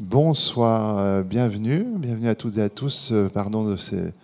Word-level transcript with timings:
Bonsoir, 0.00 0.96
euh, 1.00 1.22
bienvenue, 1.22 1.84
bienvenue 1.98 2.28
à 2.28 2.34
toutes 2.34 2.56
et 2.56 2.62
à 2.62 2.70
tous. 2.70 3.10
Euh, 3.12 3.28
pardon 3.28 3.62
de 3.62 3.76
ces 3.76 4.14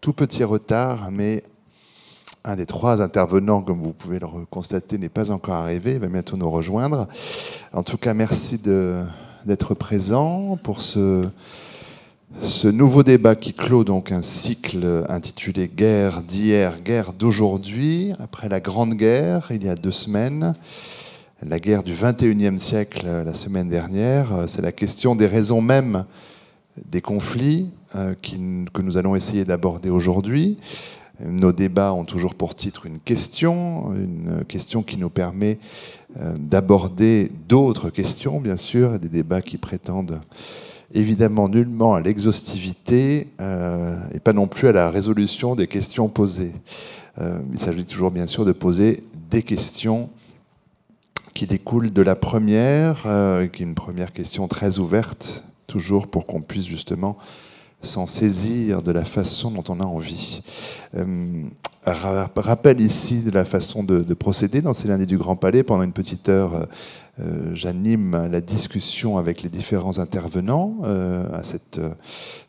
tout 0.00 0.12
petits 0.12 0.42
retards, 0.42 1.12
mais 1.12 1.44
un 2.42 2.56
des 2.56 2.66
trois 2.66 3.00
intervenants, 3.00 3.62
comme 3.62 3.80
vous 3.80 3.92
pouvez 3.92 4.18
le 4.18 4.26
constater, 4.50 4.98
n'est 4.98 5.08
pas 5.08 5.30
encore 5.30 5.54
arrivé. 5.54 5.92
Il 5.92 6.00
va 6.00 6.08
bientôt 6.08 6.36
nous 6.36 6.50
rejoindre. 6.50 7.06
En 7.72 7.84
tout 7.84 7.96
cas, 7.96 8.12
merci 8.12 8.58
d'être 8.58 9.74
présent 9.74 10.58
pour 10.60 10.80
ce, 10.80 11.28
ce 12.42 12.66
nouveau 12.66 13.04
débat 13.04 13.36
qui 13.36 13.52
clôt 13.52 13.84
donc 13.84 14.10
un 14.10 14.22
cycle 14.22 15.04
intitulé 15.08 15.68
Guerre 15.68 16.22
d'hier, 16.22 16.80
guerre 16.80 17.12
d'aujourd'hui, 17.12 18.14
après 18.18 18.48
la 18.48 18.58
Grande 18.58 18.94
Guerre, 18.94 19.46
il 19.50 19.62
y 19.62 19.68
a 19.68 19.76
deux 19.76 19.92
semaines 19.92 20.56
la 21.42 21.58
guerre 21.58 21.82
du 21.82 21.92
21e 21.92 22.58
siècle 22.58 23.02
euh, 23.06 23.24
la 23.24 23.34
semaine 23.34 23.68
dernière. 23.68 24.32
Euh, 24.32 24.46
c'est 24.46 24.62
la 24.62 24.72
question 24.72 25.16
des 25.16 25.26
raisons 25.26 25.60
mêmes 25.60 26.04
des 26.90 27.00
conflits 27.00 27.70
euh, 27.94 28.14
que 28.20 28.82
nous 28.82 28.96
allons 28.96 29.14
essayer 29.14 29.44
d'aborder 29.44 29.90
aujourd'hui. 29.90 30.58
Nos 31.24 31.52
débats 31.52 31.92
ont 31.92 32.04
toujours 32.04 32.34
pour 32.34 32.56
titre 32.56 32.86
une 32.86 32.98
question, 32.98 33.94
une 33.94 34.44
question 34.48 34.82
qui 34.82 34.98
nous 34.98 35.10
permet 35.10 35.60
d'aborder 36.36 37.30
d'autres 37.48 37.88
questions, 37.88 38.40
bien 38.40 38.56
sûr, 38.56 38.98
des 38.98 39.08
débats 39.08 39.40
qui 39.40 39.56
prétendent 39.56 40.20
évidemment 40.92 41.48
nullement 41.48 41.94
à 41.94 42.00
l'exhaustivité 42.00 43.28
et 43.38 44.20
pas 44.24 44.32
non 44.32 44.48
plus 44.48 44.66
à 44.66 44.72
la 44.72 44.90
résolution 44.90 45.54
des 45.54 45.68
questions 45.68 46.08
posées. 46.08 46.52
il 47.20 47.60
s'agit 47.60 47.84
toujours, 47.84 48.10
bien 48.10 48.26
sûr, 48.26 48.44
de 48.44 48.50
poser 48.50 49.04
des 49.30 49.44
questions 49.44 50.10
qui 51.34 51.46
découle 51.48 51.92
de 51.92 52.00
la 52.00 52.14
première, 52.14 53.02
euh, 53.06 53.48
qui 53.48 53.62
est 53.62 53.66
une 53.66 53.74
première 53.74 54.12
question 54.12 54.46
très 54.46 54.78
ouverte, 54.78 55.44
toujours 55.66 56.06
pour 56.06 56.26
qu'on 56.26 56.40
puisse 56.40 56.66
justement 56.66 57.18
s'en 57.82 58.06
saisir 58.06 58.82
de 58.82 58.92
la 58.92 59.04
façon 59.04 59.50
dont 59.50 59.64
on 59.68 59.80
a 59.80 59.84
envie. 59.84 60.42
Euh, 60.96 61.42
rappel 61.84 62.80
ici 62.80 63.18
de 63.18 63.30
la 63.30 63.44
façon 63.44 63.82
de, 63.82 64.14
procéder 64.14 64.62
dans 64.62 64.72
ces 64.72 64.88
lundis 64.88 65.06
du 65.06 65.18
Grand 65.18 65.36
Palais. 65.36 65.64
Pendant 65.64 65.82
une 65.82 65.92
petite 65.92 66.30
heure, 66.30 66.66
euh, 67.20 67.50
j'anime 67.52 68.28
la 68.30 68.40
discussion 68.40 69.18
avec 69.18 69.42
les 69.42 69.50
différents 69.50 69.98
intervenants 69.98 70.78
à 70.84 71.42
cette 71.42 71.80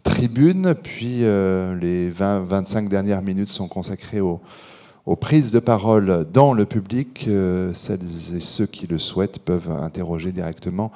tribune, 0.03 0.73
puis 0.81 1.19
les 1.19 2.09
20-25 2.11 2.87
dernières 2.87 3.23
minutes 3.23 3.49
sont 3.49 3.67
consacrées 3.67 4.21
au 4.21 4.39
aux 5.05 5.15
prises 5.15 5.51
de 5.51 5.59
parole 5.59 6.25
dans 6.31 6.53
le 6.53 6.65
public. 6.65 7.25
Euh, 7.27 7.73
celles 7.73 8.35
et 8.35 8.39
ceux 8.39 8.65
qui 8.65 8.87
le 8.87 8.97
souhaitent 8.97 9.39
peuvent 9.39 9.71
interroger 9.71 10.31
directement 10.31 10.91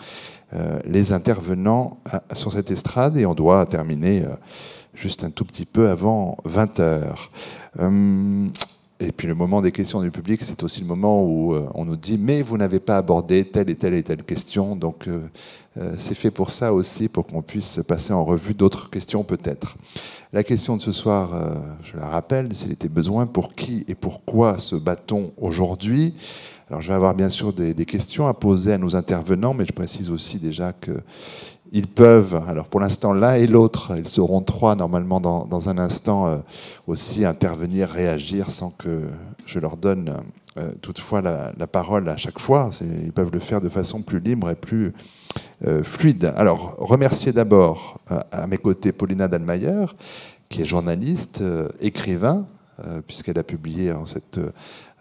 euh, 0.53 0.79
les 0.85 1.13
intervenants 1.13 1.99
sur 2.33 2.51
cette 2.51 2.71
estrade 2.71 3.17
et 3.17 3.25
on 3.25 3.35
doit 3.35 3.65
terminer 3.65 4.23
euh, 4.23 4.29
juste 4.95 5.23
un 5.23 5.29
tout 5.29 5.45
petit 5.45 5.65
peu 5.65 5.89
avant 5.89 6.37
20 6.45 6.79
heures. 6.79 7.31
Et 8.99 9.11
puis 9.11 9.27
le 9.27 9.35
moment 9.35 9.61
des 9.61 9.71
questions 9.71 10.01
du 10.01 10.11
public, 10.11 10.41
c'est 10.43 10.61
aussi 10.61 10.81
le 10.81 10.87
moment 10.87 11.23
où 11.23 11.55
on 11.73 11.85
nous 11.85 11.95
dit 11.95 12.17
mais 12.17 12.41
vous 12.41 12.57
n'avez 12.57 12.81
pas 12.81 12.97
abordé 12.97 13.45
telle 13.45 13.69
et 13.69 13.75
telle 13.75 13.93
et 13.93 14.03
telle 14.03 14.23
question. 14.23 14.75
Donc 14.75 15.07
c'est 15.97 16.15
fait 16.15 16.31
pour 16.31 16.51
ça 16.51 16.73
aussi, 16.73 17.07
pour 17.07 17.25
qu'on 17.25 17.41
puisse 17.41 17.79
passer 17.87 18.11
en 18.11 18.25
revue 18.25 18.53
d'autres 18.53 18.89
questions 18.89 19.23
peut-être. 19.23 19.77
La 20.31 20.43
question 20.43 20.77
de 20.77 20.81
ce 20.81 20.91
soir, 20.91 21.33
euh, 21.33 21.55
je 21.81 21.97
la 21.97 22.07
rappelle, 22.07 22.55
s'il 22.55 22.71
était 22.71 22.87
besoin, 22.87 23.25
pour 23.25 23.55
qui 23.55 23.83
et 23.87 23.95
pourquoi 23.95 24.59
se 24.59 24.75
bat-on 24.75 25.31
aujourd'hui? 25.37 26.13
Alors 26.67 26.83
je 26.83 26.89
vais 26.89 26.93
avoir 26.93 27.15
bien 27.15 27.31
sûr 27.31 27.51
des, 27.51 27.73
questions 27.87 28.27
à 28.27 28.35
poser 28.35 28.73
à 28.73 28.77
nos 28.77 28.95
intervenants, 28.95 29.55
mais 29.55 29.65
je 29.65 29.73
précise 29.73 30.11
aussi 30.11 30.37
déjà 30.37 30.71
qu'ils 31.71 31.87
peuvent, 31.87 32.41
alors 32.47 32.67
pour 32.67 32.79
l'instant 32.79 33.13
l'un 33.13 33.35
et 33.35 33.47
l'autre, 33.47 33.93
ils 33.97 34.07
seront 34.07 34.41
trois 34.41 34.75
normalement 34.75 35.19
dans, 35.19 35.69
un 35.69 35.77
instant, 35.77 36.27
euh, 36.27 36.37
aussi 36.87 37.25
intervenir, 37.25 37.89
réagir 37.89 38.51
sans 38.51 38.71
que 38.71 39.03
je 39.45 39.59
leur 39.59 39.77
donne 39.77 40.17
euh, 40.57 40.71
toutefois 40.81 41.21
la, 41.21 41.67
parole 41.67 42.09
à 42.09 42.17
chaque 42.17 42.39
fois. 42.39 42.71
Ils 42.81 43.11
peuvent 43.11 43.31
le 43.31 43.39
faire 43.39 43.61
de 43.61 43.69
façon 43.69 44.01
plus 44.01 44.19
libre 44.19 44.49
et 44.49 44.55
plus 44.55 44.93
euh, 45.67 45.83
fluide. 45.83 46.33
Alors, 46.35 46.75
remercier 46.79 47.31
d'abord 47.31 47.99
à 48.31 48.47
mes 48.47 48.57
côtés 48.57 48.91
Paulina 48.91 49.27
Dalmayer, 49.27 49.85
qui 50.49 50.63
est 50.63 50.65
journaliste, 50.65 51.43
écrivain, 51.79 52.47
puisqu'elle 53.05 53.37
a 53.37 53.43
publié 53.43 53.91
en 53.91 54.05
cette 54.05 54.39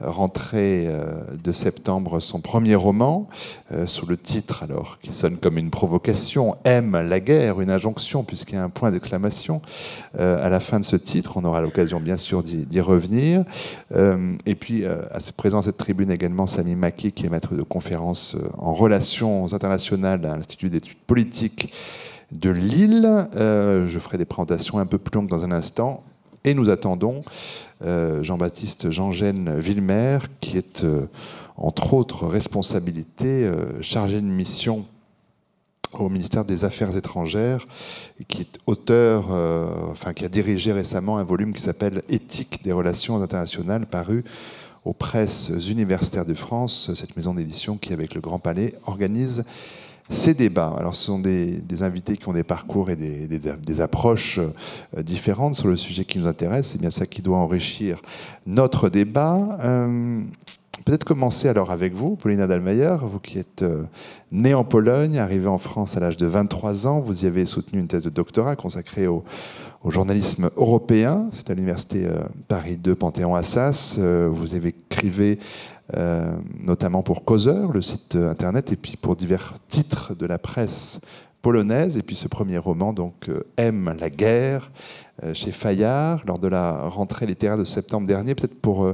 rentrée 0.01 0.89
de 1.43 1.53
septembre 1.53 2.21
son 2.21 2.41
premier 2.41 2.75
roman, 2.75 3.27
sous 3.87 4.07
le 4.07 4.17
titre, 4.17 4.63
alors, 4.63 4.99
qui 5.01 5.13
sonne 5.13 5.37
comme 5.37 5.59
une 5.59 5.71
provocation, 5.71 6.57
Aime 6.65 6.97
la 6.97 7.21
guerre, 7.21 7.61
une 7.61 7.71
injonction, 7.71 8.25
puisqu'il 8.25 8.55
y 8.57 8.59
a 8.59 8.65
un 8.65 8.71
point 8.71 8.91
d'exclamation 8.91 9.61
à 10.19 10.49
la 10.49 10.61
fin 10.61 10.81
de 10.81 10.85
ce 10.85 10.97
titre. 10.97 11.37
On 11.37 11.45
aura 11.45 11.61
l'occasion, 11.61 12.01
bien 12.01 12.17
sûr, 12.17 12.43
d'y 12.43 12.81
revenir. 12.81 13.45
et 13.95 14.55
puis, 14.55 14.85
à 14.85 15.19
présent, 15.37 15.63
cette 15.63 15.77
tribune 15.77 16.11
également, 16.11 16.47
Sami 16.47 16.77
Maki, 16.77 17.13
qui 17.13 17.27
est 17.27 17.31
maître 17.31 17.55
de 17.55 17.63
conférence 17.63 18.37
en 18.57 18.75
relations 18.75 19.53
internationales 19.53 20.25
à 20.27 20.37
l'Institut 20.37 20.71
d'études 20.71 20.99
politiques 21.07 21.73
de 22.33 22.51
Lille. 22.51 23.29
je 23.35 23.99
ferai 23.99 24.19
des 24.19 24.25
présentations 24.25 24.79
un 24.79 24.87
peu 24.87 24.99
plus 24.99 25.15
longues 25.15 25.29
dans 25.29 25.45
un 25.45 25.53
instant. 25.53 26.05
Et 26.49 26.55
nous 26.55 26.71
attendons 26.71 27.25
euh, 27.85 28.23
Jean-Baptiste 28.23 28.91
Jean-Gène 28.91 29.61
Villemer, 29.61 30.21
qui 30.41 30.57
est, 30.57 30.83
euh, 30.83 31.03
entre 31.59 31.93
autres 31.93 32.27
responsabilités, 32.27 33.45
euh, 33.45 33.83
chargé 33.83 34.23
de 34.23 34.27
mission 34.27 34.87
au 35.93 36.09
ministère 36.09 36.47
des 36.47 36.65
Affaires 36.65 36.97
étrangères, 36.97 37.67
et 38.19 38.25
qui 38.25 38.41
est 38.41 38.59
auteur, 38.67 39.27
enfin 39.91 40.15
qui 40.15 40.25
a 40.25 40.29
dirigé 40.31 40.73
récemment 40.73 41.19
un 41.19 41.25
volume 41.25 41.53
qui 41.53 41.61
s'appelle 41.61 42.03
Éthique 42.09 42.63
des 42.63 42.73
relations 42.73 43.21
internationales, 43.21 43.85
paru 43.85 44.25
aux 44.87 44.95
presses 44.95 45.51
universitaires 45.69 46.25
de 46.25 46.35
France, 46.35 46.91
cette 46.95 47.15
maison 47.17 47.35
d'édition 47.35 47.77
qui, 47.77 47.93
avec 47.93 48.15
le 48.15 48.23
Grand 48.23 48.39
Palais, 48.39 48.75
organise 48.87 49.45
ces 50.11 50.35
débats. 50.35 50.75
Alors, 50.79 50.95
ce 50.95 51.05
sont 51.05 51.19
des, 51.19 51.63
invités 51.83 52.17
qui 52.17 52.29
ont 52.29 52.33
des 52.33 52.45
parcours 52.45 52.91
et 52.91 52.97
des, 52.97 53.81
approches 53.81 54.39
euh, 54.39 55.03
différentes 55.03 55.55
sur 55.55 55.69
le 55.69 55.77
sujet 55.77 56.05
qui 56.05 56.19
nous 56.19 56.27
intéresse. 56.27 56.69
C'est 56.69 56.81
bien 56.81 56.91
ça 56.91 57.07
qui 57.07 57.23
doit 57.23 57.39
enrichir 57.39 58.01
notre 58.47 58.89
débat. 58.89 59.59
Euh, 59.63 60.23
peut-être 60.85 61.05
commencer 61.05 61.49
alors 61.49 61.71
avec 61.71 61.95
vous, 61.95 62.17
Paulina 62.17 62.47
Dalmayer, 62.47 62.97
vous 63.03 63.21
qui 63.21 63.39
êtes 63.39 63.63
euh, 63.63 63.85
née 64.33 64.55
en 64.55 64.65
Pologne, 64.65 65.19
arrivée 65.19 65.49
en 65.49 65.59
France 65.59 65.97
à 65.97 66.01
l'âge 66.01 66.17
de 66.17 66.27
23 66.27 66.87
ans. 66.87 67.01
Vous 67.01 67.25
y 67.25 67.27
avez 67.27 67.45
soutenu 67.45 67.79
une 67.79 67.87
thèse 67.87 68.05
de 68.05 68.11
doctorat 68.11 68.57
consacrée 68.57 69.07
au, 69.07 69.25
journalisme 69.87 70.51
européen. 70.57 71.31
C'est 71.33 71.51
à 71.51 71.55
l'université 71.55 72.07
Paris 72.49 72.77
2 72.77 72.95
Panthéon-Assas. 72.97 73.97
vous 73.97 74.55
avez 74.55 74.75
écrivé 74.91 75.39
euh, 75.97 76.37
notamment 76.61 77.03
pour 77.03 77.25
Causeur, 77.25 77.73
le 77.73 77.81
site 77.81 78.15
internet, 78.15 78.73
et 78.73 78.77
puis 78.77 78.97
pour 78.97 79.17
divers 79.17 79.55
titres 79.69 80.15
de 80.15 80.27
la 80.27 80.39
presse 80.39 81.01
polonaise. 81.41 81.97
Et 81.97 82.03
puis 82.03 82.15
ce 82.15 82.29
premier 82.29 82.59
roman, 82.59 82.93
donc 82.93 83.29
euh, 83.31 83.47
Aime 83.57 83.97
la 83.99 84.11
guerre, 84.11 84.71
euh, 85.23 85.33
chez 85.33 85.51
Fayard, 85.51 86.23
lors 86.27 86.39
de 86.39 86.49
la 86.49 86.89
rentrée 86.89 87.25
littéraire 87.25 87.57
de 87.57 87.65
septembre 87.65 88.07
dernier. 88.07 88.35
Peut-être 88.35 88.61
pour 88.61 88.93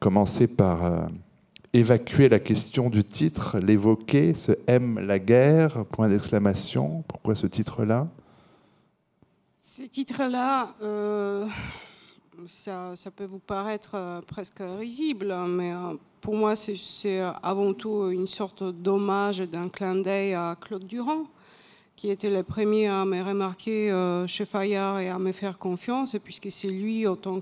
commencer 0.00 0.46
par 0.46 1.08
évacuer 1.72 2.28
la 2.28 2.38
question 2.40 2.90
du 2.90 3.04
titre, 3.04 3.58
l'évoquer, 3.58 4.34
ce 4.34 4.52
Aime 4.66 4.98
la 4.98 5.18
guerre, 5.18 5.86
point 5.86 6.10
d'exclamation. 6.10 7.04
Pourquoi 7.08 7.34
ce 7.34 7.46
titre-là? 7.46 8.06
Ce 9.58 9.84
titre-là 9.84 10.74
ça, 12.46 13.10
peut 13.14 13.24
vous 13.24 13.38
paraître 13.38 13.92
euh, 13.94 14.20
presque 14.26 14.62
risible, 14.78 15.34
mais 15.48 15.72
euh, 15.72 15.94
pour 16.20 16.34
moi, 16.36 16.54
c'est 16.54 17.20
avant 17.42 17.72
tout 17.72 18.10
une 18.10 18.26
sorte 18.26 18.62
d'hommage, 18.62 19.38
d'un 19.40 19.68
clin 19.68 19.96
d'œil 19.96 20.34
à 20.34 20.56
Claude 20.60 20.86
Durand, 20.86 21.24
qui 21.96 22.10
était 22.10 22.30
le 22.30 22.42
premier 22.42 22.88
à 22.88 23.04
me 23.04 23.22
remarquer 23.22 23.90
euh, 23.90 24.26
chez 24.26 24.44
Fayard 24.44 25.00
et 25.00 25.08
à 25.08 25.18
me 25.18 25.32
faire 25.32 25.58
confiance, 25.58 26.16
puisque 26.22 26.50
c'est 26.50 26.68
lui, 26.68 27.06
en 27.06 27.16
tant 27.16 27.40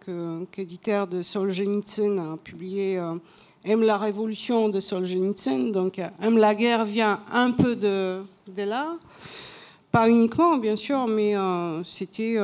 qu'éditeur 0.50 1.06
de 1.06 1.22
Solzhenitsyn, 1.22 2.18
a 2.18 2.36
publié 2.36 3.00
Aime 3.64 3.82
la 3.82 3.98
révolution 3.98 4.68
de 4.68 4.80
Solzhenitsyn. 4.80 5.70
Donc, 5.72 6.00
Aime 6.22 6.38
la 6.38 6.54
guerre 6.54 6.84
vient 6.84 7.20
un 7.32 7.50
peu 7.50 7.74
de 7.74 8.22
là. 8.56 8.96
Pas 9.90 10.08
uniquement, 10.08 10.56
bien 10.56 10.76
sûr, 10.76 11.06
mais 11.08 11.34
c'était 11.84 12.36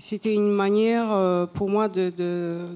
c'était 0.00 0.34
une 0.34 0.50
manière 0.50 1.12
euh, 1.12 1.44
pour 1.44 1.68
moi 1.68 1.86
de, 1.86 2.10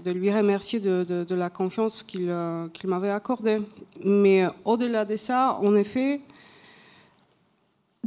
lui 0.05 0.31
remercier 0.31 0.79
de, 0.79 1.35
la 1.35 1.49
confiance 1.49 2.05
euh, 2.17 2.69
qu'il 2.69 2.91
m'avait 2.91 3.11
accordée. 3.11 3.63
Mais 4.05 4.47
au-delà 4.65 5.07
de 5.07 5.17
ça, 5.17 5.59
en 5.63 5.75
effet, 5.75 6.21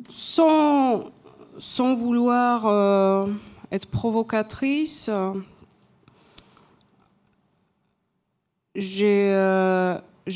sans, 0.08 1.10
vouloir 1.96 2.68
euh, 2.68 3.26
être 3.72 3.88
provocatrice, 3.88 5.10
j'ai 8.76 9.34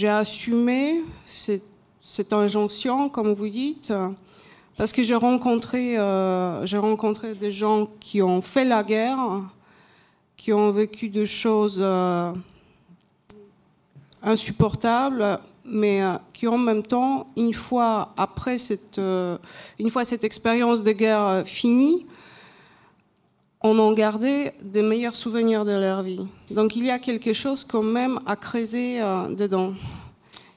assumé 0.08 1.04
cette, 1.28 1.64
cette 2.02 2.34
injonction, 2.34 3.10
comme 3.10 3.34
vous 3.34 3.48
dites, 3.50 3.94
parce 4.78 4.94
que 4.94 5.04
j'ai 5.04 5.16
rencontré, 5.16 5.98
euh, 5.98 6.66
rencontré 6.74 7.36
des 7.36 7.52
gens 7.52 7.88
qui 8.00 8.22
ont 8.22 8.42
fait 8.42 8.66
la 8.66 8.84
guerre, 8.84 9.20
qui 10.36 10.54
ont 10.54 10.72
vécu 10.72 11.10
des 11.10 11.26
choses 11.26 11.80
euh, 11.82 12.32
insupportables, 14.24 15.40
mais 15.66 16.02
euh, 16.02 16.14
qui 16.34 16.48
en 16.48 16.58
même 16.58 16.84
temps, 16.84 17.28
une 17.38 17.54
fois 17.54 18.14
après 18.18 18.58
cette, 18.58 19.00
une 19.00 19.90
fois 19.90 20.04
cette 20.04 20.24
expérience 20.24 20.82
de 20.84 20.92
guerre 20.92 21.44
finie, 21.46 22.06
on 23.64 23.78
en 23.78 23.94
gardé 23.94 24.52
des 24.64 24.82
meilleurs 24.82 25.16
souvenirs 25.16 25.66
de 25.66 25.74
leur 25.74 26.02
vie. 26.02 26.26
Donc 26.50 26.76
il 26.76 26.86
y 26.86 26.90
a 26.90 26.98
quelque 26.98 27.34
chose 27.34 27.64
quand 27.64 27.84
même 27.84 28.20
à 28.26 28.36
creuser 28.36 29.00
dedans. 29.30 29.74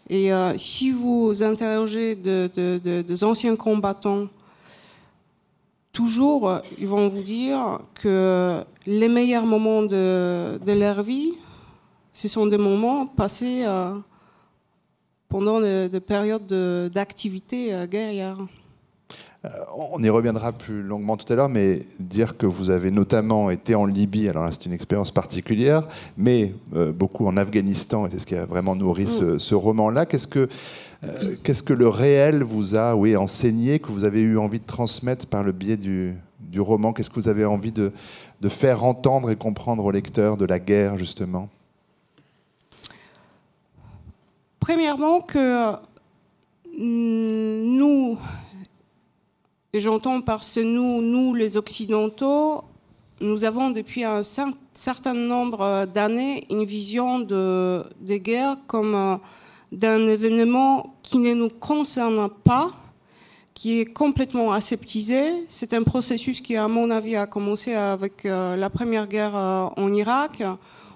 Et 0.09 0.33
euh, 0.33 0.56
si 0.56 0.91
vous 0.91 1.43
interrogez 1.43 2.15
des 2.15 3.25
anciens 3.25 3.56
combattants, 3.56 4.29
toujours, 5.93 6.49
euh, 6.49 6.59
ils 6.79 6.87
vont 6.87 7.09
vous 7.09 7.23
dire 7.23 7.81
que 7.95 8.62
les 8.87 9.09
meilleurs 9.09 9.47
moments 9.47 9.83
de, 9.83 10.59
leur 10.67 11.03
vie, 11.03 11.33
ce 12.12 12.29
sont 12.29 12.47
des 12.47 12.59
moments 12.59 13.06
passés 13.06 13.65
euh, 13.65 13.95
pendant 15.29 15.61
des 15.61 16.01
périodes 16.01 16.91
d'activité 16.93 17.87
guerrière. 17.89 18.37
Euh, 19.44 19.49
on 19.76 20.02
y 20.02 20.08
reviendra 20.08 20.52
plus 20.52 20.82
longuement 20.82 21.17
tout 21.17 21.31
à 21.31 21.37
l'heure, 21.37 21.49
mais 21.49 21.82
dire 22.00 22.37
que 22.37 22.46
vous 22.46 22.70
avez 22.70 22.91
notamment 22.91 23.50
été 23.50 23.75
en 23.75 23.85
Libye, 23.85 24.29
alors 24.29 24.44
là 24.44 24.50
c'est 24.52 24.64
une 24.64 24.73
expérience 24.73 25.11
particulière, 25.11 25.87
mais 26.17 26.55
euh, 26.75 26.93
beaucoup 26.93 27.26
en 27.26 27.37
Afghanistan, 27.37 28.06
et 28.06 28.11
c'est 28.11 28.20
ce 28.20 28.26
qui 28.26 28.37
a 28.37 28.46
vraiment 28.46 28.75
nourri 28.75 29.06
ce, 29.06 29.55
mm. 29.55 29.58
roman-là. 29.58 30.06
Qu'est-ce 30.06 30.29
que, 30.29 30.49
euh, 31.05 31.35
qu'est-ce 31.43 31.62
que 31.62 31.75
le 31.75 31.88
réel 31.88 32.43
vous 32.43 32.75
a 32.75 32.96
oui, 32.96 33.17
enseigné, 33.17 33.81
que 33.81 33.88
vous 33.88 34.05
avez 34.05 34.20
eu 34.20 34.38
envie 34.38 34.61
de 34.61 34.67
transmettre 34.67 35.26
par 35.26 35.44
le 35.44 35.52
biais 35.52 35.76
du, 35.76 36.17
roman? 36.56 36.93
Qu'est-ce 36.93 37.11
que 37.11 37.20
vous 37.20 37.29
avez 37.29 37.44
envie 37.44 37.73
de, 37.73 37.93
de, 38.40 38.49
faire 38.49 38.85
entendre 38.85 39.31
et 39.31 39.37
comprendre 39.37 39.85
aux 39.85 39.90
lecteurs 39.90 40.38
de 40.38 40.47
la 40.47 40.58
guerre, 40.58 40.97
justement? 40.97 41.50
Premièrement, 44.58 45.20
que 45.20 45.73
mm, 46.79 47.76
nous, 47.76 48.17
j'entends 49.81 50.21
par 50.21 50.44
ce 50.44 50.61
nous, 50.61 51.03
nous 51.03 51.35
les 51.35 51.56
Occidentaux, 51.56 52.65
nous 53.21 53.44
avons 53.44 53.71
depuis 53.71 54.05
un 54.05 54.23
certain 54.23 55.15
nombre 55.15 55.87
d'années 55.87 56.47
une 56.50 56.65
vision 56.65 57.21
de, 57.21 57.85
des 58.00 58.21
guerres 58.21 58.56
comme 58.67 58.94
euh, 58.94 59.17
d'un 59.71 60.09
événement 60.09 60.94
qui 61.03 61.19
ne 61.19 61.32
nous 61.32 61.49
concerne 61.49 62.29
pas, 62.29 62.71
qui 63.55 63.81
est 63.81 63.85
complètement 63.85 64.53
aseptisé. 64.53 65.44
C'est 65.47 65.75
un 65.75 65.85
processus 65.85 66.41
qui, 66.41 66.56
à 66.56 66.67
mon 66.67 66.91
avis, 66.91 67.17
a 67.17 67.26
commencé 67.26 67.75
avec 67.75 68.26
euh, 68.26 68.56
la 68.56 68.69
première 68.69 69.06
guerre 69.06 69.37
euh, 69.37 69.67
en 69.76 69.93
Irak. 69.93 70.43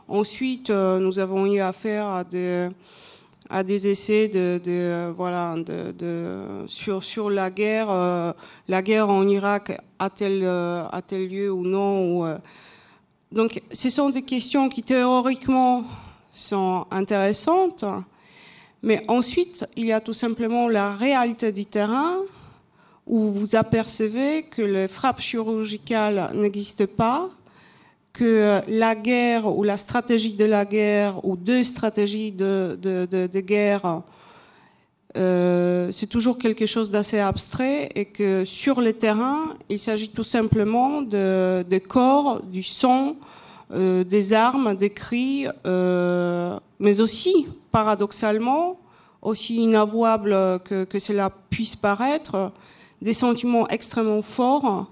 Ensuite, 0.08 0.70
nous 0.70 1.18
avons 1.18 1.46
eu 1.46 1.60
affaire 1.60 2.06
à 2.08 2.24
des 2.24 2.68
à 3.50 3.62
des 3.62 3.88
essais 3.88 4.28
de, 4.28 4.60
de 4.62 5.12
voilà 5.16 5.54
de, 5.56 6.64
sur 6.66 7.02
sur 7.02 7.30
la 7.30 7.50
guerre 7.50 7.88
euh, 7.90 8.32
la 8.66 8.82
guerre 8.82 9.08
en 9.08 9.26
Irak 9.26 9.80
a-t-elle 9.98 10.42
euh, 10.44 10.86
a-t-elle 10.90 11.28
lieu 11.28 11.50
ou 11.50 11.62
non 11.62 12.26
euh. 12.26 12.36
donc 13.32 13.62
ce 13.72 13.88
sont 13.88 14.10
des 14.10 14.22
questions 14.22 14.68
qui 14.68 14.82
théoriquement 14.82 15.84
sont 16.30 16.86
intéressantes 16.90 17.84
mais 18.82 19.02
ensuite 19.08 19.66
il 19.76 19.86
y 19.86 19.92
a 19.92 20.00
tout 20.00 20.12
simplement 20.12 20.68
la 20.68 20.94
réalité 20.94 21.50
du 21.50 21.64
terrain 21.64 22.18
où 23.06 23.32
vous 23.32 23.56
apercevez 23.56 24.42
que 24.42 24.60
les 24.60 24.88
frappes 24.88 25.22
chirurgicales 25.22 26.30
n'existent 26.34 26.84
pas 26.86 27.30
que 28.18 28.62
la 28.66 28.96
guerre 28.96 29.46
ou 29.46 29.62
la 29.62 29.76
stratégie 29.76 30.34
de 30.34 30.44
la 30.44 30.64
guerre 30.64 31.24
ou 31.24 31.36
deux 31.36 31.62
stratégies 31.62 32.32
de, 32.32 32.76
de, 32.82 33.40
guerre, 33.40 34.02
euh, 35.16 35.88
c'est 35.92 36.08
toujours 36.08 36.36
quelque 36.36 36.66
chose 36.66 36.90
d'assez 36.90 37.20
abstrait 37.20 37.90
et 37.94 38.06
que 38.06 38.44
sur 38.44 38.80
le 38.80 38.92
terrain, 38.92 39.54
il 39.68 39.78
s'agit 39.78 40.08
tout 40.08 40.24
simplement 40.24 41.00
de, 41.00 41.64
des 41.68 41.78
corps, 41.78 42.42
du 42.42 42.64
sang, 42.64 43.14
euh, 43.72 44.02
des 44.02 44.32
armes, 44.32 44.74
des 44.74 44.90
cris, 44.90 45.46
euh, 45.64 46.58
mais 46.80 47.00
aussi, 47.00 47.46
paradoxalement, 47.70 48.80
aussi 49.22 49.62
inavouable 49.62 50.30
que, 50.64 50.82
que 50.82 50.98
cela 50.98 51.30
puisse 51.50 51.76
paraître, 51.76 52.50
des 53.00 53.12
sentiments 53.12 53.68
extrêmement 53.68 54.22
forts 54.22 54.90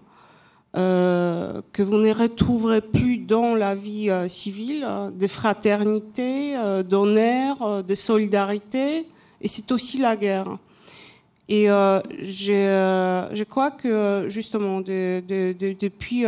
euh, 0.77 1.63
que 1.73 1.83
vous 1.83 1.97
ne 1.97 2.13
retrouverez 2.13 2.83
plus 2.83 3.17
dans 3.17 3.55
la 3.55 3.75
vie 3.75 4.11
euh, 4.11 4.29
civile, 4.29 4.85
euh, 4.87 5.11
des 5.11 5.29
fraternités, 5.29 6.55
d'honneur, 6.85 7.83
de 7.83 7.95
solidarité, 7.95 9.07
et 9.41 9.49
c'est 9.49 9.73
aussi 9.73 9.97
la 9.97 10.17
guerre. 10.17 10.59
Et 11.49 11.67
je 11.67 13.43
crois 13.45 13.71
que 13.71 14.27
justement, 14.29 14.81
depuis 14.81 16.25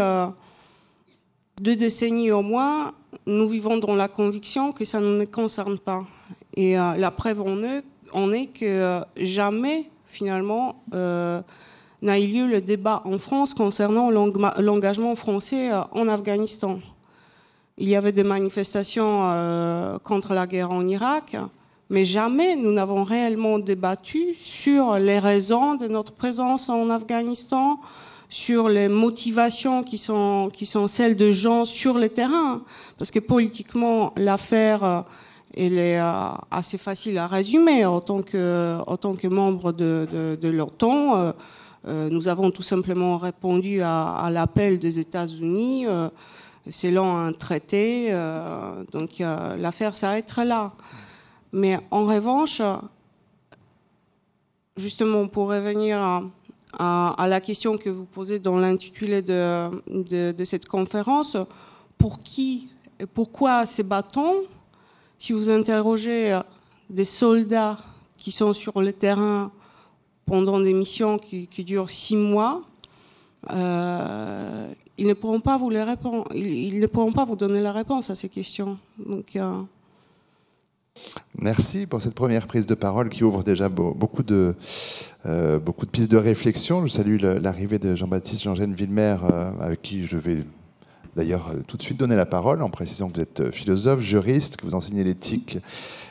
deux 1.61 1.77
décennies 1.77 2.31
au 2.31 2.43
moins, 2.43 2.93
nous 3.27 3.49
vivons 3.49 3.79
dans 3.79 3.97
la 3.97 4.09
conviction 4.09 4.73
que 4.73 4.85
ça 4.85 5.01
ne 5.01 5.19
nous 5.19 5.27
concerne 5.27 5.79
pas. 5.79 6.07
Et 6.55 6.75
la 6.75 7.11
preuve 7.11 7.43
en 8.13 8.33
est 8.33 8.47
que 8.47 9.01
jamais, 9.17 9.91
finalement, 10.07 10.77
n'a 12.03 12.19
eu 12.19 12.27
lieu 12.27 12.47
le 12.47 12.61
débat 12.61 13.03
en 13.05 13.19
France 13.19 13.55
concernant 13.55 14.11
l'engagement 14.11 15.15
français 15.15 15.73
euh, 15.73 15.81
en 15.93 16.09
Afghanistan. 16.09 16.79
Il 17.77 17.89
y 17.89 17.97
avait 17.97 18.13
des 18.13 18.25
manifestations 18.25 19.21
euh, 19.23 19.99
contre 19.99 20.35
la 20.35 20.47
guerre 20.47 20.71
en 20.71 20.87
Irak, 20.87 21.37
mais 21.91 22.05
jamais 22.05 22.57
nous 22.57 22.73
n'avons 22.73 23.05
réellement 23.05 23.59
débattu 23.59 24.35
sur 24.35 24.95
les 24.95 25.19
raisons 25.19 25.75
de 25.75 25.87
notre 25.87 26.13
présence 26.13 26.69
en 26.69 26.91
Afghanistan, 26.91 27.81
sur 28.29 28.69
les 28.69 28.89
motivations 28.89 29.83
qui 29.83 29.97
sont, 29.97 30.51
celles 30.87 31.17
de 31.17 31.31
gens 31.31 31.65
sur 31.65 31.99
le 31.99 32.09
terrain. 32.09 32.63
Parce 32.99 33.11
que 33.11 33.21
politiquement, 33.21 34.13
l'affaire, 34.17 34.85
euh, 34.85 35.01
est 35.57 35.99
assez 36.51 36.79
facile 36.79 37.19
à 37.19 37.27
résumer 37.27 37.85
en 37.85 38.01
tant 38.01 38.23
que, 38.23 39.27
membre 39.27 39.73
de 39.73 40.49
l'OTAN. 40.49 41.33
Euh, 41.87 42.09
nous 42.11 42.29
avons 42.29 42.51
tout 42.51 42.63
simplement 42.63 43.17
répondu 43.17 43.81
à, 43.83 44.29
l'appel 44.31 44.79
des 44.79 44.99
États-Unis 44.99 45.87
euh, 45.87 46.09
selon 46.69 47.17
un 47.17 47.33
traité. 47.33 48.09
Euh, 48.11 48.85
donc 48.93 49.19
l'affaire 49.19 49.95
s'arrêtera 49.95 50.45
là. 50.45 50.73
Mais 51.53 51.79
en 51.91 52.05
revanche, 52.05 52.61
justement 54.77 55.29
pour 55.29 55.49
revenir 55.49 56.23
à, 56.79 57.27
la 57.27 57.41
question 57.41 57.79
que 57.79 57.89
vous 57.89 58.05
posez 58.05 58.39
dans 58.39 58.59
l'intitulé 58.59 59.23
de, 59.23 60.33
de, 60.33 60.45
cette 60.45 60.67
conférence, 60.67 61.37
pour 61.97 62.23
qui 62.23 62.69
et 63.01 63.07
pourquoi 63.07 63.65
ces 63.65 63.83
bâtons 63.83 64.43
Si 65.19 65.33
vous 65.33 65.49
interrogez 65.49 66.39
des 66.91 67.05
soldats 67.05 67.79
qui 68.19 68.31
sont 68.31 68.53
sur 68.53 68.81
le 68.83 68.93
terrain 68.93 69.51
pendant 70.29 70.61
des 70.61 70.73
missions 70.73 71.19
qui, 71.19 71.65
durent 71.65 71.91
six 71.91 72.17
mois, 72.17 72.63
euh, 73.51 74.69
ils 74.97 75.07
ne 75.07 75.15
pourront 75.15 75.41
pas 75.41 75.57
vous 75.57 75.71
les 75.71 75.83
répondre, 75.83 76.29
ils, 76.35 76.79
ne 76.79 76.87
pourront 76.87 77.13
pas 77.13 77.25
vous 77.25 77.37
donner 77.37 77.61
la 77.61 77.73
réponse 77.73 78.11
à 78.11 78.15
ces 78.15 78.29
questions. 78.29 78.79
Euh, 79.37 79.63
Merci 81.39 81.87
pour 81.87 82.03
cette 82.03 82.15
première 82.15 82.47
prise 82.47 82.67
de 82.67 82.75
parole 82.75 83.09
qui 83.09 83.25
ouvre 83.25 83.45
déjà 83.45 83.69
beaucoup 83.69 84.23
de, 84.23 84.55
euh, 85.27 85.59
beaucoup 85.59 85.87
de 85.87 85.91
pistes 85.91 86.11
de 86.11 86.17
réflexion. 86.17 86.85
Je 86.85 86.93
salue 86.93 87.21
l'arrivée 87.21 87.79
de 87.79 87.95
Jean-Baptiste 87.95 88.43
Jean-Gène 88.43 88.75
Villemer, 88.75 89.17
avec 89.61 89.83
qui 89.83 90.05
je 90.05 90.17
vais 90.17 90.45
d'ailleurs 91.17 91.55
tout 91.67 91.77
de 91.77 91.83
suite 91.83 91.99
donner 91.99 92.17
la 92.17 92.27
parole 92.27 92.63
en 92.63 92.71
précisant 92.71 93.09
que 93.09 93.15
vous 93.15 93.21
êtes 93.21 93.51
philosophe, 93.53 94.01
juriste, 94.01 94.57
que 94.57 94.65
vous 94.65 94.75
enseignez 94.75 95.05
l'éthique 95.05 95.59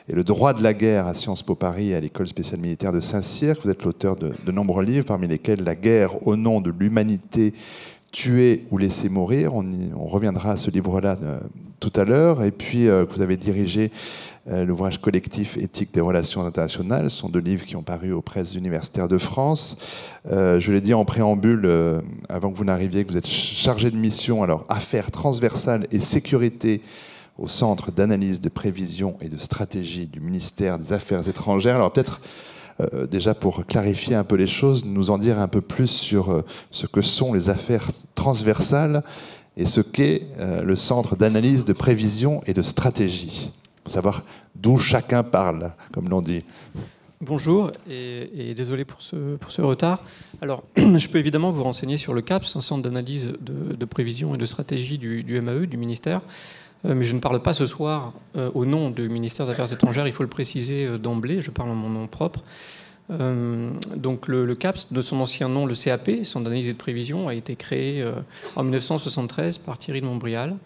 et 0.10 0.13
le 0.13 0.24
droit 0.24 0.54
de 0.54 0.63
la 0.63 0.74
guerre 0.74 1.06
à 1.08 1.13
Sciences 1.13 1.44
Po 1.44 1.56
Paris 1.56 1.89
et 1.89 1.96
à 1.96 2.00
l'école 2.00 2.27
spéciale 2.27 2.62
militaire 2.62 2.94
de 2.94 3.01
Saint-Cyr. 3.01 3.56
Vous 3.63 3.70
êtes 3.70 3.84
l'auteur 3.84 4.16
de, 4.16 4.51
nombreux 4.51 4.84
livres, 4.84 5.06
parmi 5.06 5.27
lesquels 5.27 5.63
La 5.63 5.75
guerre 5.75 6.25
au 6.25 6.38
nom 6.38 6.62
de 6.62 6.72
l'humanité, 6.72 7.54
tuer 8.12 8.66
ou 8.72 8.77
laisser 8.77 9.10
mourir. 9.10 9.54
On, 9.54 10.06
reviendra 10.06 10.51
à 10.51 10.58
ce 10.58 10.72
livre-là 10.72 11.18
euh, 11.22 11.39
tout 11.82 11.92
à 11.96 12.06
l'heure. 12.06 12.44
Et 12.44 12.51
puis, 12.51 12.88
euh, 12.88 13.06
vous 13.10 13.22
avez 13.22 13.36
dirigé 13.36 13.92
euh, 13.92 14.37
l'ouvrage 14.48 15.01
collectif 15.01 15.58
Éthique 15.58 15.94
des 15.94 16.01
relations 16.01 16.42
internationales. 16.44 17.12
Ce 17.12 17.18
sont 17.18 17.30
deux 17.30 17.39
livres 17.39 17.66
qui 17.66 17.75
ont 17.75 17.84
paru 17.84 18.12
aux 18.13 18.22
presses 18.22 18.56
universitaires 18.56 19.08
de 19.08 19.18
France. 19.18 19.77
je 20.25 20.72
l'ai 20.72 20.82
dit 20.82 20.94
en 20.94 21.06
préambule, 21.06 21.70
avant 22.30 22.51
que 22.51 22.58
vous 22.58 22.63
n'arriviez, 22.63 23.04
que 23.04 23.12
vous 23.12 23.18
êtes 23.18 23.27
chargé 23.27 23.92
de 23.92 23.98
mission, 23.98 24.44
alors 24.44 24.66
affaires 24.70 25.12
transversales 25.12 25.88
et 25.92 26.00
sécurité 26.00 26.82
au 27.38 27.48
Centre 27.48 27.92
d'analyse, 27.92 28.42
de 28.42 28.50
prévision 28.50 29.18
et 29.22 29.30
de 29.30 29.38
stratégie 29.38 30.08
du 30.08 30.22
ministère 30.22 30.80
des 30.80 30.94
Affaires 30.94 31.27
étrangères. 31.27 31.75
Alors 31.75 31.92
peut-être 31.92 32.22
déjà 33.10 33.34
pour 33.34 33.66
clarifier 33.66 34.16
un 34.16 34.24
peu 34.24 34.36
les 34.36 34.48
choses, 34.48 34.86
nous 34.86 35.10
en 35.12 35.18
dire 35.18 35.39
un 35.39 35.48
peu 35.48 35.62
plus 35.62 35.88
sur 35.88 36.44
ce 36.72 36.88
que 36.88 37.01
sont 37.01 37.34
les 37.34 37.50
affaires 37.50 37.92
transversales 38.16 39.04
et 39.58 39.66
ce 39.66 39.82
qu'est 39.82 40.27
le 40.38 40.75
centre 40.75 41.16
d'analyse, 41.16 41.66
de 41.66 41.74
prévision 41.74 42.42
et 42.46 42.54
de 42.54 42.62
stratégie, 42.62 43.51
pour 43.88 43.94
savoir 43.94 44.22
d'où 44.53 44.77
chacun 44.77 45.24
parle, 45.24 45.72
comme 45.94 46.10
l'on 46.10 46.22
dit. 46.22 46.41
Bonjour 47.22 47.72
et, 47.89 48.53
désolé 48.53 48.84
pour 48.84 49.01
ce, 49.01 49.62
retard. 49.62 50.03
Alors, 50.41 50.65
je 50.75 51.08
peux 51.08 51.20
évidemment 51.20 51.51
vous 51.51 51.63
renseigner 51.63 51.96
sur 51.96 52.13
le 52.13 52.22
CAPS, 52.22 52.58
un 52.58 52.60
centre 52.60 52.82
d'analyse 52.82 53.32
de, 53.39 53.86
prévision 53.86 54.36
et 54.36 54.38
de 54.38 54.46
stratégie 54.46 54.98
du, 54.98 55.39
MAE, 55.39 55.67
du 55.67 55.77
ministère, 55.77 56.20
euh, 56.84 56.96
mais 56.96 57.06
je 57.06 57.15
ne 57.15 57.22
parle 57.22 57.41
pas 57.41 57.53
ce 57.53 57.65
soir 57.65 58.12
euh, 58.36 58.51
au 58.56 58.65
nom 58.65 58.89
du 58.89 59.08
ministère 59.08 59.46
des 59.46 59.53
Affaires 59.53 59.72
étrangères, 59.72 60.06
il 60.06 60.12
faut 60.12 60.24
le 60.24 60.29
préciser 60.29 60.86
euh, 60.86 60.98
d'emblée, 60.98 61.39
je 61.39 61.50
parle 61.50 61.70
en 61.70 61.75
mon 61.75 61.89
nom 61.89 62.08
propre. 62.08 62.44
donc 63.10 64.27
le, 64.27 64.53
CAPS, 64.53 64.91
de 64.91 65.01
son 65.01 65.22
ancien 65.22 65.48
nom, 65.48 65.65
le 65.65 65.75
CAP, 65.75 66.12
Centre 66.24 66.44
d'analyse 66.44 66.67
et 66.67 66.74
de 66.74 66.77
prévision, 66.77 67.29
a 67.29 67.36
été 67.36 67.56
créé 67.56 68.06
en 68.58 68.63
1973 68.63 69.60
par 69.60 69.77
Thierry 69.77 70.01
de 70.01 70.08
Montbrial. 70.08 70.58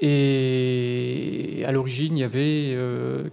Et 0.00 1.62
à 1.66 1.72
l'origine, 1.72 2.16
il 2.16 2.20
y 2.20 2.24
avait 2.24 2.76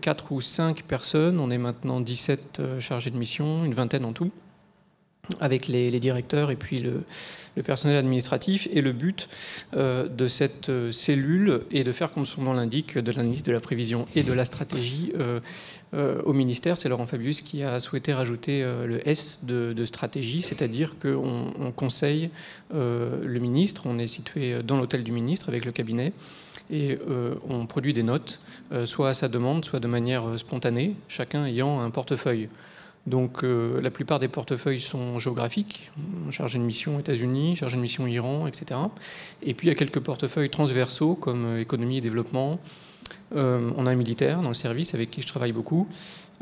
4 0.02 0.26
euh, 0.26 0.36
ou 0.36 0.42
5 0.42 0.84
personnes. 0.84 1.40
On 1.40 1.52
est 1.52 1.58
maintenant 1.58 2.00
17 2.00 2.60
euh, 2.60 2.80
chargés 2.80 3.10
de 3.10 3.18
mission, 3.18 3.66
une 3.66 3.74
vingtaine 3.74 4.06
en 4.06 4.14
tout, 4.14 4.32
avec 5.42 5.68
les, 5.68 6.00
directeurs 6.00 6.52
et 6.52 6.56
puis 6.56 6.80
le, 6.80 7.04
personnel 7.64 7.98
administratif. 7.98 8.70
Et 8.72 8.82
le 8.82 8.94
but 8.94 9.28
euh, 9.76 10.08
de 10.08 10.28
cette 10.30 10.72
cellule 10.92 11.64
est 11.72 11.84
de 11.84 11.92
faire, 11.92 12.14
comme 12.14 12.26
son 12.26 12.44
nom 12.44 12.54
l'indique, 12.54 12.98
de 12.98 13.12
l'analyse 13.12 13.44
de 13.44 13.52
la 13.52 13.60
prévision 13.60 14.08
et 14.16 14.24
de 14.24 14.34
la 14.34 14.46
stratégie 14.46 15.12
au 16.26 16.34
ministère. 16.34 16.76
C'est 16.76 16.90
Laurent 16.90 17.06
Fabius 17.06 17.42
qui 17.42 17.62
a 17.62 17.80
souhaité 17.80 18.14
rajouter 18.14 18.64
le 18.64 19.08
S 19.08 19.44
de, 19.44 19.86
stratégie, 19.86 20.42
c'est-à-dire 20.42 20.96
qu'on 20.98 21.72
conseille 21.76 22.32
le 22.72 23.40
ministre. 23.40 23.84
On 23.86 24.00
est 24.00 24.08
situé 24.08 24.64
dans 24.64 24.78
l'hôtel 24.78 25.04
du 25.04 25.12
ministre 25.12 25.50
avec 25.50 25.66
le 25.66 25.72
cabinet 25.72 26.14
et 26.72 26.98
euh, 27.10 27.36
on 27.50 27.66
produit 27.66 27.94
des 27.94 28.04
notes, 28.04 28.40
euh, 28.72 28.86
soit 28.86 29.10
à 29.10 29.14
sa 29.14 29.28
demande, 29.28 29.66
soit 29.66 29.80
de 29.80 29.88
manière 29.88 30.28
euh, 30.28 30.38
spontanée, 30.38 30.96
chacun 31.08 31.46
ayant 31.46 31.82
un 31.82 31.90
portefeuille. 31.90 32.50
Donc 33.06 33.44
la 33.44 33.92
plupart 33.92 34.20
des 34.20 34.30
portefeuilles 34.30 34.80
sont 34.80 35.20
géographiques, 35.20 35.92
chargé 36.30 36.58
de 36.58 36.64
mission 36.64 37.02
États-Unis, 37.02 37.58
chargé 37.58 37.76
de 37.76 37.82
mission 37.82 38.08
Iran, 38.08 38.48
etc. 38.48 38.80
Et 39.42 39.54
puis 39.54 39.68
il 39.68 39.72
y 39.72 39.74
a 39.74 39.76
quelques 39.76 40.00
portefeuilles 40.00 40.50
transversaux 40.50 41.16
comme 41.16 41.58
économie 41.60 41.98
et 41.98 42.02
développement. 42.02 42.62
on 43.36 43.86
a 43.86 43.92
un 43.92 43.96
militaire 43.96 44.42
dans 44.42 44.48
le 44.48 44.54
service 44.54 44.94
avec 44.94 45.12
qui 45.12 45.22
je 45.22 45.28
travaille 45.28 45.52
beaucoup. 45.52 45.86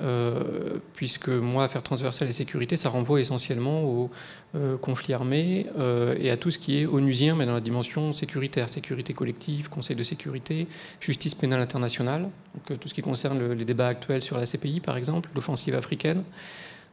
Euh, 0.01 0.79
puisque 0.93 1.29
moi, 1.29 1.65
affaires 1.65 1.83
transversales 1.83 2.27
et 2.27 2.33
sécurité, 2.33 2.75
ça 2.75 2.89
renvoie 2.89 3.21
essentiellement 3.21 3.83
aux 3.83 4.09
euh, 4.55 4.77
conflits 4.77 5.13
armés 5.13 5.67
euh, 5.77 6.15
et 6.19 6.31
à 6.31 6.37
tout 6.37 6.49
ce 6.49 6.57
qui 6.57 6.81
est 6.81 6.85
onusien, 6.87 7.35
mais 7.35 7.45
dans 7.45 7.53
la 7.53 7.61
dimension 7.61 8.11
sécuritaire, 8.13 8.69
sécurité 8.69 9.13
collective, 9.13 9.69
Conseil 9.69 9.95
de 9.95 10.03
sécurité, 10.03 10.67
justice 10.99 11.35
pénale 11.35 11.61
internationale, 11.61 12.23
donc 12.23 12.79
tout 12.79 12.87
ce 12.87 12.93
qui 12.93 13.01
concerne 13.01 13.53
les 13.53 13.65
débats 13.65 13.87
actuels 13.87 14.23
sur 14.23 14.37
la 14.37 14.45
CPI, 14.45 14.79
par 14.79 14.97
exemple, 14.97 15.29
l'offensive 15.35 15.75
africaine, 15.75 16.23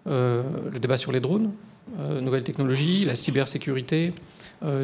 le 0.06 0.78
débat 0.80 0.96
sur 0.96 1.12
les 1.12 1.20
drones, 1.20 1.50
nouvelles 1.98 2.44
technologies, 2.44 3.04
la 3.04 3.14
cybersécurité. 3.14 4.12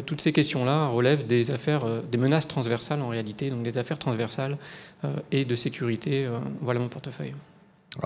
toutes 0.05 0.21
ces 0.21 0.33
questions-là 0.33 0.87
relèvent 0.87 1.25
des 1.25 1.51
affaires, 1.51 1.85
des 2.03 2.17
menaces 2.17 2.47
transversales 2.47 3.01
en 3.01 3.07
réalité, 3.07 3.49
donc 3.49 3.63
des 3.63 3.77
affaires 3.77 3.97
transversales 3.97 4.57
et 5.31 5.45
de 5.45 5.55
sécurité. 5.55 6.27
voilà 6.61 6.79
mon 6.79 6.89
portefeuille 6.89 7.33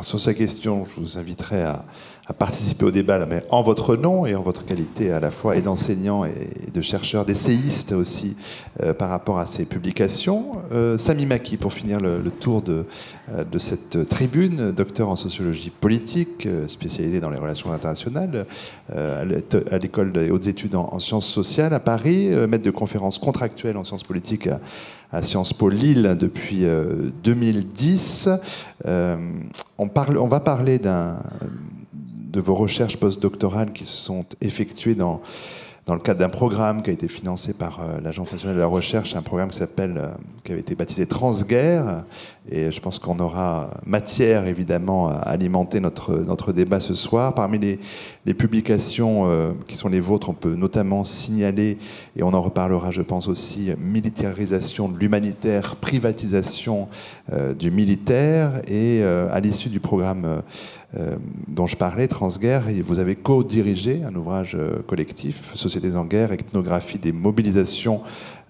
sur 0.02 0.20
ces 0.20 0.36
questions, 0.36 0.86
je 0.86 1.02
vous 1.02 1.18
inviterai 1.18 1.64
à, 1.64 1.86
participer 2.34 2.86
au 2.86 2.92
débat, 2.92 3.26
mais 3.26 3.44
en 3.50 3.62
votre 3.62 3.96
nom 3.96 4.26
et 4.26 4.36
en 4.36 4.42
votre 4.42 4.66
qualité 4.66 5.12
à 5.12 5.20
la 5.20 5.32
fois 5.32 5.56
et 5.56 5.62
d'enseignant 5.62 6.26
et 6.26 6.72
de 6.72 6.82
chercheur, 6.82 7.26
d'essayiste 7.26 7.92
aussi, 7.92 8.36
euh, 8.82 8.94
par 8.94 9.10
rapport 9.10 9.40
à 9.40 9.46
ces 9.46 9.66
publications. 9.66 10.58
Euh, 10.72 10.98
Sami 10.98 11.26
Maki, 11.26 11.58
pour 11.58 11.74
finir 11.74 12.00
le, 12.00 12.22
tour 12.30 12.62
de, 12.62 12.86
euh, 13.32 13.44
de, 13.44 13.60
cette 13.60 14.08
tribune, 14.08 14.72
docteur 14.72 15.10
en 15.10 15.16
sociologie 15.16 15.72
politique, 15.72 16.48
spécialisé 16.68 17.20
dans 17.20 17.30
les 17.30 17.40
relations 17.40 17.72
internationales, 17.72 18.46
à 18.92 19.78
l'école 19.78 20.12
des 20.12 20.32
hautes 20.32 20.48
études 20.48 20.76
en, 20.76 21.00
sciences 21.00 21.28
sociales 21.28 21.74
à 21.74 21.80
Paris, 21.80 22.30
maître 22.48 22.64
de 22.64 22.72
conférences 22.72 23.20
contractuelles 23.20 23.78
en 23.78 23.84
sciences 23.84 24.04
politiques 24.04 24.48
à, 24.48 24.60
à 25.12 25.24
Sciences 25.24 25.54
Po 25.54 25.70
Lille 25.70 26.16
depuis 26.20 26.66
2010. 27.24 28.30
On, 28.86 30.28
va 30.28 30.40
parler 30.40 30.80
de 32.30 32.40
vos 32.42 32.56
recherches 32.56 32.98
postdoctorales 32.98 33.74
qui 33.74 33.86
se 33.86 33.98
sont 33.98 34.26
effectuées 34.42 34.96
dans 34.96 35.22
le 35.88 36.00
cadre 36.00 36.20
d'un 36.20 36.30
programme 36.30 36.84
qui 36.84 36.92
a 36.92 36.94
été 36.94 37.08
financé 37.08 37.54
par 37.54 37.82
euh, 37.82 38.00
l'Agence 38.02 38.32
nationale 38.32 38.56
de 38.56 38.62
la 38.62 38.68
recherche, 38.68 39.16
un 39.16 39.24
programme 39.24 39.50
qui 39.50 39.58
s'appelle, 39.58 39.98
euh, 39.98 40.12
qui 40.44 40.52
avait 40.52 40.62
été 40.62 40.76
baptisé 40.76 41.08
Transguerre. 41.08 42.06
Et 42.52 42.72
je 42.72 42.82
pense 42.82 43.00
qu'on 43.00 43.20
aura 43.20 43.70
matière 43.86 44.48
évidemment 44.48 45.08
à 45.08 45.14
alimenter 45.14 45.80
notre, 45.80 46.16
notre 46.18 46.52
débat 46.52 46.80
ce 46.80 46.96
soir. 46.96 47.36
Parmi 47.36 47.60
les, 47.60 47.80
publications 48.34 49.24
euh, 49.26 49.54
qui 49.68 49.76
sont 49.76 49.90
les 49.90 50.00
vôtres, 50.00 50.30
on 50.30 50.34
peut 50.34 50.54
notamment 50.54 51.04
signaler, 51.04 51.80
et 52.16 52.22
on 52.22 52.34
en 52.34 52.42
reparlera 52.42 52.92
je 52.92 53.02
pense 53.02 53.28
aussi, 53.28 53.72
militarisation 53.80 54.88
de 54.88 55.00
l'humanitaire, 55.00 55.76
privatisation 55.78 56.88
du 57.58 57.72
militaire. 57.72 58.62
Et 58.68 59.02
à 59.04 59.40
l'issue 59.40 59.70
du 59.70 59.80
programme 59.80 60.44
euh, 60.98 61.18
dont 61.48 61.68
je 61.68 61.76
parlais, 61.76 62.08
Transguerre, 62.08 62.64
vous 62.84 62.98
avez 62.98 63.16
co-dirigé 63.16 64.02
un 64.04 64.16
ouvrage 64.16 64.56
euh, 64.60 64.82
collectif, 64.88 65.54
Sociétés 65.54 65.96
en 65.96 66.06
guerre, 66.06 66.32
ethnographie 66.32 66.98
des 66.98 67.12
mobilisations 67.12 68.02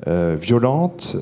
euh, 0.08 0.38
violentes. 0.40 1.16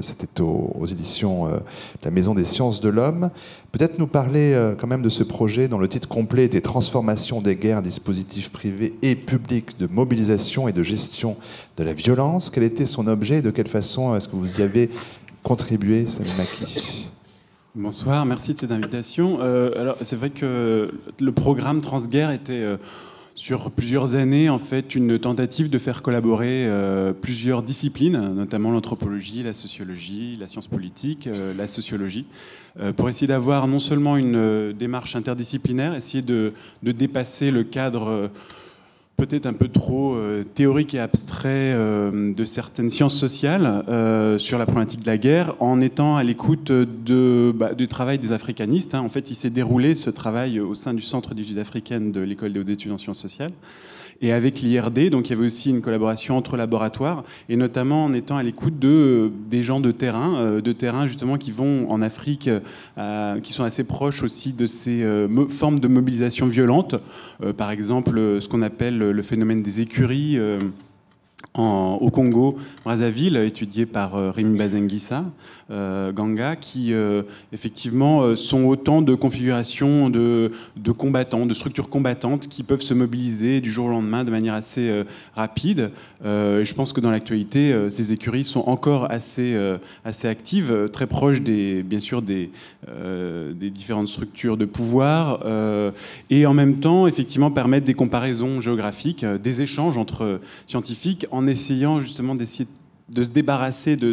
C'était 0.00 0.40
aux, 0.40 0.86
éditions 0.86 1.46
de 1.46 1.60
la 2.04 2.10
Maison 2.10 2.34
des 2.34 2.44
sciences 2.44 2.80
de 2.80 2.88
l'homme. 2.88 3.30
Peut-être 3.70 3.98
nous 3.98 4.06
parler 4.06 4.74
quand 4.78 4.86
même 4.86 5.02
de 5.02 5.08
ce 5.08 5.22
projet 5.22 5.68
dont 5.68 5.78
le 5.78 5.88
titre 5.88 6.08
complet 6.08 6.44
était 6.44 6.60
Transformation 6.60 7.40
des 7.40 7.56
guerres, 7.56 7.82
dispositifs 7.82 8.50
privés 8.50 8.94
et 9.02 9.14
publics 9.14 9.78
de 9.78 9.86
mobilisation 9.86 10.68
et 10.68 10.72
de 10.72 10.82
gestion 10.82 11.36
de 11.76 11.84
la 11.84 11.92
violence. 11.92 12.50
Quel 12.50 12.64
était 12.64 12.86
son 12.86 13.06
objet 13.06 13.38
et 13.38 13.42
de 13.42 13.50
quelle 13.50 13.68
façon 13.68 14.14
est-ce 14.16 14.28
que 14.28 14.36
vous 14.36 14.60
y 14.60 14.62
avez 14.62 14.90
contribué, 15.42 16.06
Sami 16.08 16.30
Maki 16.36 17.08
Bonsoir, 17.74 18.26
merci 18.26 18.52
de 18.52 18.58
cette 18.58 18.70
invitation. 18.70 19.38
Euh, 19.40 19.70
alors, 19.80 19.96
c'est 20.02 20.16
vrai 20.16 20.28
que 20.28 20.92
le 21.18 21.32
programme 21.32 21.80
Transguerre 21.80 22.30
était 22.30 22.52
euh, 22.52 22.76
sur 23.34 23.70
plusieurs 23.70 24.14
années 24.14 24.50
en 24.50 24.58
fait 24.58 24.94
une 24.94 25.18
tentative 25.18 25.70
de 25.70 25.78
faire 25.78 26.02
collaborer 26.02 26.66
euh, 26.66 27.12
plusieurs 27.12 27.62
disciplines, 27.62 28.18
notamment 28.34 28.70
l'anthropologie, 28.70 29.42
la 29.42 29.54
sociologie, 29.54 30.36
la 30.38 30.46
science 30.46 30.66
politique, 30.66 31.28
la 31.56 31.66
sociologie, 31.66 32.26
pour 32.96 33.08
essayer 33.08 33.26
d'avoir 33.26 33.68
non 33.68 33.78
seulement 33.78 34.16
une 34.16 34.72
démarche 34.72 35.16
interdisciplinaire, 35.16 35.94
essayer 35.94 36.22
de 36.22 36.52
dépasser 36.82 37.50
le 37.50 37.64
cadre 37.64 38.30
peut-être 39.16 39.46
un 39.46 39.52
peu 39.52 39.68
trop 39.68 40.14
euh, 40.14 40.42
théorique 40.42 40.94
et 40.94 40.98
abstrait 40.98 41.72
euh, 41.74 42.32
de 42.34 42.44
certaines 42.44 42.90
sciences 42.90 43.16
sociales 43.16 43.84
euh, 43.88 44.38
sur 44.38 44.58
la 44.58 44.64
problématique 44.64 45.00
de 45.00 45.06
la 45.06 45.18
guerre, 45.18 45.54
en 45.60 45.80
étant 45.80 46.16
à 46.16 46.22
l'écoute 46.22 46.72
bah, 46.72 47.74
du 47.74 47.88
travail 47.88 48.18
des 48.18 48.32
africanistes. 48.32 48.94
Hein. 48.94 49.00
En 49.00 49.08
fait, 49.08 49.30
il 49.30 49.34
s'est 49.34 49.50
déroulé 49.50 49.94
ce 49.94 50.10
travail 50.10 50.60
au 50.60 50.74
sein 50.74 50.94
du 50.94 51.02
Centre 51.02 51.34
d'études 51.34 51.58
africaines 51.58 52.12
de 52.12 52.20
l'École 52.20 52.52
des 52.52 52.60
hautes 52.60 52.70
études 52.70 52.92
en 52.92 52.98
sciences 52.98 53.20
sociales 53.20 53.52
et 54.20 54.32
avec 54.32 54.60
l'IRD. 54.60 55.10
Donc 55.10 55.28
il 55.28 55.34
y 55.34 55.36
avait 55.36 55.46
aussi 55.46 55.70
une 55.70 55.80
collaboration 55.80 56.36
entre 56.36 56.56
laboratoires, 56.56 57.24
et 57.48 57.56
notamment 57.56 58.04
en 58.04 58.12
étant 58.12 58.36
à 58.36 58.42
l'écoute 58.42 58.78
de, 58.78 59.30
des 59.50 59.62
gens 59.62 59.80
de 59.80 59.92
terrain, 59.92 60.36
euh, 60.36 60.60
de 60.60 60.72
terrain 60.72 61.06
justement 61.06 61.38
qui 61.38 61.50
vont 61.50 61.90
en 61.90 62.02
Afrique, 62.02 62.50
euh, 62.98 63.40
qui 63.40 63.52
sont 63.52 63.64
assez 63.64 63.84
proches 63.84 64.22
aussi 64.22 64.52
de 64.52 64.66
ces 64.66 65.02
euh, 65.02 65.28
formes 65.48 65.80
de 65.80 65.88
mobilisation 65.88 66.46
violente. 66.46 66.94
par 67.56 67.70
exemple, 67.70 68.40
ce 68.40 68.48
qu'on 68.48 68.62
appelle 68.62 68.98
le 68.98 69.22
phénomène 69.22 69.62
des 69.62 69.80
écuries 69.80 70.38
au 71.54 72.10
Congo, 72.10 72.56
Brazzaville, 72.84 73.36
étudié 73.36 73.86
par 73.86 74.16
euh, 74.16 74.32
euh, 75.70 76.12
Ganga, 76.12 76.56
qui 76.56 76.92
euh, 76.92 77.22
effectivement 77.52 78.34
sont 78.36 78.64
autant 78.64 79.02
de 79.02 79.14
configurations 79.14 80.10
de, 80.10 80.50
combattants, 80.96 81.46
de 81.46 81.54
structures 81.54 81.88
combattantes 81.88 82.48
qui 82.48 82.62
peuvent 82.62 82.82
se 82.82 82.94
mobiliser 82.94 83.60
du 83.60 83.70
jour 83.70 83.86
au 83.86 83.90
lendemain 83.90 84.24
de 84.24 84.30
manière 84.30 84.54
assez 84.54 85.04
rapide. 85.34 85.90
je 86.24 86.74
pense 86.74 86.92
que 86.92 87.00
dans 87.00 87.10
l'actualité, 87.10 87.74
ces 87.90 88.12
écuries 88.12 88.44
sont 88.44 88.64
encore 88.66 89.10
assez, 89.10 89.56
assez 90.04 90.28
actives, 90.28 90.90
très 90.92 91.06
proches 91.06 91.42
des, 91.42 91.82
bien 91.82 92.00
sûr 92.00 92.22
des, 92.22 92.50
des 92.86 93.70
différentes 93.70 94.08
structures 94.08 94.56
de 94.56 94.64
pouvoir, 94.64 95.40
et 96.30 96.46
en 96.46 96.54
même 96.54 96.80
temps, 96.80 97.06
effectivement, 97.06 97.50
permettent 97.50 97.84
des 97.84 97.94
comparaisons 97.94 98.60
géographiques, 98.60 99.24
des 99.24 99.62
échanges 99.62 99.96
entre 99.96 100.40
scientifiques 100.66 101.26
en 101.32 101.46
essayant 101.46 102.00
justement 102.00 102.34
d'essayer 102.34 102.68
de 103.08 103.24
se 103.24 103.30
débarrasser 103.30 103.96
de, 103.96 104.12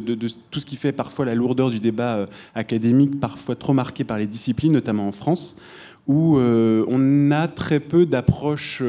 tout 0.52 0.60
ce 0.60 0.66
qui 0.66 0.76
fait 0.76 0.92
parfois 0.92 1.26
la 1.26 1.36
lourdeur 1.36 1.70
du 1.70 1.80
débat 1.80 2.16
euh, 2.16 2.26
académique, 2.56 3.20
parfois 3.20 3.56
trop 3.56 3.74
marqué 3.74 4.04
par 4.04 4.18
les 4.18 4.28
disciplines, 4.28 4.74
notamment 4.74 5.08
en 5.08 5.12
France, 5.12 5.58
où 6.08 6.40
on 6.40 7.32
a 7.32 7.48
très 7.48 7.80
peu 7.80 8.08
d'approches 8.08 8.82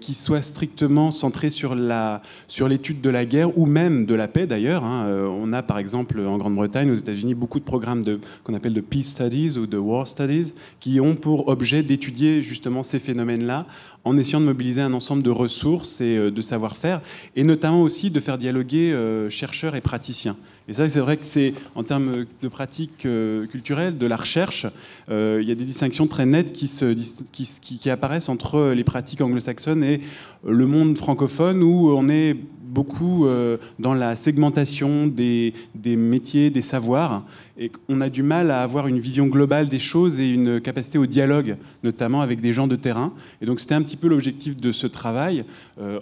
qui 0.00 0.12
soient 0.12 0.42
strictement 0.42 1.10
centrées 1.10 1.48
sur 1.48 1.74
l'étude 1.74 3.00
de 3.00 3.08
la 3.08 3.24
guerre 3.24 3.56
ou 3.56 3.64
même 3.64 4.04
de 4.04 4.14
la 4.14 4.28
paix 4.28 4.46
d'ailleurs. 4.46 4.84
Hein. 4.84 5.06
on 5.30 5.54
a 5.54 5.62
par 5.62 5.78
exemple 5.78 6.20
en 6.20 6.36
Grande-Bretagne, 6.36 6.90
aux 6.90 6.94
États-Unis, 6.94 7.34
beaucoup 7.34 7.58
de 7.58 7.64
programmes 7.64 8.04
qu'on 8.44 8.52
appelle 8.52 8.74
de 8.74 8.82
peace 8.82 9.04
studies 9.04 9.56
ou 9.56 9.66
de 9.66 9.78
war 9.78 10.06
studies 10.06 10.52
qui 10.78 11.00
ont 11.00 11.16
pour 11.16 11.48
objet 11.48 11.82
d'étudier 11.82 12.42
justement 12.42 12.82
ces 12.82 12.98
phénomènes-là 12.98 13.66
en 14.06 14.16
essayant 14.16 14.40
de 14.40 14.46
mobiliser 14.46 14.80
un 14.80 14.92
ensemble 14.94 15.22
de 15.24 15.30
ressources 15.30 16.00
et 16.00 16.30
de 16.30 16.40
savoir-faire, 16.40 17.02
et 17.34 17.42
notamment 17.42 17.82
aussi 17.82 18.10
de 18.10 18.20
faire 18.20 18.38
dialoguer 18.38 18.96
chercheurs 19.28 19.74
et 19.74 19.80
praticiens. 19.80 20.36
Et 20.68 20.72
ça, 20.72 20.88
c'est 20.88 20.98
vrai 20.98 21.16
que 21.16 21.24
c'est, 21.24 21.54
en 21.76 21.84
termes 21.84 22.24
de 22.42 22.48
pratiques 22.48 23.06
euh, 23.06 23.46
culturelles, 23.46 23.98
de 23.98 24.06
la 24.06 24.16
recherche, 24.16 24.66
euh, 25.08 25.38
il 25.40 25.48
y 25.48 25.52
a 25.52 25.54
des 25.54 25.64
distinctions 25.64 26.08
très 26.08 26.26
nettes 26.26 26.52
qui, 26.52 26.66
se, 26.66 26.92
qui, 27.30 27.78
qui, 27.78 27.90
apparaissent 27.90 28.28
entre 28.28 28.72
les 28.74 28.82
pratiques 28.82 29.20
anglo-saxonnes 29.20 29.84
et 29.84 30.00
le 30.44 30.66
monde 30.66 30.98
francophone, 30.98 31.62
où 31.62 31.90
on 31.90 32.08
est 32.08 32.36
beaucoup 32.76 33.26
euh, 33.26 33.56
dans 33.78 33.94
la 33.94 34.16
segmentation 34.16 35.06
des, 35.06 35.54
métiers, 35.84 36.50
des 36.50 36.62
savoirs, 36.62 37.24
et 37.58 37.70
on 37.88 38.00
a 38.00 38.10
du 38.10 38.22
mal 38.22 38.50
à 38.50 38.62
avoir 38.62 38.86
une 38.86 38.98
vision 38.98 39.28
globale 39.28 39.68
des 39.68 39.78
choses 39.78 40.20
et 40.20 40.28
une 40.28 40.60
capacité 40.60 40.98
au 40.98 41.06
dialogue, 41.06 41.56
notamment 41.84 42.20
avec 42.20 42.40
des 42.40 42.52
gens 42.52 42.66
de 42.66 42.76
terrain. 42.76 43.14
Et 43.40 43.46
donc 43.46 43.60
c'était 43.60 43.74
un 43.74 43.82
petit 43.82 43.96
peu 43.96 44.08
l'objectif 44.08 44.56
de 44.56 44.72
ce 44.72 44.86
travail, 44.86 45.44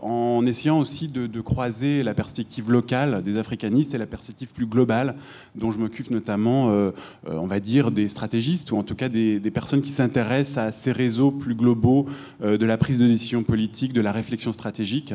en 0.02 0.44
essayant 0.47 0.80
aussi 0.80 1.06
de, 1.06 1.40
croiser 1.42 2.02
la 2.02 2.14
perspective 2.14 2.73
locale 2.73 3.23
des 3.23 3.38
africanistes 3.38 3.94
et 3.94 3.99
la 3.99 4.06
perspective 4.06 4.49
plus 4.55 4.67
globale, 4.67 5.17
dont 5.57 5.73
je 5.73 5.79
m'occupe 5.79 6.11
notamment, 6.11 6.71
euh, 6.71 6.91
on 7.27 7.47
va 7.47 7.61
dire, 7.61 7.91
des 7.91 8.09
stratégistes, 8.09 8.73
ou 8.73 8.77
en 8.77 8.83
tout 8.83 8.95
cas 8.95 9.09
des, 9.09 9.41
des 9.41 9.51
personnes 9.51 9.83
qui 9.83 9.91
s'intéressent 9.91 10.59
à 10.59 10.73
ces 10.73 10.93
réseaux 10.93 11.31
plus 11.31 11.55
globaux 11.55 12.07
de 12.43 12.65
la 12.65 12.79
prise 12.79 12.99
de 12.99 13.07
décision 13.07 13.43
politique, 13.43 13.93
de 13.93 14.01
la 14.01 14.13
réflexion 14.13 14.53
stratégique 14.53 15.15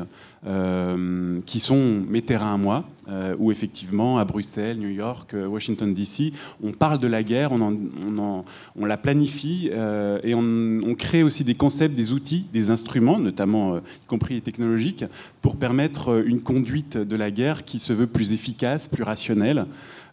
qui 1.45 1.59
sont 1.59 2.01
mes 2.07 2.21
terrains 2.21 2.53
à 2.53 2.57
moi, 2.57 2.85
euh, 3.09 3.35
où 3.39 3.51
effectivement, 3.51 4.19
à 4.19 4.25
Bruxelles, 4.25 4.77
New 4.77 4.89
York, 4.89 5.33
euh, 5.33 5.47
Washington, 5.47 5.93
D.C., 5.93 6.31
on 6.61 6.71
parle 6.71 6.99
de 6.99 7.07
la 7.07 7.23
guerre, 7.23 7.51
on, 7.51 8.45
la 8.85 8.97
planifie 8.97 9.69
euh, 9.71 10.19
et 10.23 10.35
on, 10.35 10.95
crée 10.95 11.23
aussi 11.23 11.43
des 11.43 11.55
concepts, 11.55 11.95
des 11.95 12.11
outils, 12.11 12.45
des 12.53 12.69
instruments, 12.69 13.17
notamment 13.17 13.77
y 13.77 14.07
compris 14.07 14.41
technologiques, 14.41 15.05
pour 15.41 15.55
permettre 15.55 16.23
une 16.25 16.41
conduite 16.41 16.97
de 16.97 17.15
la 17.15 17.31
guerre 17.31 17.63
qui 17.63 17.79
se 17.79 17.93
veut 17.93 18.07
plus 18.07 18.31
efficace, 18.31 18.87
plus 18.87 19.03
rationnelle. 19.03 19.65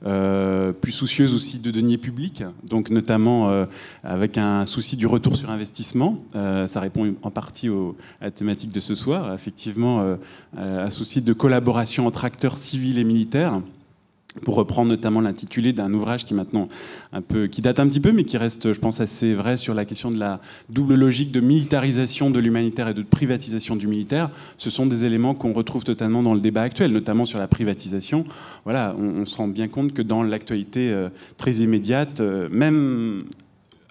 Euh, 0.05 0.73
plus 0.73 0.93
soucieuse 0.93 1.35
aussi 1.35 1.59
de 1.59 1.71
deniers 1.71 1.97
publics, 1.97 2.45
donc 2.69 2.91
notamment 2.91 3.49
euh, 3.49 3.65
avec 4.05 4.37
un 4.37 4.67
souci 4.67 4.97
du 4.97 5.07
retour 5.07 5.37
sur 5.37 5.51
investissement. 5.51 6.19
Euh, 6.35 6.67
ça 6.67 6.81
répond 6.81 7.15
en 7.23 7.31
partie 7.31 7.69
à 8.21 8.25
la 8.25 8.31
thématique 8.31 8.73
de 8.73 8.81
ce 8.81 8.95
soir, 8.95 9.33
effectivement, 9.33 10.17
un 10.57 10.91
souci 10.91 11.23
de 11.23 11.33
collaboration 11.33 12.07
entre 12.07 12.25
acteurs 12.25 12.57
civils 12.57 12.99
et 12.99 13.05
militaires 13.05 13.61
pour 14.43 14.55
reprendre 14.55 14.91
notamment 14.91 15.21
l'intitulé 15.21 15.73
d'un 15.73 15.93
ouvrage 15.93 16.25
qui 16.25 16.35
maintenant 16.35 16.69
un 17.13 17.23
peu 17.23 17.47
qui 17.47 17.61
date 17.61 17.81
un 17.81 17.87
petit 17.89 18.01
peu 18.01 18.13
mais 18.13 18.25
qui 18.25 18.37
reste 18.37 18.73
je 18.73 18.79
pense 18.79 19.01
assez 19.01 19.35
vrai 19.35 19.57
sur 19.57 19.75
la 19.75 19.85
question 19.85 20.11
de 20.11 20.19
la 20.19 20.41
double 20.69 20.95
logique 20.95 21.33
de 21.33 21.41
militarisation 21.41 22.31
de 22.31 22.39
l'humanitaire 22.39 22.89
et 22.89 22.95
de 22.95 23.03
privatisation 23.03 23.77
du 23.77 23.87
militaire. 23.87 24.31
Ce 24.59 24.71
sont 24.71 24.87
des 24.87 25.05
éléments 25.05 25.35
qu'on 25.35 25.53
retrouve 25.53 25.85
totalement 25.85 26.23
dans 26.23 26.35
le 26.35 26.41
débat 26.41 26.63
actuel 26.63 26.93
notamment 26.93 27.25
sur 27.25 27.39
la 27.39 27.49
privatisation. 27.49 28.25
Voilà 28.65 28.95
on, 28.99 29.27
se 29.27 29.37
rend 29.37 29.49
bien 29.49 29.69
compte 29.69 29.93
que 29.93 30.03
dans 30.03 30.23
l'actualité 30.23 30.91
euh, 30.91 31.09
très 31.37 31.57
immédiate 31.57 32.21
euh, 32.21 32.49
même 32.51 33.25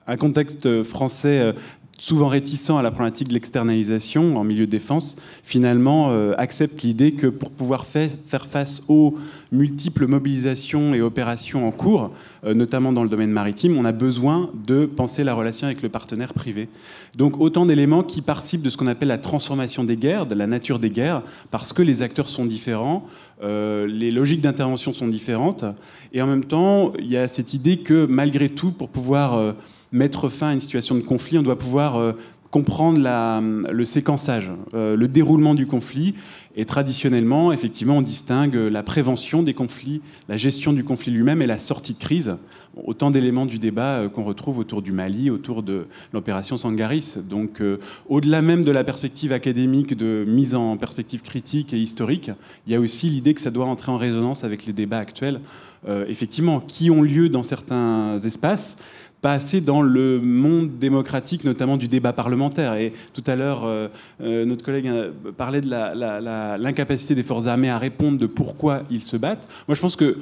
un 0.07 0.17
contexte 0.17 0.83
français 0.83 1.39
euh, 1.39 1.53
souvent 1.99 2.27
réticent 2.27 2.71
à 2.71 2.81
la 2.81 2.91
problématique 2.91 3.29
de 3.29 3.33
l'externalisation 3.33 4.37
en 4.37 4.43
milieu 4.43 4.65
de 4.65 4.71
défense, 4.71 5.15
finalement 5.43 6.09
euh, 6.09 6.33
accepte 6.37 6.81
l'idée 6.81 7.11
que 7.11 7.27
pour 7.27 7.51
pouvoir 7.51 7.85
faire 7.85 8.09
face 8.47 8.83
aux 8.89 9.15
multiples 9.51 10.07
mobilisations 10.07 10.93
et 10.93 11.01
opérations 11.01 11.67
en 11.67 11.71
cours, 11.71 12.11
euh, 12.43 12.53
notamment 12.53 12.91
dans 12.91 13.03
le 13.03 13.09
domaine 13.09 13.31
maritime, 13.31 13.77
on 13.77 13.85
a 13.85 13.93
besoin 13.93 14.49
de 14.67 14.85
penser 14.85 15.23
la 15.23 15.33
relation 15.33 15.67
avec 15.67 15.81
le 15.81 15.89
partenaire 15.89 16.33
privé. 16.33 16.67
Donc 17.15 17.39
autant 17.39 17.65
d'éléments 17.65 18.03
qui 18.03 18.21
participent 18.21 18.61
de 18.63 18.69
ce 18.69 18.77
qu'on 18.77 18.87
appelle 18.87 19.07
la 19.07 19.17
transformation 19.17 19.83
des 19.83 19.95
guerres, 19.95 20.25
de 20.25 20.35
la 20.35 20.47
nature 20.47 20.79
des 20.79 20.89
guerres, 20.89 21.21
parce 21.49 21.71
que 21.71 21.81
les 21.81 22.01
acteurs 22.01 22.27
sont 22.27 22.45
différents, 22.45 23.07
euh, 23.41 23.87
les 23.87 24.11
logiques 24.11 24.41
d'intervention 24.41 24.91
sont 24.91 25.07
différentes, 25.07 25.63
et 26.11 26.21
en 26.21 26.27
même 26.27 26.45
temps, 26.45 26.91
il 26.99 27.07
y 27.07 27.17
a 27.17 27.27
cette 27.27 27.53
idée 27.53 27.77
que 27.77 28.05
malgré 28.05 28.49
tout, 28.49 28.71
pour 28.71 28.89
pouvoir 28.89 29.55
mettre 29.91 30.29
fin 30.29 30.49
à 30.49 30.53
une 30.53 30.59
situation 30.59 30.95
de 30.95 31.01
conflit, 31.01 31.37
on 31.37 31.43
doit 31.43 31.57
pouvoir 31.57 31.95
euh, 31.97 32.13
comprendre 32.51 32.99
le 33.71 33.85
séquençage, 33.85 34.51
euh, 34.73 34.95
le 34.95 35.07
déroulement 35.07 35.55
du 35.55 35.67
conflit. 35.67 36.15
Et 36.57 36.63
traditionnellement, 36.63 37.51
effectivement, 37.51 37.97
on 37.97 38.01
distingue 38.01 38.55
la 38.55 38.81
prévention 38.81 39.43
des 39.43 39.53
conflits, 39.53 40.01
la 40.29 40.37
gestion 40.37 40.71
du 40.71 40.85
conflit 40.85 41.11
lui-même 41.11 41.41
et 41.41 41.47
la 41.47 41.57
sortie 41.57 41.93
de 41.93 41.99
crise. 41.99 42.37
Autant 42.81 43.11
d'éléments 43.11 43.45
du 43.45 43.59
débat 43.59 43.99
euh, 43.99 44.09
qu'on 44.09 44.23
retrouve 44.23 44.57
autour 44.57 44.81
du 44.81 44.93
Mali, 44.93 45.29
autour 45.29 45.63
de 45.63 45.87
l'opération 46.13 46.57
Sangaris. 46.57 47.15
Donc, 47.29 47.61
au-delà 48.07 48.41
même 48.41 48.63
de 48.63 48.71
la 48.71 48.85
perspective 48.85 49.33
académique 49.33 49.97
de 49.97 50.23
mise 50.25 50.55
en 50.55 50.77
perspective 50.77 51.21
critique 51.21 51.73
et 51.73 51.77
historique, 51.77 52.31
il 52.67 52.73
y 52.73 52.75
a 52.75 52.79
aussi 52.79 53.09
l'idée 53.09 53.33
que 53.33 53.41
ça 53.41 53.51
doit 53.51 53.65
entrer 53.65 53.91
en 53.91 53.97
résonance 53.97 54.45
avec 54.45 54.65
les 54.65 54.73
débats 54.73 54.99
actuels, 54.99 55.41
effectivement, 56.07 56.59
qui 56.59 56.89
ont 56.89 57.01
lieu 57.01 57.29
dans 57.29 57.43
certains 57.43 58.17
espaces 58.19 58.75
pas 59.25 59.33
assez 59.33 59.59
dans 59.59 59.81
le 59.81 60.19
monde 60.21 60.77
démocratique, 60.77 61.45
notamment 61.45 61.77
du 61.77 61.87
débat 61.87 62.13
parlementaire. 62.13 62.75
Et 62.75 62.93
tout 63.11 63.23
à 63.25 63.35
l'heure, 63.35 63.65
euh, 63.65 63.87
euh, 64.21 64.45
notre 64.45 64.63
collègue 64.63 64.85
euh, 64.85 65.13
parlait 65.35 65.61
de 65.61 65.69
l'incapacité 66.61 67.15
des 67.15 67.23
forces 67.23 67.47
armées 67.47 67.71
à 67.71 67.79
répondre 67.79 68.19
de 68.19 68.27
pourquoi 68.27 68.83
ils 68.91 69.01
se 69.01 69.17
battent. 69.17 69.47
Moi, 69.67 69.73
je 69.73 69.81
pense 69.81 69.95
que 69.95 70.17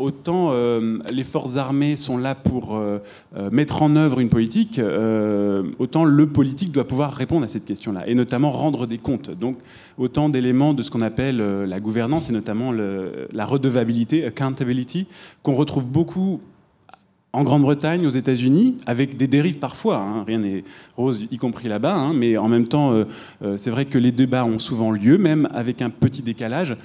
autant 0.00 0.52
les 1.12 1.22
forces 1.22 1.56
armées 1.56 1.96
sont 1.96 2.18
là 2.18 2.34
pour 2.34 2.76
mettre 3.52 3.82
en 3.82 3.94
œuvre 3.94 4.18
une 4.18 4.30
politique, 4.30 4.80
autant 5.78 6.04
le 6.04 6.26
politique 6.26 6.72
doit 6.72 6.88
pouvoir 6.88 7.12
répondre 7.12 7.44
à 7.44 7.48
cette 7.48 7.64
question-là, 7.64 8.08
et 8.08 8.16
notamment 8.16 8.50
rendre 8.50 8.88
des 8.88 8.98
comptes. 8.98 9.30
Donc 9.30 9.58
autant 9.98 10.28
d'éléments 10.28 10.74
de 10.74 10.82
ce 10.82 10.90
qu'on 10.90 11.02
appelle 11.02 11.36
la 11.36 11.78
gouvernance, 11.78 12.30
et 12.30 12.32
notamment 12.32 12.72
la 12.72 13.46
redevabilité, 13.46 14.24
accountability, 14.24 15.06
qu'on 15.44 15.54
retrouve 15.54 15.86
beaucoup 15.86 16.40
en 17.32 17.44
Grande-Bretagne, 17.44 18.06
aux 18.06 18.10
États-Unis, 18.10 18.76
avec 18.86 19.16
des 19.16 19.26
dérives 19.26 19.58
parfois, 19.58 20.00
hein. 20.00 20.24
rien 20.26 20.38
n'est 20.38 20.64
rose, 20.96 21.26
y 21.30 21.38
compris 21.38 21.68
là-bas, 21.68 21.94
hein. 21.94 22.12
mais 22.12 22.36
en 22.36 22.48
même 22.48 22.68
temps, 22.68 22.92
euh, 22.92 23.04
euh, 23.42 23.56
c'est 23.56 23.70
vrai 23.70 23.86
que 23.86 23.98
les 23.98 24.12
débats 24.12 24.44
ont 24.44 24.58
souvent 24.58 24.90
lieu, 24.90 25.16
même 25.16 25.48
avec 25.54 25.80
un 25.80 25.88
petit 25.88 26.22
décalage. 26.22 26.76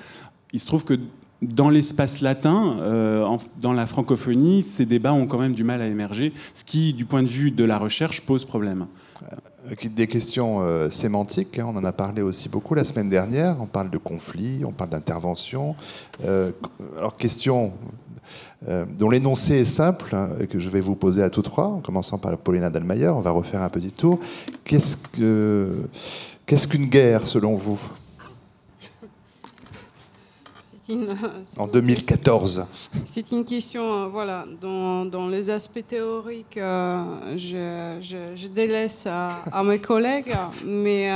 Il 0.53 0.59
se 0.59 0.67
trouve 0.67 0.85
que 0.85 0.97
dans 1.41 1.69
l'espace 1.69 2.21
latin, 2.21 2.77
euh, 2.79 3.37
dans 3.61 3.73
la 3.73 3.85
francophonie, 3.85 4.63
ces 4.63 4.85
débats 4.85 5.13
ont 5.13 5.27
quand 5.27 5.37
même 5.37 5.53
du 5.53 5.65
mal 5.65 5.81
à 5.81 5.87
émerger, 5.87 6.33
ce 6.53 6.63
qui, 6.63 6.93
du 6.93 7.05
point 7.05 7.23
de 7.23 7.27
vue 7.27 7.51
de 7.51 7.63
la 7.65 7.77
recherche, 7.77 8.21
pose 8.21 8.45
problème. 8.45 8.87
Des 9.95 10.07
questions 10.07 10.89
sémantiques, 10.89 11.59
hein. 11.59 11.65
on 11.67 11.75
en 11.75 11.83
a 11.83 11.91
parlé 11.91 12.21
aussi 12.21 12.49
beaucoup 12.49 12.75
la 12.75 12.83
semaine 12.83 13.09
dernière. 13.09 13.57
On 13.59 13.65
parle 13.65 13.89
de 13.89 13.97
conflit, 13.97 14.63
on 14.65 14.71
parle 14.71 14.91
d'intervention. 14.91 15.75
alors, 16.23 17.15
question 17.17 17.73
euh, 18.67 18.85
dont 18.97 19.09
l'énoncé 19.09 19.61
est 19.61 19.65
simple, 19.65 20.15
hein, 20.15 20.29
que 20.49 20.57
je 20.57 20.69
vais 20.69 20.81
vous 20.81 20.95
poser 20.95 21.21
à 21.21 21.29
tous 21.29 21.43
trois, 21.43 21.67
en 21.67 21.79
commençant 21.79 22.17
par 22.17 22.35
Paulina 22.37 22.69
Dalmayer. 22.69 23.09
On 23.09 23.21
va 23.21 23.31
refaire 23.31 23.61
un 23.61 23.69
petit 23.69 23.91
tour. 23.91 24.19
Qu'est-ce 24.63 24.97
qu'une 26.67 26.85
guerre, 26.87 27.27
selon 27.27 27.55
vous? 27.55 27.79
En 31.57 31.67
2014 31.67 32.67
C'est 33.05 33.31
une 33.31 33.43
question, 33.45 33.83
euh, 33.83 34.07
voilà, 34.07 34.45
dans, 34.61 35.27
les 35.29 35.49
aspects 35.49 35.85
théoriques, 35.85 36.57
euh, 36.57 37.37
je, 37.37 38.47
délaisse 38.47 39.07
à, 39.07 39.63
mes 39.63 39.79
collègues, 39.79 40.33
mais 40.65 41.09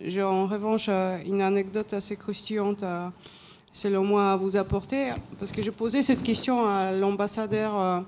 j'ai 0.00 0.22
en 0.22 0.46
revanche 0.46 0.88
une 0.88 1.42
anecdote 1.42 1.92
assez 1.94 2.16
croustillante 2.16 2.84
selon 3.76 4.04
moi, 4.04 4.32
à 4.32 4.36
vous 4.36 4.56
apporter 4.56 5.12
Parce 5.38 5.52
que 5.52 5.60
j'ai 5.60 5.70
posé 5.70 6.00
cette 6.00 6.22
question 6.22 6.66
à 6.66 6.92
l'ambassadeur 6.92 7.78
euh, 7.78 8.00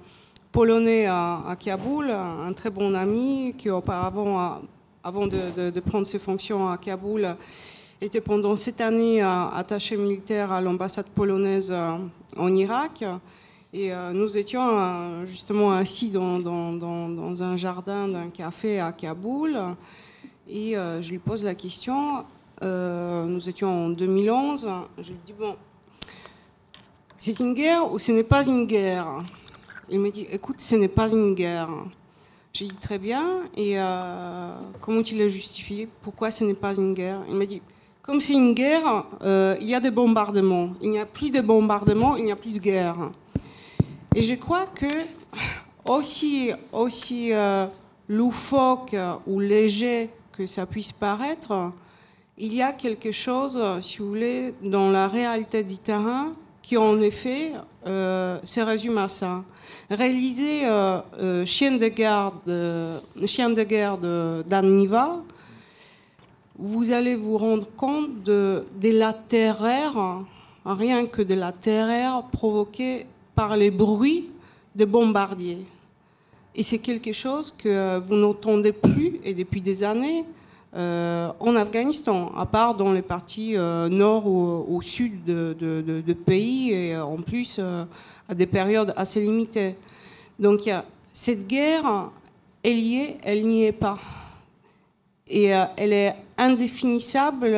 polonais 0.51 1.05
à, 1.07 1.55
Kaboul, 1.61 2.11
un 2.11 2.53
très 2.55 2.71
bon 2.71 2.95
ami 2.95 3.55
qui 3.57 3.69
auparavant, 3.69 4.63
avant 5.05 5.27
de, 5.27 5.81
prendre 5.81 6.07
ses 6.07 6.19
fonctions 6.19 6.71
à 6.71 6.79
Kaboul, 6.79 7.37
était 8.01 8.21
pendant 8.21 8.57
cette 8.57 8.81
année 8.81 9.23
euh, 9.23 9.47
attaché 9.49 9.97
militaire 9.97 10.53
à 10.53 10.61
l'ambassade 10.61 11.09
polonaise 11.09 11.71
euh, 11.73 11.97
en 12.37 12.55
Irak. 12.55 13.05
Et 13.73 13.93
nous 14.15 14.39
étions 14.39 15.27
justement 15.27 15.73
assis 15.73 16.09
dans, 16.09 16.39
dans 16.39 17.43
un 17.43 17.55
jardin 17.59 18.09
d'un 18.09 18.31
café 18.31 18.81
à 18.81 18.93
Kaboul. 18.93 19.59
Et 20.49 20.73
je 20.73 21.11
lui 21.11 21.19
pose 21.19 21.45
la 21.45 21.55
question, 21.55 22.25
euh, 22.63 23.25
nous 23.25 23.49
étions 23.49 23.87
en 23.87 23.89
2011. 23.91 24.69
Je 24.99 25.11
lui 25.11 25.19
dis 25.25 25.33
bon, 25.33 25.57
c'est 27.19 27.39
une 27.41 27.55
guerre 27.55 27.93
ou 27.93 27.99
ce 27.99 28.13
n'est 28.13 28.25
pas 28.25 28.47
une 28.47 28.67
guerre? 28.67 29.23
Il 29.89 30.01
me 30.01 30.11
dit 30.11 30.27
écoute, 30.31 30.61
ce 30.61 30.75
n'est 30.75 30.89
pas 30.89 31.13
une 31.13 31.35
guerre. 31.35 31.69
J'ai 32.53 32.67
dit 32.67 32.77
très 32.77 32.99
bien. 32.99 33.43
Et 33.57 33.79
euh, 33.79 34.53
comment 34.81 35.03
tu 35.03 35.17
l'as 35.17 35.29
justifié? 35.29 35.89
Pourquoi 36.03 36.31
ce 36.31 36.45
n'est 36.45 36.55
pas 36.55 36.75
une 36.77 36.95
guerre? 36.95 37.21
Il 37.29 37.37
m'a 37.37 37.47
dit 37.47 37.63
comme 38.09 38.23
c'est 38.23 38.33
une 38.33 38.55
guerre, 38.55 39.05
euh, 39.21 39.55
il 39.61 39.68
y 39.68 39.75
a 39.75 39.81
des 39.81 39.90
bombardements. 39.90 40.71
Il 40.81 40.88
n'y 40.88 40.99
a 40.99 41.05
plus 41.05 41.29
de 41.29 41.42
bombardements, 41.42 42.16
il 42.16 42.25
n'y 42.25 42.33
a 42.33 42.37
plus 42.37 42.53
de 42.53 42.59
guerre. 42.59 43.11
Et 44.14 44.23
je 44.23 44.35
crois 44.37 44.64
que 44.75 44.87
aussi, 45.85 46.51
aussi 46.73 47.35
euh, 47.35 47.66
loufoque 48.09 48.97
ou 49.27 49.40
léger 49.40 50.09
que 50.33 50.47
ça 50.47 50.64
puisse 50.64 50.90
paraître, 50.90 51.71
il 52.38 52.55
y 52.55 52.62
a 52.62 52.73
quelque 52.73 53.12
chose, 53.12 53.61
si 53.83 53.99
vous 53.99 54.09
voulez, 54.09 54.55
dans 54.62 54.90
la 54.90 55.07
réalité 55.07 55.62
du 55.62 55.77
terrain 55.77 56.33
qui 56.68 56.77
en 56.77 57.01
effet 57.01 57.53
euh, 57.87 58.38
se 58.42 58.61
résume 58.61 58.99
à 58.99 59.09
ça. 59.09 59.42
Réaliser 59.90 60.66
euh, 60.66 60.99
euh, 61.18 61.47
Chien 61.47 61.73
de 61.73 61.88
guerre 61.88 62.33
d'Anniva, 64.47 65.23
vous 66.59 66.90
allez 66.92 67.14
vous 67.14 67.38
rendre 67.38 67.66
compte 67.77 68.23
de, 68.25 68.64
de 68.81 68.90
la 68.90 69.12
terreur, 69.12 70.25
rien 70.64 71.07
que 71.07 71.23
de 71.23 71.35
la 71.35 71.53
terreur 71.53 72.25
provoquée 72.25 73.07
par 73.35 73.57
les 73.57 73.71
bruits 73.71 74.31
de 74.75 74.85
bombardiers. 74.85 75.64
Et 76.55 76.62
c'est 76.64 76.79
quelque 76.79 77.12
chose 77.12 77.55
que 77.57 77.99
vous 78.01 78.16
n'entendez 78.16 78.73
plus, 78.73 79.21
et 79.23 79.35
depuis 79.35 79.61
des 79.61 79.85
années, 79.85 80.25
euh, 80.77 81.31
en 81.40 81.57
Afghanistan, 81.57 82.31
à 82.37 82.44
part 82.44 82.75
dans 82.75 82.92
les 82.92 83.01
parties 83.01 83.57
euh, 83.57 83.88
nord 83.88 84.27
ou 84.27 84.77
au 84.77 84.83
sud 84.83 85.25
de, 85.25 86.12
pays, 86.12 86.73
et 86.73 86.99
en 86.99 87.16
plus 87.16 87.57
euh, 87.59 87.85
à 88.29 88.35
des 88.35 88.47
périodes 88.47 88.92
assez 88.97 89.21
limitées. 89.21 89.77
Donc 90.38 90.68
cette 91.12 91.47
guerre, 91.47 92.11
elle 92.62 92.79
y 92.79 92.97
est, 92.97 93.16
elle 93.23 93.47
n'y 93.47 93.64
est 93.64 93.73
pas. 93.73 93.99
Et 95.31 95.47
elle 95.77 95.93
est 95.93 96.14
indéfinissable, 96.38 97.55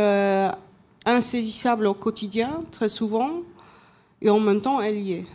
insaisissable 1.07 1.87
au 1.87 1.95
quotidien, 1.95 2.63
très 2.73 2.89
souvent, 2.89 3.31
et 4.21 4.31
en 4.31 4.41
même 4.41 4.61
temps, 4.61 4.81
elle 4.81 4.99
y 4.99 5.13
est. 5.13 5.27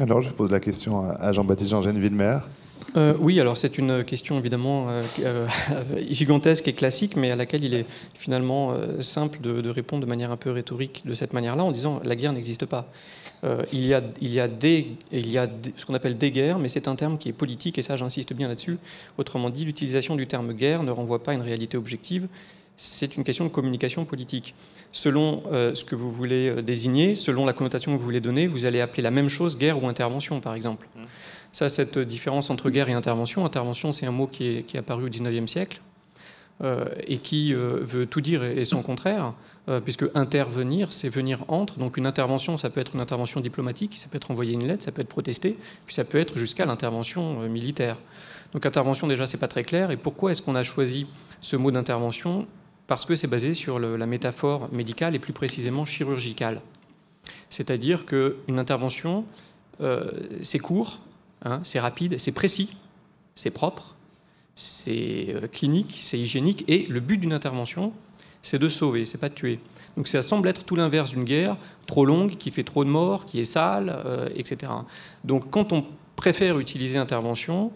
Alors, 0.00 0.20
je 0.20 0.30
pose 0.30 0.50
la 0.50 0.60
question 0.60 1.02
à 1.02 1.32
Jean-Baptiste 1.32 1.70
Jean-Gène 1.70 1.98
Villemer. 1.98 2.38
Euh, 2.96 3.14
oui, 3.18 3.40
alors 3.40 3.56
c'est 3.56 3.76
une 3.76 4.04
question 4.04 4.38
évidemment 4.38 4.86
euh, 4.88 5.02
euh, 5.20 5.48
gigantesque 6.10 6.68
et 6.68 6.72
classique, 6.72 7.16
mais 7.16 7.32
à 7.32 7.36
laquelle 7.36 7.64
il 7.64 7.74
est 7.74 7.86
finalement 8.14 8.74
simple 9.00 9.40
de, 9.40 9.68
répondre 9.68 10.04
de 10.04 10.08
manière 10.08 10.30
un 10.30 10.36
peu 10.36 10.50
rhétorique 10.50 11.02
de 11.04 11.14
cette 11.14 11.32
manière-là, 11.32 11.64
en 11.64 11.72
disant 11.72 12.00
la 12.04 12.14
guerre 12.14 12.32
n'existe 12.32 12.66
pas. 12.66 12.86
Il, 13.72 13.84
y 13.86 13.94
a, 13.94 14.02
il, 14.20 14.32
y 14.32 14.40
a 14.40 14.48
des, 14.48 14.88
il 15.12 15.30
y 15.30 15.38
a 15.38 15.48
ce 15.76 15.84
qu'on 15.84 15.94
appelle 15.94 16.16
des 16.16 16.30
guerres, 16.30 16.58
mais 16.58 16.68
c'est 16.68 16.88
un 16.88 16.96
terme 16.96 17.18
qui 17.18 17.28
est 17.28 17.32
politique, 17.32 17.78
et 17.78 17.82
ça 17.82 17.96
j'insiste 17.96 18.32
bien 18.32 18.48
là-dessus. 18.48 18.78
Autrement 19.18 19.50
dit, 19.50 19.64
l'utilisation 19.64 20.16
du 20.16 20.26
terme 20.26 20.52
guerre 20.52 20.82
ne 20.82 20.90
renvoie 20.90 21.22
pas 21.22 21.32
à 21.32 21.34
une 21.34 21.42
réalité 21.42 21.76
objective, 21.76 22.28
c'est 22.76 23.16
une 23.16 23.24
question 23.24 23.44
de 23.44 23.50
communication 23.50 24.04
politique. 24.04 24.54
Selon 24.92 25.42
ce 25.52 25.84
que 25.84 25.94
vous 25.94 26.10
voulez 26.10 26.62
désigner, 26.62 27.14
selon 27.14 27.44
la 27.44 27.52
connotation 27.52 27.92
que 27.92 27.98
vous 27.98 28.04
voulez 28.04 28.20
donner, 28.20 28.46
vous 28.46 28.64
allez 28.64 28.80
appeler 28.80 29.02
la 29.02 29.10
même 29.10 29.28
chose 29.28 29.56
guerre 29.58 29.82
ou 29.82 29.86
intervention, 29.86 30.40
par 30.40 30.54
exemple. 30.54 30.88
Mmh. 30.96 31.02
Ça, 31.54 31.68
cette 31.68 32.00
différence 32.00 32.50
entre 32.50 32.68
guerre 32.68 32.88
et 32.88 32.94
intervention. 32.94 33.46
Intervention, 33.46 33.92
c'est 33.92 34.06
un 34.06 34.10
mot 34.10 34.26
qui 34.26 34.44
est, 34.48 34.76
apparu 34.76 35.04
au 35.04 35.08
XIXe 35.08 35.48
siècle 35.48 35.80
euh, 35.80 35.93
et 37.06 37.18
qui 37.18 37.52
euh, 37.52 37.80
veut 37.82 38.06
tout 38.06 38.20
dire 38.20 38.44
et, 38.44 38.64
son 38.64 38.82
contraire, 38.82 39.32
euh, 39.68 39.80
puisque 39.80 40.04
intervenir, 40.14 40.92
c'est 40.92 41.08
venir 41.08 41.44
entre. 41.48 41.78
Donc 41.78 41.96
une 41.96 42.06
intervention, 42.06 42.58
ça 42.58 42.70
peut 42.70 42.80
être 42.80 42.94
une 42.94 43.00
intervention 43.00 43.40
diplomatique, 43.40 43.96
ça 43.98 44.08
peut 44.08 44.16
être 44.16 44.30
envoyer 44.30 44.54
une 44.54 44.66
lettre, 44.66 44.84
ça 44.84 44.92
peut 44.92 45.02
être 45.02 45.08
protester, 45.08 45.56
puis 45.86 45.94
ça 45.94 46.04
peut 46.04 46.18
être 46.18 46.38
jusqu'à 46.38 46.64
l'intervention 46.64 47.40
militaire. 47.48 47.96
Donc 48.52 48.66
intervention, 48.66 49.06
déjà, 49.06 49.26
c'est 49.26 49.38
pas 49.38 49.48
très 49.48 49.64
clair. 49.64 49.90
Et 49.90 49.96
pourquoi 49.96 50.32
est-ce 50.32 50.42
qu'on 50.42 50.54
a 50.54 50.62
choisi 50.62 51.06
ce 51.40 51.56
mot 51.56 51.70
d'intervention? 51.70 52.46
Parce 52.86 53.04
que 53.04 53.16
c'est 53.16 53.26
basé 53.26 53.54
sur 53.54 53.78
la 53.78 54.06
métaphore 54.06 54.68
médicale 54.70 55.14
et 55.14 55.18
plus 55.18 55.32
précisément 55.32 55.86
chirurgicale. 55.86 56.60
C'est-à-dire 57.48 58.04
qu'une 58.04 58.58
intervention, 58.58 59.24
c'est 60.42 60.58
court, 60.58 61.00
Hein, 61.44 61.60
c'est 61.62 61.78
rapide, 61.78 62.18
c'est 62.18 62.32
précis, 62.32 62.76
c'est 63.34 63.50
propre, 63.50 63.93
c'est 64.54 65.26
euh, 65.28 65.46
clinique, 65.48 65.98
c'est 66.00 66.18
hygiénique, 66.18 66.64
et 66.68 66.86
le 66.88 67.00
but 67.00 67.18
d'une 67.18 67.32
intervention, 67.32 67.92
c'est 68.42 68.58
de 68.58 68.68
sauver, 68.68 69.06
c'est 69.06 69.18
pas 69.18 69.28
de 69.28 69.34
tuer. 69.34 69.58
Donc 69.96 70.08
ça 70.08 70.22
semble 70.22 70.48
être 70.48 70.64
tout 70.64 70.76
l'inverse 70.76 71.10
d'une 71.10 71.24
guerre, 71.24 71.56
trop 71.86 72.04
longue, 72.04 72.36
qui 72.36 72.50
fait 72.50 72.64
trop 72.64 72.84
de 72.84 72.90
morts, 72.90 73.24
qui 73.24 73.40
est 73.40 73.44
sale, 73.44 73.94
euh, 74.04 74.28
etc. 74.34 74.72
Donc 75.24 75.50
quand 75.50 75.72
on 75.72 75.84
préfère 76.16 76.58
utiliser 76.58 76.98
intervention, 76.98 77.72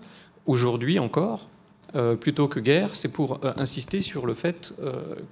aujourd'hui 0.47 0.99
encore, 0.99 1.49
euh, 1.95 2.17
plutôt 2.17 2.49
que 2.49 2.61
guerre, 2.61 2.91
c'est 2.95 3.13
pour 3.13 3.41
insister 3.57 4.01
sur 4.01 4.27
le 4.27 4.35
fait 4.35 4.75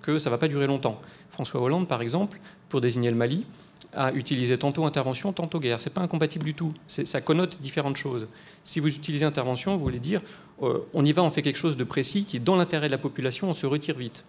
que 0.02 0.18
ça 0.18 0.30
ne 0.30 0.34
va 0.34 0.38
pas 0.38 0.48
durer 0.48 0.66
longtemps. 0.66 1.00
François 1.30 1.60
Hollande, 1.60 1.86
par 1.86 2.00
exemple, 2.00 2.40
pour 2.70 2.80
désigner 2.80 3.10
le 3.10 3.16
Mali, 3.16 3.44
à 3.96 4.12
utiliser 4.12 4.58
tantôt 4.58 4.84
intervention, 4.84 5.32
tantôt 5.32 5.58
guerre. 5.58 5.80
C'est 5.80 5.92
pas 5.92 6.02
incompatible 6.02 6.44
du 6.44 6.54
tout. 6.54 6.72
Ça 6.86 7.20
connote 7.20 7.60
différentes 7.60 7.96
choses. 7.96 8.28
Si 8.62 8.78
vous 8.78 8.94
utilisez 8.94 9.24
intervention, 9.24 9.76
vous 9.76 9.82
voulez 9.82 9.98
dire 9.98 10.20
euh, 10.62 10.78
on 10.94 11.04
y 11.04 11.12
va, 11.12 11.22
on 11.22 11.30
fait 11.30 11.42
quelque 11.42 11.58
chose 11.58 11.76
de 11.76 11.84
précis 11.84 12.24
qui 12.24 12.36
est 12.36 12.40
dans 12.40 12.56
l'intérêt 12.56 12.86
de 12.86 12.92
la 12.92 12.98
population, 12.98 13.48
on 13.48 13.54
se 13.54 13.66
retire 13.66 13.96
vite. 13.96 14.24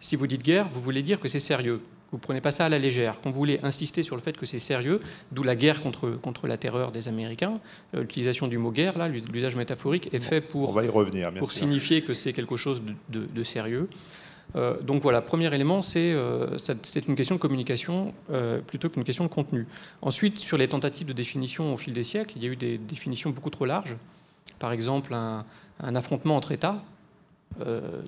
Si 0.00 0.14
vous 0.14 0.26
dites 0.26 0.42
guerre, 0.42 0.68
vous 0.72 0.80
voulez 0.80 1.02
dire 1.02 1.18
que 1.20 1.28
c'est 1.28 1.40
sérieux. 1.40 1.80
Vous 2.12 2.18
prenez 2.18 2.40
pas 2.40 2.50
ça 2.50 2.66
à 2.66 2.68
la 2.68 2.78
légère. 2.78 3.16
Quand 3.22 3.30
vous 3.30 3.36
voulez 3.36 3.60
insister 3.62 4.02
sur 4.02 4.16
le 4.16 4.22
fait 4.22 4.36
que 4.36 4.46
c'est 4.46 4.58
sérieux, 4.58 5.00
d'où 5.32 5.42
la 5.42 5.56
guerre 5.56 5.82
contre, 5.82 6.10
contre 6.10 6.46
la 6.46 6.56
terreur 6.56 6.90
des 6.90 7.08
Américains, 7.08 7.54
euh, 7.94 8.00
l'utilisation 8.00 8.46
du 8.46 8.56
mot 8.56 8.70
guerre, 8.70 8.96
là, 8.96 9.08
l'usage 9.08 9.56
métaphorique 9.56 10.08
est 10.14 10.20
fait 10.20 10.40
pour, 10.40 10.70
on 10.70 10.72
va 10.72 10.84
y 10.84 10.88
revenir, 10.88 11.32
pour 11.34 11.52
signifier 11.52 12.02
que 12.02 12.14
c'est 12.14 12.32
quelque 12.32 12.56
chose 12.56 12.80
de, 13.08 13.26
de 13.26 13.44
sérieux. 13.44 13.88
Euh, 14.56 14.80
donc 14.80 15.02
voilà, 15.02 15.20
premier 15.20 15.52
élément, 15.54 15.82
c'est 15.82 16.12
euh, 16.12 16.56
une 17.06 17.16
question 17.16 17.34
de 17.34 17.40
communication 17.40 18.14
euh, 18.32 18.60
plutôt 18.60 18.88
qu'une 18.88 19.04
question 19.04 19.24
de 19.24 19.28
contenu. 19.28 19.66
Ensuite, 20.02 20.38
sur 20.38 20.56
les 20.56 20.68
tentatives 20.68 21.06
de 21.06 21.12
définition 21.12 21.74
au 21.74 21.76
fil 21.76 21.92
des 21.92 22.02
siècles, 22.02 22.34
il 22.36 22.44
y 22.44 22.46
a 22.46 22.50
eu 22.50 22.56
des 22.56 22.78
définitions 22.78 23.30
beaucoup 23.30 23.50
trop 23.50 23.66
larges. 23.66 23.96
Par 24.58 24.72
exemple, 24.72 25.14
un, 25.14 25.44
affrontement 25.94 26.36
entre 26.36 26.52
États. 26.52 26.82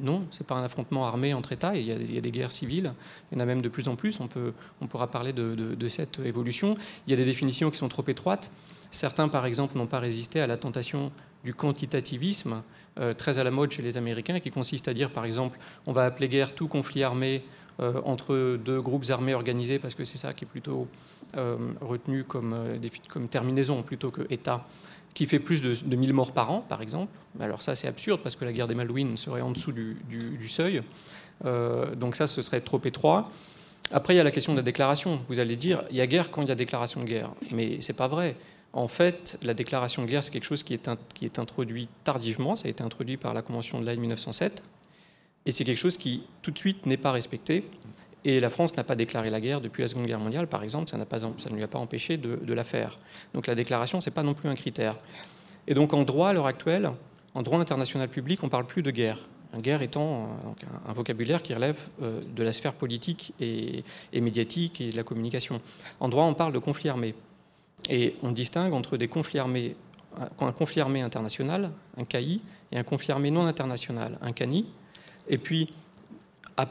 non, 0.00 0.24
ce 0.30 0.42
n'est 0.42 0.46
pas 0.46 0.56
un 0.56 0.64
affrontement 0.64 1.06
armé 1.06 1.34
entre 1.34 1.52
États, 1.52 1.76
il 1.76 1.84
y, 1.84 1.92
a, 2.18 2.20
des 2.20 2.30
guerres 2.30 2.50
civiles, 2.50 2.92
il 3.30 3.34
y 3.34 3.38
en 3.38 3.40
a 3.40 3.44
même 3.44 3.62
de 3.62 3.68
plus 3.68 3.88
en 3.88 3.94
plus, 3.94 4.18
on, 4.20 4.26
peut, 4.26 4.52
on 4.80 4.86
pourra 4.86 5.08
parler 5.08 5.32
de, 5.32 5.54
de 5.54 5.88
cette 5.88 6.18
évolution. 6.20 6.76
Il 7.06 7.10
y 7.10 7.14
a 7.14 7.16
des 7.16 7.24
définitions 7.24 7.70
qui 7.70 7.76
sont 7.76 7.88
trop 7.88 8.04
étroites. 8.08 8.50
Certains, 8.90 9.28
par 9.28 9.46
exemple, 9.46 9.76
n'ont 9.78 9.86
pas 9.86 10.00
résisté 10.00 10.40
à 10.40 10.48
la 10.48 10.56
tentation 10.56 11.12
du 11.44 11.54
quantitativisme, 11.54 12.62
euh, 13.00 13.14
très 13.14 13.38
à 13.38 13.44
la 13.44 13.50
mode 13.50 13.70
chez 13.70 13.82
les 13.82 13.96
Américains, 13.96 14.40
qui 14.40 14.50
consiste 14.50 14.88
à 14.88 14.94
dire, 14.94 15.10
par 15.10 15.24
exemple, 15.24 15.58
on 15.86 15.92
va 15.92 16.04
appeler 16.04 16.28
guerre 16.28 16.54
tout 16.54 16.68
conflit 16.68 17.02
armé 17.02 17.42
euh, 17.80 17.94
entre 18.04 18.56
deux 18.56 18.80
groupes 18.80 19.06
armés 19.10 19.34
organisés, 19.34 19.78
parce 19.78 19.94
que 19.94 20.04
c'est 20.04 20.18
ça 20.18 20.34
qui 20.34 20.44
est 20.44 20.48
plutôt 20.48 20.86
euh, 21.36 21.56
retenu 21.80 22.24
comme, 22.24 22.54
terminaison 23.30 23.82
plutôt 23.82 24.10
que 24.10 24.22
État 24.30 24.66
qui 25.14 25.26
fait 25.26 25.40
plus 25.40 25.60
de, 25.60 25.74
de 25.74 25.96
1000 25.96 26.12
morts 26.12 26.32
par 26.32 26.50
an, 26.52 26.64
par 26.68 26.82
exemple. 26.82 27.12
Alors 27.40 27.62
ça, 27.62 27.74
c'est 27.74 27.88
absurde, 27.88 28.20
parce 28.22 28.36
que 28.36 28.44
la 28.44 28.52
guerre 28.52 28.68
des 28.68 28.76
Malouines 28.76 29.16
serait 29.16 29.40
en 29.40 29.50
dessous 29.50 29.72
du, 29.72 29.96
du 30.08 30.48
seuil. 30.48 30.82
donc 31.96 32.14
ça, 32.14 32.28
ce 32.28 32.42
serait 32.42 32.60
trop 32.60 32.80
étroit. 32.84 33.28
Après, 33.92 34.14
il 34.14 34.18
y 34.18 34.20
a 34.20 34.24
la 34.24 34.30
question 34.30 34.52
de 34.52 34.58
la 34.58 34.62
déclaration. 34.62 35.20
Vous 35.26 35.40
allez 35.40 35.56
dire, 35.56 35.82
il 35.90 35.96
y 35.96 36.00
a 36.00 36.06
guerre 36.06 36.30
quand 36.30 36.42
il 36.42 36.48
y 36.48 36.52
a 36.52 36.54
déclaration 36.54 37.00
de 37.00 37.06
guerre. 37.06 37.30
Mais 37.50 37.80
c'est 37.80 37.96
pas 37.96 38.06
vrai. 38.06 38.36
En 38.72 38.88
fait, 38.88 39.38
la 39.42 39.54
déclaration 39.54 40.02
de 40.02 40.08
guerre, 40.08 40.22
c'est 40.22 40.30
quelque 40.30 40.44
chose 40.44 40.62
qui 40.62 40.74
est, 40.74 41.38
introduit 41.38 41.88
tardivement, 42.04 42.54
ça 42.54 42.68
a 42.68 42.70
été 42.70 42.84
introduit 42.84 43.16
par 43.16 43.34
la 43.34 43.42
Convention 43.42 43.80
de 43.80 43.86
l'Aïe 43.86 43.98
1907, 43.98 44.62
et 45.46 45.52
c'est 45.52 45.64
quelque 45.64 45.76
chose 45.76 45.96
qui 45.96 46.22
tout 46.42 46.50
de 46.50 46.58
suite 46.58 46.86
n'est 46.86 46.96
pas 46.96 47.12
respecté. 47.12 47.64
Et 48.24 48.38
la 48.38 48.50
France 48.50 48.76
n'a 48.76 48.84
pas 48.84 48.96
déclaré 48.96 49.30
la 49.30 49.40
guerre 49.40 49.62
depuis 49.62 49.80
la 49.80 49.88
Seconde 49.88 50.06
Guerre 50.06 50.20
mondiale, 50.20 50.46
par 50.46 50.62
exemple, 50.62 50.90
ça, 50.90 50.98
ne 50.98 51.54
lui 51.56 51.62
a 51.62 51.68
pas 51.68 51.78
empêché 51.78 52.18
de, 52.18 52.52
la 52.52 52.64
faire. 52.64 52.98
Donc 53.32 53.46
la 53.46 53.54
déclaration, 53.54 54.00
ce 54.02 54.10
n'est 54.10 54.14
pas 54.14 54.22
non 54.22 54.34
plus 54.34 54.48
un 54.48 54.54
critère. 54.54 54.96
Et 55.66 55.72
donc 55.72 55.94
en 55.94 56.02
droit, 56.02 56.28
à 56.28 56.32
l'heure 56.34 56.46
actuelle, 56.46 56.90
en 57.34 57.42
droit 57.42 57.58
international 57.58 58.08
public, 58.08 58.40
on 58.42 58.46
ne 58.46 58.50
parle 58.50 58.66
plus 58.66 58.82
de 58.82 58.90
guerre. 58.90 59.18
Guerre 59.56 59.82
étant 59.82 60.24
euh, 60.24 60.66
un, 60.86 60.92
vocabulaire 60.92 61.42
qui 61.42 61.54
relève 61.54 61.78
euh, 62.02 62.20
de 62.36 62.42
la 62.44 62.52
sphère 62.52 62.74
politique 62.74 63.32
et 63.40 63.82
médiatique 64.12 64.80
et 64.82 64.90
de 64.90 64.96
la 64.96 65.02
communication. 65.02 65.60
En 65.98 66.08
droit, 66.08 66.24
on 66.24 66.34
parle 66.34 66.52
de 66.52 66.58
conflit 66.58 66.90
armé. 66.90 67.14
Et 67.88 68.16
on 68.22 68.32
distingue 68.32 68.72
entre 68.72 68.96
des 68.96 69.08
conflits 69.08 69.38
armés, 69.38 69.76
un 70.40 70.52
conflit 70.52 70.80
armé 70.80 71.00
international, 71.00 71.70
un 71.96 72.04
CAI, 72.04 72.40
et 72.72 72.78
un 72.78 72.82
conflit 72.82 73.12
armé 73.12 73.30
non 73.30 73.46
international, 73.46 74.18
un 74.22 74.32
CANI. 74.32 74.66
Et 75.28 75.38
puis, 75.38 75.72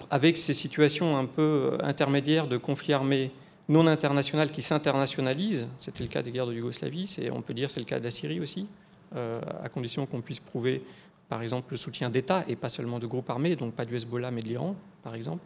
avec 0.09 0.37
ces 0.37 0.53
situations 0.53 1.17
un 1.17 1.25
peu 1.25 1.77
intermédiaires 1.81 2.47
de 2.47 2.57
conflits 2.57 2.93
armés 2.93 3.31
non 3.67 3.87
international 3.87 4.51
qui 4.51 4.61
s'internationalisent, 4.61 5.67
c'était 5.77 6.03
le 6.03 6.09
cas 6.09 6.21
des 6.21 6.31
guerres 6.31 6.47
de 6.47 6.53
Yougoslavie, 6.53 7.17
on 7.31 7.41
peut 7.41 7.53
dire 7.53 7.69
c'est 7.69 7.79
le 7.79 7.85
cas 7.85 7.99
de 7.99 8.03
la 8.03 8.11
Syrie 8.11 8.39
aussi, 8.39 8.67
euh, 9.15 9.41
à 9.63 9.69
condition 9.69 10.05
qu'on 10.05 10.21
puisse 10.21 10.39
prouver, 10.39 10.83
par 11.29 11.41
exemple, 11.41 11.67
le 11.71 11.77
soutien 11.77 12.09
d'États 12.09 12.43
et 12.47 12.55
pas 12.55 12.69
seulement 12.69 12.99
de 12.99 13.07
groupes 13.07 13.29
armés, 13.29 13.55
donc 13.55 13.73
pas 13.73 13.85
du 13.85 13.95
Hezbollah 13.95 14.31
mais 14.31 14.41
de 14.41 14.47
l'Iran, 14.47 14.75
par 15.03 15.15
exemple. 15.15 15.43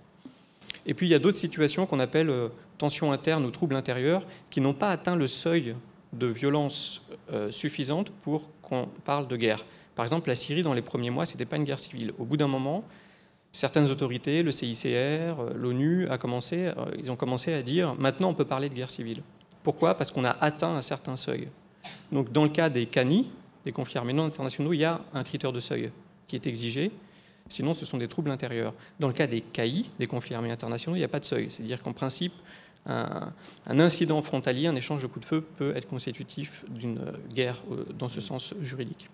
Et 0.86 0.94
puis 0.94 1.08
il 1.08 1.10
y 1.10 1.16
a 1.16 1.20
d'autres 1.20 1.38
situations 1.38 1.86
qu'on 1.86 2.00
appelle 2.00 2.30
euh, 2.30 2.50
tensions 2.78 3.12
internes 3.12 3.46
ou 3.46 3.52
troubles 3.52 3.76
intérieurs 3.76 4.26
qui 4.50 4.62
n'ont 4.62 4.74
pas 4.74 4.90
atteint 4.90 5.16
le 5.16 5.28
seuil 5.28 5.76
de 6.12 6.28
violence 6.28 7.04
euh, 7.32 7.52
suffisante 7.52 8.12
pour 8.22 8.50
qu'on 8.62 8.88
parle 9.06 9.28
de 9.28 9.38
guerre. 9.38 9.66
Par 9.96 10.04
exemple, 10.04 10.30
la 10.30 10.36
Syrie, 10.36 10.62
dans 10.62 10.74
les 10.74 10.82
premiers 10.82 11.10
mois, 11.10 11.26
ce 11.26 11.34
n'était 11.34 11.46
pas 11.46 11.58
une 11.58 11.64
guerre 11.64 11.80
civile. 11.80 12.12
Au 12.18 12.26
bout 12.26 12.38
d'un 12.38 12.48
moment, 12.48 12.84
certaines 13.52 13.90
autorités, 13.90 14.44
le 14.44 14.52
CICR, 14.52 14.88
euh, 14.88 15.54
l'ONU, 15.56 16.08
ils 17.00 17.12
ont 17.12 17.16
commencé 17.16 17.54
à 17.54 17.62
dire 17.62 17.96
maintenant 17.96 18.30
on 18.30 18.34
peut 18.34 18.46
parler 18.46 18.70
de 18.70 18.74
guerre 18.74 18.90
civile. 18.90 19.22
Pourquoi? 19.64 19.96
Parce 19.96 20.12
qu'on 20.12 20.26
a 20.26 20.36
atteint 20.42 20.76
un 20.76 20.82
certain 20.82 21.16
seuil. 21.16 21.48
Donc 22.12 22.32
dans 22.32 22.44
le 22.44 22.50
cas 22.50 22.70
des 22.70 22.86
CANI, 22.86 23.30
des 23.66 23.72
conflits 23.72 23.98
armés 23.98 24.14
non 24.14 24.26
internationaux, 24.26 24.74
il 24.74 24.82
y 24.82 24.86
a 24.86 25.00
un 25.14 25.24
critère 25.24 25.54
de 25.54 25.60
seuil 25.60 25.92
qui 26.28 26.36
est 26.36 26.48
exigé. 26.48 26.92
Sinon, 27.50 27.74
ce 27.74 27.86
sont 27.86 27.98
des 27.98 28.08
troubles 28.08 28.32
intérieurs. 28.32 28.74
Dans 29.00 29.08
le 29.08 29.14
cas 29.14 29.28
des 29.28 29.42
CAI, 29.42 29.86
des 30.00 30.08
conflits 30.08 30.36
armés 30.36 30.52
internationaux, 30.52 30.96
il 30.96 31.00
n'y 31.00 31.06
a 31.06 31.10
pas 31.10 31.20
de 31.20 31.26
seuil. 31.26 31.48
C'est-à-dire 31.50 31.84
qu'en 31.84 31.94
principe, 31.94 32.34
un, 32.86 33.32
incident 33.80 34.22
frontalier, 34.22 34.68
un 34.68 34.76
échange 34.76 35.02
de 35.02 35.08
coups 35.08 35.22
de 35.22 35.26
feu 35.26 35.42
peut 35.58 35.76
être 35.76 35.88
constitutif 35.88 36.66
d'une 36.70 37.00
guerre 37.34 37.62
euh, 37.72 37.86
dans 37.98 38.08
ce 38.10 38.22
sens 38.22 38.54
juridique. 38.62 39.10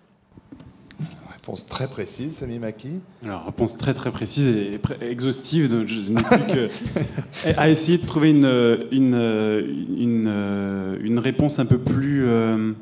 Réponse 1.32 1.66
très 1.66 1.88
précise, 1.88 2.38
Sami 2.38 2.58
Maki. 2.58 3.00
Alors, 3.24 3.46
réponse 3.46 3.78
très 3.78 3.94
très 3.94 4.10
précise 4.10 4.48
et 4.48 4.80
exhaustive. 5.00 5.68
Donc 5.68 5.86
je 5.86 6.00
n'ai 6.00 6.22
plus 6.22 7.54
à 7.56 7.70
essayer 7.70 7.96
de 7.96 8.06
trouver 8.06 8.30
une, 8.30 8.86
une, 8.90 9.14
une, 9.96 10.98
une 11.02 11.18
réponse 11.18 11.58
un 11.58 11.66
peu 11.66 11.78
plus. 11.78 12.26
Euh, 12.26 12.72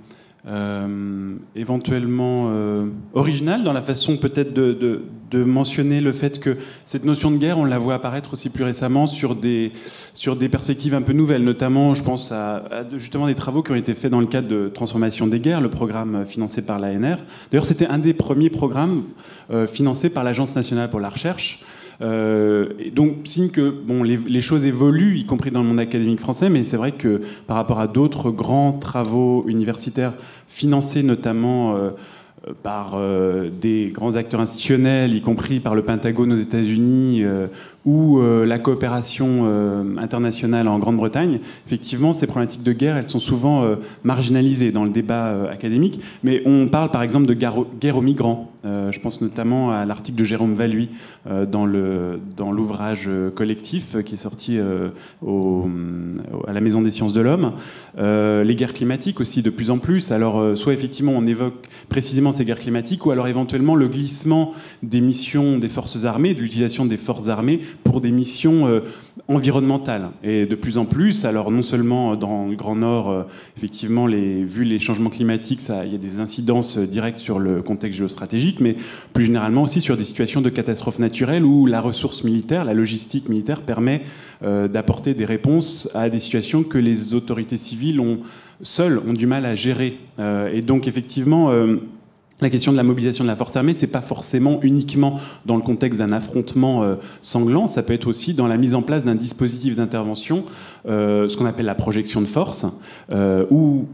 euh, 0.46 1.34
éventuellement 1.56 2.42
euh, 2.46 2.86
original 3.12 3.64
dans 3.64 3.72
la 3.72 3.82
façon 3.82 4.16
peut-être 4.16 4.54
de, 4.54 5.02
mentionner 5.32 6.00
le 6.00 6.12
fait 6.12 6.40
que 6.40 6.56
cette 6.86 7.04
notion 7.04 7.30
de 7.30 7.36
guerre, 7.36 7.58
on 7.58 7.64
la 7.64 7.78
voit 7.78 7.94
apparaître 7.94 8.32
aussi 8.32 8.48
plus 8.48 8.64
récemment 8.64 9.06
sur 9.06 9.34
des, 9.34 9.72
sur 10.14 10.36
des 10.36 10.48
perspectives 10.48 10.94
un 10.94 11.02
peu 11.02 11.12
nouvelles, 11.12 11.44
notamment 11.44 11.94
je 11.94 12.02
pense 12.02 12.32
à, 12.32 12.62
justement 12.96 13.26
des 13.26 13.34
travaux 13.34 13.62
qui 13.62 13.72
ont 13.72 13.76
été 13.76 13.94
faits 13.94 14.10
dans 14.10 14.20
le 14.20 14.26
cadre 14.26 14.48
de 14.48 14.68
Transformation 14.68 15.26
des 15.26 15.40
guerres, 15.40 15.60
le 15.60 15.70
programme 15.70 16.24
financé 16.24 16.64
par 16.64 16.78
l'ANR. 16.78 17.18
D'ailleurs 17.50 17.66
c'était 17.66 17.86
un 17.86 17.98
des 17.98 18.14
premiers 18.14 18.50
programmes 18.50 19.04
euh, 19.50 19.66
financés 19.66 20.08
par 20.08 20.24
l'Agence 20.24 20.56
nationale 20.56 20.88
pour 20.88 21.00
la 21.00 21.10
recherche. 21.10 21.60
Euh, 22.00 22.68
donc, 22.94 23.14
signe 23.24 23.50
que 23.50 23.74
les, 24.04 24.40
choses 24.40 24.64
évoluent, 24.64 25.16
y 25.18 25.26
compris 25.26 25.50
dans 25.50 25.62
le 25.62 25.68
monde 25.68 25.80
académique 25.80 26.20
français, 26.20 26.48
mais 26.48 26.64
c'est 26.64 26.76
vrai 26.76 26.92
que 26.92 27.22
par 27.46 27.56
rapport 27.56 27.80
à 27.80 27.88
d'autres 27.88 28.30
grands 28.30 28.72
travaux 28.72 29.44
universitaires 29.48 30.14
financés 30.46 31.02
notamment 31.02 31.76
euh, 31.76 31.90
par 32.62 32.92
euh, 32.94 33.50
des 33.50 33.90
grands 33.92 34.14
acteurs 34.14 34.40
institutionnels, 34.40 35.12
y 35.14 35.22
compris 35.22 35.58
par 35.58 35.74
le 35.74 35.82
Pentagone 35.82 36.32
aux 36.32 36.36
États-Unis 36.36 37.24
ou 37.84 38.20
la 38.20 38.58
coopération 38.58 39.46
internationale 39.98 40.68
en 40.68 40.78
Grande-Bretagne, 40.78 41.40
effectivement, 41.66 42.12
ces 42.12 42.26
problématiques 42.26 42.62
de 42.62 42.72
guerre, 42.72 42.96
elles 42.98 43.08
sont 43.08 43.20
souvent 43.20 43.64
marginalisées 44.04 44.72
dans 44.72 44.84
le 44.84 44.90
débat 44.90 45.48
académique. 45.50 46.00
Mais 46.22 46.42
on 46.44 46.68
parle 46.68 46.90
par 46.90 47.02
exemple 47.02 47.26
de 47.26 47.34
guerre 47.34 47.96
aux 47.96 48.02
migrants. 48.02 48.52
Euh, 48.64 48.90
je 48.90 48.98
pense 48.98 49.20
notamment 49.20 49.70
à 49.70 49.84
l'article 49.84 50.18
de 50.18 50.24
Jérôme 50.24 50.54
Valuy 50.54 50.88
euh, 51.28 51.46
dans, 51.46 51.64
l'ouvrage 51.64 53.08
collectif 53.36 53.96
qui 54.04 54.14
est 54.14 54.18
sorti 54.18 54.58
euh, 54.58 54.88
à 56.46 56.52
la 56.52 56.60
Maison 56.60 56.82
des 56.82 56.90
sciences 56.90 57.12
de 57.12 57.20
l'homme. 57.20 57.52
les 57.96 58.54
guerres 58.56 58.72
climatiques 58.72 59.20
aussi 59.20 59.42
de 59.42 59.50
plus 59.50 59.70
en 59.70 59.78
plus. 59.78 60.10
Alors 60.10 60.56
soit 60.56 60.72
effectivement 60.72 61.12
on 61.14 61.26
évoque 61.26 61.68
précisément 61.88 62.32
ces 62.32 62.44
guerres 62.44 62.58
climatiques 62.58 63.06
ou 63.06 63.10
alors 63.10 63.28
éventuellement 63.28 63.76
le 63.76 63.88
glissement 63.88 64.54
des 64.82 65.00
missions 65.00 65.58
des 65.58 65.68
forces 65.68 66.04
armées, 66.04 66.34
de 66.34 66.40
l'utilisation 66.40 66.84
des 66.84 66.96
forces 66.96 67.28
armées 67.28 67.60
pour 67.84 68.00
des 68.00 68.10
missions 68.10 68.82
environnementales. 69.28 70.10
Et 70.22 70.46
de 70.46 70.54
plus 70.54 70.78
en 70.78 70.84
plus, 70.84 71.24
alors 71.24 71.50
non 71.50 71.62
seulement 71.62 72.16
dans 72.16 72.46
le 72.46 72.56
Grand 72.56 72.76
Nord, 72.76 73.26
effectivement, 73.56 74.06
les, 74.06 74.44
vu 74.44 74.64
les 74.64 74.78
changements 74.78 75.10
climatiques, 75.10 75.60
ça, 75.60 75.84
il 75.84 75.92
y 75.92 75.94
a 75.94 75.98
des 75.98 76.20
incidences 76.20 76.78
directes 76.78 77.18
sur 77.18 77.38
le 77.38 77.62
contexte 77.62 77.98
géostratégique, 77.98 78.60
mais 78.60 78.76
plus 79.12 79.26
généralement 79.26 79.62
aussi 79.62 79.80
sur 79.80 79.96
des 79.96 80.04
situations 80.04 80.40
de 80.40 80.50
catastrophes 80.50 80.98
naturelles 80.98 81.44
où 81.44 81.66
la 81.66 81.80
ressource 81.80 82.24
militaire, 82.24 82.64
la 82.64 82.74
logistique 82.74 83.28
militaire 83.28 83.62
permet 83.62 84.02
euh, 84.42 84.68
d'apporter 84.68 85.14
des 85.14 85.24
réponses 85.24 85.88
à 85.94 86.08
des 86.08 86.18
situations 86.18 86.62
que 86.62 86.78
les 86.78 87.14
autorités 87.14 87.56
civiles 87.56 88.00
ont, 88.00 88.18
seules 88.62 89.00
ont 89.06 89.12
du 89.12 89.26
mal 89.26 89.44
à 89.44 89.54
gérer. 89.54 89.98
Euh, 90.18 90.52
et 90.52 90.62
donc 90.62 90.86
effectivement, 90.86 91.50
euh, 91.50 91.76
la 92.40 92.50
question 92.50 92.72
de 92.72 92.76
la 92.76 92.82
mobilisation 92.82 93.24
de 93.24 93.28
la 93.28 93.36
force 93.36 93.56
armée, 93.56 93.74
c'est 93.74 93.86
pas 93.86 94.00
forcément 94.00 94.60
uniquement 94.62 95.18
dans 95.46 95.56
le 95.56 95.62
contexte 95.62 95.98
d'un 95.98 96.12
affrontement 96.12 96.84
sanglant, 97.22 97.66
ça 97.66 97.82
peut 97.82 97.92
être 97.92 98.06
aussi 98.06 98.34
dans 98.34 98.46
la 98.46 98.56
mise 98.56 98.74
en 98.74 98.82
place 98.82 99.04
d'un 99.04 99.14
dispositif 99.14 99.76
d'intervention, 99.76 100.44
ce 100.86 101.36
qu'on 101.36 101.46
appelle 101.46 101.66
la 101.66 101.74
projection 101.74 102.20
de 102.20 102.26
force, 102.26 102.64
où 103.50 103.86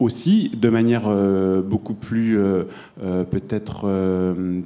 aussi, 0.00 0.50
de 0.54 0.68
manière 0.68 1.04
euh, 1.06 1.62
beaucoup 1.62 1.94
plus 1.94 2.38
euh, 2.38 2.64
euh, 3.02 3.24
peut-être 3.24 3.86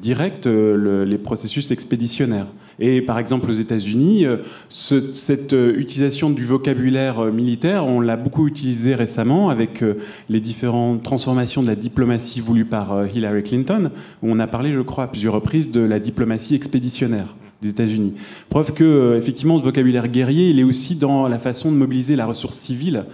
directe, 0.00 0.46
les 0.46 1.18
processus 1.18 1.70
expéditionnaires. 1.70 2.46
Et 2.80 3.02
par 3.02 3.18
exemple 3.18 3.50
aux 3.50 3.54
États-Unis, 3.54 4.24
cette 4.68 5.52
utilisation 5.52 6.30
du 6.30 6.44
vocabulaire 6.44 7.24
militaire, 7.32 7.86
on 7.86 8.00
l'a 8.00 8.16
beaucoup 8.16 8.46
utilisé 8.46 8.94
récemment 8.94 9.50
avec 9.50 9.82
les 10.28 10.40
différentes 10.40 11.02
transformations 11.02 11.60
de 11.60 11.66
la 11.66 11.74
diplomatie 11.74 12.40
voulue 12.40 12.64
par 12.64 13.06
Hillary 13.12 13.42
Clinton, 13.42 13.90
où 14.22 14.30
on 14.30 14.38
a 14.38 14.46
parlé, 14.46 14.72
je 14.72 14.80
crois, 14.80 15.04
à 15.04 15.06
plusieurs 15.08 15.34
reprises 15.34 15.72
de 15.72 15.80
la 15.80 15.98
diplomatie 15.98 16.54
expéditionnaire 16.54 17.34
des 17.62 17.70
États-Unis. 17.70 18.14
Preuve 18.48 18.72
que, 18.72 19.16
effectivement, 19.16 19.58
ce 19.58 19.64
vocabulaire 19.64 20.06
guerrier, 20.06 20.50
il 20.50 20.60
est 20.60 20.64
aussi 20.64 20.94
dans 20.94 21.26
la 21.26 21.38
façon 21.38 21.72
de 21.72 21.76
mobiliser 21.76 22.14
la 22.14 22.26
ressource 22.26 22.56
civile 22.56 23.06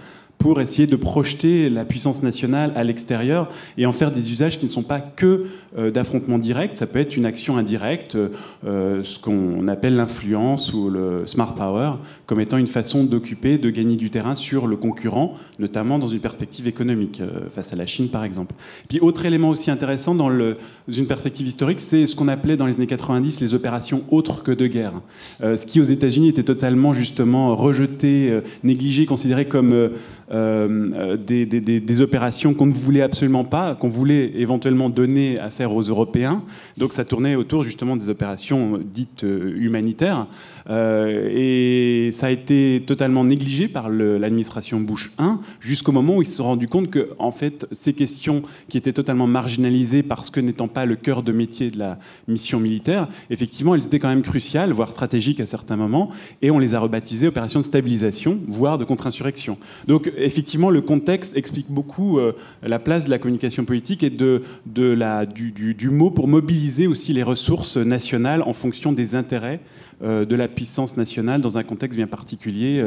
pour 0.45 0.61
essayer 0.61 0.85
de 0.85 0.95
projeter 0.95 1.71
la 1.71 1.85
puissance 1.85 2.21
nationale 2.21 2.71
à 2.75 2.83
l'extérieur 2.83 3.49
et 3.79 3.87
en 3.87 3.91
faire 3.91 4.11
des 4.11 4.31
usages 4.31 4.59
qui 4.59 4.65
ne 4.65 4.69
sont 4.69 4.83
pas 4.83 4.99
que 4.99 5.47
euh, 5.75 5.89
d'affrontements 5.89 6.37
directs. 6.37 6.77
Ça 6.77 6.85
peut 6.85 6.99
être 6.99 7.17
une 7.17 7.25
action 7.25 7.57
indirecte, 7.57 8.15
euh, 8.15 9.03
ce 9.03 9.17
qu'on 9.17 9.67
appelle 9.67 9.95
l'influence 9.95 10.71
ou 10.71 10.91
le 10.91 11.25
smart 11.25 11.55
power, 11.55 11.93
comme 12.27 12.39
étant 12.39 12.57
une 12.57 12.67
façon 12.67 13.03
d'occuper, 13.03 13.57
de 13.57 13.71
gagner 13.71 13.95
du 13.95 14.11
terrain 14.11 14.35
sur 14.35 14.67
le 14.67 14.77
concurrent, 14.77 15.33
notamment 15.57 15.97
dans 15.97 16.07
une 16.07 16.19
perspective 16.19 16.67
économique, 16.67 17.21
euh, 17.21 17.49
face 17.49 17.73
à 17.73 17.75
la 17.75 17.87
Chine 17.87 18.09
par 18.09 18.23
exemple. 18.23 18.53
Puis 18.87 18.99
autre 18.99 19.25
élément 19.25 19.49
aussi 19.49 19.71
intéressant 19.71 20.13
dans, 20.13 20.29
une 20.29 21.07
perspective 21.07 21.47
historique, 21.47 21.79
c'est 21.79 22.05
ce 22.05 22.15
qu'on 22.15 22.27
appelait 22.27 22.55
dans 22.55 22.67
les 22.67 22.75
années 22.75 22.85
90 22.85 23.41
les 23.41 23.55
opérations 23.55 24.03
autres 24.11 24.43
que 24.43 24.51
de 24.51 24.67
guerre, 24.67 24.93
ce 25.41 25.65
qui 25.65 25.81
aux 25.81 25.85
États-Unis 25.85 26.29
était 26.29 26.43
totalement 26.43 26.93
justement 26.93 27.55
rejeté, 27.55 28.41
négligé, 28.63 29.07
considéré 29.07 29.45
comme 29.45 29.89
euh, 30.35 31.15
des, 31.15 31.45
des, 31.45 32.01
opérations 32.01 32.53
qu'on 32.53 32.65
ne 32.65 32.73
voulait 32.73 33.01
absolument 33.01 33.45
pas, 33.45 33.73
qu'on 33.73 33.87
voulait 33.87 34.31
éventuellement 34.35 34.89
donner 34.89 35.39
à 35.39 35.49
faire 35.49 35.73
aux 35.73 35.83
Européens. 35.83 36.43
Donc 36.77 36.91
ça 36.91 37.05
tournait 37.05 37.35
autour 37.35 37.63
justement 37.63 37.95
des 37.95 38.09
opérations 38.09 38.79
dites 38.83 39.23
euh, 39.23 39.53
humanitaires. 39.55 40.27
Euh, 40.69 41.29
et 41.31 42.11
ça 42.11 42.27
a 42.27 42.31
été 42.31 42.83
totalement 42.85 43.23
négligé 43.23 43.67
par 43.67 43.89
l'administration 43.89 44.79
Bush 44.79 45.11
1 45.17 45.39
jusqu'au 45.59 45.91
moment 45.91 46.17
où 46.17 46.21
ils 46.21 46.27
se 46.27 46.37
sont 46.37 46.45
rendus 46.45 46.67
compte 46.67 46.89
que 46.89 47.09
en 47.19 47.31
fait 47.31 47.67
ces 47.71 47.93
questions 47.93 48.41
qui 48.67 48.77
étaient 48.77 48.93
totalement 48.93 49.27
marginalisées 49.27 50.01
parce 50.01 50.29
que 50.31 50.39
n'étant 50.39 50.67
pas 50.67 50.85
le 50.85 50.95
cœur 50.95 51.21
de 51.21 51.31
métier 51.31 51.69
de 51.69 51.77
la 51.77 51.99
mission 52.27 52.59
militaire, 52.59 53.07
effectivement 53.29 53.75
elles 53.75 53.85
étaient 53.85 53.99
quand 53.99 54.09
même 54.09 54.23
cruciales, 54.23 54.71
voire 54.71 54.91
stratégiques 54.91 55.39
à 55.39 55.45
certains 55.45 55.75
moments, 55.75 56.09
et 56.41 56.49
on 56.49 56.59
les 56.59 56.73
a 56.73 56.79
rebaptisées 56.79 57.27
opérations 57.27 57.59
de 57.59 57.65
stabilisation, 57.65 58.39
voire 58.47 58.77
de 58.77 58.85
contre-insurrection. 58.85 59.57
Donc 59.87 60.11
effectivement, 60.17 60.69
le 60.69 60.81
contexte 60.81 61.37
explique 61.37 61.69
beaucoup 61.69 62.19
euh, 62.19 62.33
la 62.63 62.79
place 62.79 63.05
de 63.05 63.09
la 63.11 63.19
communication 63.19 63.65
politique 63.65 64.03
et 64.03 64.09
de, 64.09 64.41
du, 64.65 65.89
mot 65.89 66.09
pour 66.09 66.27
mobiliser 66.27 66.87
aussi 66.87 67.13
les 67.13 67.23
ressources 67.23 67.77
nationales 67.77 68.41
en 68.41 68.53
fonction 68.53 68.91
des 68.91 69.15
intérêts 69.15 69.59
de 70.01 70.35
la 70.35 70.47
puissance 70.47 70.97
nationale 70.97 71.41
dans 71.41 71.57
un 71.57 71.63
contexte 71.63 71.97
bien 71.97 72.07
particulier, 72.07 72.81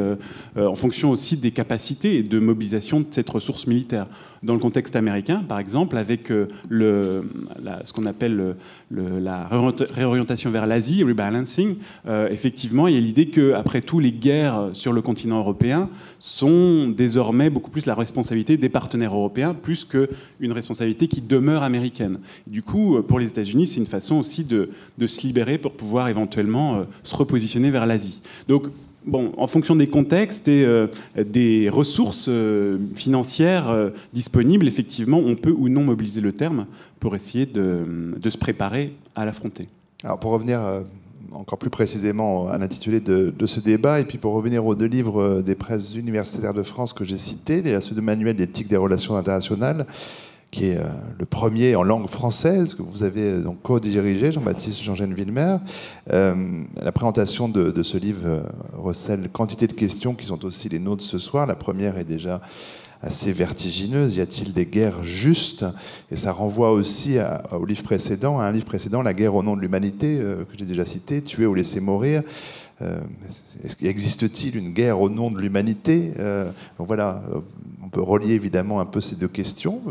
euh, 0.57 0.67
en 0.67 0.75
fonction 0.75 1.11
aussi 1.11 1.37
des 1.37 1.51
capacités 1.51 2.23
de 2.23 2.39
mobilisation 2.39 3.01
de 3.01 3.07
cette 3.09 3.29
ressource 3.29 3.67
militaire. 3.67 4.07
Dans 4.43 4.53
le 4.53 4.59
contexte 4.59 4.95
américain, 4.95 5.43
par 5.47 5.59
exemple, 5.59 5.97
avec 5.97 6.29
le, 6.69 7.27
ce 7.83 7.93
qu'on 7.93 8.05
appelle 8.05 8.55
la 8.91 9.49
réorientation 9.49 10.49
vers 10.49 10.65
l'Asie, 10.65 11.03
rebalancing, 11.03 11.75
effectivement, 12.29 12.87
il 12.87 12.95
y 12.95 12.97
a 12.97 13.01
l'idée 13.01 13.27
qu'après 13.27 13.81
tout, 13.81 13.99
les 13.99 14.11
guerres 14.11 14.69
sur 14.73 14.93
le 14.93 15.01
continent 15.01 15.39
européen 15.39 15.89
sont 16.19 16.87
désormais 16.87 17.49
beaucoup 17.49 17.69
plus 17.69 17.85
la 17.85 17.95
responsabilité 17.95 18.57
des 18.57 18.69
partenaires 18.69 19.13
européens, 19.13 19.53
plus 19.53 19.85
qu'une 19.85 20.51
responsabilité 20.51 21.07
qui 21.07 21.21
demeure 21.21 21.63
américaine. 21.63 22.19
du 22.47 22.63
coup, 22.63 23.01
pour 23.01 23.19
les 23.19 23.29
États-Unis, 23.29 23.67
c'est 23.67 23.79
une 23.79 23.85
façon 23.85 24.15
aussi 24.15 24.43
de, 24.43 24.69
se 25.05 25.21
libérer 25.21 25.57
pour 25.57 25.73
pouvoir 25.73 26.07
éventuellement 26.07 26.75
euh, 26.75 26.83
se 27.03 27.15
repositionner 27.15 27.71
vers 27.71 27.85
l'Asie. 27.85 28.21
Donc, 28.47 28.67
Bon, 29.05 29.31
en 29.37 29.47
fonction 29.47 29.75
des 29.75 29.87
contextes 29.87 30.47
et 30.47 30.65
euh, 30.65 30.87
des 31.15 31.69
ressources 31.69 32.27
euh, 32.27 32.77
financières 32.95 33.91
disponibles, 34.13 34.67
effectivement, 34.67 35.19
on 35.19 35.35
peut 35.35 35.55
ou 35.57 35.69
non 35.69 35.83
mobiliser 35.83 36.21
le 36.21 36.33
terme 36.33 36.65
pour 36.99 37.15
essayer 37.15 37.45
de, 37.45 38.15
de 38.17 38.29
se 38.29 38.37
préparer 38.37 38.93
à 39.15 39.25
l'affronter. 39.25 39.67
Alors, 40.03 40.19
pour 40.19 40.31
revenir 40.31 40.83
encore 41.31 41.59
plus 41.59 41.69
précisément 41.69 42.47
à 42.47 42.57
l'intitulé 42.57 42.99
de, 42.99 43.33
ce 43.45 43.59
débat. 43.59 43.99
Et 43.99 44.05
puis 44.05 44.17
pour 44.17 44.33
revenir 44.33 44.65
aux 44.65 44.75
deux 44.75 44.85
livres 44.85 45.41
des 45.41 45.55
presses 45.55 45.95
universitaires 45.95 46.53
de 46.53 46.63
France 46.63 46.93
que 46.93 47.05
j'ai 47.05 47.17
cités, 47.17 47.79
ceux 47.81 47.95
de 47.95 48.01
Manuel 48.01 48.35
d'éthique 48.35 48.67
des 48.67 48.77
relations 48.77 49.15
internationales, 49.15 49.85
qui 50.51 50.65
est 50.65 50.79
le 51.17 51.25
premier 51.25 51.75
en 51.75 51.83
langue 51.83 52.07
française, 52.07 52.73
que 52.73 52.81
vous 52.81 53.03
avez 53.03 53.39
donc 53.39 53.61
co-dirigé, 53.61 54.31
Jean-Baptiste 54.31 54.81
Jean-Gène 54.81 55.13
Villemer. 55.13 55.57
la 56.07 56.91
présentation 56.91 57.47
de, 57.49 57.83
ce 57.83 57.97
livre 57.97 58.43
recèle 58.73 59.29
quantité 59.29 59.67
de 59.67 59.73
questions 59.73 60.15
qui 60.15 60.25
sont 60.25 60.43
aussi 60.45 60.67
les 60.69 60.79
nôtres 60.79 61.03
ce 61.03 61.19
soir. 61.19 61.45
La 61.45 61.55
première 61.55 61.97
est 61.97 62.03
déjà 62.03 62.41
assez 63.01 63.31
vertigineuse. 63.31 64.17
Y 64.17 64.21
a-t-il 64.21 64.53
des 64.53 64.65
guerres 64.65 65.03
justes? 65.03 65.65
Et 66.11 66.15
ça 66.15 66.31
renvoie 66.31 66.71
aussi 66.71 67.17
au 67.51 67.65
livre 67.65 67.83
précédent, 67.83 68.39
à 68.39 68.45
un 68.45 68.51
livre 68.51 68.65
précédent, 68.65 69.01
La 69.01 69.13
guerre 69.13 69.35
au 69.35 69.43
nom 69.43 69.55
de 69.55 69.61
l'humanité, 69.61 70.19
euh, 70.21 70.43
que 70.43 70.57
j'ai 70.57 70.65
déjà 70.65 70.85
cité, 70.85 71.21
Tuer 71.21 71.45
ou 71.45 71.53
laisser 71.53 71.79
mourir. 71.79 72.23
Euh, 72.81 72.99
Existe-t-il 73.81 74.55
une 74.55 74.71
guerre 74.71 75.01
au 75.01 75.09
nom 75.09 75.31
de 75.31 75.39
l'humanité 75.39 76.13
euh, 76.19 76.49
voilà, 76.77 77.23
euh, 77.29 77.39
on 77.83 77.89
peut 77.89 78.01
relier 78.01 78.33
évidemment 78.33 78.79
un 78.79 78.85
peu 78.85 79.01
ces 79.01 79.15
deux 79.15 79.27
questions, 79.27 79.81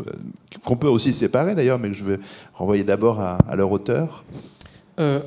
qu'on 0.63 0.77
peut 0.77 0.87
aussi 0.87 1.13
séparer 1.13 1.53
d'ailleurs, 1.53 1.77
mais 1.77 1.89
que 1.89 1.95
je 1.95 2.03
vais 2.03 2.19
renvoyer 2.53 2.83
d'abord 2.83 3.19
à, 3.19 3.55
leur 3.55 3.71
auteur. 3.71 4.23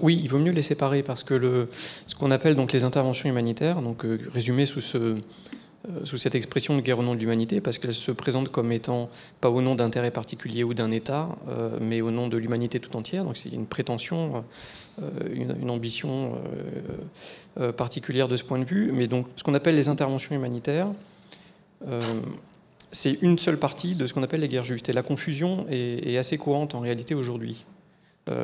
oui, 0.01 0.21
il 0.23 0.29
vaut 0.29 0.39
mieux 0.39 0.53
les 0.53 0.63
séparer 0.63 1.03
parce 1.03 1.23
que 1.23 1.69
ce 2.07 2.15
qu'on 2.15 2.31
appelle 2.31 2.55
donc 2.55 2.73
les 2.73 2.85
interventions 2.85 3.29
humanitaires, 3.29 3.83
donc 3.83 4.05
résumé 4.33 4.67
sous 4.67 4.81
ce, 4.81 5.17
sous 6.05 6.17
cette 6.17 6.35
expression 6.35 6.77
de 6.77 6.81
guerre 6.81 6.99
au 6.99 7.03
nom 7.03 7.15
de 7.15 7.21
l'humanité, 7.21 7.61
parce 7.61 7.79
qu'elle 7.79 7.95
se 7.95 8.11
présente 8.11 8.49
comme 8.49 8.73
étant 8.73 9.11
pas 9.41 9.51
au 9.51 9.61
nom 9.61 9.75
d'intérêt 9.75 10.11
particulier 10.11 10.65
ou 10.65 10.75
d'un 10.75 10.91
État, 10.91 11.29
mais 11.81 12.01
au 12.01 12.11
nom 12.11 12.29
de 12.29 12.39
l'humanité 12.39 12.81
tout 12.81 12.97
entière. 12.97 13.25
Donc 13.25 13.37
c'est 13.37 13.51
une 13.51 13.67
prétention, 13.67 14.45
euh, 15.01 15.55
une, 15.61 15.71
ambition 15.71 16.37
particulière 17.77 18.29
de 18.29 18.37
ce 18.37 18.45
point 18.45 18.59
de 18.59 18.65
vue. 18.65 18.91
Mais 18.93 19.07
donc 19.07 19.27
ce 19.37 19.45
qu'on 19.45 19.55
appelle 19.55 19.77
les 19.77 19.89
interventions 19.89 20.35
humanitaires, 20.35 20.89
c'est 22.91 23.19
une 23.23 23.39
seule 23.39 23.59
partie 23.59 23.95
de 23.95 24.07
ce 24.07 24.15
qu'on 24.15 24.23
appelle 24.23 24.41
les 24.41 24.49
guerres 24.49 24.65
justes. 24.65 24.89
Et 24.89 24.93
la 24.93 25.03
confusion 25.03 25.67
est, 25.71 26.17
assez 26.17 26.39
courante 26.39 26.75
en 26.75 26.81
réalité 26.81 27.15
aujourd'hui. 27.15 27.65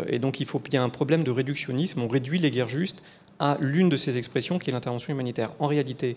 et 0.08 0.18
donc 0.18 0.40
il 0.40 0.46
faut 0.46 0.61
il 0.66 0.74
y 0.74 0.76
a 0.76 0.82
un 0.82 0.88
problème 0.88 1.24
de 1.24 1.30
réductionnisme. 1.30 2.02
On 2.02 2.08
réduit 2.08 2.38
les 2.38 2.50
guerres 2.50 2.68
justes 2.68 3.02
à 3.38 3.56
l'une 3.61 3.88
de 3.88 3.96
ces 3.96 4.18
expressions 4.18 4.58
qui 4.58 4.70
est 4.70 4.72
l'intervention 4.72 5.12
humanitaire. 5.12 5.50
En 5.58 5.66
réalité, 5.66 6.16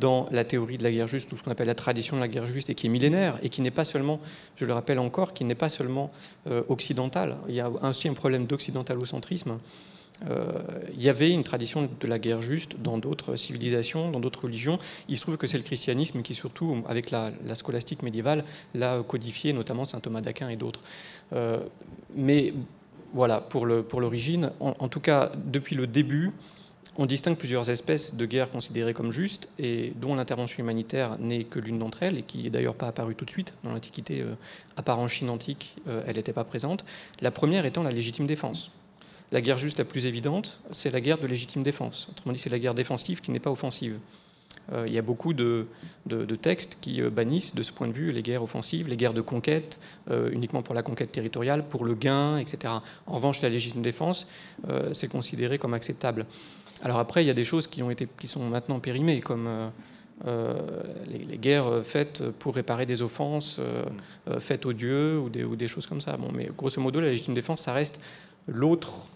dans 0.00 0.28
la 0.30 0.44
théorie 0.44 0.78
de 0.78 0.82
la 0.82 0.90
guerre 0.90 1.08
juste, 1.08 1.32
ou 1.32 1.36
ce 1.36 1.42
qu'on 1.42 1.50
appelle 1.50 1.66
la 1.66 1.74
tradition 1.74 2.16
de 2.16 2.20
la 2.20 2.28
guerre 2.28 2.46
juste, 2.46 2.70
et 2.70 2.74
qui 2.74 2.86
est 2.86 2.90
millénaire, 2.90 3.38
et 3.42 3.48
qui 3.48 3.62
n'est 3.62 3.70
pas 3.70 3.84
seulement, 3.84 4.20
je 4.56 4.64
le 4.64 4.72
rappelle 4.72 4.98
encore, 4.98 5.32
qui 5.32 5.44
n'est 5.44 5.54
pas 5.54 5.68
seulement 5.68 6.10
euh, 6.46 6.62
occidentale. 6.68 7.36
Il 7.48 7.54
y 7.54 7.60
a 7.60 7.70
aussi 7.70 8.08
un 8.08 8.14
problème 8.14 8.46
d'occidentalocentrisme. 8.46 9.58
Euh, 10.28 10.46
il 10.94 11.02
y 11.02 11.08
avait 11.08 11.30
une 11.30 11.44
tradition 11.44 11.88
de 12.00 12.06
la 12.06 12.18
guerre 12.18 12.42
juste 12.42 12.76
dans 12.82 12.98
d'autres 12.98 13.36
civilisations, 13.36 14.10
dans 14.10 14.20
d'autres 14.20 14.44
religions. 14.44 14.78
Il 15.08 15.16
se 15.16 15.22
trouve 15.22 15.36
que 15.36 15.46
c'est 15.46 15.58
le 15.58 15.62
christianisme 15.62 16.22
qui, 16.22 16.34
surtout 16.34 16.82
avec 16.88 17.10
la, 17.10 17.32
scolastique 17.54 18.02
médiévale, 18.02 18.44
l'a 18.74 19.02
codifié, 19.06 19.52
notamment 19.52 19.84
saint 19.84 20.00
Thomas 20.00 20.20
d'Aquin 20.20 20.48
et 20.48 20.56
d'autres. 20.56 20.82
Euh, 21.32 21.60
mais 22.14 22.52
voilà, 23.14 23.40
pour 23.40 23.64
l'origine, 23.66 24.50
en, 24.60 24.88
tout 24.88 25.00
cas, 25.00 25.32
depuis 25.46 25.74
le 25.74 25.86
début, 25.86 26.32
on 26.98 27.06
distingue 27.06 27.36
plusieurs 27.36 27.70
espèces 27.70 28.16
de 28.16 28.26
guerres 28.26 28.50
considérées 28.50 28.92
comme 28.92 29.12
justes 29.12 29.48
et 29.60 29.92
dont 29.96 30.16
l'intervention 30.16 30.62
humanitaire 30.62 31.16
n'est 31.20 31.44
que 31.44 31.60
l'une 31.60 31.78
d'entre 31.78 32.02
elles 32.02 32.18
et 32.18 32.22
qui 32.22 32.42
n'est 32.42 32.50
d'ailleurs 32.50 32.74
pas 32.74 32.88
apparue 32.88 33.14
tout 33.14 33.24
de 33.24 33.30
suite. 33.30 33.54
Dans 33.62 33.72
l'Antiquité, 33.72 34.20
euh, 34.20 34.34
à 34.76 34.82
part 34.82 34.98
en 34.98 35.06
Chine 35.06 35.30
antique, 35.30 35.76
euh, 35.86 36.02
elle 36.08 36.16
n'était 36.16 36.32
pas 36.32 36.42
présente. 36.42 36.84
La 37.20 37.30
première 37.30 37.64
étant 37.64 37.84
la 37.84 37.92
légitime 37.92 38.26
défense. 38.26 38.72
La 39.30 39.40
guerre 39.40 39.58
juste 39.58 39.78
la 39.78 39.84
plus 39.84 40.06
évidente, 40.06 40.60
c'est 40.72 40.90
la 40.90 41.00
guerre 41.00 41.18
de 41.18 41.26
légitime 41.28 41.62
défense. 41.62 42.08
Autrement 42.10 42.32
dit, 42.32 42.40
c'est 42.40 42.50
la 42.50 42.58
guerre 42.58 42.74
défensive 42.74 43.20
qui 43.20 43.30
n'est 43.30 43.38
pas 43.38 43.52
offensive. 43.52 43.98
Euh, 44.72 44.84
il 44.88 44.92
y 44.92 44.98
a 44.98 45.02
beaucoup 45.02 45.34
de, 45.34 45.66
textes 46.42 46.78
qui 46.80 47.00
bannissent 47.02 47.54
de 47.54 47.62
ce 47.62 47.70
point 47.70 47.86
de 47.86 47.92
vue 47.92 48.10
les 48.10 48.22
guerres 48.22 48.42
offensives, 48.42 48.88
les 48.88 48.96
guerres 48.96 49.14
de 49.14 49.20
conquête, 49.20 49.78
uniquement 50.10 50.62
pour 50.62 50.74
la 50.74 50.82
conquête 50.82 51.12
territoriale, 51.12 51.68
pour 51.68 51.84
le 51.84 51.94
gain, 51.94 52.38
etc. 52.38 52.74
En 53.06 53.14
revanche, 53.14 53.40
la 53.42 53.50
légitime 53.50 53.82
défense, 53.82 54.26
c'est 54.92 55.08
considéré 55.08 55.58
comme 55.58 55.74
acceptable. 55.74 56.26
Alors 56.82 56.98
après, 56.98 57.24
il 57.24 57.26
y 57.26 57.30
a 57.30 57.34
des 57.34 57.44
choses 57.44 57.66
qui, 57.66 57.82
sont 58.26 58.48
maintenant 58.48 58.78
périmées, 58.78 59.20
comme 59.20 59.46
euh, 59.46 59.68
euh, 60.26 60.54
les, 61.06 61.38
guerres 61.38 61.82
faites 61.82 62.30
pour 62.30 62.54
réparer 62.54 62.86
des 62.86 63.02
offenses 63.02 63.58
euh, 63.58 63.84
faites 64.38 64.66
aux 64.66 64.72
dieux 64.72 65.18
ou 65.18 65.28
des, 65.28 65.68
choses 65.68 65.86
comme 65.86 66.00
ça. 66.00 66.16
Mais 66.32 66.48
grosso 66.56 66.80
modo, 66.80 67.00
la 67.00 67.08
légitime 67.08 67.34
défense, 67.34 67.62
ça 67.62 67.72
reste 67.72 68.00
l'autre 68.46 69.10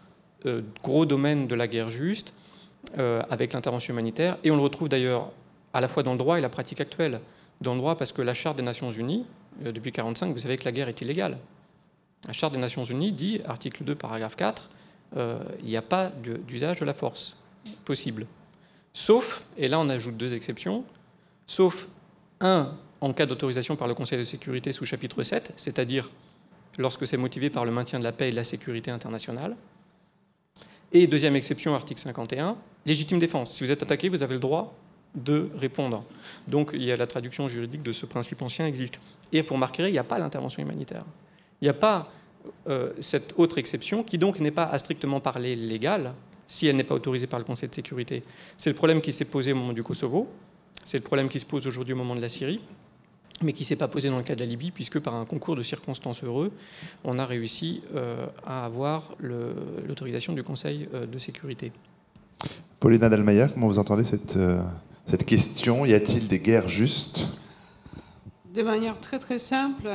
gros 0.82 1.06
domaine 1.06 1.46
de 1.46 1.54
la 1.54 1.68
guerre 1.68 1.88
juste, 1.88 2.34
avec 2.96 3.52
l'intervention 3.52 3.94
humanitaire. 3.94 4.38
Et 4.42 4.50
on 4.50 4.56
le 4.56 4.62
retrouve 4.62 4.88
d'ailleurs 4.88 5.30
à 5.72 5.80
la 5.80 5.86
fois 5.86 6.02
dans 6.02 6.12
le 6.12 6.18
droit 6.18 6.36
et 6.38 6.40
la 6.40 6.48
pratique 6.48 6.80
actuelle. 6.80 7.20
Dans 7.60 7.74
le 7.74 7.78
droit, 7.78 7.96
parce 7.96 8.10
que 8.10 8.22
la 8.22 8.34
Charte 8.34 8.56
des 8.56 8.64
Nations 8.64 8.90
Unies, 8.90 9.24
depuis 9.60 9.92
1945, 9.92 10.32
vous 10.32 10.38
savez 10.38 10.56
que 10.56 10.64
la 10.64 10.72
guerre 10.72 10.88
est 10.88 11.00
illégale. 11.00 11.38
La 12.26 12.32
Charte 12.32 12.54
des 12.54 12.58
Nations 12.58 12.82
Unies 12.82 13.12
dit, 13.12 13.40
article 13.46 13.84
2, 13.84 13.94
paragraphe 13.94 14.34
4, 14.34 14.68
il 15.16 15.64
n'y 15.64 15.76
a 15.76 15.82
pas 15.82 16.10
d'usage 16.48 16.80
de 16.80 16.84
la 16.84 16.94
force 16.94 17.41
possible. 17.84 18.26
Sauf, 18.92 19.44
et 19.56 19.68
là 19.68 19.78
on 19.78 19.88
ajoute 19.88 20.16
deux 20.16 20.34
exceptions, 20.34 20.84
sauf 21.46 21.88
un 22.40 22.76
en 23.00 23.12
cas 23.12 23.26
d'autorisation 23.26 23.76
par 23.76 23.88
le 23.88 23.94
Conseil 23.94 24.18
de 24.18 24.24
sécurité 24.24 24.72
sous 24.72 24.86
chapitre 24.86 25.22
7, 25.22 25.52
c'est-à-dire 25.56 26.10
lorsque 26.78 27.06
c'est 27.06 27.16
motivé 27.16 27.50
par 27.50 27.64
le 27.64 27.72
maintien 27.72 27.98
de 27.98 28.04
la 28.04 28.12
paix 28.12 28.28
et 28.28 28.30
de 28.30 28.36
la 28.36 28.44
sécurité 28.44 28.90
internationale. 28.90 29.56
Et 30.92 31.06
deuxième 31.06 31.36
exception, 31.36 31.74
article 31.74 32.00
51, 32.00 32.56
légitime 32.84 33.18
défense. 33.18 33.54
Si 33.54 33.64
vous 33.64 33.72
êtes 33.72 33.82
attaqué, 33.82 34.08
vous 34.08 34.22
avez 34.22 34.34
le 34.34 34.40
droit 34.40 34.74
de 35.14 35.50
répondre. 35.56 36.04
Donc 36.48 36.70
il 36.74 36.82
y 36.82 36.92
a 36.92 36.96
la 36.96 37.06
traduction 37.06 37.48
juridique 37.48 37.82
de 37.82 37.92
ce 37.92 38.06
principe 38.06 38.42
ancien 38.42 38.66
existe. 38.66 39.00
Et 39.32 39.42
pour 39.42 39.58
marquer, 39.58 39.88
il 39.88 39.92
n'y 39.92 39.98
a 39.98 40.04
pas 40.04 40.18
l'intervention 40.18 40.62
humanitaire. 40.62 41.02
Il 41.60 41.64
n'y 41.64 41.70
a 41.70 41.74
pas 41.74 42.10
euh, 42.68 42.92
cette 43.00 43.34
autre 43.38 43.58
exception 43.58 44.02
qui 44.02 44.18
donc 44.18 44.40
n'est 44.40 44.50
pas 44.50 44.64
à 44.64 44.78
strictement 44.78 45.20
parler 45.20 45.56
légale, 45.56 46.12
si 46.46 46.66
elle 46.66 46.76
n'est 46.76 46.84
pas 46.84 46.94
autorisée 46.94 47.26
par 47.26 47.38
le 47.38 47.44
Conseil 47.44 47.68
de 47.68 47.74
sécurité. 47.74 48.22
C'est 48.56 48.70
le 48.70 48.76
problème 48.76 49.00
qui 49.00 49.12
s'est 49.12 49.24
posé 49.26 49.52
au 49.52 49.56
moment 49.56 49.72
du 49.72 49.82
Kosovo, 49.82 50.28
c'est 50.84 50.98
le 50.98 51.04
problème 51.04 51.28
qui 51.28 51.38
se 51.38 51.46
pose 51.46 51.66
aujourd'hui 51.66 51.94
au 51.94 51.96
moment 51.96 52.16
de 52.16 52.20
la 52.20 52.28
Syrie, 52.28 52.60
mais 53.42 53.52
qui 53.52 53.62
ne 53.62 53.66
s'est 53.66 53.76
pas 53.76 53.88
posé 53.88 54.08
dans 54.10 54.18
le 54.18 54.22
cas 54.22 54.34
de 54.34 54.40
la 54.40 54.46
Libye, 54.46 54.70
puisque 54.70 54.98
par 54.98 55.14
un 55.14 55.24
concours 55.24 55.56
de 55.56 55.62
circonstances 55.62 56.24
heureux, 56.24 56.52
on 57.04 57.18
a 57.18 57.24
réussi 57.24 57.82
euh, 57.94 58.26
à 58.46 58.64
avoir 58.64 59.14
l'autorisation 59.20 60.32
du 60.32 60.42
Conseil 60.42 60.88
euh, 60.94 61.06
de 61.06 61.18
sécurité. 61.18 61.72
Paulina 62.80 63.08
Dalmayer, 63.08 63.46
comment 63.52 63.68
vous 63.68 63.78
entendez 63.78 64.04
cette, 64.04 64.36
euh, 64.36 64.62
cette 65.06 65.24
question? 65.24 65.86
Y 65.86 65.94
a-t-il 65.94 66.28
des 66.28 66.40
guerres 66.40 66.68
justes? 66.68 67.28
De 68.54 68.62
manière 68.62 68.98
très 69.00 69.18
très 69.18 69.38
simple, 69.38 69.88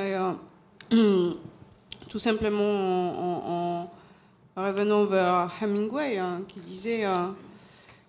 tout 0.90 2.20
simplement 2.20 3.82
en 3.82 3.92
Revenons 4.58 5.06
vers 5.06 5.52
Hemingway, 5.62 6.18
hein, 6.18 6.42
qui 6.48 6.60
disait 6.60 7.06
euh, 7.06 7.28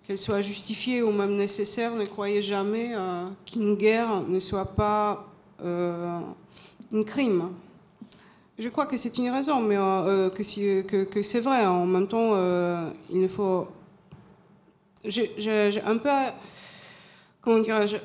qu'elle 0.01 0.17
soit 0.17 0.41
justifiée 0.41 1.03
ou 1.03 1.11
même 1.11 1.37
nécessaire, 1.37 1.93
ne 1.93 2.05
croyez 2.05 2.41
jamais 2.41 2.95
euh, 2.95 3.27
qu'une 3.45 3.75
guerre 3.75 4.21
ne 4.21 4.39
soit 4.39 4.65
pas 4.65 5.27
euh, 5.63 6.19
un 6.91 7.03
crime. 7.03 7.51
Je 8.57 8.67
crois 8.69 8.87
que 8.87 8.97
c'est 8.97 9.15
une 9.19 9.29
raison, 9.29 9.61
mais 9.61 9.75
que, 9.75 11.03
que, 11.03 11.21
c'est 11.21 11.39
vrai. 11.39 11.67
En 11.67 11.85
même 11.85 12.07
temps, 12.07 12.33
il 13.11 13.21
ne 13.21 13.27
faut. 13.27 13.67
J'ai 15.05 15.81
un 15.85 15.97
peu. 15.99 16.09
Comment 17.41 17.59
dirais-je 17.59 17.97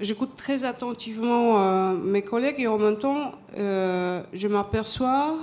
J'écoute 0.00 0.32
très 0.36 0.64
attentivement 0.64 1.92
mes 1.94 2.22
collègues 2.22 2.56
et 2.58 2.66
en 2.66 2.76
même 2.76 2.98
temps, 2.98 3.32
je 3.54 4.48
m'aperçois 4.48 5.38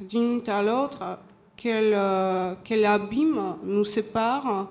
d'une 0.00 0.42
à 0.48 0.62
l'autre, 0.62 1.18
quel, 1.56 1.92
euh, 1.94 2.54
abîme 2.86 3.56
nous 3.62 3.84
sépare 3.84 4.68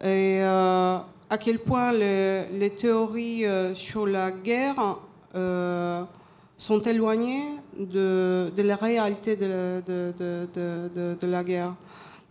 et 0.00 0.40
euh, 0.40 0.98
à 1.28 1.38
quel 1.38 1.58
point 1.58 1.92
les, 1.92 2.72
théories 2.76 3.44
euh, 3.44 3.74
sur 3.74 4.06
la 4.06 4.30
guerre 4.30 4.98
sont 6.56 6.80
éloignées 6.82 7.44
de, 7.78 8.52
de, 8.56 8.62
la 8.62 8.76
réalité 8.76 9.36
de, 9.36 9.82
de, 9.86 11.16
de 11.20 11.26
la 11.26 11.44
guerre. 11.44 11.74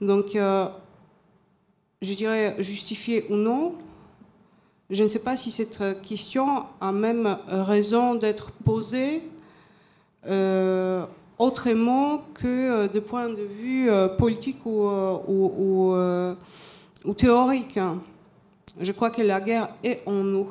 Donc, 0.01 0.31
je 0.34 2.13
dirais 2.13 2.55
justifié 2.59 3.25
ou 3.29 3.36
non, 3.36 3.75
je 4.89 5.03
ne 5.03 5.07
sais 5.07 5.19
pas 5.19 5.38
si 5.38 5.51
cette 5.51 6.01
question 6.01 6.63
a 6.81 6.91
même 6.91 7.38
raison 7.47 8.15
d'être 8.15 8.51
posée 8.51 9.21
autrement 11.39 12.19
que 12.33 12.47
euh, 12.47 12.88
de 12.88 12.99
point 12.99 13.29
de 13.29 13.43
vue 13.43 13.89
euh, 13.89 14.07
politique 14.07 14.65
ou, 14.65 14.88
euh, 14.88 16.35
ou, 17.05 17.13
théorique. 17.13 17.79
Je 18.79 18.91
crois 18.91 19.09
que 19.09 19.21
la 19.21 19.39
guerre 19.41 19.69
est 19.83 20.03
en 20.05 20.23
nous. 20.23 20.47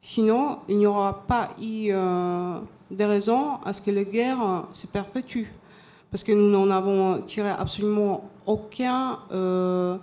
Sinon, 0.00 0.58
il 0.68 0.78
n'y 0.78 0.86
aura 0.86 1.26
pas 1.26 1.50
eu 1.60 1.88
de 1.88 3.04
raison 3.04 3.58
à 3.64 3.72
ce 3.72 3.80
que 3.80 3.90
la 3.90 4.04
guerre 4.04 4.66
se 4.72 4.86
perpétue. 4.86 5.46
parce 6.10 6.22
que 6.22 6.32
nous 6.32 6.50
n'en 6.50 6.70
avons 6.70 7.22
tiré 7.22 7.50
absolument 7.50 8.30
aucun, 8.46 9.18
euh, 9.32 9.96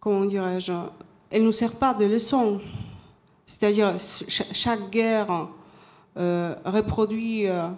comment 0.00 0.24
dirais-je, 0.24 0.72
elle 1.30 1.42
ne 1.42 1.46
nous 1.46 1.52
sert 1.52 1.76
pas 1.76 1.94
de 1.94 2.04
leçon. 2.04 2.60
C'est-à-dire, 3.46 3.94
chaque 3.98 4.90
guerre 4.90 5.48
euh, 6.16 6.54
reproduit 6.64 7.48
euh, 7.48 7.68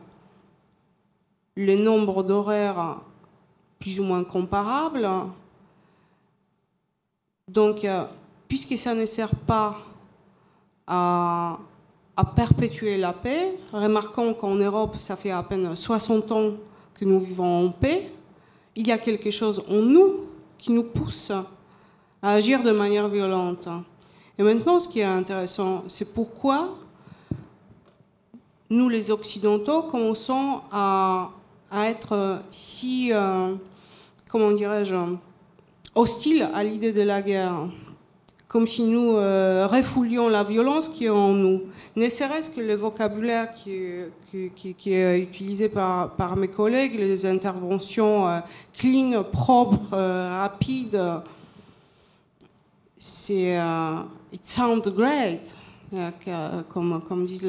le 1.57 1.77
nombre 1.77 2.23
d'horaires 2.23 3.01
plus 3.79 4.01
ou 4.01 4.05
moins 4.05 4.25
comparables. 4.25 5.09
Donc, 7.49 7.87
puisque 8.49 8.77
ça 8.79 8.95
ne 8.95 9.07
sert 9.07 9.35
pas 9.35 9.77
à, 10.87 11.59
à 12.17 12.25
perpétuer 12.25 12.97
la 12.97 13.13
paix, 13.13 13.55
remarquons 13.73 14.35
qu'en 14.35 14.55
Europe, 14.55 14.97
ça 14.99 15.17
fait 15.17 15.31
à 15.31 15.43
peine 15.43 15.75
60 15.75 16.33
ans 16.33 16.51
que 16.95 17.05
nous 17.05 17.21
vivons 17.21 17.67
en 17.67 17.71
paix, 17.71 18.11
il 18.77 18.87
y 18.87 18.93
a 18.93 18.99
quelque 18.99 19.31
chose 19.31 19.63
en 19.69 19.81
nous 19.81 20.27
qui 20.59 20.73
nous 20.73 20.85
pousse 20.85 21.31
à 22.23 22.33
agir 22.33 22.63
de 22.63 22.71
manière 22.71 23.09
violente. 23.09 23.69
Et 24.39 24.43
maintenant, 24.43 24.79
ce 24.79 24.89
qui 24.89 25.01
est 25.01 25.05
intéressant, 25.05 25.85
c'est 25.87 26.13
pourquoi 26.13 26.71
nous, 28.71 28.89
les 28.89 29.11
Occidentaux, 29.11 29.83
commençons 29.83 30.61
à, 30.73 31.31
être 31.83 32.41
si, 32.51 33.11
euh, 33.13 33.55
comment 34.31 34.53
dirais-je, 34.53 34.97
hostiles 35.95 36.49
à 36.55 36.65
l'idée 36.65 36.93
de 36.93 37.03
la 37.03 37.23
guerre 37.23 37.69
comme 38.55 38.69
si 38.69 38.85
nous 38.85 39.17
euh, 39.17 39.67
refoulions 39.69 40.29
la 40.29 40.45
violence 40.45 40.89
qui 40.89 41.07
est 41.07 41.11
en 41.11 41.33
nous. 41.33 41.63
Ne 41.97 42.09
serait-ce 42.09 42.53
que 42.53 42.61
le 42.61 42.77
vocabulaire 42.77 43.53
qui, 43.53 43.73
est 44.93 45.19
utilisé 45.19 45.69
par, 45.69 46.37
mes 46.37 46.47
collègues, 46.47 46.95
les 46.97 47.27
interventions 47.27 48.29
euh, 48.29 48.39
clean, 48.73 49.25
propres, 49.25 49.93
euh, 49.93 50.39
rapides, 50.39 51.03
c'est 52.97 53.59
it 54.33 54.47
sounds 54.47 54.89
great, 54.89 55.53
comme, 56.69 57.03
comme 57.07 57.27
disent 57.27 57.49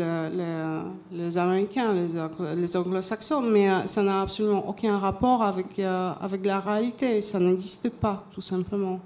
les 1.11 1.37
Américains, 1.37 1.93
les, 1.93 2.77
anglo-saxons, 2.77 3.41
mais 3.41 3.87
ça 3.87 4.03
n'a 4.03 4.21
absolument 4.21 4.67
aucun 4.67 4.97
rapport 4.97 5.43
avec, 5.43 5.79
avec 5.79 6.45
la 6.45 6.59
réalité, 6.59 7.21
ça 7.21 7.39
n'existe 7.39 7.89
pas, 7.89 8.23
tout 8.33 8.41
simplement. 8.41 8.99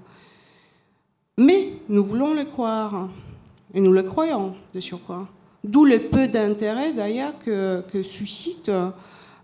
Mais 1.38 1.72
nous 1.88 2.04
voulons 2.04 2.34
le 2.34 2.44
croire, 2.44 3.08
et 3.72 3.80
nous 3.80 3.92
le 3.92 4.02
croyons 4.02 4.54
de 4.74 4.80
surcroît. 4.80 5.26
D'où 5.62 5.84
le 5.84 6.08
peu 6.08 6.28
d'intérêt 6.28 6.92
d'ailleurs 6.92 7.38
que, 7.38 8.02
suscitent 8.02 8.70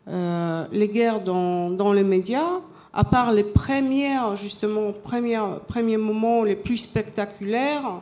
euh, 0.08 0.66
les 0.72 0.88
guerres 0.88 1.22
dans, 1.22 1.92
les 1.92 2.04
médias, 2.04 2.60
à 2.92 3.04
part 3.04 3.32
les 3.32 3.44
premières, 3.44 4.34
justement, 4.36 4.92
premiers 4.92 5.96
moments 5.96 6.42
les 6.42 6.56
plus 6.56 6.78
spectaculaires 6.78 8.00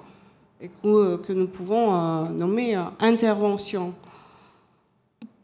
et 0.61 0.71
que, 0.83 1.33
nous 1.33 1.49
pouvons 1.49 1.95
euh, 1.95 2.29
nommer 2.29 2.77
euh, 2.77 2.83
intervention. 3.01 3.93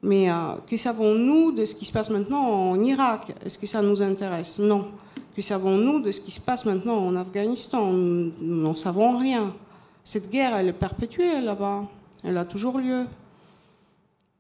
Mais 0.03 0.29
que 0.67 0.79
savons-nous 0.79 1.53
de 1.53 1.67
ce 1.67 1.75
qui 1.75 1.85
se 1.85 1.93
passe 1.93 2.09
maintenant 2.09 2.41
en 2.41 2.83
Irak? 2.83 3.35
Est-ce 3.45 3.59
que 3.59 3.67
ça 3.67 3.83
nous 3.83 4.01
intéresse? 4.01 4.59
Non. 4.59 4.93
Que 5.37 5.43
savons-nous 5.43 6.01
de 6.01 6.11
ce 6.11 6.23
qui 6.23 6.31
se 6.31 6.41
passe 6.41 6.65
maintenant 6.65 6.97
en 6.97 7.15
Afghanistan? 7.17 7.93
Nous 7.93 8.33
n'en 8.41 8.73
savons 8.73 9.19
rien. 9.19 9.53
Cette 10.03 10.31
guerre, 10.31 10.57
elle 10.57 10.69
est 10.69 10.73
perpétuée 10.73 11.43
là-bas. 11.43 11.83
Elle 12.25 12.39
a 12.39 12.47
toujours 12.47 12.79
lieu. 12.79 13.05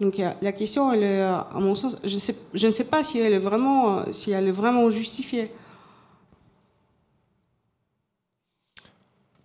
Donc 0.00 0.16
la 0.16 0.52
question, 0.52 0.90
elle 0.94 1.02
est, 1.02 1.20
à 1.20 1.50
mon 1.56 1.74
sens, 1.74 1.98
je 2.04 2.66
ne 2.66 2.72
sais 2.72 2.84
pas 2.84 3.04
si 3.04 3.18
elle 3.18 3.34
est 3.34 3.38
vraiment, 3.38 4.10
si 4.10 4.30
elle 4.30 4.48
est 4.48 4.52
vraiment 4.52 4.88
justifiée. 4.88 5.52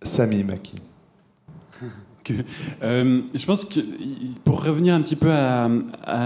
Sami 0.02 0.42
Maki. 0.44 0.85
Euh, 2.82 3.22
je 3.34 3.46
pense 3.46 3.64
que 3.64 3.80
pour 4.44 4.64
revenir 4.64 4.94
un 4.94 5.02
petit 5.02 5.16
peu 5.16 5.30
à, 5.30 5.68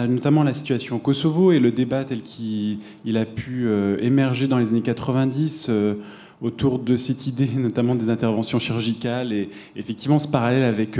notamment 0.09 0.43
la 0.43 0.55
situation 0.55 0.97
au 0.97 0.99
Kosovo 0.99 1.53
et 1.53 1.61
le 1.61 1.71
débat 1.71 2.05
tel 2.05 2.23
qu'il 2.23 2.79
a 3.17 3.25
pu 3.25 3.67
euh, 3.67 3.97
émerger 4.01 4.49
dans 4.49 4.59
les 4.59 4.71
années 4.71 4.83
90 4.83 5.67
euh, 5.69 5.95
autour 6.41 6.79
de 6.79 6.97
cette 6.97 7.27
idée 7.27 7.51
notamment 7.57 7.95
des 7.95 8.09
interventions 8.09 8.59
chirurgicales 8.59 9.33
et 9.33 9.51
effectivement 9.77 10.19
ce 10.19 10.29
parallèle 10.29 10.65
avec 10.65 10.99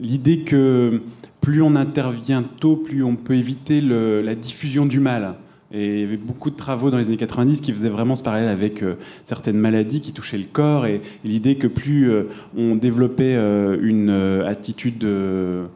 l'idée 0.00 0.40
que 0.40 1.00
plus 1.40 1.62
on 1.62 1.76
intervient 1.76 2.42
tôt, 2.42 2.76
plus 2.76 3.02
on 3.02 3.16
peut 3.16 3.34
éviter 3.34 3.80
la 3.80 4.34
diffusion 4.34 4.86
du 4.86 5.00
mal. 5.00 5.36
Et 5.76 5.86
il 5.86 6.00
y 6.00 6.04
avait 6.04 6.16
beaucoup 6.16 6.50
de 6.50 6.56
travaux 6.56 6.90
dans 6.90 6.98
les 6.98 7.08
années 7.08 7.16
90 7.16 7.60
qui 7.60 7.72
faisaient 7.72 7.88
vraiment 7.88 8.14
ce 8.14 8.22
parallèle 8.22 8.48
avec 8.48 8.82
euh, 8.82 8.94
certaines 9.24 9.58
maladies 9.58 10.00
qui 10.00 10.12
touchaient 10.12 10.38
le 10.38 10.44
corps 10.44 10.86
et, 10.86 11.00
l'idée 11.24 11.56
que 11.56 11.66
plus 11.66 12.10
euh, 12.10 12.28
on 12.56 12.76
développait 12.76 13.34
euh, 13.34 13.76
une 13.82 14.10
attitude 14.46 15.04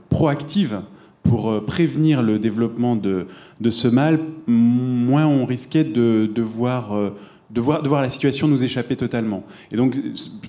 proactive 0.08 0.82
pour 1.24 1.64
prévenir 1.64 2.22
le 2.22 2.38
développement 2.38 2.94
de, 2.96 3.26
ce 3.70 3.88
mal, 3.88 4.20
moins 4.46 5.26
on 5.26 5.44
risquait 5.44 5.84
de, 5.84 6.30
voir 6.40 7.12
la 7.54 8.08
situation 8.08 8.48
nous 8.48 8.64
échapper 8.64 8.96
totalement. 8.96 9.44
Et 9.70 9.76
donc, 9.76 9.94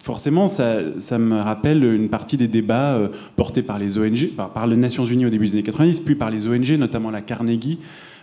forcément, 0.02 0.48
ça, 0.48 1.18
me 1.18 1.36
rappelle 1.42 1.84
une 1.84 2.08
partie 2.08 2.38
des 2.38 2.48
débats 2.48 2.98
portés 3.36 3.64
par 3.64 3.78
les 3.78 3.98
ONG, 3.98 4.30
par, 4.38 4.68
les 4.68 4.78
Nations 4.78 5.06
Unies 5.06 5.26
au 5.26 5.30
début 5.30 5.48
des 5.48 5.54
années 5.56 5.64
90, 5.64 6.00
puis 6.02 6.16
par 6.16 6.30
les 6.30 6.48
ONG, 6.48 6.70
notamment 6.78 7.12
la 7.12 7.22
Carnegie, 7.22 7.80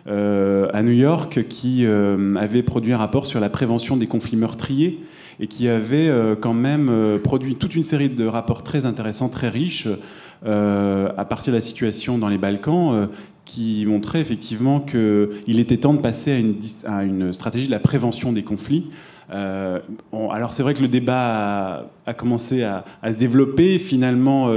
à 0.09 0.82
New 0.82 0.92
York 0.92 1.46
qui 1.48 1.84
euh, 1.84 2.36
avait 2.36 2.62
produit 2.62 2.92
un 2.92 2.98
rapport 2.98 3.26
sur 3.26 3.40
la 3.40 3.48
prévention 3.48 3.96
des 3.96 4.07
conflits 4.07 4.36
meurtriers 4.36 5.00
et 5.40 5.46
qui 5.48 5.68
avait 5.68 6.09
euh, 6.09 6.34
quand 6.36 6.54
même 6.54 7.18
produit 7.22 7.54
toute 7.54 7.74
une 7.74 7.82
série 7.82 8.09
de 8.09 8.26
rapports 8.26 8.62
très 8.62 8.86
intéressants, 8.86 9.28
très 9.28 9.48
riches, 9.48 9.88
à 10.44 11.24
partir 11.24 11.52
de 11.52 11.57
la 11.57 11.62
situation 11.62 12.18
dans 12.18 12.28
les 12.28 12.38
Balkans, 12.38 13.09
qui 13.44 13.84
montraient 13.86 14.20
effectivement 14.20 14.80
qu'il 14.80 15.59
était 15.59 15.78
temps 15.78 15.94
de 15.94 16.00
passer 16.00 16.54
à 16.86 17.02
une, 17.02 17.32
stratégie 17.32 17.66
de 17.66 17.72
la 17.72 17.80
prévention 17.80 18.32
des 18.32 18.44
conflits. 18.44 18.86
alors 19.28 20.52
c'est 20.52 20.62
vrai 20.62 20.74
que 20.74 20.82
le 20.82 20.88
débat 20.88 21.90
a, 22.07 22.14
commencé 22.14 22.62
à, 22.62 22.84
se 23.11 23.16
développer. 23.16 23.78
Finalement, 23.78 24.50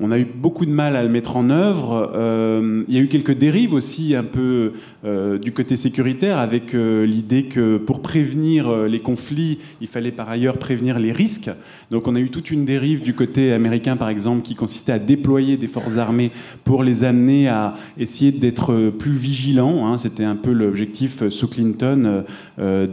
on 0.00 0.10
a 0.10 0.18
eu 0.18 0.24
beaucoup 0.24 0.66
de 0.66 0.72
mal 0.72 0.96
à 0.96 1.02
le 1.02 1.08
mettre 1.08 1.36
en 1.36 1.50
œuvre. 1.50 2.10
Euh, 2.14 2.82
il 2.88 2.94
y 2.94 2.98
a 2.98 3.00
eu 3.00 3.08
quelques 3.08 3.36
dérives 3.36 3.72
aussi 3.72 4.14
un 4.14 4.24
peu 4.24 4.72
euh, 5.04 5.38
du 5.38 5.52
côté 5.52 5.76
sécuritaire 5.76 6.38
avec 6.38 6.74
euh, 6.74 7.06
l'idée 7.06 7.44
que 7.44 7.76
pour 7.76 8.02
prévenir 8.02 8.74
les 8.86 9.00
conflits, 9.00 9.60
il 9.80 9.86
fallait 9.86 10.10
par 10.10 10.28
ailleurs 10.28 10.58
prévenir 10.58 10.98
les 10.98 11.12
risques. 11.12 11.50
Donc 11.90 12.08
on 12.08 12.16
a 12.16 12.20
eu 12.20 12.30
toute 12.30 12.50
une 12.50 12.64
dérive 12.64 13.02
du 13.02 13.14
côté 13.14 13.52
américain 13.52 13.96
par 13.96 14.08
exemple 14.08 14.42
qui 14.42 14.54
consistait 14.54 14.92
à 14.92 14.98
déployer 14.98 15.56
des 15.56 15.68
forces 15.68 15.96
armées 15.96 16.32
pour 16.64 16.82
les 16.82 17.04
amener 17.04 17.48
à 17.48 17.74
essayer 17.98 18.32
d'être 18.32 18.90
plus 18.90 19.12
vigilants. 19.12 19.86
Hein. 19.86 19.98
C'était 19.98 20.24
un 20.24 20.36
peu 20.36 20.50
l'objectif 20.50 21.28
sous 21.28 21.48
Clinton 21.48 22.24
de, 22.58 22.86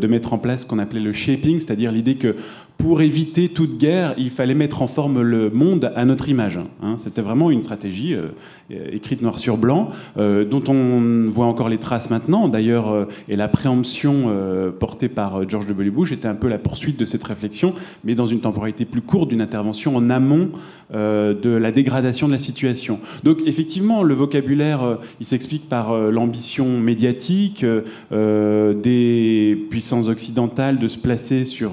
de 0.00 0.06
mettre 0.06 0.32
en 0.32 0.38
place 0.38 0.62
ce 0.62 0.66
qu'on 0.66 0.78
appelait 0.78 1.00
le 1.00 1.12
shaping, 1.12 1.58
c'est-à-dire 1.58 1.90
l'idée 1.90 2.14
que 2.14 2.36
pour 2.78 3.00
éviter 3.00 3.48
toute 3.48 3.78
guerre, 3.78 4.14
il 4.18 4.30
fallait 4.30 4.54
mettre 4.54 4.82
en 4.82 4.86
forme 4.86 5.22
le 5.22 5.50
monde 5.50 5.92
à 5.96 6.04
notre 6.04 6.28
image. 6.28 6.58
Hein. 6.82 6.94
C'était 6.98 7.22
vraiment 7.22 7.50
une 7.50 7.64
stratégie 7.64 8.14
euh, 8.72 8.88
écrite 8.92 9.22
noir 9.22 9.38
sur 9.38 9.58
blanc, 9.58 9.90
euh, 10.18 10.44
dont 10.44 10.62
on 10.68 11.30
voit 11.30 11.46
encore 11.46 11.68
les 11.68 11.78
traces 11.78 12.10
maintenant. 12.10 12.48
D'ailleurs, 12.48 12.90
euh, 12.90 13.04
et 13.28 13.36
la 13.36 13.48
préemption 13.48 14.32
portée 14.78 15.08
par 15.08 15.48
George 15.48 15.66
W. 15.68 15.90
Bush 15.90 16.12
était 16.12 16.28
un 16.28 16.34
peu 16.34 16.48
la 16.48 16.58
poursuite 16.58 16.98
de 16.98 17.04
cette 17.04 17.22
réflexion, 17.24 17.74
mais 18.04 18.14
dans 18.14 18.26
une 18.26 18.40
temporalité 18.40 18.84
plus 18.84 19.02
courte 19.02 19.30
d'une 19.30 19.40
intervention 19.40 19.96
en 19.96 20.10
amont 20.10 20.50
de 20.92 21.50
la 21.50 21.72
dégradation 21.72 22.28
de 22.28 22.32
la 22.32 22.38
situation. 22.38 23.00
Donc 23.24 23.38
effectivement, 23.46 24.02
le 24.02 24.14
vocabulaire, 24.14 24.98
il 25.20 25.26
s'explique 25.26 25.68
par 25.68 25.96
l'ambition 25.96 26.78
médiatique 26.78 27.64
des 28.12 29.66
puissances 29.70 30.08
occidentales 30.08 30.78
de 30.78 30.88
se 30.88 30.98
placer 30.98 31.44
sur 31.44 31.72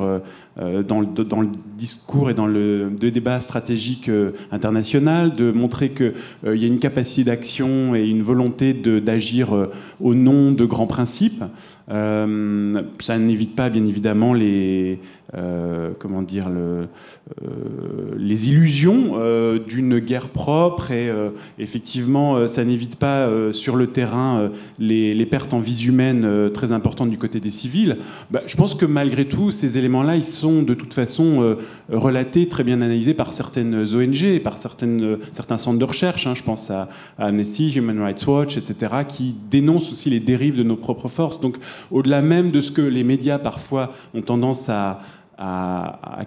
dans 0.57 1.01
le, 1.01 1.07
dans, 1.07 1.41
le, 1.41 1.49
discours 1.77 2.29
et 2.29 2.33
dans 2.33 2.45
le, 2.45 2.91
débat 2.99 3.41
stratégique 3.41 4.09
euh, 4.09 4.31
international, 4.51 5.33
de 5.33 5.51
montrer 5.51 5.89
qu'il 5.89 6.13
euh, 6.45 6.55
y 6.55 6.65
a 6.65 6.67
une 6.67 6.79
capacité 6.79 7.23
d'action 7.23 7.95
et 7.95 8.07
une 8.07 8.21
volonté 8.21 8.73
d'agir 8.73 9.69
au 9.99 10.13
nom 10.13 10.51
de 10.51 10.65
grands 10.65 10.87
principes. 10.87 11.43
ça 11.89 13.17
n'évite 13.19 13.55
pas, 13.55 13.69
bien 13.69 13.83
évidemment, 13.83 14.33
les, 14.33 14.99
comment 15.99 16.21
dire, 16.21 16.49
le, 16.49 16.87
les 18.17 18.49
illusions 18.49 19.13
d'une 19.65 19.99
guerre 19.99 20.27
propre 20.27 20.91
et 20.91 21.09
effectivement, 21.57 22.47
ça 22.47 22.65
n'évite 22.65 22.97
pas 22.97 23.29
sur 23.53 23.75
le 23.75 23.87
terrain 23.87 24.49
les, 24.77 25.25
pertes 25.25 25.53
en 25.53 25.59
vies 25.59 25.85
humaines 25.85 26.51
très 26.53 26.71
importantes 26.71 27.09
du 27.09 27.17
côté 27.17 27.39
des 27.39 27.49
civils. 27.49 27.97
Bah, 28.29 28.41
je 28.45 28.55
pense 28.55 28.75
que 28.75 28.85
malgré 28.85 29.25
tout, 29.25 29.51
ces 29.51 29.77
éléments-là, 29.77 30.17
ils 30.17 30.25
sont 30.25 30.63
de 30.63 30.73
toute 30.73 30.93
façon 30.93 31.55
relatés, 31.89 32.47
très 32.49 32.63
bien 32.63 32.81
analysés 32.81 33.13
par 33.13 33.31
certaines 33.31 33.73
ONG, 33.95 34.39
par 34.43 34.57
certains 34.57 35.57
centres 35.57 35.79
de 35.79 35.85
recherche. 35.85 36.27
Hein. 36.27 36.35
je 36.35 36.43
pense 36.43 36.69
à 36.71 36.89
Amnesty, 37.17 37.71
Human 37.75 37.99
Rights 38.01 38.25
Watch, 38.27 38.57
etc., 38.57 38.93
qui 39.07 39.35
dénoncent 39.49 39.91
aussi 39.91 40.09
les 40.09 40.19
dérives 40.19 40.57
de 40.57 40.63
nos 40.63 40.75
propres 40.75 41.07
forces. 41.07 41.39
Donc, 41.39 41.57
au-delà 41.91 42.21
même 42.21 42.51
de 42.51 42.61
ce 42.61 42.71
que 42.71 42.81
les 42.81 43.03
médias 43.03 43.39
parfois 43.39 43.93
ont 44.13 44.21
tendance 44.21 44.69
à, 44.69 45.01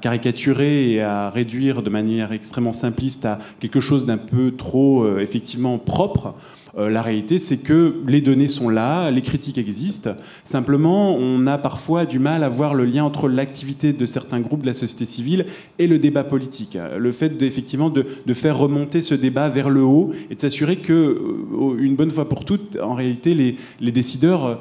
caricaturer 0.00 0.90
et 0.90 1.02
à 1.02 1.30
réduire 1.30 1.82
de 1.82 1.90
manière 1.90 2.32
extrêmement 2.32 2.72
simpliste 2.72 3.24
à 3.24 3.38
quelque 3.60 3.80
chose 3.80 4.06
d'un 4.06 4.18
peu 4.18 4.52
trop 4.52 5.04
euh, 5.04 5.20
effectivement 5.20 5.78
propre. 5.78 6.34
Euh, 6.78 6.90
la 6.90 7.00
réalité, 7.00 7.38
c'est 7.38 7.58
que 7.58 8.02
les 8.06 8.20
données 8.20 8.48
sont 8.48 8.68
là, 8.68 9.10
les 9.10 9.22
critiques 9.22 9.56
existent. 9.56 10.10
Simplement, 10.44 11.16
on 11.16 11.46
a 11.46 11.56
parfois 11.56 12.04
du 12.04 12.18
mal 12.18 12.42
à 12.42 12.48
voir 12.48 12.74
le 12.74 12.84
lien 12.84 13.04
entre 13.04 13.28
l'activité 13.28 13.92
de 13.94 14.06
certains 14.06 14.40
groupes 14.40 14.60
de 14.60 14.66
la 14.66 14.74
société 14.74 15.06
civile 15.06 15.46
et 15.78 15.86
le 15.86 15.98
débat 15.98 16.24
politique. 16.24 16.76
Le 16.98 17.12
fait 17.12 17.40
effectivement 17.42 17.88
de, 17.88 18.04
faire 18.34 18.58
remonter 18.58 19.00
ce 19.00 19.14
débat 19.14 19.48
vers 19.48 19.70
le 19.70 19.82
haut 19.82 20.12
et 20.30 20.34
de 20.34 20.40
s'assurer 20.40 20.76
que, 20.76 20.92
euh, 20.92 21.78
une 21.78 21.96
bonne 21.96 22.10
fois 22.10 22.28
pour 22.28 22.44
toutes, 22.44 22.76
en 22.82 22.94
réalité, 22.94 23.34
les, 23.34 23.92
décideurs 23.92 24.46
euh, 24.46 24.54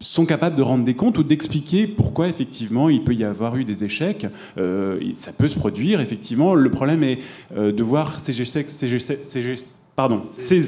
sont 0.00 0.26
capables 0.26 0.56
de 0.56 0.62
rendre 0.62 0.84
des 0.84 0.94
comptes 0.94 1.18
ou 1.18 1.22
d'expliquer 1.22 1.86
pourquoi 1.86 2.28
effectivement 2.28 2.88
il 2.88 3.02
peut 3.02 3.14
y 3.14 3.24
avoir 3.24 3.56
eu 3.56 3.64
des 3.64 3.84
échecs. 3.84 4.26
ça 5.14 5.32
peut 5.32 5.48
se 5.48 5.58
produire 5.58 6.00
effectivement. 6.00 6.54
Le 6.54 6.70
problème 6.70 7.02
est 7.02 7.18
de 7.56 7.82
voir 7.82 8.20
ces 8.20 8.40
échecs, 8.40 8.68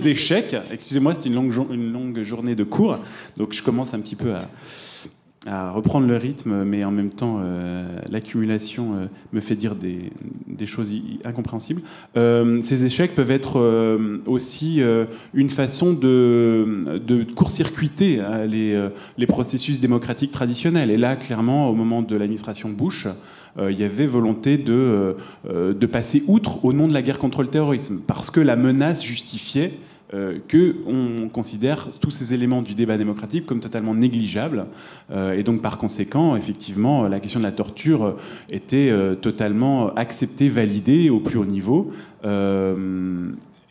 échecs. 0.06 0.56
Excusez-moi, 0.72 1.14
c'était 1.14 1.28
une 1.28 1.34
longue, 1.34 1.54
une 1.70 1.92
longue 1.92 2.22
journée 2.22 2.54
de 2.54 2.64
cours, 2.64 2.98
donc 3.36 3.52
je 3.52 3.62
commence 3.62 3.92
un 3.92 4.00
petit 4.00 4.16
peu 4.16 4.34
à, 4.34 4.48
reprendre 5.46 6.06
le 6.06 6.16
rythme, 6.16 6.64
mais 6.64 6.84
en 6.84 6.90
même 6.90 7.10
temps, 7.10 7.38
euh, 7.40 7.86
l'accumulation 8.10 8.94
euh, 8.94 9.06
me 9.32 9.40
fait 9.40 9.54
dire 9.54 9.74
des, 9.76 10.10
choses 10.66 10.92
incompréhensibles. 11.24 11.82
Euh, 12.16 12.60
ces 12.62 12.84
échecs 12.84 13.14
peuvent 13.14 13.30
être 13.30 13.58
aussi 14.26 14.82
une 15.34 15.48
façon 15.48 15.92
de, 15.92 17.24
court-circuiter 17.34 18.20
les, 18.46 19.26
processus 19.26 19.78
démocratiques 19.78 20.32
traditionnels. 20.32 20.90
Et 20.90 20.96
là, 20.96 21.16
clairement, 21.16 21.70
au 21.70 21.74
moment 21.74 22.02
de 22.02 22.16
l'administration 22.16 22.70
Bush, 22.70 23.06
il 23.60 23.78
y 23.78 23.84
avait 23.84 24.06
volonté 24.06 24.58
de, 24.58 25.16
de 25.48 25.86
passer 25.86 26.24
outre 26.26 26.64
au 26.64 26.72
nom 26.72 26.88
de 26.88 26.92
la 26.92 27.02
guerre 27.02 27.18
contre 27.18 27.42
le 27.42 27.48
terrorisme, 27.48 28.00
parce 28.06 28.30
que 28.30 28.40
la 28.40 28.56
menace 28.56 29.04
justifiait 29.04 29.78
euh, 30.14 30.38
qu'on 30.50 31.28
considère 31.28 31.90
tous 32.00 32.10
ces 32.10 32.34
éléments 32.34 32.62
du 32.62 32.74
débat 32.74 32.96
démocratique 32.96 33.46
comme 33.46 33.60
totalement 33.60 33.94
négligeables. 33.94 34.66
et 35.34 35.42
donc, 35.42 35.62
par 35.62 35.78
conséquent, 35.78 36.36
effectivement, 36.36 37.08
la 37.08 37.20
question 37.20 37.40
de 37.40 37.44
la 37.44 37.52
torture 37.52 38.16
était 38.50 38.92
totalement 39.20 39.94
acceptée, 39.94 40.48
validée 40.48 41.10
au 41.10 41.20
plus 41.20 41.38
haut 41.38 41.44
niveau, 41.44 41.92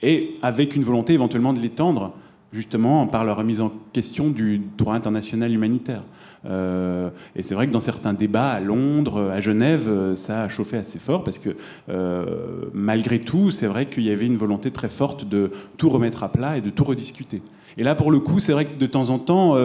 et 0.03 0.35
avec 0.41 0.75
une 0.75 0.83
volonté 0.83 1.13
éventuellement 1.13 1.53
de 1.53 1.59
l'étendre, 1.59 2.13
justement, 2.53 3.07
par 3.07 3.25
la 3.25 3.33
remise 3.33 3.61
en 3.61 3.71
question 3.93 4.29
du 4.29 4.61
droit 4.77 4.95
international 4.95 5.51
humanitaire. 5.51 6.03
Euh, 6.45 7.09
et 7.35 7.43
c'est 7.43 7.55
vrai 7.55 7.67
que 7.67 7.71
dans 7.71 7.79
certains 7.79 8.13
débats 8.13 8.51
à 8.51 8.59
Londres, 8.59 9.31
à 9.33 9.39
Genève, 9.39 9.87
euh, 9.87 10.15
ça 10.15 10.41
a 10.41 10.49
chauffé 10.49 10.77
assez 10.77 10.99
fort 10.99 11.23
parce 11.23 11.39
que 11.39 11.49
euh, 11.89 12.25
malgré 12.73 13.19
tout, 13.19 13.51
c'est 13.51 13.67
vrai 13.67 13.87
qu'il 13.87 14.03
y 14.03 14.11
avait 14.11 14.25
une 14.25 14.37
volonté 14.37 14.71
très 14.71 14.87
forte 14.87 15.27
de 15.27 15.51
tout 15.77 15.89
remettre 15.89 16.23
à 16.23 16.31
plat 16.31 16.57
et 16.57 16.61
de 16.61 16.69
tout 16.69 16.83
rediscuter. 16.83 17.41
Et 17.77 17.83
là, 17.83 17.95
pour 17.95 18.11
le 18.11 18.19
coup, 18.19 18.39
c'est 18.39 18.53
vrai 18.53 18.65
que 18.65 18.79
de 18.79 18.87
temps 18.87 19.09
en 19.09 19.19
temps, 19.19 19.55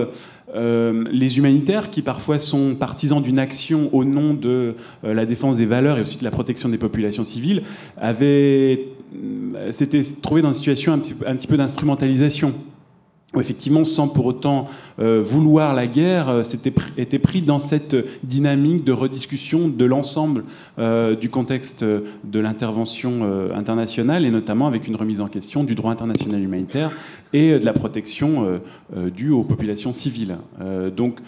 les 0.55 1.39
humanitaires, 1.39 1.89
qui 1.89 2.03
parfois 2.03 2.39
sont 2.39 2.75
partisans 2.75 3.23
d'une 3.23 3.39
action 3.39 3.89
au 3.95 4.05
nom 4.05 4.35
de 4.35 4.75
la 5.03 5.25
défense 5.25 5.57
des 5.57 5.65
valeurs 5.65 5.97
et 5.97 6.03
aussi 6.03 6.19
de 6.19 6.25
la 6.25 6.31
protection 6.31 6.69
des 6.69 6.77
populations 6.77 7.25
civiles, 7.25 7.63
avaient 7.97 8.89
s'étaient 9.71 10.03
trouvés 10.21 10.43
dans 10.43 10.49
une 10.49 10.55
situation 10.55 10.93
un 10.93 10.99
petit, 10.99 11.47
peu 11.47 11.57
d'instrumentalisation 11.57 12.53
effectivement, 13.41 13.85
sans 13.85 14.09
pour 14.09 14.27
autant 14.27 14.69
euh, 15.01 15.23
vouloir 15.25 15.75
la 15.75 15.87
guerre, 15.87 16.29
euh, 16.29 16.43
était 16.97 17.19
pris 17.19 17.43
dans 17.43 17.59
cette 17.59 17.97
dynamique 18.25 18.85
de 18.85 18.93
rediscussion 18.93 19.69
de 19.69 19.85
l'ensemble 19.85 20.45
euh, 20.79 21.17
du 21.17 21.31
contexte 21.31 21.85
de 21.85 22.41
l'intervention 22.41 23.53
internationale, 23.55 24.25
et 24.25 24.31
notamment 24.31 24.67
avec 24.67 24.87
une 24.87 24.97
remise 24.97 25.21
en 25.21 25.29
question 25.29 25.65
du 25.65 25.75
droit 25.75 25.93
international 25.93 26.43
humanitaire 26.43 26.91
et 27.33 27.59
de 27.59 27.65
la 27.65 27.73
protection 27.73 28.61
due 29.15 29.31
aux 29.31 29.43
populations 29.43 29.93
civiles. 29.93 30.37
donc 30.97 31.21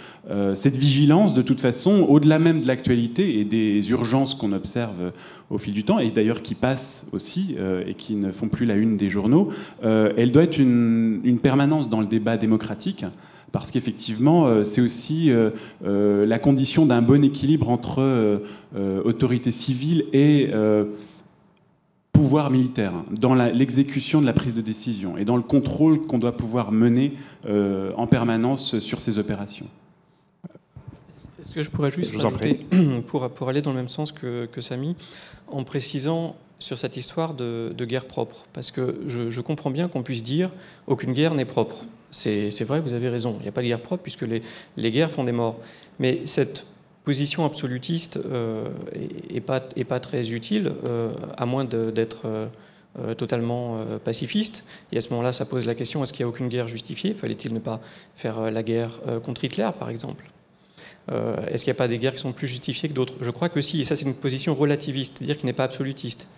cette 0.54 0.76
vigilance, 0.76 1.34
de 1.34 1.42
toute 1.42 1.60
façon, 1.60 2.06
au-delà 2.08 2.38
même 2.38 2.60
de 2.60 2.66
l'actualité 2.66 3.40
et 3.40 3.44
des 3.44 3.90
urgences 3.90 4.34
qu'on 4.34 4.52
observe 4.52 5.12
au 5.50 5.58
fil 5.58 5.72
du 5.72 5.84
temps, 5.84 5.98
et 5.98 6.10
d'ailleurs 6.10 6.42
qui 6.42 6.54
passent 6.54 7.06
aussi 7.12 7.56
et 7.86 7.94
qui 7.94 8.14
ne 8.14 8.32
font 8.32 8.48
plus 8.48 8.66
la 8.66 8.74
une 8.74 8.96
des 8.96 9.08
journaux, 9.08 9.50
elle 9.82 10.30
doit 10.30 10.42
être 10.42 10.58
une, 10.58 11.38
permanence 11.42 11.88
dans 11.88 12.00
le 12.00 12.06
débat 12.06 12.36
démocratique 12.36 13.04
parce 13.54 13.70
qu'effectivement, 13.70 14.48
euh, 14.48 14.64
c'est 14.64 14.80
aussi 14.80 15.30
euh, 15.30 15.50
euh, 15.86 16.26
la 16.26 16.40
condition 16.40 16.86
d'un 16.86 17.02
bon 17.02 17.22
équilibre 17.22 17.70
entre 17.70 18.42
autorité 19.04 19.52
civile 19.52 20.06
et 20.12 20.50
pouvoir 22.14 22.50
militaire, 22.50 22.94
dans 23.10 23.34
l'exécution 23.34 24.22
de 24.22 24.26
la 24.26 24.32
prise 24.32 24.54
de 24.54 24.62
décision 24.62 25.18
et 25.18 25.26
dans 25.26 25.36
le 25.36 25.42
contrôle 25.42 26.06
qu'on 26.06 26.18
doit 26.18 26.36
pouvoir 26.36 26.72
mener 26.72 27.12
en 27.44 28.06
permanence 28.06 28.78
sur 28.80 29.02
ces 29.02 29.18
opérations. 29.18 29.66
Est-ce 31.38 31.52
que 31.52 31.62
je 31.62 31.68
pourrais 31.68 31.90
juste 31.90 32.16
pour, 33.06 33.28
pour 33.30 33.48
aller 33.50 33.60
dans 33.60 33.72
le 33.72 33.76
même 33.76 33.90
sens 33.90 34.12
que, 34.12 34.46
que 34.46 34.62
Samy, 34.62 34.96
en 35.48 35.62
précisant 35.62 36.36
sur 36.58 36.78
cette 36.78 36.96
histoire 36.96 37.34
de, 37.34 37.74
guerre 37.84 38.06
propre 38.06 38.46
Parce 38.52 38.70
que 38.70 39.00
je, 39.06 39.40
comprends 39.40 39.70
bien 39.70 39.88
qu'on 39.88 40.02
puisse 40.02 40.22
dire 40.22 40.50
aucune 40.86 41.12
guerre 41.12 41.34
n'est 41.34 41.44
propre. 41.44 41.84
C'est 42.10 42.64
vrai, 42.64 42.80
vous 42.80 42.92
avez 42.92 43.08
raison. 43.08 43.36
Il 43.40 43.42
n'y 43.42 43.48
a 43.48 43.52
pas 43.52 43.62
de 43.62 43.66
guerre 43.66 43.82
propre 43.82 44.02
puisque 44.02 44.22
les, 44.22 44.42
les, 44.76 44.90
guerres 44.90 45.10
font 45.10 45.24
des 45.24 45.32
morts. 45.32 45.58
Mais 45.98 46.22
cette 46.24 46.66
position 47.04 47.44
absolutiste 47.44 48.16
n'est 48.16 48.22
euh, 48.26 48.68
pas, 49.46 49.62
est 49.76 49.84
pas, 49.84 50.00
très 50.00 50.32
utile, 50.32 50.72
euh, 50.84 51.12
à 51.36 51.46
moins 51.46 51.64
d'être 51.64 52.22
euh, 52.24 53.14
totalement 53.14 53.84
pacifiste. 54.04 54.64
Et 54.92 54.98
à 54.98 55.00
ce 55.00 55.10
moment-là, 55.10 55.32
ça 55.32 55.44
pose 55.44 55.66
la 55.66 55.74
question 55.74 56.02
est-ce 56.02 56.12
qu'il 56.12 56.24
n'y 56.24 56.28
a 56.28 56.30
aucune 56.30 56.48
guerre 56.48 56.68
justifiée? 56.68 57.12
Fallait-il 57.14 57.52
ne 57.52 57.58
pas 57.58 57.80
faire 58.16 58.50
la 58.50 58.62
guerre 58.62 59.00
contre 59.24 59.44
Hitler, 59.44 59.68
par 59.78 59.90
exemple? 59.90 60.24
Est-ce 61.10 61.64
qu'il 61.64 61.72
n'y 61.72 61.76
a 61.76 61.78
pas 61.78 61.88
des 61.88 61.98
guerres 61.98 62.14
qui 62.14 62.20
sont 62.20 62.32
plus 62.32 62.46
justifiées 62.46 62.88
que 62.88 62.94
d'autres? 62.94 63.16
Je 63.20 63.30
crois 63.30 63.48
que 63.48 63.60
si, 63.60 63.80
et 63.80 63.84
ça 63.84 63.96
c'est 63.96 64.06
une 64.06 64.14
position 64.14 64.54
relativiste, 64.54 65.18
c'est-à-dire 65.18 65.36
qui 65.36 65.44
n'est 65.44 65.52
pas 65.52 65.64
absolutiste. 65.64 66.28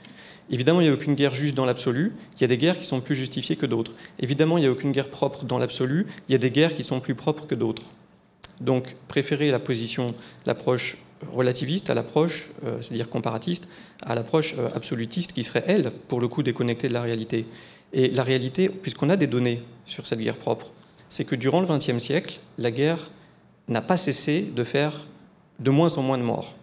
Évidemment, 0.50 0.80
il 0.80 0.84
n'y 0.84 0.90
a 0.90 0.94
aucune 0.94 1.14
guerre 1.14 1.34
juste 1.34 1.54
dans 1.54 1.66
l'absolu, 1.66 2.14
il 2.36 2.40
y 2.40 2.44
a 2.44 2.48
des 2.48 2.56
guerres 2.56 2.78
qui 2.78 2.86
sont 2.86 3.00
plus 3.00 3.14
justifiées 3.14 3.56
que 3.56 3.66
d'autres. 3.66 3.92
Évidemment, 4.18 4.56
il 4.56 4.62
n'y 4.62 4.66
a 4.66 4.70
aucune 4.70 4.92
guerre 4.92 5.10
propre 5.10 5.44
dans 5.44 5.58
l'absolu, 5.58 6.06
il 6.28 6.32
y 6.32 6.34
a 6.34 6.38
des 6.38 6.50
guerres 6.50 6.74
qui 6.74 6.84
sont 6.84 7.00
plus 7.00 7.14
propres 7.14 7.46
que 7.46 7.54
d'autres. 7.54 7.84
Donc, 8.60 8.96
préférer 9.08 9.50
la 9.50 9.58
position, 9.58 10.14
l'approche 10.46 10.98
relativiste 11.32 11.90
à 11.90 11.94
l'approche, 11.94 12.50
euh, 12.64 12.80
c'est-à-dire 12.80 13.08
comparatiste, 13.08 13.68
à 14.02 14.14
l'approche 14.14 14.54
euh, 14.58 14.68
absolutiste 14.74 15.32
qui 15.32 15.44
serait, 15.44 15.64
elle, 15.66 15.90
pour 16.08 16.20
le 16.20 16.28
coup, 16.28 16.42
déconnectée 16.42 16.88
de 16.88 16.92
la 16.92 17.02
réalité. 17.02 17.46
Et 17.92 18.10
la 18.10 18.22
réalité, 18.22 18.68
puisqu'on 18.68 19.10
a 19.10 19.16
des 19.16 19.26
données 19.26 19.62
sur 19.86 20.06
cette 20.06 20.18
guerre 20.18 20.36
propre, 20.36 20.70
c'est 21.08 21.24
que 21.24 21.36
durant 21.36 21.60
le 21.60 21.66
XXe 21.66 21.98
siècle, 21.98 22.40
la 22.58 22.70
guerre 22.70 23.10
n'a 23.68 23.80
pas 23.80 23.96
cessé 23.96 24.42
de 24.42 24.64
faire 24.64 25.06
de 25.58 25.70
moins 25.70 25.96
en 25.96 26.02
moins 26.02 26.18
de 26.18 26.22
morts. 26.22 26.54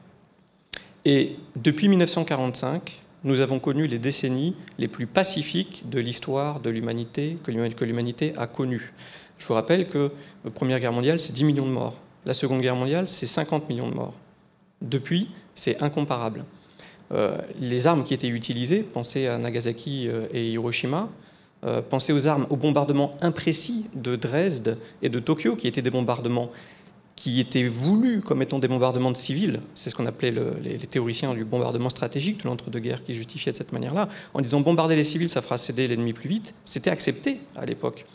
Et 1.06 1.36
depuis 1.56 1.88
1945, 1.88 3.00
nous 3.24 3.39
avons 3.39 3.60
connu 3.60 3.88
les 3.88 4.00
décennies 4.00 4.56
les 4.78 4.88
plus 4.88 5.08
pacifiques 5.08 5.84
de 5.89 6.00
l'histoire 6.00 6.60
de 6.60 6.70
l'humanité 6.70 7.38
que 7.44 7.52
l'humanité 7.86 8.34
a 8.38 8.48
connues. 8.48 8.94
Je 9.38 9.48
vous 9.48 9.54
rappelle 9.54 9.90
que 9.90 10.12
la 10.46 10.52
Première 10.52 10.80
Guerre 10.80 10.94
mondiale, 10.94 11.20
c'est 11.20 11.34
10 11.34 11.44
millions 11.44 11.66
de 11.66 11.72
morts. 11.72 11.98
La 12.26 12.34
Seconde 12.34 12.62
Guerre 12.62 12.76
mondiale, 12.76 13.08
c'est 13.08 13.26
50 13.26 13.68
millions 13.70 13.90
de 13.90 13.96
morts. 13.96 14.14
Depuis, 14.82 15.30
c'est 15.56 15.82
incomparable. 15.82 16.46
Euh, 17.12 17.38
les 17.60 17.88
armes 17.88 18.04
qui 18.04 18.14
étaient 18.14 18.28
utilisées, 18.28 18.82
pensez 18.82 19.28
à 19.28 19.38
Nagasaki 19.38 20.08
euh, 20.08 20.26
et 20.34 20.50
Hiroshima, 20.50 21.10
euh, 21.66 21.82
pensez 21.82 22.12
aux 22.12 22.28
armes, 22.28 22.48
aux 22.50 22.58
bombardements 22.58 23.16
imprécis 23.22 23.86
de 23.94 24.16
Dresde 24.16 24.78
et 25.02 25.10
de 25.10 25.20
Tokyo, 25.20 25.56
qui 25.56 25.68
étaient 25.68 25.82
des 25.82 25.92
bombardements 25.92 26.52
qui 27.16 27.40
étaient 27.40 27.68
voulus 27.68 28.22
comme 28.22 28.42
étant 28.42 28.60
des 28.60 28.68
bombardements 28.68 29.12
de 29.12 29.18
civils, 29.18 29.62
c'est 29.76 29.90
ce 29.90 29.96
qu'on 29.96 30.08
appelait 30.08 30.34
les, 30.62 30.78
théoriciens 30.80 31.34
du 31.34 31.46
bombardement 31.46 31.90
stratégique 31.90 32.44
de 32.44 32.48
l'entre-deux-guerres 32.48 33.04
qui 33.04 33.14
justifiait 33.14 33.52
de 33.52 33.58
cette 33.58 33.72
manière-là, 33.72 34.10
en 34.34 34.42
disant 34.42 34.62
bombarder 34.62 34.96
les 34.96 35.04
civils, 35.04 35.30
ça 35.30 35.42
fera 35.42 35.58
céder 35.58 35.88
l'ennemi 35.88 36.12
plus 36.12 36.28
vite, 36.28 36.56
c'était 36.66 36.90
accepté 36.90 37.40
à 37.56 37.66
l'époque. 37.66 38.06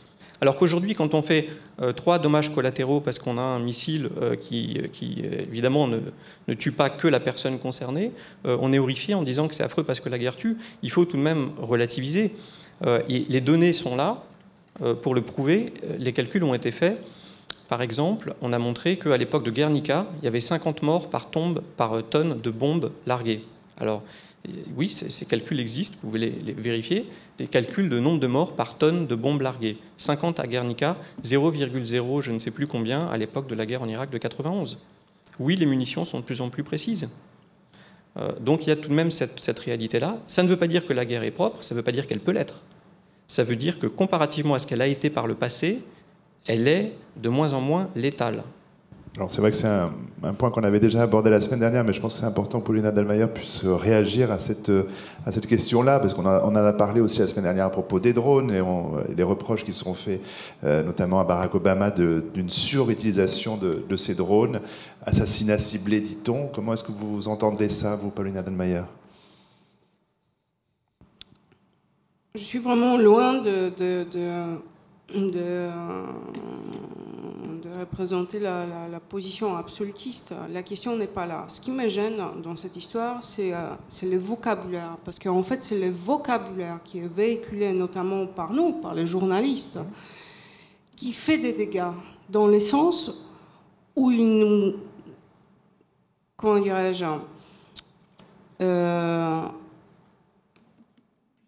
Alors 0.40 0.56
qu'aujourd'hui, 0.56 0.94
quand 0.94 1.14
on 1.14 1.22
fait 1.22 1.48
euh, 1.82 1.92
trois 1.92 2.18
dommages 2.18 2.54
collatéraux 2.54 3.00
parce 3.00 3.18
qu'on 3.18 3.38
a 3.38 3.42
un 3.42 3.58
missile 3.58 4.08
euh, 4.20 4.36
qui, 4.36 4.80
évidemment, 5.20 5.88
ne, 5.88 6.54
tue 6.54 6.72
pas 6.72 6.90
que 6.90 7.08
la 7.08 7.20
personne 7.20 7.58
concernée, 7.58 8.12
euh, 8.46 8.56
on 8.60 8.72
est 8.72 8.78
horrifié 8.78 9.14
en 9.14 9.22
disant 9.22 9.48
que 9.48 9.54
c'est 9.54 9.64
affreux 9.64 9.82
parce 9.82 10.00
que 10.00 10.08
la 10.08 10.18
guerre 10.18 10.36
tue. 10.36 10.56
Il 10.82 10.90
faut 10.90 11.04
tout 11.04 11.16
de 11.16 11.22
même 11.22 11.50
relativiser. 11.58 12.32
les 13.08 13.40
données 13.40 13.72
sont 13.72 13.96
là 13.96 14.22
pour 15.02 15.14
le 15.14 15.22
prouver. 15.22 15.72
Les 15.98 16.12
calculs 16.12 16.44
ont 16.44 16.54
été 16.54 16.70
faits. 16.70 17.02
Par 17.68 17.82
exemple, 17.82 18.34
on 18.40 18.52
a 18.52 18.58
montré 18.58 18.96
qu'à 18.96 19.16
l'époque 19.16 19.44
de 19.44 19.50
Guernica, 19.50 20.06
il 20.22 20.24
y 20.24 20.28
avait 20.28 20.40
50 20.40 20.82
morts 20.82 21.10
par 21.10 21.30
tombe, 21.30 21.60
par 21.76 22.02
tonne 22.08 22.40
de 22.40 22.50
bombes 22.50 22.92
larguées. 23.06 23.44
Alors, 23.78 24.02
oui, 24.76 24.88
ces, 24.88 25.26
calculs 25.26 25.60
existent, 25.60 25.96
vous 26.00 26.08
pouvez 26.08 26.30
les, 26.30 26.52
vérifier, 26.52 27.06
des 27.38 27.46
calculs 27.46 27.88
de 27.88 27.98
nombre 27.98 28.20
de 28.20 28.26
morts 28.26 28.54
par 28.54 28.78
tonne 28.78 29.06
de 29.06 29.14
bombes 29.14 29.42
larguées. 29.42 29.78
50 29.96 30.40
à 30.40 30.46
Guernica, 30.46 30.96
0,0 31.22 32.22
je 32.22 32.32
ne 32.32 32.38
sais 32.38 32.50
plus 32.50 32.66
combien 32.66 33.06
à 33.08 33.16
l'époque 33.16 33.48
de 33.48 33.54
la 33.54 33.66
guerre 33.66 33.82
en 33.82 33.88
Irak 33.88 34.10
de 34.10 34.18
91. 34.18 34.78
Oui, 35.38 35.56
les 35.56 35.66
munitions 35.66 36.04
sont 36.04 36.20
de 36.20 36.24
plus 36.24 36.40
en 36.40 36.48
plus 36.48 36.64
précises. 36.64 37.10
Euh, 38.16 38.32
donc 38.40 38.66
il 38.66 38.70
y 38.70 38.72
a 38.72 38.76
tout 38.76 38.88
de 38.88 38.94
même 38.94 39.10
cette, 39.10 39.38
cette 39.38 39.58
réalité-là. 39.58 40.18
Ça 40.26 40.42
ne 40.42 40.48
veut 40.48 40.56
pas 40.56 40.66
dire 40.66 40.86
que 40.86 40.92
la 40.92 41.04
guerre 41.04 41.24
est 41.24 41.30
propre, 41.30 41.62
ça 41.62 41.74
ne 41.74 41.78
veut 41.78 41.84
pas 41.84 41.92
dire 41.92 42.06
qu'elle 42.06 42.20
peut 42.20 42.32
l'être. 42.32 42.64
Ça 43.26 43.44
veut 43.44 43.56
dire 43.56 43.78
que 43.78 43.86
comparativement 43.86 44.54
à 44.54 44.58
ce 44.58 44.66
qu'elle 44.66 44.82
a 44.82 44.86
été 44.86 45.10
par 45.10 45.26
le 45.26 45.34
passé, 45.34 45.82
elle 46.46 46.66
est 46.66 46.94
de 47.16 47.28
moins 47.28 47.52
en 47.52 47.60
moins 47.60 47.90
létale. 47.94 48.42
Alors 49.18 49.28
c'est 49.32 49.40
vrai 49.40 49.50
que 49.50 49.56
c'est 49.56 49.66
un, 49.66 50.32
point 50.34 50.52
qu'on 50.52 50.62
avait 50.62 50.78
déjà 50.78 51.02
abordé 51.02 51.28
la 51.28 51.40
semaine 51.40 51.58
dernière, 51.58 51.82
mais 51.82 51.92
je 51.92 52.00
pense 52.00 52.14
que 52.14 52.20
c'est 52.20 52.24
important 52.24 52.60
que 52.60 52.66
Paulina 52.66 52.92
Dalmayer 52.92 53.26
puisse 53.26 53.64
réagir 53.64 54.30
à 54.30 54.38
cette, 54.38 54.70
question-là, 55.48 55.98
parce 55.98 56.14
qu'on 56.14 56.24
on 56.24 56.28
en 56.28 56.54
a 56.54 56.72
parlé 56.72 57.00
aussi 57.00 57.18
la 57.18 57.26
semaine 57.26 57.42
dernière 57.42 57.66
à 57.66 57.70
propos 57.70 57.98
des 57.98 58.12
drones 58.12 58.52
et, 58.52 58.62
les 59.16 59.22
reproches 59.24 59.64
qui 59.64 59.72
sont 59.72 59.94
faits, 59.94 60.20
euh, 60.62 60.84
notamment 60.84 61.18
à 61.18 61.24
Barack 61.24 61.52
Obama, 61.52 61.90
d'une 61.90 62.48
surutilisation 62.48 63.56
de, 63.56 63.96
ces 63.96 64.14
drones, 64.14 64.60
assassinats 65.04 65.58
ciblés, 65.58 66.00
dit-on. 66.00 66.46
Comment 66.54 66.74
est-ce 66.74 66.84
que 66.84 66.92
vous 66.92 67.26
entendez 67.26 67.70
ça, 67.70 67.96
vous, 67.96 68.10
Paulina 68.10 68.42
Dalmayer 68.42 68.82
Je 72.36 72.40
suis 72.40 72.60
vraiment 72.60 72.96
loin 72.96 73.42
de 73.42 73.72
représenter 77.78 78.38
la, 78.38 79.00
position 79.08 79.56
absolutiste. 79.56 80.34
La 80.50 80.62
question 80.62 80.96
n'est 80.96 81.06
pas 81.06 81.26
là. 81.26 81.44
Ce 81.48 81.60
qui 81.60 81.70
me 81.70 81.88
gêne 81.88 82.16
dans 82.42 82.56
cette 82.56 82.76
histoire, 82.76 83.22
c'est 83.22 83.52
euh, 83.52 83.74
le 84.02 84.18
vocabulaire. 84.18 84.96
Parce 85.04 85.18
qu'en 85.18 85.42
fait, 85.42 85.62
c'est 85.64 85.78
le 85.78 85.90
vocabulaire 85.90 86.80
qui 86.84 86.98
est 86.98 87.08
véhiculé 87.08 87.72
notamment 87.72 88.26
par 88.26 88.52
nous, 88.52 88.72
par 88.72 88.94
les 88.94 89.06
journalistes, 89.06 89.78
qui 90.96 91.12
fait 91.12 91.38
des 91.38 91.52
dégâts. 91.52 91.92
Dans 92.28 92.46
le 92.46 92.60
sens 92.60 93.24
où 93.96 94.10
il 94.10 94.38
nous. 94.38 94.74
Comment 96.36 96.60
dirais-je 96.60 97.04
euh, 98.60 99.42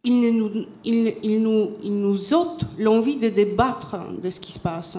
il 0.05 0.37
nous, 0.37 0.51
il, 0.85 1.43
nous, 1.43 1.70
il 1.83 2.01
nous 2.01 2.35
ôte 2.35 2.64
l'envie 2.78 3.16
de 3.16 3.28
débattre 3.28 3.97
de 4.20 4.31
ce 4.31 4.41
qui 4.41 4.53
se 4.53 4.59
passe. 4.59 4.99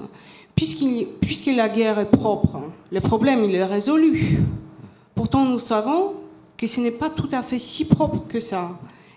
Puisque 1.21 1.47
la 1.47 1.69
guerre 1.69 1.99
est 1.99 2.11
propre, 2.11 2.59
le 2.91 2.99
problème 2.99 3.43
il 3.45 3.55
est 3.55 3.63
résolu. 3.63 4.39
Pourtant, 5.15 5.45
nous 5.45 5.59
savons 5.59 6.13
que 6.57 6.67
ce 6.67 6.79
n'est 6.79 6.91
pas 6.91 7.09
tout 7.09 7.29
à 7.31 7.41
fait 7.41 7.57
si 7.59 7.87
propre 7.87 8.27
que 8.27 8.39
ça, 8.39 8.69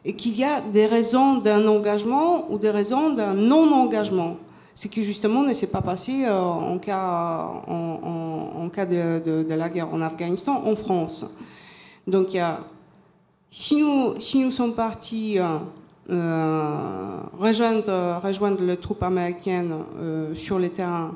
et 0.04 0.14
qu'il 0.14 0.36
y 0.38 0.44
a 0.44 0.60
des 0.60 0.86
raisons 0.86 1.38
d'un 1.38 1.66
engagement 1.66 2.50
ou 2.50 2.58
des 2.58 2.70
raisons 2.70 3.12
d'un 3.14 3.34
non-engagement. 3.34 4.36
Ce 4.74 4.88
qui 4.88 5.02
justement 5.02 5.42
ne 5.42 5.52
s'est 5.52 5.70
pas 5.70 5.82
passé 5.82 6.24
euh, 6.24 6.40
en 6.40 6.78
cas, 6.78 7.52
de, 8.86 9.46
la 9.48 9.68
guerre 9.68 9.92
en 9.92 10.00
Afghanistan, 10.00 10.62
en 10.66 10.74
France. 10.74 11.36
Donc 12.06 12.36
si 13.50 13.76
nous, 13.76 14.14
si 14.18 14.44
nous 14.44 14.50
sommes 14.50 14.74
partis 14.74 15.38
euh, 15.38 15.58
euh, 16.10 17.20
rejoindre, 17.38 18.20
rejoindre 18.22 18.62
les 18.64 18.76
troupes 18.76 19.02
américaines 19.02 19.74
sur 20.34 20.58
le 20.58 20.68
terrain, 20.70 21.14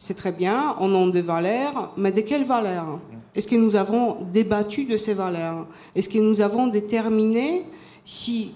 c'est 0.00 0.14
très 0.14 0.32
bien, 0.32 0.74
on 0.80 1.08
a 1.08 1.12
des 1.12 1.20
valeurs, 1.20 1.92
mais 1.98 2.10
de 2.10 2.22
quelles 2.22 2.46
valeurs 2.46 3.00
Est-ce 3.34 3.46
que 3.46 3.54
nous 3.54 3.76
avons 3.76 4.16
débattu 4.32 4.86
de 4.86 4.96
ces 4.96 5.12
valeurs 5.12 5.66
Est-ce 5.94 6.08
que 6.08 6.16
nous 6.16 6.40
avons 6.40 6.68
déterminé 6.68 7.66
si 8.02 8.54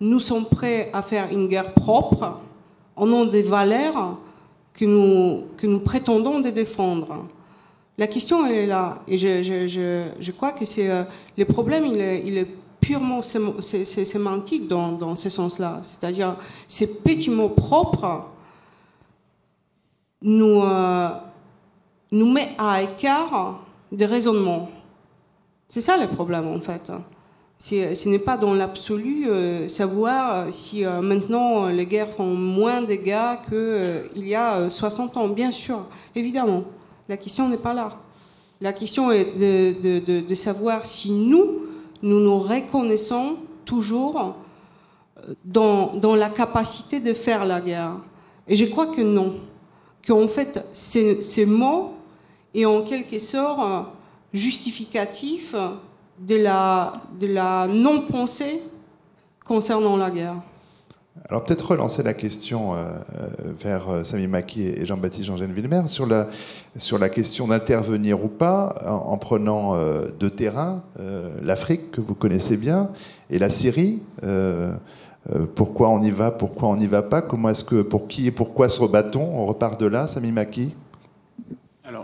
nous 0.00 0.20
sommes 0.20 0.46
prêts 0.46 0.90
à 0.92 1.02
faire 1.02 1.32
une 1.32 1.48
guerre 1.48 1.74
propre 1.74 2.38
en 2.94 3.06
nom 3.06 3.24
des 3.24 3.42
valeurs 3.42 4.18
que 4.72 4.84
nous, 4.84 5.46
que 5.56 5.66
nous 5.66 5.80
prétendons 5.80 6.38
de 6.38 6.50
défendre 6.50 7.26
La 7.98 8.06
question 8.06 8.46
est 8.46 8.66
là, 8.66 9.02
et 9.08 9.18
je, 9.18 9.42
je, 9.42 10.06
je, 10.20 10.30
crois 10.30 10.52
que 10.52 10.64
c'est 10.64 10.88
le 11.36 11.44
problème, 11.44 11.86
il 11.86 12.00
est, 12.00 12.22
il 12.24 12.46
purement 12.80 13.20
sémantique 13.20 14.68
dans, 14.68 14.92
dans 14.92 15.16
ce 15.16 15.28
sens-là. 15.28 15.80
C'est-à-dire, 15.82 16.36
ces 16.68 16.98
petits 17.00 17.30
mots 17.30 17.48
propres 17.48 18.26
nous, 20.24 20.62
euh, 20.62 21.10
nous 22.10 22.32
met 22.32 22.48
à 22.58 22.82
écart 22.82 23.60
des 23.92 24.06
raisonnements. 24.06 24.70
C'est 25.68 25.80
ça 25.80 25.96
le 25.96 26.08
problème, 26.08 26.48
en 26.48 26.58
fait. 26.58 26.90
Ce 27.58 28.08
n'est 28.08 28.18
pas 28.18 28.36
dans 28.36 28.52
l'absolu 28.52 29.28
euh, 29.28 29.68
savoir 29.68 30.52
si 30.52 30.84
euh, 30.84 31.00
maintenant 31.00 31.66
les 31.68 31.86
guerres 31.86 32.10
font 32.10 32.34
moins 32.34 32.82
de 32.82 32.86
dégâts 32.86 33.38
qu'il 33.48 34.26
y 34.26 34.34
a 34.34 34.68
60 34.68 35.16
ans. 35.16 35.28
Bien 35.28 35.52
sûr, 35.52 35.86
évidemment. 36.16 36.64
La 37.08 37.16
question 37.16 37.48
n'est 37.48 37.56
pas 37.56 37.72
là. 37.72 37.92
La 38.60 38.72
question 38.72 39.10
est 39.10 39.36
de, 39.36 40.00
de, 40.00 40.20
de 40.26 40.34
savoir 40.34 40.84
si 40.86 41.12
nous, 41.12 41.62
nous 42.02 42.20
nous 42.20 42.38
reconnaissons 42.38 43.36
toujours 43.64 44.34
euh, 45.28 45.34
dans, 45.44 45.94
dans, 45.96 46.14
la 46.14 46.30
capacité 46.30 47.00
de 47.00 47.12
faire 47.14 47.44
la 47.44 47.60
guerre. 47.60 47.96
Et 48.46 48.56
je 48.56 48.66
crois 48.66 48.86
que 48.86 49.00
non. 49.00 49.34
Qu'en 50.06 50.28
fait, 50.28 50.64
ces, 50.72 51.46
mots 51.46 51.94
est 52.54 52.66
en 52.66 52.82
quelque 52.82 53.18
sorte 53.18 53.88
justificatif 54.32 55.54
de 56.20 56.36
la, 56.36 57.66
non-pensée 57.68 58.62
concernant 59.44 59.96
la 59.96 60.10
guerre. 60.10 60.36
Alors 61.30 61.44
peut-être 61.44 61.70
relancer 61.70 62.02
la 62.02 62.12
question 62.12 62.74
euh, 62.74 62.98
euh, 63.18 63.28
vers 63.58 63.88
euh, 63.88 64.04
Sami 64.04 64.26
Maki 64.26 64.62
et 64.62 64.84
Jean-Baptiste 64.84 65.26
Jean-Gène 65.26 65.52
Villemer 65.52 65.84
sur 65.86 66.06
la, 66.06 67.08
question 67.08 67.46
d'intervenir 67.46 68.22
ou 68.22 68.28
pas 68.28 68.76
en, 68.84 69.16
prenant 69.16 69.76
de 69.76 70.28
terrain 70.28 70.82
l'Afrique 71.40 71.92
que 71.92 72.00
vous 72.00 72.14
connaissez 72.14 72.56
bien 72.56 72.90
et 73.30 73.38
la 73.38 73.48
Syrie. 73.48 74.02
Pourquoi 75.54 75.88
on 75.90 76.02
y 76.02 76.10
va, 76.10 76.30
pourquoi 76.30 76.68
on 76.68 76.76
n'y 76.76 76.86
va 76.86 77.02
pas? 77.02 77.22
Comment 77.22 77.48
est-ce 77.48 77.64
que 77.64 77.82
pour 77.82 78.08
qui 78.08 78.26
et 78.26 78.30
pourquoi 78.30 78.68
se 78.68 78.80
rebattons 78.80 79.22
On 79.22 79.46
repart 79.46 79.80
de 79.80 79.86
là, 79.86 80.06
Sami 80.06 80.32
Maki 80.32 80.74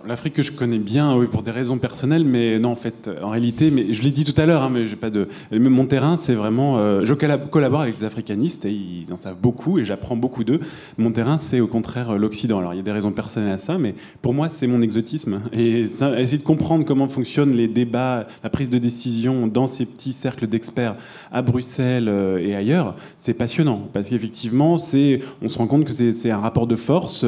l'Afrique 0.06 0.34
que 0.34 0.42
je 0.42 0.52
connais 0.52 0.78
bien, 0.78 1.16
oui, 1.16 1.26
pour 1.26 1.42
des 1.42 1.50
raisons 1.50 1.78
personnelles, 1.78 2.24
mais 2.24 2.58
non, 2.58 2.70
en 2.70 2.76
fait, 2.76 3.10
en 3.22 3.30
réalité, 3.30 3.70
mais 3.70 3.92
je 3.92 4.02
l'ai 4.02 4.10
dit 4.10 4.24
tout 4.24 4.38
à 4.40 4.46
l'heure, 4.46 4.62
hein, 4.62 4.70
mais 4.72 4.86
j'ai 4.86 4.96
pas 4.96 5.10
de. 5.10 5.28
Mon 5.50 5.86
terrain, 5.86 6.16
c'est 6.16 6.34
vraiment. 6.34 6.78
Euh, 6.78 7.04
je 7.04 7.14
collabore 7.14 7.82
avec 7.82 7.98
les 7.98 8.04
africanistes 8.04 8.64
et 8.64 8.72
ils 8.72 9.12
en 9.12 9.16
savent 9.16 9.38
beaucoup 9.40 9.78
et 9.78 9.84
j'apprends 9.84 10.16
beaucoup 10.16 10.44
d'eux. 10.44 10.60
Mon 10.98 11.10
terrain, 11.12 11.38
c'est 11.38 11.60
au 11.60 11.66
contraire 11.66 12.16
l'Occident. 12.16 12.58
Alors 12.58 12.74
il 12.74 12.76
y 12.76 12.80
a 12.80 12.82
des 12.82 12.92
raisons 12.92 13.12
personnelles 13.12 13.52
à 13.52 13.58
ça, 13.58 13.78
mais 13.78 13.94
pour 14.22 14.34
moi, 14.34 14.48
c'est 14.48 14.66
mon 14.66 14.80
exotisme 14.82 15.40
et 15.52 15.82
essayer 15.82 16.38
de 16.38 16.42
comprendre 16.42 16.84
comment 16.84 17.08
fonctionnent 17.08 17.52
les 17.52 17.68
débats, 17.68 18.26
la 18.42 18.50
prise 18.50 18.70
de 18.70 18.78
décision 18.78 19.46
dans 19.46 19.66
ces 19.66 19.86
petits 19.86 20.12
cercles 20.12 20.46
d'experts 20.46 20.96
à 21.32 21.42
Bruxelles 21.42 22.08
euh, 22.08 22.38
et 22.38 22.54
ailleurs, 22.54 22.96
c'est 23.16 23.34
passionnant 23.34 23.88
parce 23.92 24.08
qu'effectivement, 24.08 24.74
on 24.74 24.78
se 24.78 25.58
rend 25.58 25.66
compte 25.66 25.84
que 25.84 25.92
c'est 25.92 26.30
un 26.30 26.38
rapport 26.38 26.66
de 26.66 26.76
force 26.76 27.24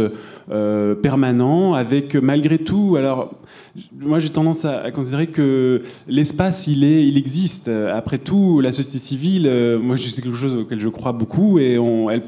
euh, 0.51 0.95
permanent 0.95 1.75
avec 1.75 2.15
malgré 2.15 2.52
malgré 2.53 2.65
tout, 2.65 2.97
alors 2.97 3.35
moi 3.99 4.21
j'ai 4.21 4.31
tendance 4.31 4.65
à, 4.65 4.91
considérer 4.91 5.29
que 5.29 5.83
l'espace 6.09 6.67
il 6.67 7.17
existe. 7.17 7.69
Après 7.69 8.19
tout, 8.19 8.61
la 8.61 8.73
société 8.73 8.99
civile, 8.99 9.47
euh, 9.47 9.79
moi 9.79 9.97
c'est 9.97 10.23
quelque 10.23 10.37
chose 10.37 10.55
auquel 10.55 10.81
je 10.81 10.89
crois 10.89 11.13
beaucoup 11.13 11.59
et 11.59 11.79
elle 12.11 12.27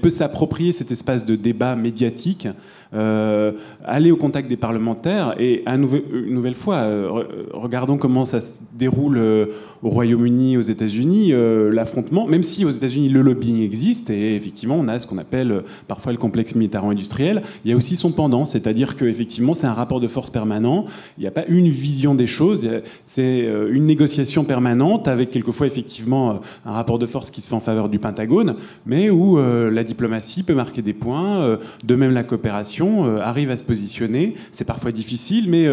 peut 0.00 0.10
s'approprier 0.10 0.72
cet 0.72 0.90
espace 0.90 1.24
de 1.24 1.36
débat 1.36 1.76
médiatique 1.76 2.48
euh, 2.94 3.52
aller 3.84 4.10
au 4.10 4.16
contact 4.16 4.48
des 4.48 4.58
parlementaires 4.58 5.34
et 5.38 5.62
à 5.64 5.76
une 5.76 5.88
nouvelle 6.28 6.54
fois, 6.54 6.76
euh, 6.76 7.24
regardons 7.54 7.96
comment 7.96 8.26
ça 8.26 8.42
se 8.42 8.60
déroule 8.74 9.16
euh, 9.16 9.46
au 9.82 9.88
Royaume-Uni, 9.88 10.58
aux 10.58 10.62
États-Unis, 10.62 11.32
l'affrontement, 11.72 12.26
même 12.26 12.44
si 12.44 12.64
aux 12.64 12.70
États-Unis 12.70 13.08
le 13.08 13.22
lobbying 13.22 13.62
existe 13.62 14.10
et 14.10 14.36
effectivement 14.36 14.76
on 14.78 14.86
a 14.86 15.00
ce 15.00 15.08
qu'on 15.08 15.18
appelle 15.18 15.62
parfois 15.88 16.12
le 16.12 16.18
complexe 16.18 16.54
militaro-industriel, 16.54 17.42
il 17.64 17.70
y 17.70 17.74
a 17.74 17.76
aussi 17.76 17.96
son 17.96 18.12
pendant, 18.12 18.44
c'est-à-dire 18.44 18.94
que 18.94 19.04
effectivement 19.04 19.54
c'est 19.54 19.66
un 19.66 19.72
rapport 19.72 19.98
de 19.98 20.06
force 20.06 20.30
permanent. 20.30 20.84
Il 21.18 21.22
n'y 21.22 21.26
a 21.26 21.32
pas 21.32 21.44
une 21.48 21.68
vision 21.68 22.14
des 22.14 22.28
choses. 22.28 22.68
C'est 23.06 23.40
une 23.72 23.86
négociation 23.86 24.44
permanente 24.44 25.08
avec 25.08 25.32
quelquefois 25.32 25.66
effectivement 25.66 26.40
un 26.64 26.72
rapport 26.72 27.00
de 27.00 27.06
force 27.06 27.32
qui 27.32 27.42
se 27.42 27.48
fait 27.48 27.54
en 27.54 27.60
faveur 27.60 27.88
du 27.88 27.98
Pentagone, 27.98 28.54
mais 28.86 29.10
où 29.10 29.36
la 29.36 29.82
diplomatie 29.82 30.44
peut 30.44 30.54
marquer 30.54 30.82
des 30.82 30.92
points. 30.92 31.58
de 31.82 31.94
même, 31.96 32.12
la 32.12 32.22
coopération 32.22 32.81
arrive 33.20 33.50
à 33.50 33.56
se 33.56 33.64
positionner. 33.64 34.34
C'est 34.52 34.64
parfois 34.64 34.92
difficile, 34.92 35.48
mais 35.48 35.66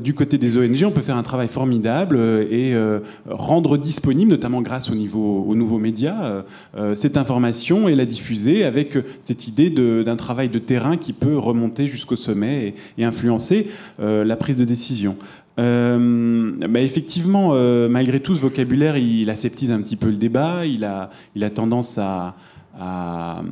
du 0.00 0.14
côté 0.14 0.38
des 0.38 0.56
ONG, 0.56 0.84
on 0.84 0.90
peut 0.90 1.02
faire 1.02 1.16
un 1.16 1.22
travail 1.22 1.48
formidable 1.48 2.18
et 2.50 2.74
rendre 3.28 3.76
disponible, 3.76 4.30
notamment 4.30 4.62
grâce 4.62 4.90
aux 4.90 4.94
nouveaux 4.94 5.78
médias, 5.78 6.44
cette 6.94 7.16
information 7.16 7.88
et 7.88 7.94
la 7.94 8.04
diffuser 8.04 8.64
avec 8.64 8.98
cette 9.20 9.48
idée 9.48 9.70
d'un 9.70 10.16
travail 10.16 10.48
de 10.48 10.58
terrain 10.58 10.96
qui 10.96 11.12
peut 11.12 11.36
remonter 11.36 11.86
jusqu'au 11.86 12.16
sommet 12.16 12.74
et, 12.98 13.04
influencer 13.04 13.68
euh, 14.00 14.24
la 14.24 14.36
prise 14.36 14.56
de 14.56 14.64
décision. 14.64 15.16
Euh, 15.58 16.52
bah, 16.68 16.80
effectivement, 16.80 17.52
euh, 17.54 17.88
malgré 17.88 18.20
tout, 18.20 18.34
ce 18.34 18.40
vocabulaire, 18.40 18.96
il, 18.96 19.30
aseptise 19.30 19.70
un 19.70 19.80
petit 19.80 19.96
peu 19.96 20.08
le 20.08 20.16
débat, 20.16 20.66
il 20.66 20.84
a, 20.84 21.10
il 21.34 21.44
a 21.44 21.50
tendance 21.50 21.98
à, 21.98 22.34
à, 22.78 23.42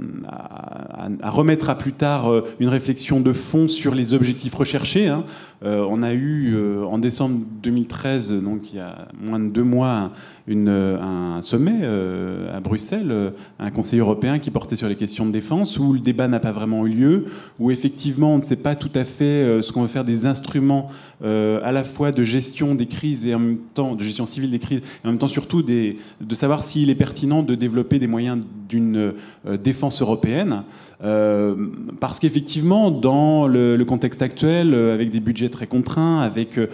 remettre 1.24 1.70
à 1.70 1.78
plus 1.78 1.92
tard 1.92 2.30
une 2.60 2.68
réflexion 2.68 3.20
de 3.20 3.32
fond 3.32 3.68
sur 3.68 3.94
les 3.94 4.12
objectifs 4.12 4.54
recherchés. 4.54 5.08
Hein. 5.08 5.24
On 5.64 6.02
a 6.02 6.12
eu 6.12 6.56
en 6.84 6.98
décembre 6.98 7.40
2013, 7.62 8.42
donc 8.42 8.72
il 8.72 8.76
y 8.76 8.80
a 8.80 9.08
moins 9.18 9.40
de 9.40 9.48
deux 9.48 9.62
mois, 9.62 10.12
un 10.46 11.42
sommet 11.42 11.80
euh, 11.82 12.54
à 12.54 12.60
Bruxelles, 12.60 13.10
euh, 13.10 13.30
un 13.58 13.70
conseil 13.70 14.00
européen 14.00 14.38
qui 14.38 14.50
portait 14.50 14.76
sur 14.76 14.88
les 14.88 14.96
questions 14.96 15.24
de 15.26 15.30
défense, 15.30 15.78
où 15.78 15.92
le 15.92 16.00
débat 16.00 16.28
n'a 16.28 16.40
pas 16.40 16.52
vraiment 16.52 16.86
eu 16.86 16.90
lieu, 16.90 17.24
où 17.58 17.70
effectivement 17.70 18.34
on 18.34 18.38
ne 18.38 18.42
sait 18.42 18.56
pas 18.56 18.74
tout 18.74 18.90
à 18.94 19.04
fait 19.04 19.24
euh, 19.24 19.62
ce 19.62 19.72
qu'on 19.72 19.82
veut 19.82 19.88
faire 19.88 20.04
des 20.04 20.26
instruments 20.26 20.88
à 21.22 21.72
la 21.72 21.84
fois 21.84 22.12
de 22.12 22.22
gestion 22.22 22.74
des 22.74 22.84
crises 22.84 23.26
et 23.26 23.34
en 23.34 23.38
même 23.38 23.58
temps 23.72 23.94
de 23.94 24.02
gestion 24.02 24.26
civile 24.26 24.50
des 24.50 24.58
crises, 24.58 24.80
et 24.80 25.06
en 25.06 25.10
même 25.10 25.18
temps 25.18 25.28
surtout 25.28 25.62
de 25.62 25.94
savoir 26.34 26.62
s'il 26.62 26.90
est 26.90 26.94
pertinent 26.94 27.42
de 27.42 27.54
développer 27.54 27.98
des 27.98 28.06
moyens 28.06 28.44
d'une 28.68 29.14
défense 29.62 30.02
européenne. 30.02 30.64
Euh, 31.02 31.54
parce 32.00 32.18
qu'effectivement, 32.18 32.90
dans 32.90 33.46
le, 33.46 33.82
contexte 33.84 34.22
actuel, 34.22 34.72
euh, 34.72 34.94
avec 34.94 35.10
des 35.10 35.20
budgets 35.20 35.48
très 35.48 35.66
contraints, 35.66 36.20
avec 36.20 36.58
euh, 36.58 36.68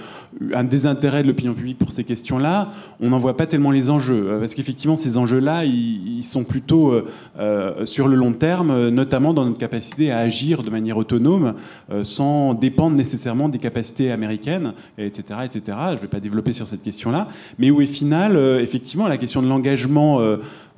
un 0.55 0.65
désintérêt 0.65 1.23
de 1.23 1.29
l'opinion 1.29 1.55
publique 1.55 1.79
pour 1.79 1.91
ces 1.91 2.05
questions-là, 2.05 2.71
on 3.01 3.09
n'en 3.09 3.19
voit 3.19 3.37
pas 3.37 3.47
tellement 3.47 3.71
les 3.71 3.91
enjeux. 3.91 4.37
Parce 4.39 4.55
qu'effectivement, 4.55 4.97
ces 4.97 5.17
enjeux-là, 5.17 5.65
ils, 5.65 6.23
sont 6.23 6.45
plutôt 6.45 6.95
sur 7.85 8.07
le 8.07 8.15
long 8.15 8.33
terme, 8.33 8.89
notamment 8.91 9.33
dans 9.33 9.45
notre 9.47 9.59
capacité 9.59 10.13
à 10.13 10.19
agir 10.19 10.63
de 10.63 10.71
manière 10.71 10.97
autonome, 10.99 11.55
sans 12.03 12.55
dépendre 12.55 12.95
nécessairement 12.95 13.49
des 13.49 13.59
capacités 13.59 14.13
américaines, 14.13 14.75
etc. 14.99 15.41
etc. 15.45 15.79
Je 15.89 15.95
ne 15.95 16.01
vais 16.01 16.09
pas 16.09 16.21
développer 16.21 16.53
sur 16.53 16.69
cette 16.69 16.83
question-là, 16.83 17.29
mais 17.59 17.71
où, 17.71 17.83
au 17.83 17.87
final, 17.87 18.37
effectivement, 18.61 19.09
la 19.09 19.17
question 19.17 19.43
de 19.43 19.49
l'engagement 19.49 20.21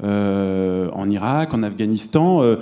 en 0.03 1.09
Irak, 1.09 1.53
en 1.53 1.63
Afghanistan, 1.63 2.57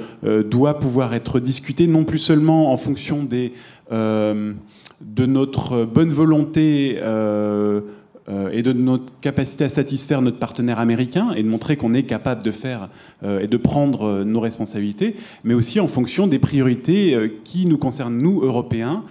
doit 0.50 0.69
pouvoir 0.74 1.14
être 1.14 1.40
discuté 1.40 1.86
non 1.86 2.04
plus 2.04 2.18
seulement 2.18 2.72
en 2.72 2.76
fonction 2.76 3.24
des, 3.24 3.52
euh, 3.92 4.52
de 5.00 5.24
notre 5.24 5.86
bonne 5.86 6.10
volonté 6.10 6.98
euh, 7.00 7.80
euh, 8.28 8.50
et 8.52 8.62
de 8.62 8.72
notre 8.74 9.18
capacité 9.22 9.64
à 9.64 9.70
satisfaire 9.70 10.20
notre 10.20 10.38
partenaire 10.38 10.78
américain 10.78 11.32
et 11.34 11.42
de 11.42 11.48
montrer 11.48 11.76
qu'on 11.76 11.94
est 11.94 12.02
capable 12.02 12.42
de 12.42 12.50
faire 12.50 12.90
et 13.24 13.46
de 13.46 13.56
prendre 13.56 14.22
nos 14.24 14.40
responsabilités, 14.40 15.16
mais 15.42 15.54
aussi 15.54 15.80
en 15.80 15.88
fonction 15.88 16.26
des 16.26 16.38
priorités 16.38 17.32
qui 17.44 17.66
nous 17.66 17.78
concernent, 17.78 18.18
nous, 18.18 18.42
Européens, 18.42 19.04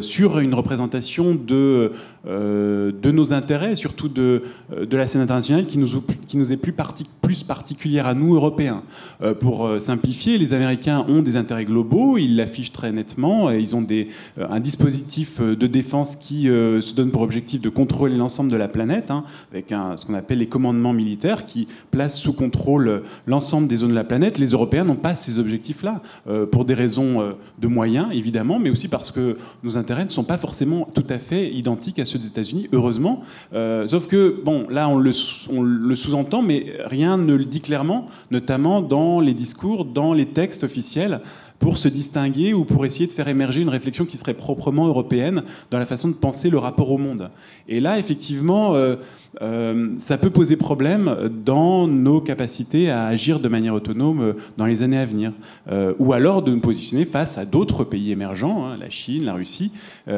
sur 0.00 0.40
une 0.40 0.54
représentation 0.54 1.34
de, 1.34 1.92
de 2.28 3.10
nos 3.10 3.32
intérêts, 3.32 3.74
surtout 3.74 4.08
de, 4.08 4.42
de 4.78 4.96
la 4.96 5.06
scène 5.06 5.22
internationale, 5.22 5.66
qui 5.66 5.78
nous, 5.78 5.88
qui 6.26 6.36
nous 6.36 6.52
est 6.52 6.56
plus, 6.58 6.74
plus 7.22 7.42
particulière 7.42 8.06
à 8.06 8.14
nous, 8.14 8.34
Européens. 8.34 8.82
Euh, 9.22 9.34
pour 9.34 9.68
simplifier, 9.78 10.36
les 10.36 10.52
Américains 10.52 11.06
ont 11.08 11.22
des 11.22 11.36
intérêts 11.36 11.64
globaux, 11.64 12.18
ils 12.18 12.36
l'affichent 12.36 12.72
très 12.72 12.92
nettement, 12.92 13.50
et 13.50 13.58
ils 13.58 13.74
ont 13.74 13.82
des, 13.82 14.08
un 14.38 14.60
dispositif 14.60 15.40
de 15.40 15.66
défense 15.66 16.16
qui 16.16 16.44
se 16.44 16.94
donne 16.94 17.10
pour 17.10 17.22
objectif 17.22 17.60
de 17.60 17.68
contrôler 17.68 18.16
l'ensemble 18.16 18.50
de 18.50 18.56
la 18.56 18.68
planète, 18.68 19.10
hein, 19.10 19.24
avec 19.50 19.74
ce 19.96 20.04
qu'on 20.04 20.14
appelle 20.14 20.38
les 20.38 20.46
commandements 20.46 20.92
militaires, 20.92 21.46
qui 21.46 21.66
placent 21.90 22.18
sous 22.20 22.32
contrôle 22.32 23.02
l'ensemble 23.26 23.68
des 23.68 23.76
zones 23.76 23.90
de 23.90 23.94
la 23.94 24.04
planète. 24.04 24.38
Les 24.38 24.48
Européens 24.48 24.84
n'ont 24.84 24.96
pas 24.96 25.14
ces 25.14 25.38
objectifs-là, 25.38 26.02
pour 26.50 26.64
des 26.64 26.74
raisons 26.74 27.34
de 27.58 27.68
moyens, 27.68 28.08
évidemment, 28.12 28.58
mais 28.58 28.70
aussi 28.70 28.88
parce 28.88 29.10
que 29.10 29.36
nos 29.62 29.76
intérêts 29.76 30.04
ne 30.04 30.10
sont 30.10 30.24
pas 30.24 30.38
forcément 30.38 30.88
tout 30.94 31.06
à 31.08 31.18
fait 31.18 31.50
identiques 31.52 31.98
à 31.98 32.04
ceux 32.04 32.17
des 32.18 32.26
États-Unis, 32.26 32.68
heureusement. 32.72 33.22
Euh, 33.54 33.86
sauf 33.86 34.06
que, 34.06 34.40
bon, 34.44 34.66
là, 34.68 34.88
on 34.88 34.98
le, 34.98 35.12
sous-entend, 35.12 36.42
mais 36.42 36.74
rien 36.84 37.16
ne 37.16 37.34
le 37.34 37.44
dit 37.44 37.60
clairement, 37.60 38.06
notamment 38.30 38.80
dans 38.82 39.20
les 39.20 39.34
discours, 39.34 39.84
dans 39.84 40.12
les 40.12 40.26
textes 40.26 40.64
officiels 40.64 41.20
pour 41.58 41.78
se 41.78 41.88
distinguer 41.88 42.54
ou 42.54 42.64
pour 42.64 42.86
essayer 42.86 43.06
de 43.06 43.12
faire 43.12 43.28
émerger 43.28 43.62
une 43.62 43.68
réflexion 43.68 44.04
qui 44.04 44.16
serait 44.16 44.34
proprement 44.34 44.86
européenne 44.86 45.42
dans 45.70 45.78
la 45.78 45.86
façon 45.86 46.08
de 46.08 46.14
penser 46.14 46.50
le 46.50 46.58
rapport 46.58 46.90
au 46.90 46.98
monde. 46.98 47.30
Et 47.66 47.80
là, 47.80 47.98
effectivement, 47.98 48.74
euh, 48.74 48.96
euh, 49.40 49.90
ça 49.98 50.18
peut 50.18 50.30
poser 50.30 50.56
problème 50.56 51.30
dans 51.44 51.86
nos 51.86 52.20
capacités 52.20 52.90
à 52.90 53.06
agir 53.06 53.40
de 53.40 53.48
manière 53.48 53.74
autonome 53.74 54.20
euh, 54.20 54.32
dans 54.56 54.66
les 54.66 54.82
années 54.82 54.98
à 54.98 55.04
venir. 55.04 55.32
Euh, 55.70 55.94
ou 55.98 56.12
alors 56.12 56.42
de 56.42 56.50
nous 56.50 56.60
positionner 56.60 57.04
face 57.04 57.38
à 57.38 57.44
d'autres 57.44 57.84
pays 57.84 58.10
émergents, 58.10 58.66
hein, 58.66 58.76
la 58.78 58.90
Chine, 58.90 59.24
la 59.24 59.34
Russie, 59.34 59.72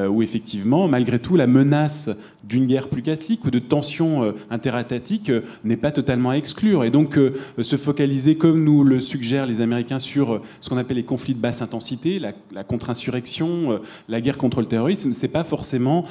où 0.08 0.22
effectivement, 0.22 0.88
malgré 0.88 1.18
tout, 1.18 1.36
la 1.36 1.46
menace 1.46 2.10
d'une 2.44 2.66
guerre 2.66 2.88
plus 2.88 3.02
classique 3.02 3.44
ou 3.44 3.50
de 3.50 3.58
tensions 3.58 4.32
interétatiques 4.50 5.32
n'est 5.64 5.76
pas 5.76 5.90
totalement 5.90 6.30
à 6.30 6.34
exclure. 6.34 6.84
Et 6.84 6.90
donc, 6.90 7.18
se 7.60 7.76
focaliser, 7.76 8.36
comme 8.36 8.62
nous 8.62 8.84
le 8.84 9.00
suggèrent 9.00 9.46
les 9.46 9.60
Américains, 9.60 9.98
sur 9.98 10.40
ce 10.60 10.68
qu'on 10.68 10.76
appelle 10.76 10.96
les 10.96 11.04
conflits 11.04 11.34
de 11.34 11.40
basse 11.40 11.60
intensité, 11.62 12.18
la, 12.18 12.32
la 12.52 12.62
contre-insurrection, 12.62 13.80
la 14.08 14.20
guerre 14.20 14.38
contre 14.38 14.60
le 14.60 14.66
terrorisme, 14.66 15.12
c'est 15.12 15.28
pas 15.28 15.44
forcément 15.44 16.04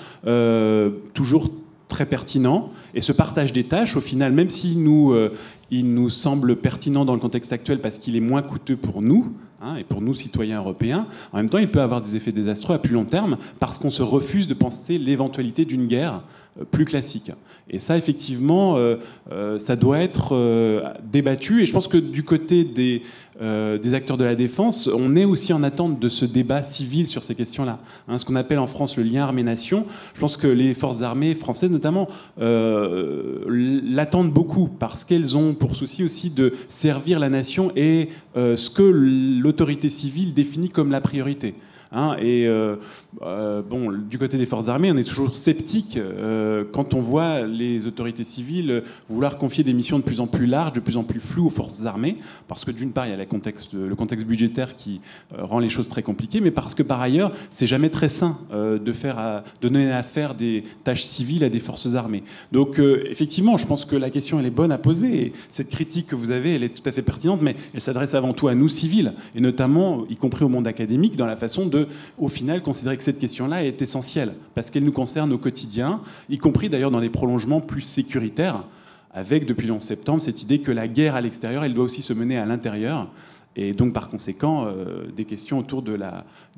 toujours 1.14 1.50
très 1.90 2.06
pertinent. 2.06 2.70
Et 2.94 3.02
ce 3.02 3.12
partage 3.12 3.52
des 3.52 3.66
tâches, 3.66 3.98
au 3.98 4.02
final, 4.02 4.32
même 4.32 4.50
s'il 4.50 4.82
nous, 4.82 5.12
euh, 5.12 5.34
nous 5.72 6.10
semble 6.10 6.56
pertinent 6.56 7.04
dans 7.04 7.14
le 7.14 7.20
contexte 7.20 7.52
actuel 7.52 7.82
parce 7.82 7.98
qu'il 7.98 8.16
est 8.16 8.22
moins 8.22 8.42
coûteux 8.42 8.78
pour 8.78 9.02
nous, 9.02 9.34
hein, 9.62 9.76
et 9.76 9.84
pour 9.84 10.00
nous, 10.00 10.14
citoyens 10.14 10.60
européens, 10.60 11.08
en 11.34 11.38
même 11.38 11.50
temps, 11.50 11.58
il 11.58 11.68
peut 11.68 11.82
avoir 11.82 12.02
des 12.02 12.16
effets 12.16 12.32
désastreux 12.32 12.76
à 12.76 12.80
plus 12.80 12.94
long 12.94 13.04
terme 13.04 13.38
parce 13.60 13.78
qu'on 13.78 13.90
se 13.90 14.04
refuse 14.04 14.48
de 14.48 14.54
penser 14.54 14.98
l'éventualité 14.98 15.66
d'une 15.66 15.88
guerre 15.88 16.22
euh, 16.60 16.64
plus 16.64 16.86
classique. 16.86 17.32
Et 17.70 17.80
ça, 17.80 17.98
effectivement, 17.98 18.78
euh, 18.78 19.60
ça 19.60 19.76
doit 19.76 20.00
être 20.00 20.96
débattu. 21.04 21.62
Et 21.62 21.66
je 21.66 21.74
pense 21.74 21.88
que 21.88 21.98
du 21.98 22.24
côté 22.24 22.64
des, 22.64 23.04
des, 23.40 23.94
acteurs 23.94 24.18
de 24.18 24.24
la 24.24 24.36
défense, 24.36 24.90
on 24.94 25.16
est 25.16 25.26
aussi 25.26 25.54
en 25.54 25.64
attente 25.64 26.00
de 26.00 26.10
ce 26.10 26.26
débat 26.26 26.64
civil 26.64 27.08
sur 27.08 27.24
ces 27.24 27.36
questions-là. 27.36 27.80
Hein, 28.08 28.18
ce 28.18 28.26
qu'on 28.26 28.36
appelle 28.36 28.60
en 28.60 28.68
France 28.68 28.98
le 28.98 29.04
lien 29.04 29.24
armée-nation. 29.24 29.86
Je 30.14 30.20
pense 30.20 30.38
que 30.38 30.48
les 30.48 30.74
forces 30.74 31.02
armées 31.02 31.36
françaises, 31.36 31.72
notamment, 31.72 32.08
l'attendent 32.38 34.34
beaucoup 34.34 34.68
parce 34.68 35.04
qu'elles 35.06 35.38
ont 35.38 35.54
pour 35.54 35.76
souci 35.76 36.04
aussi 36.04 36.30
de 36.30 36.54
servir 36.68 37.20
la 37.20 37.30
nation 37.30 37.72
et 37.76 38.10
ce 38.36 38.70
que 38.70 38.84
l'autorité 38.84 39.90
civile 39.90 40.34
définit 40.34 40.70
comme 40.70 40.92
la 40.92 41.02
priorité. 41.02 41.56
Hein, 41.92 42.18
et 42.20 42.48
euh, 42.48 42.76
euh, 43.24 43.64
bon, 43.64 43.92
du 43.92 44.20
côté 44.20 44.38
des 44.38 44.46
forces 44.46 44.68
armées, 44.68 44.92
on 44.92 44.98
est 44.98 45.08
toujours 45.08 45.36
sceptique 45.36 45.98
euh, 45.98 46.64
quand 46.72 46.94
on 46.94 47.02
voit 47.02 47.42
les 47.42 47.88
autorités 47.88 48.24
civiles 48.24 48.84
vouloir 49.10 49.38
confier 49.38 49.64
des 49.64 49.74
missions 49.74 49.98
de 49.98 50.04
plus 50.04 50.20
en 50.20 50.28
plus 50.28 50.46
larges, 50.46 50.74
de 50.74 50.80
plus 50.80 50.96
en 50.96 51.04
plus 51.04 51.20
floues 51.20 51.48
aux 51.48 51.52
forces 51.52 51.86
armées, 51.86 52.18
parce 52.48 52.66
que 52.66 52.72
d'une 52.72 52.92
part, 52.92 53.08
il 53.08 53.12
y 53.12 53.14
a 53.14 53.18
le 53.18 53.96
contexte 53.96 54.28
budgétaire 54.28 54.76
qui 54.76 55.02
rend 55.36 55.60
les 55.60 55.70
choses 55.70 55.90
très 55.90 56.04
compliquées, 56.04 56.40
mais 56.40 56.52
parce 56.52 56.76
que 56.76 56.84
par 56.84 57.02
ailleurs, 57.02 57.32
c'est 57.50 57.68
jamais 57.68 57.90
très 57.90 58.10
sain 58.10 58.38
de, 58.52 58.94
à, 59.10 59.44
donner 59.62 59.92
à 59.92 60.04
faire 60.04 60.36
des 60.36 60.64
tâches 60.84 61.04
civiles 61.04 61.44
à 61.44 61.50
des 61.50 61.60
forces 61.60 61.96
armées. 61.96 62.24
Donc, 62.52 62.80
effectivement, 62.80 63.58
je 63.58 63.66
pense 63.66 63.86
que 63.86 63.96
la 63.96 64.10
question, 64.10 64.40
elle 64.40 64.46
est 64.46 64.52
bonne 64.52 64.72
à 64.72 64.78
poser, 64.78 65.26
et 65.26 65.34
cette 65.50 65.70
critique 65.70 66.08
que 66.08 66.16
vous 66.16 66.32
avez, 66.32 66.54
elle 66.54 66.64
est 66.64 66.76
tout 66.76 66.88
à 66.88 66.92
fait 66.92 67.02
pertinente, 67.02 67.42
mais 67.42 67.56
elle 67.74 67.82
s'adresse 67.82 68.14
avant 68.14 68.34
tout 68.34 68.48
à 68.48 68.56
nous 68.56 68.70
civils, 68.70 69.14
et 69.36 69.42
notamment, 69.42 70.06
y 70.10 70.16
compris 70.16 70.46
au 70.46 70.50
monde 70.50 70.68
académique, 70.68 71.18
dans 71.18 71.28
la 71.28 71.36
façon 71.36 71.66
de 71.66 71.88
au 72.18 72.28
final, 72.28 72.62
considérer 72.62 72.99
cette 73.04 73.20
question-là 73.20 73.64
est 73.64 73.82
essentielle, 73.82 74.36
parce 74.56 74.70
qu'elle 74.70 74.84
nous 74.84 74.92
concerne 74.92 75.32
au 75.34 75.38
quotidien, 75.38 76.02
y 76.30 76.38
compris 76.38 76.70
d'ailleurs 76.70 76.92
dans 76.92 77.02
des 77.02 77.10
prolongements 77.10 77.62
plus 77.62 77.82
sécuritaires. 77.82 78.64
Avec 79.12 79.46
depuis 79.46 79.68
le 79.68 79.74
11 79.74 79.82
septembre 79.82 80.22
cette 80.22 80.44
idée 80.44 80.60
que 80.60 80.72
la 80.72 80.88
guerre 80.88 81.16
à 81.16 81.22
l'extérieur, 81.22 81.64
elle 81.64 81.74
doit 81.74 81.86
aussi 81.86 82.02
se 82.02 82.14
mener 82.14 82.38
à 82.38 82.46
l'intérieur. 82.46 83.10
Et 83.56 83.74
donc, 83.74 83.94
par 83.94 84.08
conséquent, 84.08 84.68
euh, 84.68 85.08
des 85.16 85.26
questions 85.26 85.58
autour 85.58 85.82
de, 85.82 85.98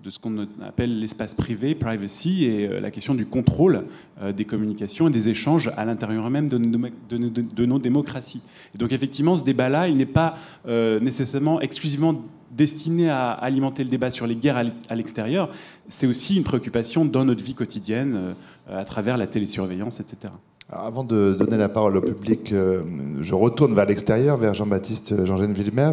ce 0.07 0.19
qu'on 0.19 0.47
appelle 0.61 0.99
l'espace 0.99 1.33
privé, 1.33 1.73
privacy, 1.73 2.45
et 2.45 2.67
euh, 2.67 2.79
la 2.79 2.91
question 2.91 3.15
du 3.15 3.25
contrôle 3.25 3.85
euh, 4.21 4.33
des 4.33 4.45
communications 4.45 5.07
et 5.07 5.11
des 5.11 5.29
échanges 5.29 5.71
à 5.77 5.85
l'intérieur 5.85 6.29
même 6.29 6.47
de, 6.47 7.65
nos 7.65 7.79
démocraties. 7.79 8.41
Donc, 8.77 8.91
effectivement, 8.91 9.37
ce 9.37 9.43
débat-là, 9.43 9.87
il 9.87 9.97
n'est 9.97 10.05
pas 10.05 10.35
nécessairement 10.67 11.61
exclusivement 11.61 12.21
destiné 12.51 13.09
à 13.09 13.31
alimenter 13.31 13.83
le 13.83 13.89
débat 13.89 14.11
sur 14.11 14.27
les 14.27 14.35
guerres 14.35 14.61
à 14.89 14.95
l'extérieur. 14.95 15.49
C'est 15.87 16.07
aussi 16.07 16.35
une 16.35 16.43
préoccupation 16.43 17.05
dans 17.05 17.23
notre 17.23 17.43
vie 17.43 17.55
quotidienne, 17.55 18.35
à 18.69 18.85
travers 18.85 19.17
la 19.17 19.27
télésurveillance, 19.27 19.99
etc. 19.99 20.33
Avant 20.73 21.03
de 21.03 21.33
donner 21.33 21.57
la 21.57 21.67
parole 21.67 21.97
au 21.97 22.01
public, 22.01 22.53
euh, 22.53 22.81
je 23.19 23.33
retourne 23.33 23.75
vers 23.75 23.85
l'extérieur, 23.85 24.37
vers 24.37 24.53
Jean-Baptiste 24.53 25.25
Jean-Gène 25.25 25.51
Villemer, 25.51 25.91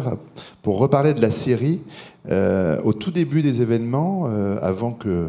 pour 0.61 0.79
reparler 0.79 1.13
de 1.13 1.21
la 1.21 1.31
Syrie. 1.31 1.81
Euh, 2.29 2.79
au 2.85 2.93
tout 2.93 3.11
début 3.11 3.41
des 3.41 3.61
événements, 3.61 4.27
euh, 4.27 4.57
avant 4.61 4.93
que 4.93 5.27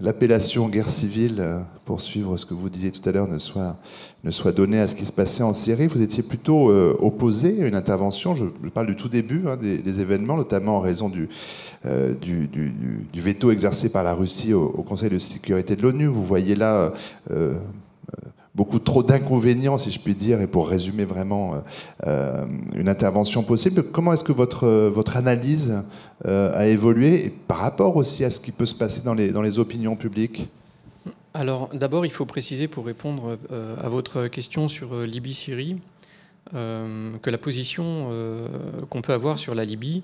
l'appellation 0.00 0.70
guerre 0.70 0.88
civile, 0.88 1.46
pour 1.84 2.00
suivre 2.00 2.38
ce 2.38 2.46
que 2.46 2.54
vous 2.54 2.70
disiez 2.70 2.90
tout 2.90 3.06
à 3.06 3.12
l'heure, 3.12 3.28
ne 3.28 3.38
soit, 3.38 3.76
ne 4.24 4.30
soit 4.30 4.52
donnée 4.52 4.80
à 4.80 4.88
ce 4.88 4.94
qui 4.94 5.04
se 5.04 5.12
passait 5.12 5.42
en 5.42 5.52
Syrie, 5.52 5.86
vous 5.86 6.00
étiez 6.00 6.22
plutôt 6.22 6.70
opposé 7.04 7.62
à 7.62 7.66
une 7.66 7.74
intervention, 7.74 8.34
je, 8.34 8.46
parle 8.72 8.86
du 8.86 8.96
tout 8.96 9.10
début 9.10 9.42
hein, 9.46 9.58
des, 9.58 10.00
événements, 10.00 10.38
notamment 10.38 10.78
en 10.78 10.80
raison 10.80 11.10
du, 11.10 11.28
du, 11.84 13.20
veto 13.20 13.50
exercé 13.50 13.90
par 13.90 14.04
la 14.04 14.14
Russie 14.14 14.54
au 14.54 14.82
Conseil 14.88 15.10
de 15.10 15.18
sécurité 15.18 15.76
de 15.76 15.82
l'ONU. 15.82 16.06
Vous 16.06 16.24
voyez 16.24 16.54
là 16.54 16.94
beaucoup 18.60 18.78
trop 18.78 19.02
d'inconvénients, 19.02 19.78
si 19.78 19.90
je 19.90 19.98
puis 19.98 20.14
dire, 20.14 20.42
et 20.42 20.46
pour 20.46 20.68
résumer 20.68 21.06
vraiment 21.06 21.54
euh, 21.54 21.58
euh, 22.06 22.44
une 22.76 22.90
intervention 22.90 23.42
possible. 23.42 23.82
Comment 23.84 24.12
est-ce 24.12 24.22
que 24.22 24.32
votre, 24.32 24.64
euh, 24.64 24.90
votre 24.90 25.16
analyse 25.16 25.82
a 26.26 26.66
évolué 26.66 27.24
et 27.24 27.30
par 27.30 27.56
rapport 27.56 27.96
aussi 27.96 28.22
à 28.22 28.30
ce 28.30 28.38
qui 28.38 28.52
peut 28.52 28.66
se 28.66 28.74
passer 28.74 29.00
dans 29.00 29.14
les, 29.14 29.30
dans 29.30 29.40
les 29.40 29.58
opinions 29.58 29.96
publiques? 29.96 30.50
Alors 31.32 31.70
d'abord, 31.72 32.04
il 32.04 32.12
faut 32.12 32.26
préciser 32.26 32.68
pour 32.68 32.84
répondre 32.84 33.38
à 33.82 33.88
votre 33.88 34.26
question 34.26 34.68
sur 34.68 34.94
Libye-Syrie 34.94 35.78
que 36.52 37.30
la 37.30 37.38
position 37.38 38.10
qu'on 38.90 39.00
peut 39.00 39.14
avoir 39.14 39.38
sur 39.38 39.54
la 39.54 39.64
Libye 39.64 40.02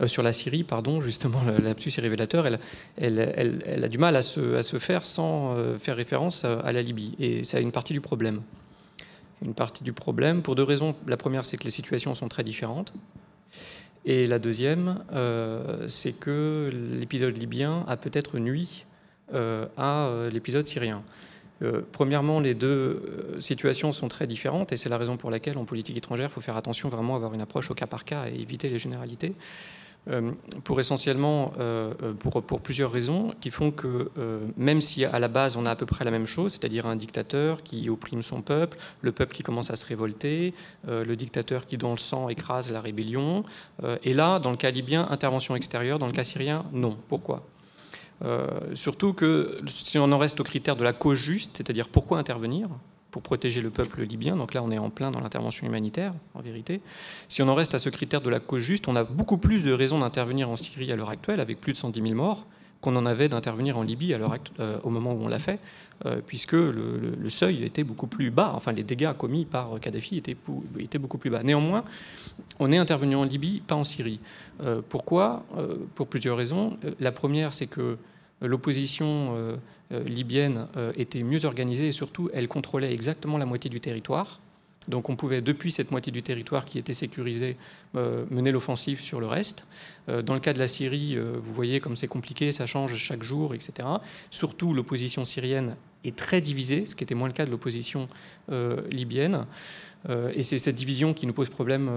euh, 0.00 0.08
sur 0.08 0.22
la 0.22 0.32
Syrie, 0.32 0.62
pardon, 0.62 1.00
justement, 1.00 1.42
le 1.44 1.62
lapsus 1.62 1.92
est 1.96 2.00
révélateur, 2.00 2.46
elle, 2.46 3.84
a 3.84 3.88
du 3.88 3.98
mal 3.98 4.16
à 4.16 4.22
se, 4.22 4.56
à 4.56 4.62
se 4.62 4.78
faire 4.78 5.06
sans 5.06 5.56
euh, 5.56 5.78
faire 5.78 5.96
référence 5.96 6.44
à, 6.44 6.72
la 6.72 6.82
Libye. 6.82 7.14
Et 7.18 7.44
c'est 7.44 7.62
une 7.62 7.72
partie 7.72 7.92
du 7.92 8.00
problème. 8.00 8.42
Une 9.44 9.54
partie 9.54 9.84
du 9.84 9.92
problème, 9.92 10.42
pour 10.42 10.54
deux 10.54 10.62
raisons. 10.62 10.94
La 11.06 11.16
première, 11.16 11.46
c'est 11.46 11.56
que 11.56 11.64
les 11.64 11.70
situations 11.70 12.14
sont 12.14 12.28
très 12.28 12.44
différentes. 12.44 12.92
Et 14.04 14.26
la 14.26 14.38
deuxième, 14.38 15.02
euh, 15.12 15.88
c'est 15.88 16.12
que 16.12 16.70
l'épisode 16.98 17.36
libyen 17.36 17.84
a 17.88 17.96
peut-être 17.96 18.38
nuit 18.38 18.86
à 19.76 20.08
l'épisode 20.32 20.68
syrien. 20.68 21.02
premièrement, 21.90 22.38
les 22.38 22.54
deux 22.54 23.36
situations 23.40 23.92
sont 23.92 24.06
très 24.06 24.28
différentes 24.28 24.70
et 24.70 24.76
c'est 24.76 24.88
la 24.88 24.98
raison 24.98 25.16
pour 25.16 25.32
laquelle 25.32 25.58
en 25.58 25.64
politique 25.64 25.96
étrangère, 25.96 26.30
il 26.30 26.32
faut 26.32 26.40
faire 26.40 26.56
attention 26.56 26.88
vraiment 26.90 27.14
à 27.14 27.16
avoir 27.16 27.34
une 27.34 27.40
approche 27.40 27.68
au 27.72 27.74
cas 27.74 27.88
par 27.88 28.04
cas 28.04 28.26
et 28.28 28.40
éviter 28.40 28.68
les 28.68 28.78
généralités. 28.78 29.34
Euh, 30.08 30.30
pour 30.62 30.78
essentiellement 30.78 31.52
euh, 31.58 31.92
euh, 32.04 32.12
pour, 32.12 32.40
pour, 32.40 32.60
plusieurs 32.60 32.92
raisons 32.92 33.34
qui 33.40 33.50
font 33.50 33.72
que 33.72 34.10
même 34.56 34.80
si 34.80 35.04
à 35.04 35.18
la 35.18 35.26
base 35.26 35.56
on 35.56 35.66
a 35.66 35.72
à 35.72 35.76
peu 35.76 35.86
près 35.86 36.04
la 36.04 36.12
même 36.12 36.26
chose, 36.26 36.52
c'est-à-dire 36.52 36.86
un 36.86 36.94
dictateur 36.94 37.62
qui 37.64 37.88
opprime 37.90 38.22
son 38.22 38.40
peuple, 38.40 38.78
le 39.00 39.10
peuple 39.10 39.34
qui 39.34 39.42
commence 39.42 39.70
à 39.70 39.76
se 39.76 39.84
révolter, 39.86 40.54
le 40.86 41.14
dictateur 41.14 41.66
qui 41.66 41.76
dans 41.76 41.90
le 41.90 41.98
sang 41.98 42.28
écrase 42.28 42.70
la 42.70 42.80
rébellion, 42.80 43.44
et 44.02 44.14
là 44.14 44.38
dans 44.38 44.50
le 44.50 44.56
cas 44.56 44.70
libyen 44.70 45.06
intervention 45.10 45.56
extérieure, 45.56 45.98
dans 45.98 46.06
le 46.06 46.12
cas 46.12 46.24
syrien 46.24 46.64
non. 46.72 46.96
Pourquoi? 47.08 47.44
Surtout 48.74 49.12
que 49.12 49.58
si 49.66 49.98
on 49.98 50.10
en 50.12 50.18
reste 50.18 50.40
au 50.40 50.44
critère 50.44 50.76
de 50.76 50.84
la 50.84 50.92
cause 50.92 51.18
juste, 51.18 51.56
c'est-à-dire 51.56 51.88
pourquoi 51.88 52.18
intervenir, 52.18 52.68
pour 53.16 53.22
protéger 53.22 53.62
le 53.62 53.70
peuple 53.70 54.02
libyen. 54.02 54.36
Donc 54.36 54.52
là, 54.52 54.62
on 54.62 54.70
est 54.70 54.76
en 54.76 54.90
plein 54.90 55.10
dans 55.10 55.20
l'intervention 55.20 55.66
humanitaire, 55.66 56.12
en 56.34 56.42
vérité. 56.42 56.82
Si 57.28 57.40
on 57.40 57.48
en 57.48 57.54
reste 57.54 57.74
à 57.74 57.78
ce 57.78 57.88
critère 57.88 58.20
de 58.20 58.28
la 58.28 58.40
cause 58.40 58.60
juste, 58.60 58.88
on 58.88 58.94
a 58.94 59.04
beaucoup 59.04 59.38
plus 59.38 59.62
de 59.62 59.72
raisons 59.72 60.00
d'intervenir 60.00 60.50
en 60.50 60.56
Syrie 60.56 60.92
à 60.92 60.96
l'heure 60.96 61.08
actuelle, 61.08 61.40
avec 61.40 61.58
plus 61.58 61.72
de 61.72 61.78
110 61.78 62.02
000 62.02 62.14
morts, 62.14 62.44
qu'on 62.82 62.94
en 62.94 63.06
avait 63.06 63.30
d'intervenir 63.30 63.78
en 63.78 63.82
Libye 63.84 64.12
euh, 64.12 64.78
au 64.82 64.90
moment 64.90 65.14
où 65.14 65.22
on 65.22 65.28
l'a 65.28 65.38
fait, 65.38 65.60
euh, 66.04 66.20
puisque 66.26 66.52
le, 66.52 67.30
seuil 67.30 67.64
était 67.64 67.84
beaucoup 67.84 68.06
plus 68.06 68.30
bas. 68.30 68.52
Enfin, 68.54 68.72
les 68.72 68.84
dégâts 68.84 69.14
commis 69.14 69.46
par 69.46 69.80
Kadhafi 69.80 70.18
étaient, 70.18 70.36
étaient 70.78 70.98
beaucoup 70.98 71.16
plus 71.16 71.30
bas. 71.30 71.42
Néanmoins, 71.42 71.84
on 72.58 72.70
est 72.70 72.76
intervenu 72.76 73.16
en 73.16 73.24
Libye, 73.24 73.62
pas 73.66 73.76
en 73.76 73.84
Syrie. 73.84 74.20
Euh, 74.62 74.82
pourquoi? 74.86 75.46
Pour 75.94 76.06
plusieurs 76.06 76.36
raisons. 76.36 76.76
La 77.00 77.12
première, 77.12 77.54
c'est 77.54 77.66
que 77.66 77.96
l'opposition 78.40 79.58
euh, 79.92 80.02
libyenne 80.02 80.66
euh, 80.76 80.92
était 80.96 81.22
mieux 81.22 81.44
organisée 81.44 81.86
et 81.86 81.92
surtout 81.92 82.28
elle 82.34 82.48
contrôlait 82.48 82.92
exactement 82.92 83.38
la 83.38 83.46
moitié 83.46 83.70
du 83.70 83.80
territoire. 83.80 84.40
Donc 84.88 85.08
on 85.08 85.16
pouvait, 85.16 85.40
depuis 85.40 85.72
cette 85.72 85.90
moitié 85.90 86.12
du 86.12 86.22
territoire 86.22 86.64
qui 86.64 86.78
était 86.78 86.94
sécurisée, 86.94 87.56
euh, 87.96 88.24
mener 88.30 88.52
l'offensive 88.52 89.00
sur 89.00 89.20
le 89.20 89.26
reste. 89.26 89.66
Dans 90.24 90.34
le 90.34 90.40
cas 90.40 90.52
de 90.52 90.60
la 90.60 90.68
Syrie, 90.68 91.18
vous 91.18 91.52
voyez 91.52 91.80
comme 91.80 91.96
c'est 91.96 92.06
compliqué, 92.06 92.52
ça 92.52 92.64
change 92.64 92.94
chaque 92.94 93.24
jour, 93.24 93.54
etc. 93.54 93.88
Surtout 94.30 94.72
l'opposition 94.72 95.24
syrienne 95.24 95.74
est 96.04 96.14
très 96.14 96.40
divisée, 96.40 96.86
ce 96.86 96.94
qui 96.94 97.02
était 97.02 97.16
moins 97.16 97.26
le 97.26 97.34
cas 97.34 97.44
de 97.44 97.50
l'opposition 97.50 98.06
libyenne. 98.92 99.46
Et 100.32 100.44
c'est 100.44 100.58
cette 100.58 100.76
division 100.76 101.12
qui 101.12 101.26
nous 101.26 101.32
pose 101.32 101.48
problème 101.48 101.90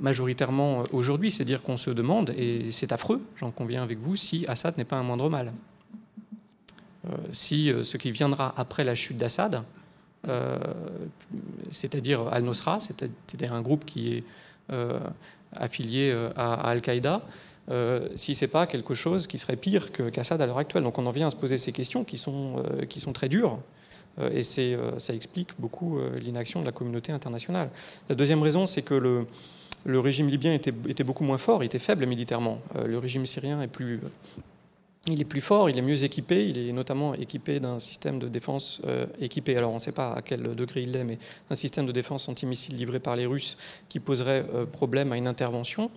majoritairement 0.00 0.84
aujourd'hui, 0.92 1.30
c'est-à-dire 1.30 1.60
qu'on 1.60 1.76
se 1.76 1.90
demande, 1.90 2.30
et 2.38 2.70
c'est 2.70 2.90
affreux, 2.90 3.20
j'en 3.36 3.50
conviens 3.50 3.82
avec 3.82 3.98
vous, 3.98 4.16
si 4.16 4.46
Assad 4.48 4.78
n'est 4.78 4.84
pas 4.84 4.96
un 4.96 5.02
moindre 5.02 5.28
mal. 5.28 5.52
Euh, 7.06 7.16
si 7.32 7.72
euh, 7.72 7.82
ce 7.82 7.96
qui 7.96 8.10
viendra 8.10 8.52
après 8.56 8.84
la 8.84 8.94
chute 8.94 9.16
d'Assad, 9.16 9.54
euh, 9.54 9.60
c'est-à-dire 11.70 12.28
Al-Nosra, 12.28 12.78
c'est-à-dire 12.80 13.52
un 13.52 13.62
groupe 13.62 13.84
qui 13.84 14.16
est 14.16 14.24
affilié 15.56 16.14
à, 16.36 16.54
Al-Qaïda, 16.68 17.22
si 18.14 18.34
ce 18.34 18.44
n'est 18.44 18.50
pas 18.50 18.66
quelque 18.66 18.94
chose 18.94 19.26
qui 19.26 19.38
serait 19.38 19.56
pire 19.56 19.90
qu'Assad 19.92 20.40
à 20.42 20.46
l'heure 20.46 20.58
actuelle. 20.58 20.82
Donc 20.82 20.98
on 20.98 21.06
en 21.06 21.10
vient 21.10 21.28
à 21.28 21.30
se 21.30 21.36
poser 21.36 21.58
ces 21.58 21.72
questions 21.72 22.04
qui 22.04 22.18
sont, 22.18 22.62
qui 22.88 23.00
sont 23.00 23.12
très 23.12 23.28
dures. 23.28 23.60
et 24.32 24.42
ça 24.42 25.14
explique 25.14 25.50
beaucoup 25.58 25.98
l'inaction 26.20 26.60
de 26.60 26.66
la 26.66 26.72
communauté 26.72 27.12
internationale. 27.12 27.70
La 28.08 28.14
deuxième 28.14 28.42
raison, 28.42 28.66
c'est 28.66 28.82
que 28.82 28.94
le, 28.94 29.26
le, 29.84 30.00
régime 30.00 30.28
libyen 30.28 30.52
était, 30.52 30.74
était, 30.88 31.04
beaucoup 31.04 31.24
moins 31.24 31.38
fort, 31.38 31.62
il 31.62 31.66
était 31.66 31.78
faible 31.78 32.04
militairement. 32.06 32.58
le 32.84 32.98
régime 32.98 33.24
syrien 33.24 33.62
est 33.62 33.68
plus, 33.68 34.00
il 35.06 35.20
est 35.20 35.24
plus 35.24 35.40
fort, 35.40 35.70
il 35.70 35.78
est 35.78 35.82
mieux 35.82 36.04
équipé, 36.04 36.46
il 36.46 36.58
est 36.58 36.72
notamment 36.72 37.14
équipé 37.14 37.58
d'un 37.58 37.78
système 37.78 38.18
de 38.18 38.28
défense 38.28 38.82
euh, 38.86 39.06
équipé, 39.18 39.56
alors 39.56 39.72
on 39.72 39.76
ne 39.76 39.80
sait 39.80 39.92
pas 39.92 40.12
à 40.12 40.20
quel 40.20 40.54
degré 40.54 40.82
il 40.82 40.92
l'est, 40.92 41.04
mais 41.04 41.18
un 41.48 41.56
système 41.56 41.86
de 41.86 41.92
défense 41.92 42.28
antimissile 42.28 42.76
livré 42.76 43.00
par 43.00 43.16
les 43.16 43.24
Russes 43.24 43.56
qui 43.88 43.98
poserait 43.98 44.44
euh, 44.54 44.66
problème 44.66 45.10
à 45.12 45.16
une 45.16 45.26
intervention. 45.26 45.90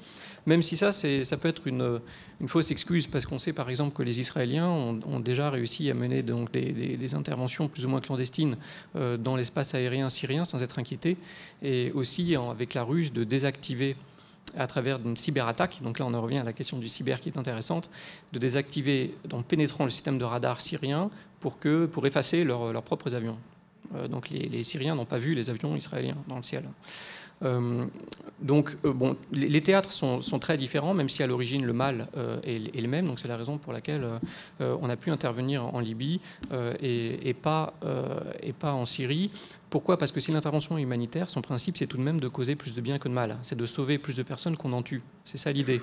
Même 0.46 0.62
si 0.62 0.78
ça, 0.78 0.92
peut 1.38 1.48
être 1.50 1.68
une, 1.68 2.00
fausse 2.48 2.72
excuse, 2.72 3.08
parce 3.08 3.26
qu'on 3.26 3.40
sait 3.40 3.54
par 3.54 3.70
exemple 3.70 3.96
que 3.96 4.04
les 4.04 4.20
Israéliens 4.20 4.68
ont, 4.68 5.20
déjà 5.20 5.50
réussi 5.50 5.90
à 5.90 5.94
mener 5.94 6.22
des, 6.22 7.16
interventions 7.16 7.68
plus 7.68 7.86
ou 7.86 7.90
moins 7.90 8.02
clandestines 8.02 8.56
euh, 8.96 9.18
dans 9.18 9.36
l'espace 9.36 9.74
aérien 9.76 10.10
syrien 10.10 10.44
sans 10.46 10.64
être 10.64 10.80
inquiétés, 10.80 11.18
et 11.62 11.92
aussi 11.94 12.36
avec 12.36 12.74
la 12.74 12.84
Russe 12.84 13.12
de 13.12 13.24
désactiver 13.24 13.96
à 14.58 14.68
travers 14.68 15.00
une 15.04 15.18
cyberattaque, 15.18 15.80
donc 15.82 16.00
là 16.00 16.06
on 16.06 16.14
en 16.14 16.22
revient 16.22 16.40
à 16.40 16.44
la 16.44 16.54
question 16.54 16.78
du 16.78 16.90
cyber 16.90 17.20
qui 17.20 17.30
est 17.30 17.38
intéressante, 17.38 17.90
de 18.32 18.40
désactiver, 18.40 19.16
en 19.32 19.42
pénétrant 19.42 19.84
le 19.84 19.90
système 19.90 20.18
de 20.18 20.26
radar 20.26 20.62
syrien 20.62 21.10
pour, 21.40 21.60
que, 21.60 21.86
pour 21.86 22.06
effacer 22.08 22.44
leurs 22.44 22.84
propres 22.84 23.16
avions. 23.16 23.38
Euh, 23.96 24.08
donc 24.08 24.30
les, 24.30 24.64
Syriens 24.64 24.96
n'ont 24.96 25.06
pas 25.06 25.18
vu 25.18 25.36
les 25.36 25.50
avions 25.50 25.76
israéliens 25.76 26.18
dans 26.28 26.38
le 26.38 26.44
ciel. 26.44 26.64
Euh, 27.44 27.86
donc, 28.40 28.78
euh, 28.86 28.94
bon, 28.94 29.18
les, 29.34 29.62
théâtres 29.62 29.92
sont, 29.92 30.22
très 30.40 30.56
différents, 30.56 30.94
même 30.94 31.10
si 31.10 31.24
à 31.24 31.28
l'origine 31.28 31.66
le 31.66 31.74
mal 31.74 32.08
est, 32.44 32.80
le 32.80 32.88
même. 32.88 33.06
Donc, 33.08 33.20
c'est 33.20 33.28
la 33.28 33.38
raison 33.38 33.58
pour 33.58 33.74
laquelle 33.74 34.06
on 34.60 34.90
a 34.90 34.96
pu 34.96 35.12
intervenir 35.12 35.66
en 35.66 35.80
Libye 35.80 36.22
et, 36.82 37.34
pas, 37.34 37.74
et 38.42 38.54
pas 38.54 38.74
en 38.74 38.86
Syrie. 38.86 39.32
Pourquoi? 39.74 39.98
Parce 39.98 40.12
que 40.12 40.20
si 40.20 40.32
l'intervention 40.32 40.78
est 40.78 40.84
humanitaire, 40.84 41.32
son 41.32 41.42
principe, 41.42 41.78
c'est 41.78 41.88
tout 41.88 41.98
de 41.98 42.04
même 42.04 42.20
de 42.20 42.28
causer 42.28 42.56
plus 42.56 42.76
de 42.76 42.82
bien 42.82 43.00
que 43.00 43.08
de 43.08 43.14
mal. 43.16 43.40
C'est 43.42 43.58
de 43.58 43.66
sauver 43.66 43.98
plus 43.98 44.16
de 44.16 44.22
personnes 44.22 44.56
qu'on 44.56 44.72
en 44.72 44.84
tue. 44.84 45.02
C'est 45.24 45.40
ça 45.40 45.52
l'idée. 45.52 45.82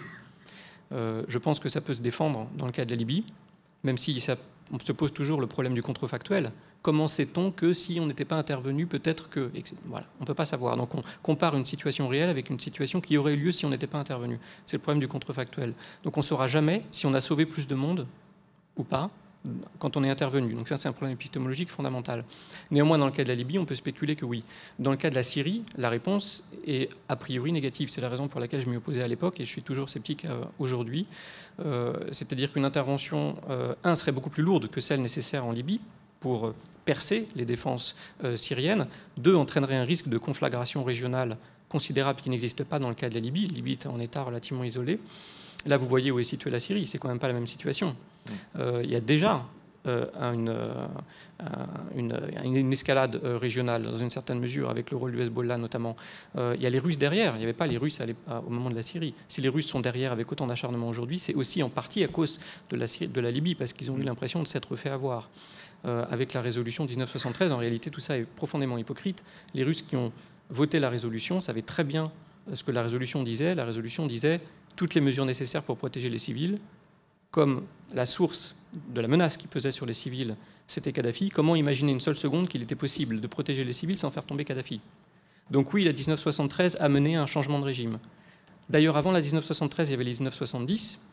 Euh, 0.93 1.25
je 1.27 1.39
pense 1.39 1.59
que 1.59 1.69
ça 1.69 1.81
peut 1.81 1.93
se 1.93 2.01
défendre 2.01 2.47
dans 2.57 2.67
le 2.67 2.71
cas 2.71 2.85
de 2.85 2.91
la 2.91 2.97
Libye, 2.97 3.25
même 3.83 3.99
si 3.99 4.25
on 4.71 4.79
se 4.79 4.93
pose 4.93 5.13
toujours 5.13 5.41
le 5.41 5.49
problème 5.49 5.75
du 5.75 5.83
contrefactuel. 5.83 6.53
Comment 6.83 7.09
sait-on 7.09 7.51
que 7.51 7.73
si 7.73 7.99
on 7.99 8.07
n'était 8.07 8.25
pas 8.25 8.37
intervenu, 8.37 8.87
peut-être 8.87 9.29
que... 9.29 9.51
Voilà, 9.87 10.07
on 10.21 10.23
ne 10.23 10.27
peut 10.27 10.35
pas 10.35 10.47
savoir. 10.47 10.77
Donc 10.77 10.95
on 10.95 11.03
compare 11.21 11.57
une 11.57 11.67
situation 11.67 12.07
réelle 12.07 12.31
avec 12.31 12.49
une 12.49 12.61
situation 12.61 13.01
qui 13.01 13.19
aurait 13.19 13.35
eu 13.35 13.39
lieu 13.39 13.51
si 13.51 13.67
on 13.67 13.71
n'était 13.71 13.89
pas 13.89 13.99
intervenu. 13.99 14.39
C'est 14.67 14.77
le 14.77 14.83
problème 14.83 15.01
du 15.01 15.09
contrefactuel. 15.09 15.75
Donc 16.05 16.17
on 16.17 16.21
ne 16.21 16.25
saura 16.25 16.47
jamais 16.47 16.85
si 16.93 17.07
on 17.07 17.15
a 17.15 17.21
sauvé 17.21 17.45
plus 17.45 17.67
de 17.67 17.75
monde 17.75 18.07
ou 18.77 18.85
pas, 18.85 19.11
quand 19.79 19.97
on 19.97 20.05
est 20.05 20.11
intervenu. 20.11 20.55
Donc 20.55 20.69
ça, 20.69 20.77
c'est 20.77 20.89
un 20.89 20.93
problème 20.93 21.15
épistémologique 21.15 21.71
fondamental. 21.71 22.25
Néanmoins, 22.71 22.99
dans 22.99 23.07
le 23.07 23.13
cas 23.13 23.25
de 23.25 23.29
la 23.29 23.35
Libye, 23.35 23.59
on 23.59 23.65
peut 23.65 23.75
spéculer 23.75 24.15
que 24.15 24.25
oui. 24.25 24.45
Dans 24.79 24.91
le 24.91 24.97
cas 24.97 25.11
de 25.11 25.15
la 25.15 25.23
Syrie, 25.23 25.63
la 25.77 25.89
réponse 25.89 26.51
est 26.67 26.91
a 27.09 27.17
priori 27.17 27.53
négative. 27.53 27.89
C'est 27.89 28.01
la 28.01 28.09
raison 28.09 28.29
pour 28.29 28.41
laquelle 28.41 28.61
je 28.61 28.69
m'y 28.69 28.77
opposais 28.77 29.03
à 29.03 29.09
l'époque 29.09 29.41
et 29.41 29.45
je 29.45 29.51
suis 29.51 29.63
toujours 29.63 29.89
sceptique 29.89 30.25
euh, 30.27 30.45
aujourd'hui. 30.59 31.07
Euh, 31.65 31.95
c'est-à-dire 32.13 32.53
qu'une 32.53 32.65
intervention, 32.65 33.37
euh, 33.49 33.75
un, 33.83 33.95
serait 33.95 34.13
beaucoup 34.13 34.31
plus 34.31 34.43
lourde 34.43 34.69
que 34.69 34.81
celle 34.81 35.01
nécessaire 35.01 35.47
en 35.47 35.53
Libye 35.53 35.81
pour 36.21 36.53
percer 36.85 37.25
les 37.35 37.47
défenses 37.47 37.97
syriennes. 38.35 38.87
Deux, 39.17 39.35
entraînerait 39.35 39.77
un 39.77 39.85
risque 39.85 40.09
de 40.09 40.19
conflagration 40.19 40.85
régionale 40.85 41.39
considérable 41.71 42.21
qui 42.21 42.29
n'existe 42.29 42.63
pas 42.65 42.79
dans 42.79 42.91
le 42.91 42.95
cas 42.95 43.09
de 43.09 43.15
la 43.15 43.21
Libye. 43.21 43.47
La 43.47 43.55
Libye 43.55 43.73
est 43.73 43.87
en 43.87 43.99
état 44.01 44.23
relativement 44.23 44.65
isolé. 44.65 44.99
Là, 45.65 45.79
vous 45.79 45.87
voyez 45.87 46.11
où 46.11 46.19
est 46.19 46.25
située 46.25 46.51
la 46.51 46.61
Syrie. 46.61 46.87
C'est 46.87 46.99
quand 46.99 47.09
même 47.09 47.19
pas 47.19 47.29
la 47.29 47.33
même 47.33 47.47
situation. 47.47 47.97
Euh, 48.59 48.81
il 48.85 48.91
y 48.91 48.97
a 48.97 49.01
déjà 49.01 49.45
euh, 49.87 50.05
euh, 50.21 50.87
une, 51.97 52.73
escalade 52.73 53.19
régionale 53.25 53.83
dans 53.83 53.97
une 53.97 54.11
certaine 54.11 54.39
mesure 54.39 54.69
avec 54.69 54.91
le 54.91 54.97
rôle 54.97 55.13
du 55.13 55.21
Hezbollah 55.21 55.57
notamment. 55.57 55.97
il 56.37 56.63
y 56.63 56.67
a 56.67 56.71
les 56.71 56.79
Russes 56.79 56.99
derrière. 56.99 57.35
Il 57.35 57.39
n'y 57.39 57.45
avait 57.45 57.53
pas 57.53 57.67
les 57.67 57.79
Russes 57.79 57.99
au 58.29 58.51
moment 58.51 58.71
de 58.71 58.75
la 58.75 58.83
Syrie. 58.83 59.15
Si 59.29 59.41
les 59.41 59.49
Russes 59.49 59.67
sont 59.67 59.81
derrière 59.81 60.13
avec 60.13 60.31
autant 60.31 60.47
d'acharnement 60.47 60.89
aujourd'hui, 60.89 61.19
c'est 61.19 61.35
aussi 61.35 61.63
en 61.63 61.69
partie 61.69 62.05
à 62.05 62.09
cause 62.09 62.41
de 62.71 62.77
la, 62.77 62.87
de 62.87 63.21
la 63.21 63.31
Libye 63.31 63.55
parce 63.55 63.73
qu'ils 63.73 63.91
ont 63.91 63.99
eu 63.99 64.03
l'impression 64.03 64.43
de 64.43 64.49
s'être 64.49 64.77
fait 64.77 64.91
avoir. 64.91 65.31
avec 65.85 66.35
la 66.35 66.43
résolution 66.43 66.85
1973, 66.85 67.53
en 67.53 67.57
réalité, 67.57 67.91
tout 67.91 68.01
ça 68.01 68.19
est 68.19 68.27
profondément 68.27 68.77
hypocrite. 68.77 69.25
Les 69.55 69.65
Russes 69.65 69.83
qui 69.83 69.97
ont 69.97 70.13
voté 70.51 70.79
la 70.79 70.91
résolution 70.91 71.41
savaient 71.41 71.63
très 71.63 71.85
bien 71.85 72.13
ce 72.53 72.63
que 72.65 72.71
la 72.71 72.83
résolution 72.83 73.23
disait. 73.23 73.55
La 73.55 73.65
résolution 73.65 74.07
disait 74.07 74.41
toutes 74.77 74.95
les 74.95 75.01
mesures 75.01 75.25
nécessaires 75.25 75.63
pour 75.63 75.77
protéger 75.77 76.09
les 76.09 76.19
civils, 76.19 76.57
comme 77.31 77.65
la 77.95 78.07
source 78.07 78.57
de 78.73 79.01
la 79.01 79.09
menace 79.09 79.37
qui 79.37 79.47
pesait 79.47 79.73
sur 79.73 79.87
les 79.87 79.93
civils, 79.93 80.37
c'était 80.67 80.93
Kadhafi, 80.93 81.31
comment 81.31 81.57
imaginer 81.57 81.93
une 81.93 82.01
seule 82.01 82.17
seconde 82.17 82.49
qu'il 82.49 82.63
était 82.63 82.77
possible 82.77 83.21
de 83.21 83.27
protéger 83.27 83.65
les 83.65 83.73
civils 83.73 83.99
sans 83.99 84.11
faire 84.11 84.25
tomber 84.25 84.45
Kadhafi? 84.45 84.81
Donc 85.51 85.73
oui, 85.73 85.85
la 85.85 85.93
1973 85.93 86.77
a 86.81 86.89
mené 86.89 87.17
à 87.17 87.23
un 87.23 87.27
changement 87.27 87.59
de 87.59 87.65
régime. 87.65 87.99
D'ailleurs, 88.69 88.97
avant 88.97 89.11
la 89.11 89.21
1973, 89.21 89.89
il 89.89 89.91
y 89.91 89.95
avait 89.95 90.05
les 90.05 90.13
1970, 90.13 91.07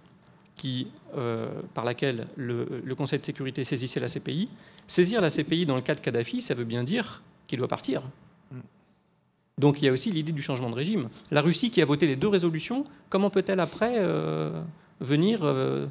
qui, 0.56 0.88
euh, 1.16 1.50
par 1.74 1.86
laquelle 1.86 2.28
le, 2.36 2.82
le, 2.84 2.96
Conseil 2.96 3.20
de 3.20 3.26
sécurité 3.26 3.64
saisissait 3.64 4.00
la 4.00 4.08
CPI. 4.08 4.50
Saisir 4.86 5.22
la 5.22 5.30
CPI 5.30 5.66
dans 5.66 5.76
le 5.76 5.82
cas 5.82 5.96
de 5.96 6.02
Kadhafi, 6.02 6.42
ça 6.42 6.54
veut 6.54 6.66
bien 6.66 6.84
dire 6.84 7.24
qu'il 7.48 7.60
doit 7.60 7.68
partir. 7.68 8.04
Donc 9.60 9.82
il 9.82 9.86
y 9.86 9.90
a 9.90 9.92
aussi 9.92 10.12
l'idée 10.12 10.32
du 10.32 10.42
changement 10.42 10.70
de 10.70 10.76
régime. 10.76 11.10
La 11.32 11.42
Russie 11.42 11.72
qui 11.72 11.82
a 11.82 11.86
voté 11.86 12.06
les 12.06 12.16
deux 12.16 12.28
résolutions, 12.28 12.86
comment 13.10 13.32
peut-elle 13.32 13.60
après 13.60 13.96
euh, 13.98 14.62
venir 15.02 15.44
euh, 15.44 15.48
euh, 15.48 15.88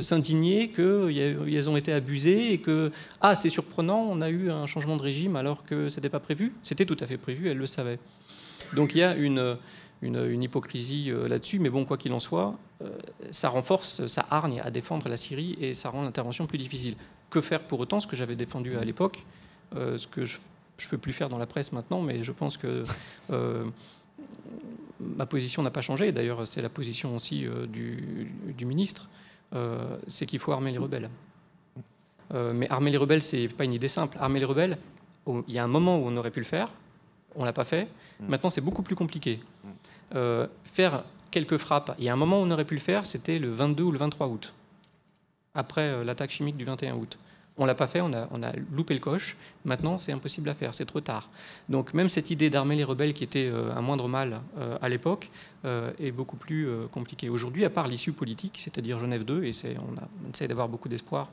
s'indigner 0.00 0.70
qu'elles 0.70 1.68
ont 1.68 1.76
été 1.76 1.92
abusées 1.92 2.52
et 2.52 2.58
que, 2.58 2.92
ah 3.20 3.34
c'est 3.34 3.48
surprenant, 3.48 3.98
on 3.98 4.20
a 4.20 4.30
eu 4.30 4.50
un 4.50 4.66
changement 4.66 4.96
de 4.96 5.02
régime 5.02 5.36
alors 5.36 5.64
que 5.64 5.88
ce 5.88 5.96
n'était 5.96 6.08
pas 6.08 6.20
prévu 6.20 6.52
C'était 6.62 6.86
tout 6.86 6.96
à 7.00 7.06
fait 7.06 7.16
prévu, 7.16 7.48
elle 7.48 7.58
le 7.58 7.66
savait. 7.66 7.98
Donc 8.74 8.94
il 8.94 8.98
y 8.98 9.02
a 9.02 9.14
une, 9.16 9.58
une, 10.02 10.42
hypocrisie 10.42 11.12
là-dessus, 11.28 11.58
mais 11.58 11.68
bon, 11.68 11.84
quoi 11.84 11.96
qu'il 11.96 12.12
en 12.12 12.20
soit, 12.20 12.56
ça 13.32 13.48
renforce, 13.48 14.06
ça 14.06 14.24
hargne 14.30 14.60
à 14.64 14.70
défendre 14.70 15.08
la 15.08 15.16
Syrie 15.16 15.58
et 15.60 15.74
ça 15.74 15.90
rend 15.90 16.02
l'intervention 16.02 16.46
plus 16.46 16.58
difficile. 16.58 16.94
Que 17.30 17.40
faire 17.40 17.62
pour 17.62 17.80
autant, 17.80 17.98
ce 17.98 18.06
que 18.06 18.14
j'avais 18.14 18.36
défendu 18.36 18.76
à 18.76 18.84
l'époque, 18.84 19.24
ce 19.74 20.06
que 20.06 20.24
je 20.82 20.86
ne 20.86 20.90
peux 20.90 20.98
plus 20.98 21.12
faire 21.12 21.28
dans 21.28 21.38
la 21.38 21.46
presse 21.46 21.72
maintenant, 21.72 22.00
mais 22.00 22.22
je 22.22 22.32
pense 22.32 22.56
que 22.56 22.84
euh, 23.30 23.64
ma 25.00 25.26
position 25.26 25.62
n'a 25.62 25.70
pas 25.70 25.80
changé. 25.80 26.12
D'ailleurs, 26.12 26.46
c'est 26.46 26.62
la 26.62 26.68
position 26.68 27.14
aussi 27.14 27.46
euh, 27.46 27.66
du, 27.66 28.64
ministre. 28.64 29.08
Euh, 29.54 29.96
c'est 30.08 30.26
qu'il 30.26 30.38
faut 30.38 30.52
armer 30.52 30.72
les 30.72 30.78
rebelles. 30.78 31.08
mais 32.54 32.70
armer 32.70 32.90
les 32.90 32.96
rebelles, 32.96 33.22
c'est 33.22 33.48
pas 33.48 33.64
une 33.64 33.74
idée 33.74 33.88
simple. 33.88 34.16
Armer 34.18 34.40
les 34.40 34.46
rebelles, 34.46 34.78
il 35.26 35.54
y 35.54 35.58
a 35.58 35.64
un 35.64 35.68
moment 35.68 35.98
où 35.98 36.04
on 36.06 36.16
aurait 36.16 36.30
pu 36.30 36.40
le 36.40 36.46
faire, 36.46 36.70
on 37.34 37.44
l'a 37.44 37.52
pas 37.52 37.64
fait. 37.64 37.84
Mm. 38.20 38.28
Maintenant, 38.28 38.50
c'est 38.50 38.62
beaucoup 38.62 38.82
plus 38.82 38.96
compliqué. 38.96 39.40
Mm. 39.64 40.44
faire 40.64 41.04
quelques 41.30 41.58
frappes, 41.58 41.94
il 41.98 42.04
y 42.04 42.08
a 42.08 42.12
un 42.12 42.16
moment 42.16 42.40
où 42.40 42.44
on 42.44 42.50
aurait 42.50 42.64
pu 42.64 42.74
le 42.74 42.80
faire, 42.80 43.04
c'était 43.06 43.38
le 43.38 43.50
22 43.50 43.82
ou 43.84 43.92
le 43.92 43.98
23 43.98 44.28
août, 44.28 44.54
après 45.54 46.04
l'attaque 46.04 46.30
chimique 46.30 46.56
du 46.56 46.64
21 46.64 46.94
août. 46.94 47.18
On 47.58 47.66
l'a 47.66 47.74
pas 47.74 47.86
fait, 47.86 48.00
on 48.00 48.12
a, 48.12 48.52
loupé 48.70 48.94
le 48.94 49.00
coche. 49.00 49.36
Maintenant, 49.64 49.98
c'est 49.98 50.12
impossible 50.12 50.48
à 50.48 50.54
faire, 50.54 50.74
c'est 50.74 50.86
trop 50.86 51.00
tard. 51.02 51.28
Donc 51.68 51.92
même 51.92 52.08
cette 52.08 52.30
idée 52.30 52.48
d'armer 52.48 52.76
les 52.76 52.84
rebelles, 52.84 53.12
qui 53.12 53.24
était 53.24 53.48
euh, 53.50 53.74
un 53.74 53.82
moindre 53.82 54.08
mal 54.08 54.40
euh, 54.56 54.78
à 54.80 54.88
l'époque, 54.88 55.30
euh, 55.66 55.92
est 56.00 56.12
beaucoup 56.12 56.36
plus 56.36 56.66
compliquée. 56.90 57.28
Aujourd'hui, 57.28 57.64
à 57.64 57.70
part 57.70 57.88
l'issue 57.88 58.12
politique, 58.12 58.58
c'est-à-dire 58.58 58.98
Genève 58.98 59.24
2, 59.24 59.44
et 59.44 59.52
on, 59.76 59.98
a, 59.98 60.08
on 60.26 60.32
essaie 60.32 60.48
d'avoir 60.48 60.68
beaucoup 60.68 60.88
d'espoir 60.88 61.30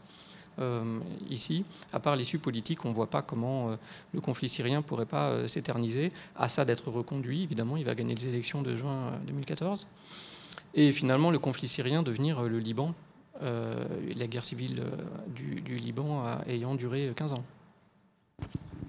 ici, 1.30 1.64
à 1.94 2.02
part 2.02 2.18
l'issue 2.18 2.38
politique, 2.38 2.84
on 2.84 2.90
ne 2.90 2.94
voit 2.94 3.10
pas 3.10 3.22
comment 3.22 3.78
le 4.12 4.20
conflit 4.20 4.50
syrien 4.50 4.82
pourrait 4.82 5.06
pas 5.06 5.48
s'éterniser. 5.48 6.12
Assad 6.36 6.68
d'être 6.68 6.92
reconduit, 6.92 7.44
évidemment, 7.44 7.78
il 7.78 7.86
va 7.86 7.96
gagner 7.96 8.14
les 8.14 8.28
élections 8.28 8.62
de 8.62 8.76
juin 8.76 9.14
2014. 9.26 9.88
Et 10.74 10.92
finalement, 10.92 11.32
le 11.32 11.40
conflit 11.40 11.70
syrien 11.70 12.04
devenir 12.04 12.42
le 12.42 12.60
Liban 12.60 12.94
la 13.42 14.28
guerre 14.28 14.46
civile 14.46 14.82
euh, 14.82 15.34
du, 15.34 15.74
Liban 15.76 16.24
ayant 16.48 16.76
duré 16.76 17.12
15 17.16 17.34
ans. 17.34 17.44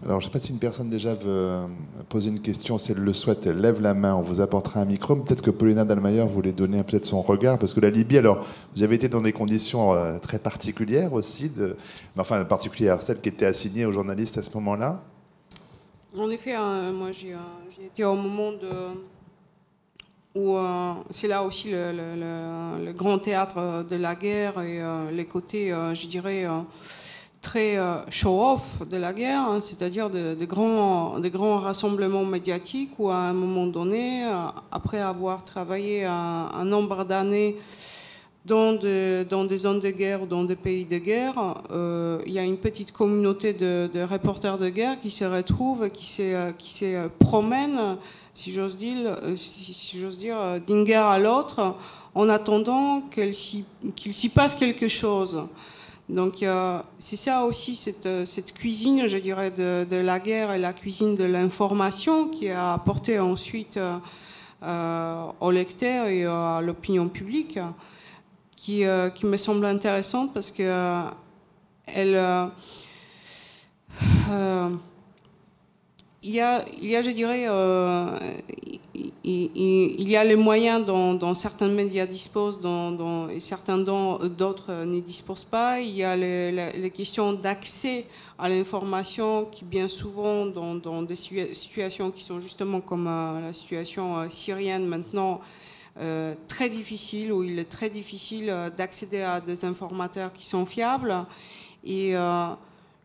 Alors, 0.03 0.21
je 0.21 0.27
ne 0.27 0.31
sais 0.31 0.33
pas 0.33 0.41
si 0.41 0.53
une 0.53 0.59
personne 0.59 0.89
déjà 0.89 1.15
veut 1.15 1.27
euh, 1.27 1.67
poser 2.09 2.31
une 2.31 2.41
question, 2.41 2.79
si 2.79 2.93
elle 2.93 2.99
le 2.99 3.13
souhaite, 3.13 3.47
elle 3.47 3.61
lève 3.61 3.83
la 3.83 3.93
main, 3.93 4.15
on 4.15 4.23
vous 4.23 4.41
apportera 4.41 4.81
un 4.81 4.87
micro. 4.87 5.15
Peut-être 5.15 5.43
que 5.43 5.51
Paulina 5.51 5.85
Dalmayer 5.85 6.25
voulait 6.25 6.53
donner 6.53 6.83
peut-être 6.83 7.05
son 7.05 7.21
regard, 7.21 7.59
parce 7.59 7.75
que 7.75 7.81
la 7.81 7.91
Libye, 7.91 8.17
alors, 8.17 8.47
vous 8.75 8.83
avez 8.83 8.95
été 8.95 9.09
dans 9.09 9.21
des 9.21 9.33
conditions 9.33 10.19
très 10.21 10.39
particulières 10.39 11.13
aussi, 11.13 11.51
de, 11.51 11.77
enfin 12.17 12.43
particulières, 12.45 13.03
celles 13.03 13.21
qui 13.21 13.29
étaient 13.29 13.45
assignées 13.45 13.85
aux 13.85 13.93
journalistes 13.93 14.39
à 14.39 14.43
ce 14.43 14.51
moment-là 14.55 15.03
En 16.17 16.31
effet, 16.31 16.57
moi 16.93 17.13
j'ai 17.13 17.35
été 17.85 18.03
au 18.03 18.15
moment 18.15 18.53
de 18.53 18.71
où 20.35 20.57
euh, 20.57 20.93
c'est 21.11 21.29
là 21.29 21.43
aussi 21.43 21.71
le, 21.73 22.93
grand 22.93 23.19
théâtre 23.19 23.85
de 23.89 23.97
la 23.97 24.15
guerre 24.15 24.61
et 24.61 24.81
euh, 24.81 25.11
les 25.11 25.25
côtés, 25.27 25.73
euh, 25.73 25.95
je 25.95 26.07
dirais, 26.07 26.47
très 27.41 27.79
show-off 28.11 28.87
de 28.89 28.97
la 28.97 29.13
guerre, 29.13 29.43
hein, 29.43 29.61
c'est-à-dire 29.61 30.11
de, 30.11 30.45
grands, 30.45 31.19
de 31.19 31.29
grands 31.29 31.59
rassemblements 31.59 32.25
médiatiques 32.25 32.93
où 32.99 33.09
à 33.11 33.17
un 33.17 33.33
moment 33.33 33.67
donné, 33.67 34.31
après 34.71 35.01
avoir 35.01 35.43
travaillé 35.43 36.05
un, 36.05 36.65
nombre 36.65 37.05
d'années 37.05 37.57
dans, 38.45 38.75
des 38.75 39.57
zones 39.57 39.81
de 39.81 39.91
guerre 39.91 40.23
ou 40.23 40.27
dans 40.27 40.45
des 40.45 40.57
pays 40.57 40.85
de 40.85 40.99
guerre, 40.99 41.35
il 42.27 42.33
y 42.33 42.39
a 42.39 42.43
une 42.43 42.57
petite 42.57 42.93
communauté 42.93 43.53
de, 43.53 44.03
reporters 44.11 44.59
de 44.59 44.69
guerre 44.69 44.99
qui 44.99 45.11
se 45.11 45.25
retrouvent, 45.25 45.91
qui 45.91 46.07
se, 46.07 46.53
qui 46.53 46.73
se 46.73 47.09
promènent 47.19 47.99
si 48.33 48.53
j'ose 48.53 48.77
dire, 48.77 49.19
euh, 49.23 49.35
euh, 50.25 50.59
d'une 50.61 50.85
guerre 50.85 51.07
à 51.07 51.19
l'autre, 51.19 51.75
en 52.15 52.29
attendant 52.29 53.03
qu'il 53.03 53.35
s'y 53.35 54.29
passe 54.31 54.55
quelque 54.55 54.89
chose. 54.89 55.45
Donc 56.09 56.45
c'est 56.99 57.17
ça 57.17 57.45
aussi, 57.45 57.77
cette, 57.77 58.53
cuisine, 58.53 59.07
je 59.07 59.19
dirais, 59.19 59.53
de, 59.53 59.97
la 59.97 60.19
guerre 60.19 60.53
et 60.53 60.59
la 60.59 60.73
cuisine 60.73 61.15
de 61.15 61.23
l'information 61.25 62.29
qui 62.29 62.49
a 62.49 62.73
apporté 62.73 63.21
ensuite 63.21 63.79
euh, 64.63 65.27
aux 65.41 65.51
lecteurs 65.53 66.07
et 66.07 66.25
à 66.25 66.61
l'opinion 66.63 67.09
publique, 67.09 67.61
qui, 68.61 68.85
qui, 69.15 69.27
me 69.27 69.37
semble 69.37 69.65
intéressante 69.65 70.35
parce 70.35 70.51
que 70.51 71.03
elle 71.87 72.17
il 76.23 76.33
y, 76.33 76.41
a, 76.41 76.65
il 76.83 76.91
y 76.91 76.97
a, 76.97 77.01
je 77.01 77.11
dirais, 77.11 77.47
euh, 77.49 78.19
il, 79.25 80.09
y 80.09 80.17
a 80.17 80.25
les 80.25 80.37
moyens 80.37 80.85
dont, 80.85 81.33
certains 81.33 81.69
médias 81.69 82.05
disposent 82.05 82.61
dont, 82.61 83.29
et 83.31 83.41
certains 83.41 83.79
d'autres 83.79 84.85
n'y 84.85 85.01
disposent 85.01 85.45
pas. 85.45 85.81
Il 85.81 85.97
y 85.97 86.05
a 86.05 86.17
les, 86.17 86.91
questions 86.91 87.33
d'accès 87.33 88.07
à 88.39 88.51
l'information 88.51 89.47
qui, 89.47 89.65
bien 89.65 89.89
souvent, 89.89 90.45
dans, 90.45 91.03
des 91.03 91.17
situations 91.17 92.11
qui 92.11 92.23
sont 92.23 92.39
justement 92.39 92.83
comme 92.83 93.07
euh, 93.07 93.41
la 93.47 93.53
situation 93.55 94.19
euh, 94.19 94.29
syrienne 94.29 94.87
maintenant, 94.87 95.41
très 96.47 96.71
difficiles, 96.71 97.33
où 97.33 97.43
il 97.43 97.59
est 97.59 97.69
très 97.69 97.91
difficile 97.91 98.73
d'accéder 98.77 99.23
à 99.23 99.41
des 99.41 99.65
informateurs 99.65 100.33
qui 100.33 100.47
sont 100.47 100.65
fiables. 100.65 101.27
Et 101.85 102.17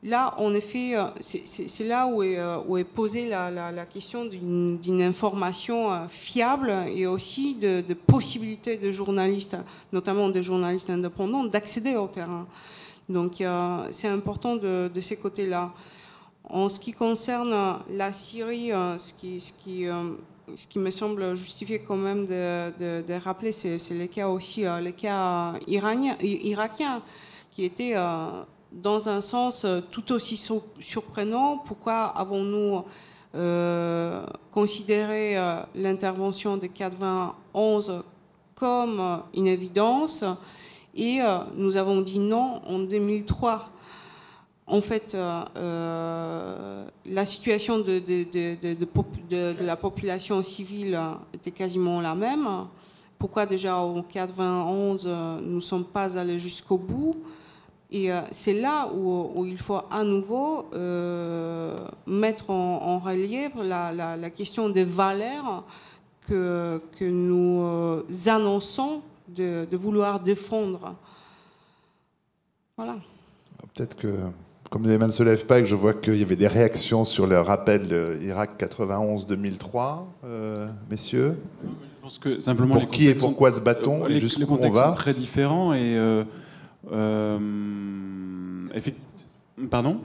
Là, 0.06 0.36
en 0.38 0.54
effet, 0.54 0.96
euh, 0.96 1.06
c'est 1.20 1.84
là 1.84 2.06
où 2.06 2.22
est, 2.22 2.38
euh, 2.38 2.84
posée 2.94 3.28
la, 3.28 3.86
question 3.88 4.26
d'une 4.26 5.02
information 5.02 5.92
euh, 5.92 6.06
fiable 6.08 6.70
et 6.94 7.08
aussi 7.08 7.56
de, 7.56 7.82
possibilités 8.06 8.78
de 8.78 8.92
journalistes, 8.92 9.58
notamment 9.92 10.30
des 10.30 10.44
journalistes 10.44 10.92
indépendants, 10.92 11.44
d'accéder 11.46 11.96
au 11.96 12.08
terrain. 12.08 12.46
Donc, 13.10 13.44
c'est 13.90 14.08
important 14.08 14.56
de, 14.56 15.00
ces 15.00 15.18
côtés-là. 15.18 15.72
En 16.44 16.70
ce 16.70 16.80
qui 16.80 16.94
concerne 16.94 17.80
la 17.90 18.12
Syrie, 18.14 18.70
ce 18.98 19.14
qui, 19.14 19.40
ce 19.40 19.54
qui, 19.54 19.86
ce 20.54 20.68
qui 20.68 20.80
me 20.80 20.92
semble 20.92 21.36
justifié 21.36 21.80
quand 21.80 21.96
même 21.96 22.26
de, 22.26 23.24
rappeler, 23.24 23.52
c'est 23.52 23.80
les 23.92 24.08
cas 24.08 24.28
aussi, 24.28 24.66
les 24.82 24.94
cas 24.94 25.54
iraniens, 25.68 26.18
irakiens 26.22 27.02
qui 27.52 27.64
était 27.64 27.96
dans 28.72 29.10
un 29.10 29.22
sens 29.22 29.66
tout 29.92 30.12
aussi 30.12 30.38
surprenant. 30.80 31.58
Pourquoi 31.58 32.06
avons-nous 32.18 32.84
considéré 34.52 35.36
l'intervention 35.74 36.58
de 36.58 36.68
91 36.68 38.04
comme 38.54 39.24
une 39.34 39.48
évidence? 39.48 40.24
Et 40.96 41.20
nous 41.56 41.76
avons 41.76 42.02
dit 42.02 42.20
non 42.20 42.62
en 42.68 42.80
2003 42.80 43.70
en 44.68 44.82
fait, 44.82 45.14
euh, 45.14 45.44
euh, 45.58 46.88
la 47.06 47.24
situation 47.26 47.80
de, 47.80 49.64
la 49.64 49.76
population 49.76 50.42
civile 50.42 51.00
était 51.34 51.52
quasiment 51.52 52.02
la 52.02 52.16
même. 52.16 52.48
Pourquoi 53.20 53.46
déjà 53.46 53.78
en 53.78 54.02
91 54.02 55.08
nous 55.08 55.56
ne 55.56 55.60
sommes 55.60 55.86
pas 55.86 56.18
allés 56.18 56.40
jusqu'au 56.40 56.78
bout? 56.78 57.14
Et 57.92 58.12
euh, 58.12 58.22
c'est 58.32 58.60
là 58.60 58.90
où, 58.92 59.46
il 59.46 59.60
faut 59.60 59.82
à 59.92 60.04
nouveau 60.04 60.66
mettre 62.08 62.50
en, 62.50 62.98
relief 62.98 63.52
la, 63.58 64.30
question 64.32 64.70
des 64.70 64.84
valeurs 64.84 65.64
que 66.28 66.80
nous 67.02 68.04
annonçons 68.26 69.04
de, 69.28 69.68
vouloir 69.76 70.20
défendre. 70.20 70.96
Voilà. 72.76 72.96
Peut-être 73.74 73.96
que 73.96 74.18
comme 74.76 74.90
les 74.90 74.98
mains 74.98 75.08
ne 75.08 75.12
se 75.12 75.24
lèvent 75.24 75.46
pas 75.46 75.60
et 75.60 75.62
que 75.62 75.70
je 75.70 75.76
vois 75.76 75.94
qu'il 75.94 76.18
y 76.18 76.22
avait 76.22 76.36
des 76.36 76.50
réactions 76.50 77.06
sur 77.06 77.28
le 77.28 77.40
rappel 77.40 77.88
de 77.88 78.18
Irak 78.22 78.60
91-2003, 78.60 80.00
euh, 80.26 80.68
messieurs 80.92 81.38
je 81.64 82.02
pense 82.02 82.20
que 82.20 82.42
simplement 82.42 82.74
Pour 82.74 82.90
qui 82.90 83.08
et 83.08 83.16
pourquoi 83.16 83.54
se 83.54 83.62
bat-on 83.62 84.06
et 84.10 84.20
jusqu'où 84.20 84.58
on 84.60 84.70
va 84.72 84.90
sont 84.90 84.96
très 84.96 85.14
différents 85.14 85.74
et 85.74 85.96
euh, 85.96 86.26
euh, 86.92 87.40
pardon? 89.72 90.02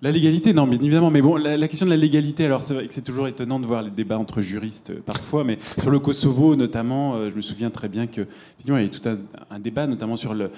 La 0.00 0.10
légalité, 0.10 0.54
non, 0.54 0.66
bien 0.66 0.80
évidemment. 0.80 1.10
Mais 1.10 1.20
bon, 1.20 1.36
la, 1.36 1.68
question 1.68 1.86
de 1.86 1.90
la 1.90 1.96
légalité, 1.96 2.46
alors 2.46 2.64
c'est 2.64 2.74
vrai 2.74 2.88
que 2.88 2.94
c'est 2.94 3.02
toujours 3.02 3.28
étonnant 3.28 3.60
de 3.60 3.66
voir 3.66 3.82
les 3.82 3.90
débats 3.90 4.18
entre 4.18 4.40
juristes 4.40 4.98
parfois, 5.02 5.44
mais 5.44 5.58
sur 5.78 5.90
le 5.90 5.98
Kosovo 5.98 6.56
notamment, 6.56 7.28
je 7.28 7.34
me 7.36 7.42
souviens 7.42 7.68
très 7.68 7.88
bien 7.88 8.06
que 8.06 8.22
il 8.64 8.68
y 8.68 8.72
a 8.72 8.82
eu 8.82 8.90
tout 8.90 9.06
un 9.06 9.58
débat, 9.60 9.86
notamment 9.86 10.16
sur 10.16 10.32
le, 10.32 10.50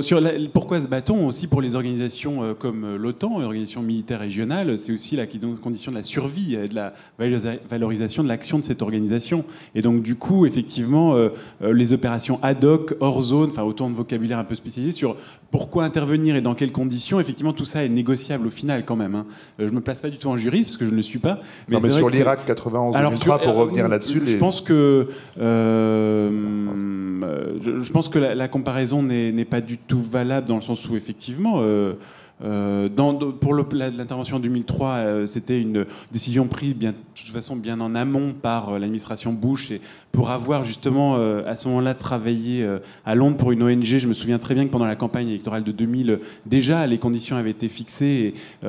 sur 0.00 0.20
pourquoi 0.52 0.80
se 0.80 0.88
bat-on 0.88 1.26
aussi 1.26 1.46
pour 1.46 1.60
les 1.60 1.74
organisations 1.74 2.42
euh, 2.42 2.54
comme 2.54 2.84
euh, 2.84 2.96
l'OTAN, 2.96 3.40
organisation 3.40 3.82
militaire 3.82 4.20
régionale 4.20 4.78
C'est 4.78 4.92
aussi 4.92 5.16
la 5.16 5.26
condition 5.26 5.90
de 5.92 5.96
la 5.96 6.02
survie 6.02 6.54
et 6.54 6.68
de 6.68 6.74
la 6.74 6.92
valorisation 7.70 8.22
de 8.22 8.28
l'action 8.28 8.58
de 8.58 8.64
cette 8.64 8.82
organisation. 8.82 9.44
Et 9.74 9.82
donc, 9.82 10.02
du 10.02 10.14
coup, 10.14 10.46
effectivement, 10.46 11.14
euh, 11.14 11.28
les 11.60 11.92
opérations 11.92 12.38
ad 12.42 12.64
hoc, 12.64 12.94
hors 13.00 13.20
zone, 13.22 13.50
enfin, 13.50 13.64
autant 13.64 13.90
de 13.90 13.94
vocabulaire 13.94 14.38
un 14.38 14.44
peu 14.44 14.54
spécialisé 14.54 14.92
sur 14.92 15.16
pourquoi 15.50 15.84
intervenir 15.84 16.36
et 16.36 16.40
dans 16.40 16.54
quelles 16.54 16.72
conditions, 16.72 17.20
effectivement, 17.20 17.52
tout 17.52 17.64
ça 17.64 17.84
est 17.84 17.88
négociable 17.88 18.46
au 18.46 18.50
final 18.50 18.84
quand 18.84 18.96
même. 18.96 19.14
Hein. 19.14 19.26
Je 19.58 19.64
ne 19.64 19.70
me 19.70 19.80
place 19.80 20.00
pas 20.00 20.10
du 20.10 20.18
tout 20.18 20.28
en 20.28 20.36
juriste 20.36 20.66
parce 20.66 20.76
que 20.78 20.86
je 20.86 20.90
ne 20.90 20.96
le 20.96 21.02
suis 21.02 21.18
pas. 21.18 21.40
Mais, 21.68 21.76
non, 21.76 21.82
mais 21.82 21.90
sur 21.90 22.08
l'Irak 22.08 22.40
91-2003, 22.48 23.42
pour 23.42 23.54
revenir 23.54 23.88
là-dessus. 23.88 24.22
Je 24.24 24.38
pense 24.38 24.60
que, 24.60 25.08
je, 25.38 26.32
pense 27.92 28.08
que 28.08 28.18
la, 28.18 28.34
la 28.34 28.48
comparaison 28.48 29.02
n'est 29.02 29.44
pas 29.44 29.60
du 29.66 29.78
tout 29.78 30.00
valable 30.00 30.46
dans 30.46 30.56
le 30.56 30.62
sens 30.62 30.88
où 30.88 30.96
effectivement, 30.96 31.56
euh, 31.58 31.94
euh, 32.44 32.88
pour 33.40 33.54
l'intervention 33.54 34.36
en 34.36 34.40
2003, 34.40 34.88
euh, 34.88 35.26
c'était 35.26 35.60
une 35.60 35.86
décision 36.12 36.46
prise 36.46 36.74
bien, 36.74 36.92
de 36.92 36.96
toute 37.14 37.34
façon 37.34 37.56
bien 37.56 37.80
en 37.80 37.94
amont 37.94 38.32
par 38.32 38.78
l'administration 38.78 39.32
Bush 39.32 39.70
et 39.70 39.80
pour 40.12 40.30
avoir 40.30 40.64
justement 40.64 41.16
à 41.16 41.56
ce 41.56 41.68
moment-là 41.68 41.94
travaillé 41.94 42.66
à 43.04 43.14
Londres 43.14 43.36
pour 43.36 43.52
une 43.52 43.62
ONG. 43.62 43.84
Je 43.84 44.06
me 44.06 44.14
souviens 44.14 44.38
très 44.38 44.54
bien 44.54 44.64
que 44.64 44.70
pendant 44.70 44.86
la 44.86 44.96
campagne 44.96 45.28
électorale 45.28 45.62
de 45.62 45.72
2000, 45.72 46.20
déjà 46.46 46.86
les 46.86 46.96
conditions 46.98 47.36
avaient 47.36 47.50
été 47.50 47.68
fixées 47.68 48.34
et 48.62 48.66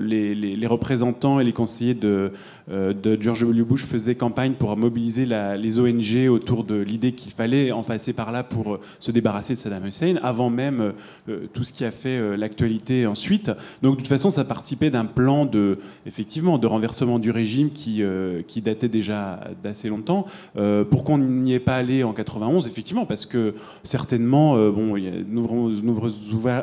les, 0.00 0.34
les, 0.34 0.66
représentants 0.66 1.38
et 1.38 1.44
les 1.44 1.52
conseillers 1.52 1.94
de, 1.94 2.32
de, 2.70 3.18
George 3.20 3.40
W. 3.40 3.62
Bush 3.62 3.84
faisaient 3.84 4.14
campagne 4.14 4.52
pour 4.52 4.76
mobiliser 4.76 5.26
les 5.26 5.78
ONG 5.78 6.28
autour 6.30 6.64
de 6.64 6.76
l'idée 6.76 7.12
qu'il 7.12 7.32
fallait 7.32 7.72
en 7.72 7.82
passer 7.82 8.12
par 8.12 8.32
là 8.32 8.42
pour 8.42 8.78
se 8.98 9.10
débarrasser 9.10 9.54
de 9.54 9.58
Saddam 9.58 9.86
Hussein, 9.86 10.16
avant 10.22 10.50
même 10.50 10.92
tout 11.52 11.64
ce 11.64 11.72
qui 11.72 11.84
a 11.84 11.90
fait 11.90 12.36
l'actualité 12.36 13.06
ensuite. 13.06 13.50
Donc 13.82 13.94
de 13.94 13.98
toute 13.98 14.08
façon, 14.08 14.30
ça 14.30 14.44
participait 14.44 14.90
d'un 14.90 15.04
plan 15.04 15.44
de, 15.44 15.78
effectivement, 16.06 16.58
de 16.58 16.66
renversement 16.66 17.18
du 17.18 17.30
régime 17.30 17.70
qui, 17.70 18.02
euh, 18.02 18.42
qui 18.46 18.62
datait 18.62 18.88
déjà 18.88 19.40
d'assez 19.62 19.88
longtemps. 19.88 20.26
Euh, 20.56 20.84
pourquoi 20.84 21.16
on 21.16 21.18
n'y 21.18 21.54
est 21.54 21.60
pas 21.60 21.76
allé 21.76 22.04
en 22.04 22.12
91 22.12 22.66
Effectivement, 22.66 23.06
parce 23.06 23.26
que 23.26 23.54
certainement, 23.84 24.56
euh, 24.56 24.70
bon, 24.70 24.96
il 24.96 25.04
y 25.04 25.08
a 25.08 25.12
de 25.12 25.24
nombreux 25.24 26.12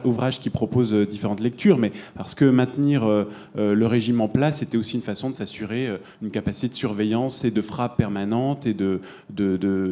ouvrages 0.05 0.39
qui 0.39 0.49
proposent 0.49 0.93
différentes 0.93 1.39
lectures, 1.39 1.77
mais 1.77 1.91
parce 2.15 2.35
que 2.35 2.45
maintenir 2.45 3.07
le 3.55 3.85
régime 3.85 4.21
en 4.21 4.27
place, 4.27 4.57
c'était 4.59 4.77
aussi 4.77 4.95
une 4.95 5.01
façon 5.01 5.29
de 5.29 5.35
s'assurer 5.35 5.89
une 6.21 6.31
capacité 6.31 6.67
de 6.69 6.73
surveillance 6.73 7.45
et 7.45 7.51
de 7.51 7.61
frappe 7.61 7.97
permanente 7.97 8.65
et 8.65 8.73
de, 8.73 8.99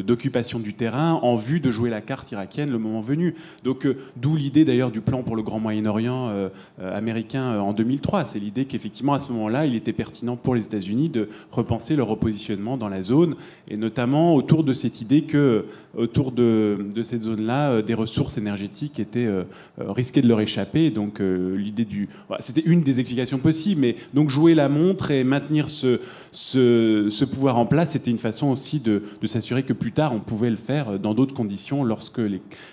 d'occupation 0.01 0.59
du 0.59 0.73
terrain 0.73 1.13
en 1.13 1.35
vue 1.35 1.59
de 1.59 1.71
jouer 1.71 1.89
la 1.89 2.01
carte 2.01 2.31
irakienne 2.31 2.71
le 2.71 2.77
moment 2.77 3.01
venu. 3.01 3.35
Donc, 3.63 3.87
d'où 4.15 4.35
l'idée 4.35 4.65
d'ailleurs 4.65 4.91
du 4.91 5.01
plan 5.01 5.23
pour 5.23 5.35
le 5.35 5.43
Grand 5.43 5.59
Moyen-Orient 5.59 6.29
euh, 6.29 6.49
euh, 6.81 6.97
américain 6.97 7.53
euh, 7.53 7.59
en 7.59 7.73
2003. 7.73 8.25
C'est 8.25 8.39
l'idée 8.39 8.65
qu'effectivement, 8.65 9.13
à 9.13 9.19
ce 9.19 9.31
moment-là, 9.33 9.65
il 9.65 9.75
était 9.75 9.93
pertinent 9.93 10.35
pour 10.35 10.55
les 10.55 10.65
États-Unis 10.65 11.09
de 11.09 11.29
repenser 11.51 11.95
leur 11.95 12.07
repositionnement 12.07 12.77
dans 12.77 12.89
la 12.89 13.01
zone, 13.01 13.35
et 13.69 13.77
notamment 13.77 14.35
autour 14.35 14.63
de 14.63 14.73
cette 14.73 15.01
idée 15.01 15.23
que, 15.23 15.65
autour 15.97 16.31
de, 16.31 16.77
cette 17.03 17.23
zone-là, 17.23 17.81
des 17.81 17.93
ressources 17.93 18.37
énergétiques 18.37 18.99
étaient 18.99 19.29
risquées 19.77 20.21
de 20.21 20.27
leur 20.27 20.41
échapper. 20.41 20.91
Donc, 20.91 21.19
l'idée 21.19 21.85
du. 21.85 22.09
C'était 22.39 22.63
une 22.65 22.81
des 22.81 22.99
explications 22.99 23.37
possibles, 23.37 23.81
mais 23.81 23.95
donc 24.13 24.29
jouer 24.29 24.55
la 24.55 24.69
montre 24.69 25.11
et 25.11 25.23
maintenir 25.23 25.69
ce, 25.69 25.94
ce, 26.31 27.25
pouvoir 27.25 27.57
en 27.57 27.65
place, 27.65 27.91
c'était 27.91 28.11
une 28.11 28.17
façon 28.17 28.47
aussi 28.47 28.79
de, 28.79 29.03
s'assurer 29.25 29.63
que 29.63 29.73
plus 29.73 29.91
tard, 29.91 30.13
on 30.13 30.19
pouvait 30.19 30.49
le 30.49 30.55
faire 30.55 30.99
dans 30.99 31.13
d'autres 31.13 31.33
conditions 31.33 31.83
lorsque 31.83 32.21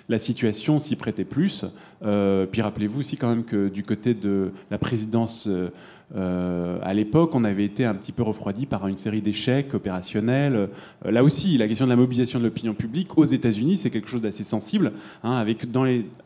la 0.09 0.19
situation 0.19 0.79
s'y 0.79 0.97
prêtait 0.97 1.25
plus. 1.25 1.65
puis 2.01 2.63
rappelez-vous 2.63 3.01
aussi 3.01 3.17
quand 3.17 3.29
même 3.29 3.45
que 3.45 3.69
du 3.69 3.83
côté 3.83 4.15
de 4.15 4.53
la 4.71 4.79
présidence 4.79 5.49
euh, 6.15 6.79
à 6.83 6.93
l'époque, 6.93 7.35
on 7.35 7.45
avait 7.45 7.65
été 7.65 7.85
un 7.85 7.95
petit 7.95 8.13
peu 8.13 8.23
refroidi 8.23 8.67
par 8.67 8.87
une 8.87 8.99
série 8.99 9.23
d'échecs 9.23 9.75
opérationnels. 9.75 10.69
Euh, 11.07 11.11
là 11.11 11.25
aussi, 11.25 11.57
la 11.57 11.67
question 11.69 11.87
de 11.87 11.91
la 11.91 11.97
mobilisation 11.97 12.39
de 12.39 12.45
l'opinion 12.45 12.75
publique 12.75 13.17
aux 13.17 13.25
États-Unis, 13.25 13.79
c'est 13.79 13.91
quelque 13.91 14.09
chose 14.09 14.23
d'assez 14.23 14.45
sensible, 14.45 14.93
hein, 15.25 15.33
avec 15.33 15.67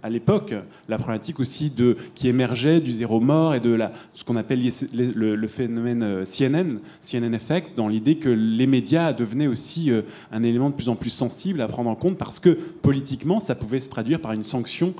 à 0.03 0.11
l'époque 0.11 0.55
la 0.89 0.97
problématique 0.97 1.41
aussi 1.41 1.71
de 1.71 1.97
qui 2.15 2.29
émergeait 2.29 2.81
du 2.81 2.93
zéro 2.93 3.21
mort 3.21 3.55
et 3.55 3.61
de 3.61 3.79
ce 4.13 4.25
qu'on 4.25 4.37
appelle 4.37 4.61
le, 4.93 5.49
phénomène 5.49 6.03
euh, 6.03 6.25
CNN, 6.25 6.79
CNN 7.01 7.35
effect, 7.35 7.77
dans 7.77 7.89
l'idée 7.89 8.17
que 8.17 8.29
les 8.29 8.67
médias 8.67 9.13
devenaient 9.13 9.47
aussi 9.47 9.91
un 10.33 10.43
élément 10.43 10.71
de 10.71 10.75
plus 10.75 10.89
en 10.89 10.97
plus 10.97 11.11
sensible 11.11 11.61
à 11.61 11.69
prendre 11.69 11.91
en 11.91 11.95
compte 11.95 12.19
parce 12.19 12.41
que 12.41 12.51
politiquement, 12.83 13.41
ça 13.41 13.55
pouvait 13.55 13.81
se 13.81 13.89
traduire 13.89 14.21
par 14.21 14.33
une 14.33 14.43
sanction 14.43 14.95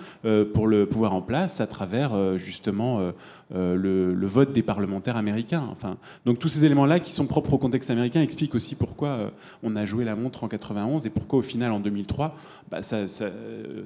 pour 0.55 0.67
le 0.67 0.87
pouvoir 0.87 1.15
en 1.15 1.23
place 1.23 1.61
à 1.61 1.67
travers 1.67 2.39
justement 2.39 3.13
le, 3.53 4.15
le 4.15 4.27
vote 4.27 4.53
des 4.53 4.63
parlementaires 4.77 5.17
américains. 5.17 5.67
Enfin, 5.73 5.97
donc 6.27 6.39
tous 6.39 6.49
ces 6.49 6.67
éléments-là 6.67 7.01
qui 7.01 7.11
sont 7.11 7.27
propres 7.27 7.55
au 7.55 7.59
contexte 7.59 7.89
américain 7.89 8.21
expliquent 8.21 8.55
aussi 8.55 8.75
pourquoi 8.75 9.09
euh, 9.09 9.31
on 9.63 9.75
a 9.75 9.87
joué 9.87 10.05
la 10.05 10.15
montre 10.15 10.45
en 10.45 10.49
91 10.49 11.07
et 11.07 11.11
pourquoi 11.11 11.39
au 11.39 11.43
final 11.43 11.73
en 11.73 11.81
2003, 11.81 12.37
bah, 12.71 12.83
ça, 12.83 13.07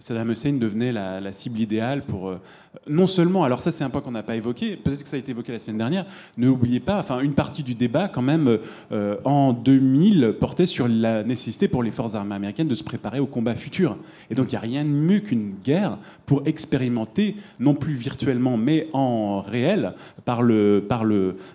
Saddam 0.00 0.30
Hussein 0.32 0.54
devenait 0.54 0.90
la, 0.90 1.32
cible 1.32 1.60
idéale 1.60 2.02
pour 2.02 2.28
euh, 2.28 2.40
non 2.88 3.06
seulement, 3.06 3.44
alors 3.44 3.62
ça 3.62 3.70
c'est 3.70 3.84
un 3.84 3.90
point 3.90 4.00
qu'on 4.00 4.10
n'a 4.10 4.24
pas 4.24 4.34
évoqué, 4.34 4.76
peut-être 4.76 5.04
que 5.04 5.08
ça 5.08 5.14
a 5.14 5.20
été 5.20 5.30
évoqué 5.30 5.52
la 5.52 5.60
semaine 5.60 5.78
dernière, 5.78 6.06
ne 6.38 6.48
oubliez 6.48 6.80
pas, 6.80 6.98
enfin 6.98 7.20
une 7.20 7.34
partie 7.34 7.62
du 7.62 7.76
débat 7.76 8.08
quand 8.08 8.22
même 8.22 8.58
euh, 8.90 9.16
en 9.24 9.52
2000 9.52 10.34
portait 10.40 10.66
sur 10.66 10.88
la 10.88 11.22
nécessité 11.22 11.68
pour 11.68 11.84
les 11.84 11.92
forces 11.92 12.16
armées 12.16 12.34
américaines 12.34 12.68
de 12.68 12.74
se 12.74 12.82
préparer 12.82 13.20
au 13.20 13.26
combat 13.26 13.54
futur. 13.54 13.96
Et 14.28 14.34
donc 14.34 14.46
il 14.48 14.54
n'y 14.54 14.58
a 14.58 14.60
rien 14.60 14.84
de 14.84 14.90
mieux 14.90 15.20
qu'une 15.20 15.52
guerre 15.64 15.98
pour 16.26 16.42
expérimenter, 16.46 17.36
non 17.60 17.74
plus 17.74 17.94
virtuellement 17.94 18.56
mais 18.56 18.88
en 18.92 19.40
réel, 19.40 19.94
par 20.24 20.42
le 20.42 20.79
par 20.80 21.04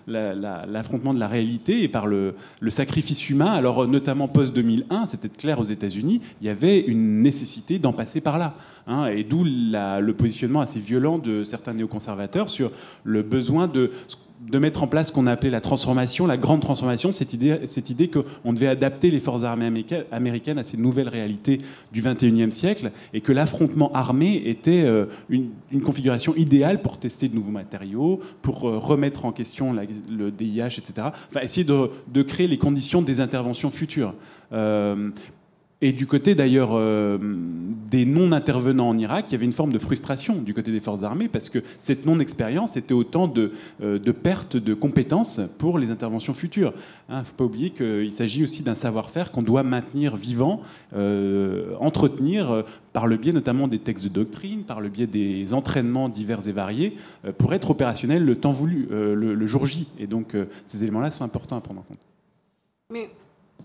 l'affrontement 0.06 1.14
de 1.14 1.20
la 1.20 1.28
réalité 1.28 1.82
et 1.82 1.88
par 1.88 2.06
le, 2.06 2.34
sacrifice 2.68 3.28
humain. 3.30 3.52
Alors 3.52 3.86
notamment 3.86 4.28
post-2001, 4.28 5.06
c'était 5.06 5.28
clair 5.28 5.58
aux 5.58 5.64
États-Unis, 5.64 6.20
il 6.40 6.46
y 6.46 6.50
avait 6.50 6.80
une 6.80 7.22
nécessité 7.22 7.78
d'en 7.78 7.92
passer 7.92 8.20
par 8.20 8.38
là. 8.38 8.54
Hein, 8.86 9.06
et 9.06 9.24
d'où 9.24 9.44
le 9.44 10.12
positionnement 10.12 10.60
assez 10.60 10.78
violent 10.78 11.18
de 11.18 11.42
certains 11.44 11.74
néoconservateurs 11.74 12.48
sur 12.48 12.70
le 13.04 13.22
besoin 13.22 13.66
de 13.66 13.90
de 14.40 14.58
mettre 14.58 14.82
en 14.82 14.86
place 14.86 15.08
ce 15.08 15.12
qu'on 15.12 15.26
a 15.26 15.32
appelé 15.32 15.50
la 15.50 15.60
transformation, 15.60 16.26
la 16.26 16.36
grande 16.36 16.60
transformation, 16.60 17.12
cette 17.12 17.32
idée, 17.32 17.60
cette 17.64 17.90
idée 17.90 18.08
qu'on 18.08 18.52
devait 18.52 18.68
adapter 18.68 19.10
les 19.10 19.20
forces 19.20 19.44
armées 19.44 19.66
américaines 20.12 20.58
à 20.58 20.64
ces 20.64 20.76
nouvelles 20.76 21.08
réalités 21.08 21.58
du 21.92 22.02
21e 22.02 22.50
siècle 22.50 22.92
et 23.14 23.20
que 23.20 23.32
l'affrontement 23.32 23.92
armé 23.92 24.42
était 24.46 24.84
euh, 24.84 25.06
une, 25.28 25.50
configuration 25.82 26.34
idéale 26.36 26.82
pour 26.82 26.98
tester 26.98 27.28
de 27.28 27.34
nouveaux 27.34 27.50
matériaux, 27.50 28.20
pour 28.42 28.68
euh, 28.68 28.78
remettre 28.78 29.24
en 29.24 29.32
question 29.32 29.72
le 29.72 30.30
DIH, 30.30 30.78
etc. 30.78 31.08
Enfin, 31.28 31.40
essayer 31.40 31.64
de, 31.64 32.22
créer 32.22 32.48
les 32.48 32.58
conditions 32.58 33.02
des 33.02 33.20
interventions 33.20 33.70
futures. 33.70 34.14
Euh, 34.52 35.10
Et 35.82 35.92
du 35.92 36.06
côté 36.06 36.34
d'ailleurs 36.34 36.70
euh, 36.72 37.18
des 37.90 38.06
non-intervenants 38.06 38.88
en 38.88 38.96
Irak, 38.96 39.26
il 39.28 39.32
y 39.32 39.34
avait 39.34 39.44
une 39.44 39.52
forme 39.52 39.74
de 39.74 39.78
frustration 39.78 40.40
du 40.40 40.54
côté 40.54 40.72
des 40.72 40.80
forces 40.80 41.02
armées 41.02 41.28
parce 41.28 41.50
que 41.50 41.58
cette 41.78 42.06
non-expérience 42.06 42.78
était 42.78 42.94
autant 42.94 43.28
de, 43.28 43.52
euh, 43.82 43.98
de 43.98 44.10
pertes 44.10 44.56
de 44.56 44.72
compétences 44.72 45.38
pour 45.58 45.78
les 45.78 45.90
interventions 45.90 46.32
futures. 46.32 46.72
Il 47.10 47.14
hein, 47.14 47.18
ne 47.18 47.24
faut 47.24 47.34
pas 47.34 47.44
oublier 47.44 47.70
qu'il 47.70 48.10
s'agit 48.10 48.42
aussi 48.42 48.62
d'un 48.62 48.74
savoir-faire 48.74 49.30
qu'on 49.30 49.42
doit 49.42 49.64
maintenir 49.64 50.16
vivant, 50.16 50.62
euh, 50.94 51.74
entretenir 51.78 52.64
par 52.94 53.06
le 53.06 53.18
biais 53.18 53.32
notamment 53.32 53.68
des 53.68 53.78
textes 53.78 54.04
de 54.04 54.08
doctrine, 54.08 54.62
par 54.62 54.80
le 54.80 54.88
biais 54.88 55.06
des 55.06 55.52
entraînements 55.52 56.08
divers 56.08 56.48
et 56.48 56.52
variés, 56.52 56.96
pour 57.36 57.52
être 57.52 57.70
opérationnel 57.70 58.24
le 58.24 58.36
temps 58.36 58.52
voulu, 58.52 58.88
le, 58.90 59.46
jour 59.46 59.66
J. 59.66 59.88
Et 59.98 60.06
donc 60.06 60.34
ces 60.66 60.82
éléments-là 60.82 61.10
sont 61.10 61.24
importants 61.24 61.58
à 61.58 61.60
prendre 61.60 61.80
en 61.80 61.84
compte. 61.84 61.98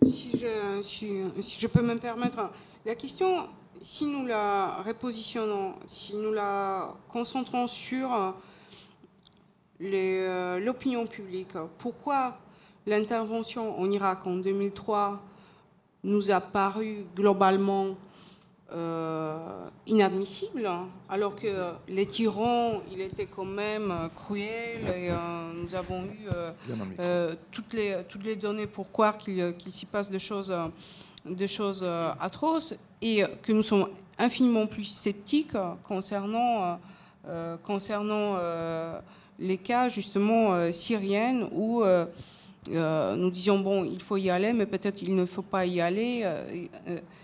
Si 0.05 0.31
je, 0.37 0.81
si, 0.81 1.59
je, 1.59 1.67
peux 1.67 1.81
me 1.81 1.95
permettre, 1.95 2.49
la 2.85 2.95
question, 2.95 3.47
si 3.81 4.05
nous 4.07 4.25
la 4.25 4.81
repositionnons, 4.85 5.75
si 5.85 6.15
nous 6.15 6.33
la 6.33 6.95
concentrons 7.07 7.67
sur 7.67 8.35
euh, 9.81 10.59
l'opinion 10.59 11.05
publique, 11.05 11.53
pourquoi 11.77 12.37
l'intervention 12.87 13.79
en 13.79 13.91
Irak 13.91 14.25
en 14.25 14.37
2003 14.37 15.21
nous 16.03 16.31
a 16.31 16.41
paru 16.41 17.05
globalement 17.15 17.95
euh, 18.73 19.67
inadmissible, 19.85 20.69
alors 21.09 21.35
que 21.35 21.73
les 21.89 22.05
tyrans, 22.05 22.81
il 22.89 23.01
était 23.01 23.25
quand 23.25 23.43
même 23.43 23.93
cruel 24.15 24.79
et 24.87 25.09
euh, 25.09 25.15
nous 25.53 25.75
avons 25.75 26.05
eu 26.05 26.29
euh, 26.99 27.35
toutes, 27.51 27.73
les, 27.73 28.01
toutes 28.07 28.23
les 28.23 28.37
données 28.37 28.67
pour 28.67 28.89
croire 28.89 29.17
qu'il 29.17 29.53
s'y 29.67 29.85
passe 29.85 30.09
des 30.09 30.19
choses, 30.19 30.55
des 31.25 31.47
choses 31.47 31.85
atroces 32.17 32.73
et 33.01 33.23
que 33.41 33.51
nous 33.51 33.63
sommes 33.63 33.89
infiniment 34.17 34.67
plus 34.67 34.85
sceptiques 34.85 35.57
concernant, 35.83 36.79
concernant 37.63 38.37
les 39.37 39.57
cas 39.57 39.89
justement 39.89 40.71
syriennes 40.71 41.49
où 41.51 41.83
nous 42.69 43.31
disions 43.31 43.59
bon, 43.59 43.83
il 43.83 44.01
faut 44.01 44.17
y 44.17 44.29
aller, 44.29 44.53
mais 44.53 44.65
peut-être 44.65 45.01
il 45.01 45.15
ne 45.15 45.25
faut 45.25 45.41
pas 45.41 45.65
y 45.65 45.81
aller. 45.81 46.25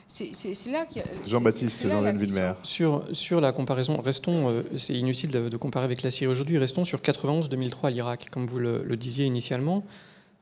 C'est 0.08 0.72
là 0.72 0.86
qu'il 0.86 1.04
Jean-Baptiste 1.26 1.84
Jean 1.84 2.56
Sur, 2.64 3.04
sur 3.12 3.42
la 3.42 3.52
comparaison, 3.52 4.02
restons, 4.02 4.50
euh, 4.50 4.64
c'est 4.78 4.94
inutile 4.94 5.32
de, 5.32 5.58
comparer 5.58 5.86
avec 5.86 6.02
la 6.02 6.12
Syrie 6.12 6.32
aujourd'hui, 6.32 6.58
restons 6.58 6.86
sur 6.86 7.00
91-2003 7.00 7.92
l'Irak, 7.92 8.30
comme 8.32 8.48
vous 8.48 8.60
le, 8.60 8.96
disiez 8.96 9.26
initialement. 9.26 9.84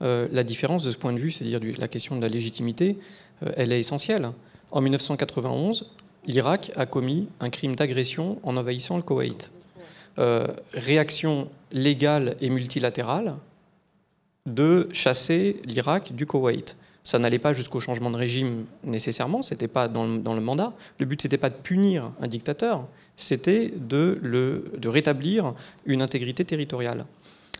Euh, 0.01 0.27
la 0.31 0.43
différence 0.43 0.83
de 0.83 0.91
ce 0.91 0.97
point 0.97 1.13
de 1.13 1.19
vue, 1.19 1.31
c'est-à-dire 1.31 1.59
la 1.79 1.87
question 1.87 2.15
de 2.15 2.21
la 2.21 2.27
légitimité, 2.27 2.97
euh, 3.43 3.51
elle 3.57 3.71
est 3.71 3.79
essentielle. 3.79 4.29
En 4.71 4.81
1991, 4.81 5.93
l'Irak 6.27 6.71
a 6.75 6.85
commis 6.85 7.27
un 7.39 7.49
crime 7.49 7.75
d'agression 7.75 8.39
en 8.43 8.57
envahissant 8.57 8.97
le 8.97 9.03
Koweït. 9.03 9.51
réaction 10.73 11.49
légale 11.71 12.35
et 12.39 12.49
multilatérale 12.49 13.35
de 14.45 14.89
chasser 14.91 15.61
l'Irak 15.65 16.13
du 16.15 16.25
Koweït. 16.25 16.77
Ça 17.03 17.19
n'allait 17.19 17.39
pas 17.39 17.53
jusqu'au 17.53 17.79
changement 17.79 18.09
de 18.09 18.17
régime 18.17 18.65
nécessairement, 18.83 19.41
c'était 19.41 19.67
pas 19.67 19.87
dans 19.87 20.05
le, 20.05 20.41
mandat. 20.41 20.73
Le 20.99 21.05
but, 21.05 21.21
c'était 21.21 21.37
pas 21.37 21.51
de 21.51 21.55
punir 21.55 22.11
un 22.19 22.27
dictateur, 22.27 22.87
c'était 23.15 23.71
de, 23.75 24.19
de 24.75 24.87
rétablir 24.87 25.53
une 25.85 26.01
intégrité 26.01 26.45
territoriale. 26.45 27.05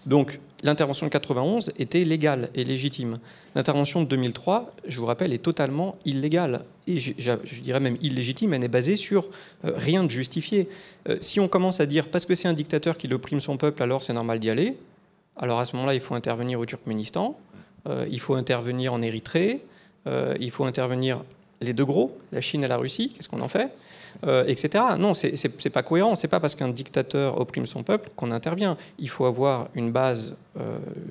Donc 0.05 0.39
l'intervention 0.63 1.07
de 1.07 1.11
91 1.11 1.73
était 1.79 2.03
légale 2.03 2.49
et 2.55 2.63
légitime. 2.63 3.17
L'intervention 3.55 4.01
de 4.01 4.07
2003, 4.07 4.73
je 4.87 4.99
vous 4.99 5.05
rappelle, 5.05 5.33
est 5.33 5.39
totalement 5.39 5.95
illégale. 6.05 6.63
Et 6.87 6.97
je, 6.97 7.61
dirais 7.61 7.79
même 7.79 7.97
illégitime, 8.01 8.53
elle 8.53 8.63
est 8.63 8.69
basée 8.69 8.95
sur 8.95 9.29
euh, 9.65 9.73
rien 9.75 10.03
de 10.03 10.09
justifié. 10.09 10.69
Euh, 11.09 11.17
si 11.21 11.39
on 11.39 11.47
commence 11.47 11.79
à 11.79 11.85
dire 11.85 12.09
parce 12.09 12.25
que 12.25 12.35
c'est 12.35 12.47
un 12.47 12.53
dictateur 12.53 12.97
qui 12.97 13.11
opprime 13.11 13.39
son 13.39 13.57
peuple, 13.57 13.81
alors 13.81 14.03
c'est 14.03 14.13
normal 14.13 14.39
d'y 14.39 14.49
aller, 14.49 14.77
alors 15.37 15.59
à 15.59 15.65
ce 15.65 15.75
moment-là, 15.75 15.93
il 15.93 15.99
faut 15.99 16.15
intervenir 16.15 16.59
au 16.59 16.65
Turkménistan. 16.65 17.37
Euh, 17.87 18.05
il 18.09 18.19
faut 18.19 18.35
intervenir 18.35 18.93
en 18.93 19.01
Érythrée, 19.01 19.61
euh, 20.07 20.33
il 20.39 20.51
faut 20.51 20.65
intervenir 20.65 21.21
les 21.61 21.73
deux 21.73 21.85
gros, 21.85 22.17
la 22.31 22.41
Chine 22.41 22.63
et 22.63 22.67
la 22.67 22.77
Russie, 22.77 23.09
qu'est-ce 23.09 23.29
qu'on 23.29 23.41
en 23.41 23.47
fait 23.47 23.71
euh, 24.25 24.45
etc. 24.47 24.81
Non, 24.97 25.13
c'est 25.13 25.69
pas 25.73 25.83
cohérent. 25.83 26.15
C'est 26.15 26.29
pas 26.29 26.39
parce 26.39 26.55
qu'un 26.55 26.69
dictateur 26.69 27.37
opprime 27.37 27.65
son 27.65 27.83
peuple 27.83 28.09
qu'on 28.15 28.31
intervient. 28.31 28.77
Il 28.97 29.09
faut 29.09 29.25
avoir 29.25 29.67
une 29.75 29.91
base 29.91 30.37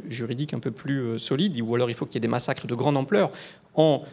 juridique 0.09 0.55
un 0.55 0.59
peu 0.59 0.71
plus 0.71 1.19
solide, 1.19 1.61
ou 1.61 1.75
alors 1.75 1.91
il 1.91 1.95
faut 1.95 2.07
qu'il 2.07 2.15
y 2.15 2.17
ait 2.17 2.21
des 2.21 2.29
massacres 2.29 2.67
de 2.67 2.75
grande 2.75 2.97
ampleur. 2.97 3.31
En, 3.75 4.05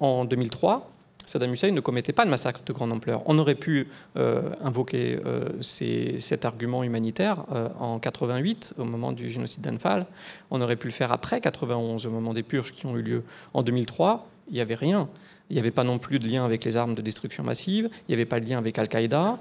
en 0.00 0.26
2003, 0.26 0.90
Saddam 1.32 1.54
Hussein 1.54 1.70
ne 1.70 1.80
commettait 1.80 2.12
pas 2.12 2.26
de 2.26 2.30
massacre 2.30 2.60
de 2.66 2.72
grande 2.74 2.92
ampleur. 2.92 3.22
On 3.24 3.38
aurait 3.38 3.54
pu 3.54 3.88
euh, 4.18 4.50
invoquer 4.60 5.18
euh, 5.24 5.48
cet 5.62 6.44
argument 6.44 6.84
humanitaire 6.84 7.46
euh, 7.54 7.70
en 7.80 7.98
88, 7.98 8.74
au 8.76 8.84
moment 8.84 9.12
du 9.12 9.30
génocide 9.30 9.62
d'Anfal. 9.62 10.04
On 10.50 10.60
aurait 10.60 10.76
pu 10.76 10.88
le 10.88 10.92
faire 10.92 11.10
après 11.10 11.40
91, 11.40 12.06
au 12.06 12.10
moment 12.10 12.34
des 12.34 12.42
purges 12.42 12.72
qui 12.72 12.84
ont 12.84 12.98
eu 12.98 13.02
lieu 13.02 13.22
en 13.54 13.62
2003. 13.62 14.28
Il 14.48 14.54
n'y 14.56 14.60
avait 14.60 14.74
rien. 14.74 15.08
Il 15.48 15.54
n'y 15.54 15.58
avait 15.58 15.70
pas 15.70 15.84
non 15.84 15.98
plus 15.98 16.18
de 16.18 16.28
lien 16.28 16.44
avec 16.44 16.66
les 16.66 16.76
armes 16.76 16.94
de 16.94 17.00
destruction 17.00 17.44
massive. 17.44 17.88
Il 18.08 18.10
n'y 18.10 18.14
avait 18.14 18.26
pas 18.26 18.38
de 18.38 18.46
lien 18.46 18.58
avec 18.58 18.78
Al-Qaïda. 18.78 19.38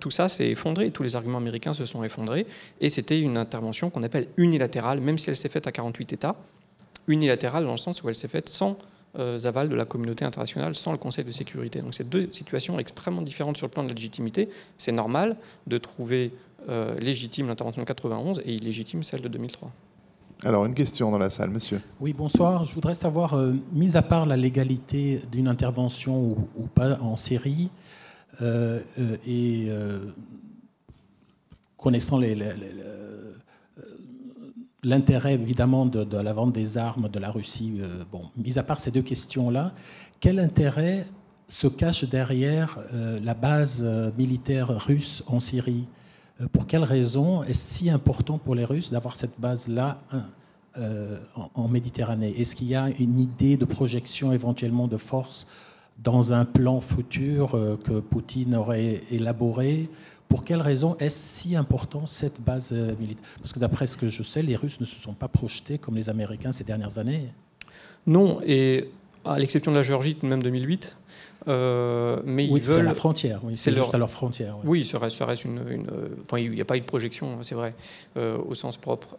tout 0.00 0.10
ça 0.10 0.30
s'est 0.30 0.48
effondré. 0.48 0.90
Tous 0.92 1.02
les 1.02 1.14
arguments 1.14 1.38
américains 1.38 1.74
se 1.74 1.84
sont 1.84 2.02
effondrés. 2.04 2.46
Et 2.80 2.88
c'était 2.88 3.20
une 3.20 3.36
intervention 3.36 3.90
qu'on 3.90 4.02
appelle 4.02 4.28
unilatérale, 4.38 5.00
même 5.00 5.18
si 5.18 5.28
elle 5.28 5.36
s'est 5.36 5.50
faite 5.50 5.66
à 5.66 5.72
48 5.72 6.14
États. 6.14 6.36
Unilatérale 7.06 7.66
dans 7.66 7.72
le 7.72 7.76
sens 7.76 8.02
où 8.02 8.08
elle 8.08 8.14
s'est 8.14 8.28
faite 8.28 8.48
sans 8.48 8.78
aval 9.14 9.68
de 9.68 9.74
la 9.74 9.84
communauté 9.84 10.24
internationale 10.24 10.74
sans 10.74 10.92
le 10.92 10.98
Conseil 10.98 11.24
de 11.24 11.30
sécurité. 11.30 11.80
Donc 11.80 11.94
c'est 11.94 12.08
deux 12.08 12.28
situations 12.32 12.78
extrêmement 12.78 13.22
différentes 13.22 13.56
sur 13.56 13.66
le 13.66 13.70
plan 13.70 13.82
de 13.82 13.88
la 13.88 13.94
légitimité. 13.94 14.48
C'est 14.78 14.92
normal 14.92 15.36
de 15.66 15.78
trouver 15.78 16.32
euh, 16.68 16.98
légitime 16.98 17.48
l'intervention 17.48 17.82
de 17.82 17.86
91 17.86 18.42
et 18.44 18.54
illégitime 18.54 19.02
celle 19.02 19.20
de 19.20 19.28
2003. 19.28 19.70
Alors, 20.44 20.64
une 20.64 20.74
question 20.74 21.10
dans 21.10 21.18
la 21.18 21.30
salle, 21.30 21.50
monsieur. 21.50 21.80
Oui, 22.00 22.12
bonsoir. 22.12 22.64
Je 22.64 22.74
voudrais 22.74 22.94
savoir, 22.94 23.34
euh, 23.34 23.52
mis 23.72 23.96
à 23.96 24.02
part 24.02 24.26
la 24.26 24.36
légalité 24.36 25.22
d'une 25.30 25.46
intervention 25.46 26.36
ou, 26.56 26.66
pas 26.74 26.98
en 27.00 27.16
série, 27.16 27.68
et 29.26 29.68
connaissant 31.76 32.18
les, 32.18 32.34
l'intérêt 34.82 35.34
évidemment 35.34 35.86
de, 35.86 36.16
la 36.16 36.32
vente 36.32 36.52
des 36.52 36.76
armes 36.78 37.08
de 37.08 37.18
la 37.18 37.30
Russie, 37.30 37.78
euh, 37.80 38.04
bon, 38.10 38.22
mis 38.36 38.58
à 38.58 38.62
part 38.62 38.78
ces 38.78 38.90
deux 38.90 39.02
questions-là, 39.02 39.72
quel 40.20 40.38
intérêt 40.38 41.06
se 41.48 41.66
cache 41.66 42.04
derrière 42.04 42.78
euh, 42.92 43.20
la 43.22 43.34
base 43.34 43.82
euh, 43.84 44.10
militaire 44.18 44.68
russe 44.86 45.22
en 45.26 45.40
Syrie? 45.40 45.84
Pour 46.52 46.66
quelles 46.66 46.82
raisons 46.82 47.44
est-ce 47.44 47.74
si 47.74 47.90
important 47.90 48.36
pour 48.36 48.56
les 48.56 48.64
Russes 48.64 48.90
d'avoir 48.90 49.14
cette 49.14 49.38
base-là 49.38 50.00
en, 51.36 51.50
en, 51.54 51.68
Méditerranée? 51.68 52.34
Est-ce 52.36 52.56
qu'il 52.56 52.66
y 52.66 52.74
a 52.74 52.88
une 52.98 53.20
idée 53.20 53.56
de 53.56 53.64
projection 53.64 54.32
éventuellement 54.32 54.88
de 54.88 54.96
force 54.96 55.46
dans 56.02 56.32
un 56.32 56.44
plan 56.44 56.80
futur 56.80 57.52
que 57.84 58.00
Poutine 58.00 58.56
aurait 58.56 59.02
élaboré 59.12 59.88
pour 60.32 60.44
quelle 60.44 60.62
raison 60.62 60.96
est-ce 60.98 61.18
si 61.18 61.56
important 61.56 62.06
cette 62.06 62.40
base 62.40 62.70
euh, 62.72 62.94
militaire 62.98 63.22
Parce 63.36 63.52
que 63.52 63.58
d'après 63.58 63.86
ce 63.86 63.98
que 63.98 64.08
je 64.08 64.22
sais, 64.22 64.40
les 64.40 64.56
Russes 64.56 64.80
ne 64.80 64.86
se 64.86 64.98
sont 64.98 65.12
pas 65.12 65.28
projetés 65.28 65.76
comme 65.76 65.94
les 65.94 66.08
Américains 66.08 66.52
ces 66.52 66.64
dernières 66.64 66.96
années. 66.96 67.26
Non, 68.06 68.40
et 68.46 68.88
à 69.26 69.38
l'exception 69.38 69.72
de 69.72 69.76
la 69.76 69.82
Géorgie, 69.82 70.16
même 70.22 70.42
2008. 70.42 70.96
Euh, 71.48 72.22
mais 72.24 72.48
oui, 72.50 72.60
ils 72.62 72.66
veulent. 72.66 72.78
C'est 72.78 72.82
la 72.82 72.94
frontière. 72.94 73.40
Oui, 73.42 73.58
c'est 73.58 73.74
juste 73.74 73.94
à 73.94 73.98
leur 73.98 74.10
frontière. 74.10 74.56
Oui, 74.64 74.86
ça 74.86 74.98
reste, 74.98 75.22
reste 75.22 75.44
une. 75.44 75.60
Enfin, 76.22 76.38
il 76.38 76.52
n'y 76.52 76.62
a 76.62 76.64
pas 76.64 76.78
eu 76.78 76.80
de 76.80 76.86
projection, 76.86 77.42
c'est 77.42 77.54
vrai, 77.54 77.74
euh, 78.16 78.38
au 78.48 78.54
sens 78.54 78.78
propre. 78.78 79.18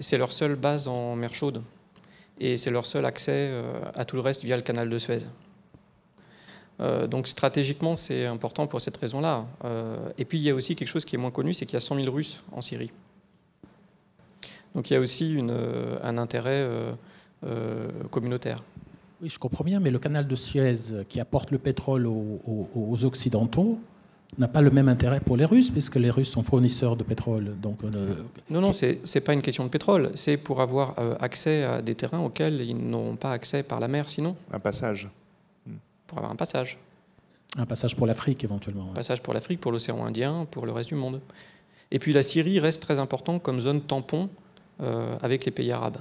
c'est 0.00 0.16
leur 0.16 0.32
seule 0.32 0.54
base 0.54 0.88
en 0.88 1.16
mer 1.16 1.34
chaude, 1.34 1.60
et 2.38 2.56
c'est 2.56 2.70
leur 2.70 2.86
seul 2.86 3.04
accès 3.04 3.52
à 3.94 4.06
tout 4.06 4.16
le 4.16 4.22
reste 4.22 4.42
via 4.42 4.56
le 4.56 4.62
canal 4.62 4.88
de 4.88 4.96
Suez. 4.96 5.18
Euh, 6.80 7.06
donc 7.06 7.26
stratégiquement, 7.26 7.96
c'est 7.96 8.26
important 8.26 8.66
pour 8.66 8.80
cette 8.80 8.96
raison-là. 8.96 9.46
Euh, 9.64 9.96
et 10.18 10.24
puis 10.24 10.38
il 10.38 10.44
y 10.44 10.50
a 10.50 10.54
aussi 10.54 10.76
quelque 10.76 10.88
chose 10.88 11.04
qui 11.04 11.16
est 11.16 11.18
moins 11.18 11.30
connu, 11.30 11.54
c'est 11.54 11.66
qu'il 11.66 11.74
y 11.74 11.76
a 11.76 11.80
100 11.80 11.96
000 11.96 12.14
Russes 12.14 12.42
en 12.52 12.60
Syrie. 12.60 12.90
Donc 14.74 14.88
il 14.90 14.94
y 14.94 14.96
a 14.96 15.00
aussi 15.00 15.36
euh, 15.38 15.98
un 16.02 16.16
intérêt 16.18 16.66
communautaire. 18.10 18.62
Oui, 19.22 19.28
je 19.28 19.38
comprends 19.38 19.64
bien, 19.64 19.80
mais 19.80 19.90
le 19.90 19.98
canal 19.98 20.26
de 20.26 20.36
Suez 20.36 21.04
qui 21.08 21.20
apporte 21.20 21.50
le 21.50 21.58
pétrole 21.58 22.06
aux, 22.06 23.04
Occidentaux 23.04 23.78
n'a 24.38 24.46
pas 24.46 24.60
le 24.60 24.70
même 24.70 24.88
intérêt 24.88 25.20
pour 25.20 25.36
les 25.36 25.44
Russes, 25.44 25.70
puisque 25.70 25.96
les 25.96 26.10
Russes 26.10 26.30
sont 26.30 26.42
fournisseurs 26.42 26.96
de 26.96 27.02
pétrole. 27.02 27.56
Donc, 27.60 27.78
Non, 28.48 28.60
non, 28.60 28.72
ce 28.72 28.86
n'est 28.86 29.20
pas 29.20 29.32
une 29.32 29.42
question 29.42 29.64
de 29.64 29.70
pétrole, 29.70 30.10
c'est 30.14 30.36
pour 30.36 30.60
avoir 30.60 30.94
accès 31.20 31.64
à 31.64 31.82
des 31.82 31.94
terrains 31.94 32.20
auxquels 32.20 32.60
ils 32.60 32.76
n'ont 32.76 33.16
pas 33.16 33.32
accès 33.32 33.62
par 33.62 33.80
la 33.80 33.88
mer 33.88 34.08
sinon. 34.08 34.36
Un 34.52 34.60
passage 34.60 35.08
pour 36.10 36.18
avoir 36.18 36.32
un 36.32 36.36
passage. 36.36 36.76
Un 37.56 37.66
passage 37.66 37.94
pour 37.94 38.06
l'Afrique 38.06 38.42
éventuellement. 38.42 38.90
Un 38.90 38.94
passage 38.94 39.22
pour 39.22 39.32
l'Afrique, 39.32 39.60
pour 39.60 39.70
l'océan 39.70 40.04
Indien, 40.04 40.44
pour 40.50 40.66
le 40.66 40.72
reste 40.72 40.88
du 40.88 40.96
monde. 40.96 41.20
Et 41.92 42.00
puis 42.00 42.12
la 42.12 42.24
Syrie 42.24 42.58
reste 42.58 42.82
très 42.82 42.98
importante 42.98 43.42
comme 43.44 43.60
zone 43.60 43.80
tampon 43.80 44.28
euh, 44.80 45.16
avec 45.22 45.44
les 45.44 45.52
pays 45.52 45.70
arabes. 45.70 45.98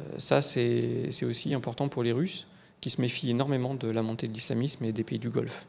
Euh, 0.00 0.18
ça, 0.18 0.42
c'est 0.42 1.24
aussi 1.24 1.54
important 1.54 1.88
pour 1.88 2.02
les 2.02 2.12
Russes. 2.12 2.46
qui 2.80 2.90
se 2.90 3.00
méfient 3.00 3.30
énormément 3.30 3.74
de 3.74 3.88
la 3.88 4.02
montée 4.02 4.26
de 4.26 4.32
l'islamisme 4.32 4.84
et 4.84 4.92
des 4.92 5.04
pays 5.04 5.20
du 5.20 5.30
Golfe. 5.30 5.66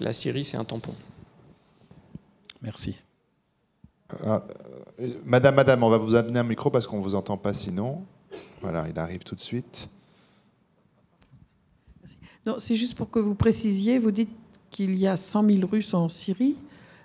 la 0.00 0.14
Syrie, 0.14 0.44
c'est 0.44 0.56
un 0.56 0.64
tampon. 0.64 0.94
Merci. 2.62 2.96
Euh, 4.22 4.40
madame, 5.26 5.56
madame, 5.56 5.82
on 5.82 5.90
va 5.90 5.98
vous 5.98 6.14
amener 6.14 6.38
un 6.38 6.44
micro 6.44 6.70
parce 6.70 6.86
qu'on 6.86 6.98
ne 6.98 7.02
vous 7.02 7.14
entend 7.14 7.36
pas 7.36 7.52
sinon. 7.52 8.02
Voilà, 8.62 8.86
il 8.88 8.98
arrive 8.98 9.24
tout 9.24 9.34
de 9.34 9.40
suite. 9.40 9.90
Non, 12.46 12.56
c'est 12.58 12.76
juste 12.76 12.94
pour 12.94 13.10
que 13.10 13.18
vous 13.18 13.34
précisiez, 13.34 13.98
vous 13.98 14.10
dites 14.10 14.30
qu'il 14.70 14.96
y 14.96 15.06
a 15.06 15.16
100 15.16 15.44
000 15.44 15.66
Russes 15.66 15.94
en 15.94 16.08
Syrie. 16.08 16.56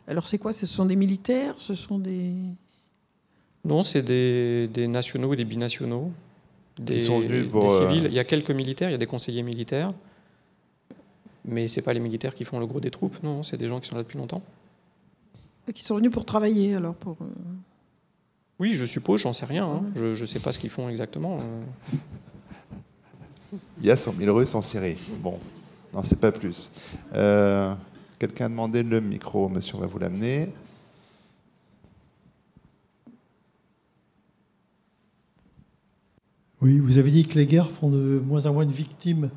Alors 0.08 0.28
c'est 0.28 0.38
quoi? 0.38 0.54
Ce 0.54 0.66
sont 0.66 0.86
des 0.86 0.96
militaires? 0.96 1.56
Ce 1.58 1.76
sont 1.76 2.00
des... 2.00 2.34
Non, 3.64 3.84
c'est 3.84 4.02
des, 4.02 4.88
nationaux 4.88 5.34
et 5.34 5.38
des 5.38 5.46
binationaux. 5.46 6.12
Des, 6.78 7.02
sont 7.02 7.20
venus 7.20 7.50
pour, 7.50 7.70
euh, 7.70 7.90
civils. 7.90 8.08
Il 8.10 8.14
y 8.14 8.20
a 8.20 8.24
quelques 8.24 8.52
militaires, 8.52 8.90
il 8.90 8.94
y 8.94 8.96
a 8.96 9.00
des 9.00 9.06
conseillers 9.06 9.44
militaires. 9.44 9.94
Mais 11.46 11.68
ce 11.68 11.82
pas 11.82 11.94
les 11.94 12.00
militaires 12.00 12.34
qui 12.34 12.46
font 12.46 12.60
le 12.60 12.66
gros 12.66 12.80
des 12.80 12.92
troupes, 12.92 13.22
non, 13.24 13.44
c'est 13.44 13.58
des 13.58 13.68
gens 13.68 13.80
qui 13.80 13.90
sont 13.90 13.96
là 13.96 14.04
depuis 14.04 14.18
longtemps. 14.18 14.42
Et 15.68 15.74
qui 15.74 15.84
sont 15.84 15.96
venus 15.96 16.12
pour 16.12 16.26
travailler, 16.26 16.76
alors 16.76 16.96
pour... 16.96 17.18
Euh, 17.22 17.26
oui, 18.60 18.74
je 18.74 18.86
suppose, 18.86 19.22
j'en 19.22 19.34
sais 19.34 19.46
rien. 19.46 19.66
Hein. 19.66 19.86
Je 19.96 20.20
ne 20.20 20.26
sais 20.26 20.40
pas 20.40 20.52
ce 20.52 20.60
qu'ils 20.60 20.70
font 20.70 20.90
exactement. 20.90 21.40
Il 23.80 23.86
y 23.86 23.92
a 23.92 23.98
100 23.98 24.16
000 24.18 24.36
Russes 24.36 24.56
en 24.56 24.62
Syrie. 24.62 24.98
Bon, 25.22 25.40
non, 25.94 26.04
c'est 26.04 26.20
pas 26.20 26.32
plus. 26.32 26.72
Euh, 27.14 27.74
quelqu'un 28.20 28.46
a 28.46 28.50
demandé 28.50 28.84
le 28.84 29.02
micro, 29.02 29.50
monsieur, 29.50 29.76
on 29.76 29.80
va 29.80 29.88
vous 29.88 30.00
l'amener. 30.00 30.50
Oui, 36.62 36.80
vous 36.80 36.98
avez 36.98 37.10
dit 37.10 37.26
que 37.26 37.36
les 37.36 37.46
guerres 37.46 37.72
font 37.72 37.90
de 37.90 38.22
moins 38.26 38.46
en 38.46 38.54
moins 38.54 38.66
de 38.66 38.72
victimes. 38.72 39.30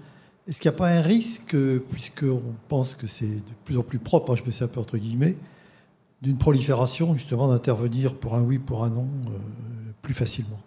Est-ce 0.48 0.60
qu'il 0.60 0.70
n'y 0.70 0.74
a 0.74 0.78
pas 0.78 0.88
un 0.88 1.00
risque, 1.00 1.56
puisqu'on 1.90 2.42
pense 2.68 2.96
que 2.96 3.06
c'est 3.06 3.26
de 3.26 3.52
plus 3.64 3.78
en 3.78 3.84
plus 3.84 4.00
propre, 4.00 4.32
hein, 4.32 4.36
je 4.36 4.42
mets 4.42 4.50
ça 4.50 4.64
un 4.64 4.68
peu 4.68 4.80
entre 4.80 4.98
guillemets, 4.98 5.36
d'une 6.20 6.36
prolifération 6.36 7.16
justement 7.16 7.46
d'intervenir 7.46 8.16
pour 8.16 8.34
un 8.34 8.42
oui, 8.42 8.58
pour 8.58 8.82
un 8.82 8.90
non, 8.90 9.06
euh, 9.26 9.38
plus 10.02 10.14
facilement? 10.14 10.58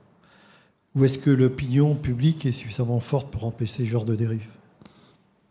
Ou 0.95 1.03
est-ce 1.03 1.19
que 1.19 1.29
l'opinion 1.29 1.93
publique 1.93 2.45
est 2.45 2.53
suffisamment 2.53 3.01
forte 3.01 3.29
pour 3.29 3.43
empêcher 3.43 3.83
ce 3.83 3.89
genre 3.89 4.05
de 4.05 4.15
dérive? 4.15 4.47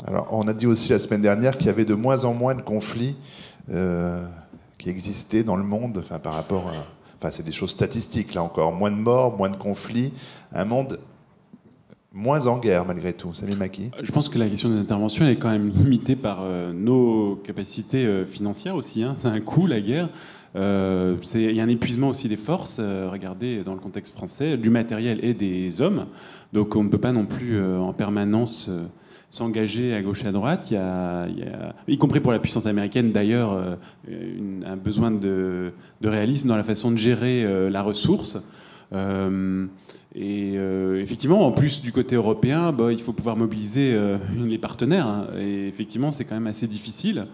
Alors, 0.07 0.29
on 0.31 0.49
a 0.49 0.55
dit 0.55 0.67
aussi 0.67 0.91
la 0.91 0.99
semaine 0.99 1.21
dernière 1.21 1.59
qu'il 1.59 1.67
y 1.67 1.71
avait 1.71 1.85
de 1.85 1.95
moins 1.95 2.25
en 2.25 2.33
moins 2.33 2.55
de 2.55 2.63
conflits 2.63 3.15
euh, 3.71 4.27
qui 4.79 4.89
existaient 4.89 5.45
dans 5.45 5.57
le 5.57 5.63
monde, 5.63 5.99
enfin, 5.99 6.19
par 6.19 6.35
rapport 6.35 6.69
à. 6.69 6.73
Enfin, 7.19 7.31
c'est 7.31 7.43
des 7.43 7.53
choses 7.53 7.71
statistiques, 7.71 8.35
là 8.35 8.43
encore. 8.43 8.73
Moins 8.73 8.91
de 8.91 8.97
morts, 8.97 9.37
moins 9.37 9.51
de 9.51 9.57
conflits. 9.57 10.13
Un 10.53 10.65
monde 10.65 10.99
moins 12.13 12.47
en 12.47 12.59
guerre 12.59 12.85
malgré 12.85 13.13
tout. 13.13 13.35
Salut 13.35 13.57
Maki. 13.57 13.91
Je 14.03 14.13
pense 14.13 14.29
que 14.29 14.39
la 14.39 14.49
question 14.49 14.69
des 14.69 14.79
interventions 14.79 15.27
est 15.27 15.37
quand 15.37 15.51
même 15.51 15.69
limitée 15.69 16.17
par 16.17 16.43
euh, 16.43 16.73
nos 16.73 17.37
capacités 17.37 18.25
financières 18.25 18.77
aussi. 18.77 19.03
Hein. 19.03 19.15
C'est 19.19 19.29
un 19.29 19.41
coût 19.41 19.67
la 19.67 19.81
guerre. 19.81 20.09
Euh, 20.57 21.17
il 21.35 21.53
y 21.53 21.61
a 21.61 21.65
un 21.65 21.69
épuisement 21.69 22.09
aussi 22.09 22.29
des 22.29 22.37
forces, 22.37 22.79
euh, 22.81 23.09
regardez 23.11 23.65
dans 23.65 23.75
le 23.75 23.81
contexte 23.81 24.15
français, 24.15 24.57
du 24.57 24.71
matériel 24.71 25.19
et 25.23 25.35
des 25.35 25.81
hommes. 25.81 26.07
Donc 26.53 26.77
on 26.77 26.85
ne 26.85 26.89
peut 26.89 26.99
pas 26.99 27.13
non 27.13 27.27
plus 27.27 27.57
euh, 27.57 27.79
en 27.79 27.93
permanence 27.93 28.71
s'engager 29.31 29.95
à 29.95 30.03
gauche 30.03 30.23
et 30.23 30.29
à 30.29 30.33
droite. 30.33 30.71
Y, 30.71 30.77
a, 30.77 31.27
y, 31.89 31.99
compris 31.99 32.21
pour 32.21 32.31
la 32.31 32.39
puissance 32.39 32.67
américaine 32.67 33.11
d'ailleurs, 33.11 33.77
un 34.07 34.77
besoin 34.77 35.11
de, 35.11 35.73
réalisme 36.05 36.47
dans 36.47 36.57
la 36.57 36.63
façon 36.63 36.93
de 36.93 36.99
gérer 36.99 37.45
la 37.69 37.83
ressource. 37.83 38.39
et 40.15 40.55
effectivement, 41.01 41.45
en 41.49 41.51
plus 41.51 41.83
du 41.83 41.91
côté 41.91 42.15
européen, 42.15 42.71
bah, 42.71 42.93
il 42.93 43.01
faut 43.01 43.13
pouvoir 43.13 43.37
mobiliser 43.37 43.99
les 44.39 44.59
partenaires. 44.59 45.09
Hein. 45.09 45.27
et 45.37 45.67
effectivement, 45.67 46.13
c'est 46.13 46.25
quand 46.25 46.37
même 46.37 46.47
assez 46.47 46.69
difficile 46.69 47.27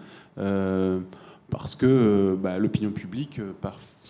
parce 1.51 1.75
que 1.75 1.85
euh, 1.85 2.35
bah, 2.35 2.57
l'opinion 2.57 2.89
publique, 2.89 3.39
euh, 3.39 3.51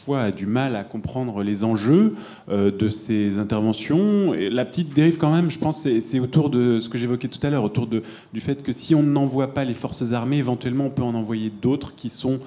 a 0.10 0.32
du 0.32 0.45
mal 0.45 0.76
à 0.76 0.84
comprendre 0.84 1.44
les 1.44 1.64
enjeux 1.64 2.15
euh, 2.49 2.72
de 2.72 2.90
ces 2.90 3.40
interventions. 3.40 4.34
Et 4.34 4.49
la 4.49 4.65
petite 4.65 4.94
dérive, 4.94 5.18
quand 5.18 5.34
même, 5.34 5.49
je 5.49 5.60
pense, 5.60 5.82
c'est 5.82 6.19
autour 6.19 6.49
de 6.49 6.80
ce 6.80 6.90
que 6.90 6.98
j'évoquais 6.98 7.28
tout 7.28 7.45
à 7.45 7.49
l'heure, 7.49 7.64
autour 7.64 7.88
de, 7.88 8.03
du 8.34 8.40
fait 8.40 8.64
que 8.64 8.72
si 8.72 8.95
on 8.95 9.03
n'envoie 9.03 9.53
pas 9.53 9.64
les 9.64 9.73
forces 9.73 10.11
armées, 10.11 10.38
éventuellement, 10.38 10.86
on 10.86 10.90
peut 10.90 11.03
en 11.03 11.15
envoyer 11.15 11.52
d'autres 11.61 11.95
qui 11.95 12.10
sont 12.10 12.40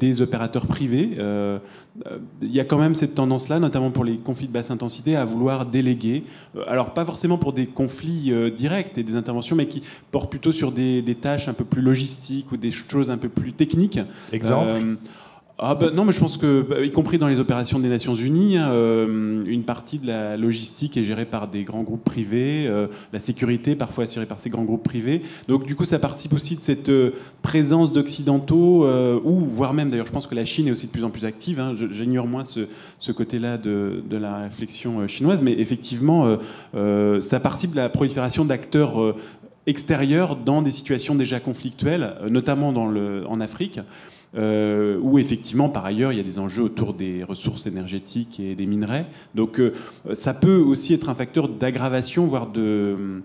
des 0.00 0.22
opérateurs 0.22 0.66
privés. 0.66 1.16
Il 2.42 2.52
y 2.52 2.58
a 2.58 2.64
quand 2.64 2.78
même 2.78 2.94
cette 2.94 3.14
tendance-là, 3.14 3.60
notamment 3.60 3.90
pour 3.90 4.04
les 4.04 4.16
conflits 4.16 4.48
de 4.48 4.52
basse 4.52 4.70
intensité, 4.70 5.14
à 5.14 5.24
vouloir 5.24 5.66
déléguer. 5.66 6.24
alors, 6.66 6.94
pas 6.94 7.04
forcément 7.04 7.38
pour 7.38 7.52
des 7.52 7.66
conflits 7.66 8.32
directs 8.56 8.96
et 8.98 9.02
des 9.02 9.14
interventions, 9.14 9.56
mais 9.56 9.66
qui 9.66 9.82
portent 10.10 10.30
plutôt 10.30 10.52
sur 10.52 10.72
des, 10.72 11.02
des 11.02 11.14
tâches 11.14 11.48
un 11.48 11.54
peu 11.54 11.64
plus 11.64 11.82
logistiques 11.82 12.50
ou 12.52 12.56
des 12.56 12.70
choses 12.70 13.10
un 13.10 13.18
peu 13.18 13.28
plus 13.28 13.52
techniques. 13.52 14.00
Exemple 14.32 14.70
euh, 14.70 14.94
ah 15.60 15.74
ben 15.74 15.90
non, 15.90 16.04
mais 16.04 16.12
je 16.12 16.20
pense 16.20 16.36
que, 16.36 16.62
bah, 16.62 16.80
y 16.84 16.92
compris 16.92 17.18
dans 17.18 17.26
les 17.26 17.40
opérations 17.40 17.80
des 17.80 17.88
Nations 17.88 18.14
Unies, 18.14 18.56
hein, 18.56 18.70
euh, 18.70 19.44
une 19.44 19.64
partie 19.64 19.98
de 19.98 20.06
la 20.06 20.36
logistique 20.36 20.96
est 20.96 21.02
gérée 21.02 21.24
par 21.24 21.48
des 21.48 21.64
grands 21.64 21.82
groupes 21.82 22.04
privés, 22.04 22.66
euh, 22.68 22.86
la 23.12 23.18
sécurité 23.18 23.74
parfois 23.74 24.04
assurée 24.04 24.26
par 24.26 24.38
ces 24.38 24.50
grands 24.50 24.62
groupes 24.62 24.84
privés. 24.84 25.20
Donc 25.48 25.66
du 25.66 25.74
coup, 25.74 25.84
ça 25.84 25.98
participe 25.98 26.32
aussi 26.32 26.54
de 26.54 26.62
cette 26.62 26.92
présence 27.42 27.92
d'occidentaux, 27.92 28.86
ou 29.24 29.40
voire 29.46 29.74
même, 29.74 29.88
d'ailleurs, 29.88 30.06
je 30.06 30.12
pense 30.12 30.28
que 30.28 30.36
la 30.36 30.44
Chine 30.44 30.68
est 30.68 30.70
aussi 30.70 30.86
de 30.86 30.92
plus 30.92 31.02
en 31.02 31.10
plus 31.10 31.24
active. 31.24 31.58
Hein, 31.58 31.74
J'ignore 31.90 32.28
moins 32.28 32.44
ce, 32.44 33.10
côté-là 33.10 33.58
de, 33.58 34.02
la 34.12 34.42
réflexion 34.42 35.08
chinoise, 35.08 35.42
mais 35.42 35.54
effectivement, 35.58 36.38
ça 37.20 37.40
participe 37.40 37.72
de 37.72 37.76
la 37.76 37.88
prolifération 37.88 38.44
d'acteurs 38.44 39.16
extérieurs 39.66 40.36
dans 40.36 40.62
des 40.62 40.70
situations 40.70 41.16
déjà 41.16 41.40
conflictuelles, 41.40 42.14
notamment 42.28 42.68
en 42.68 43.40
Afrique. 43.40 43.80
Euh, 44.36 44.98
où 45.00 45.18
effectivement, 45.18 45.70
par 45.70 45.86
ailleurs, 45.86 46.12
il 46.12 46.18
y 46.18 46.20
a 46.20 46.24
des 46.24 46.38
enjeux 46.38 46.62
autour 46.62 46.92
des 46.92 47.24
ressources 47.24 47.66
énergétiques 47.66 48.40
et 48.40 48.54
des 48.54 48.66
minerais. 48.66 49.06
Donc 49.34 49.58
euh, 49.58 49.72
ça 50.12 50.34
peut 50.34 50.56
aussi 50.56 50.92
être 50.92 51.08
un 51.08 51.14
facteur 51.14 51.48
d'aggravation, 51.48 52.26
voire 52.26 52.48
de, 52.48 53.22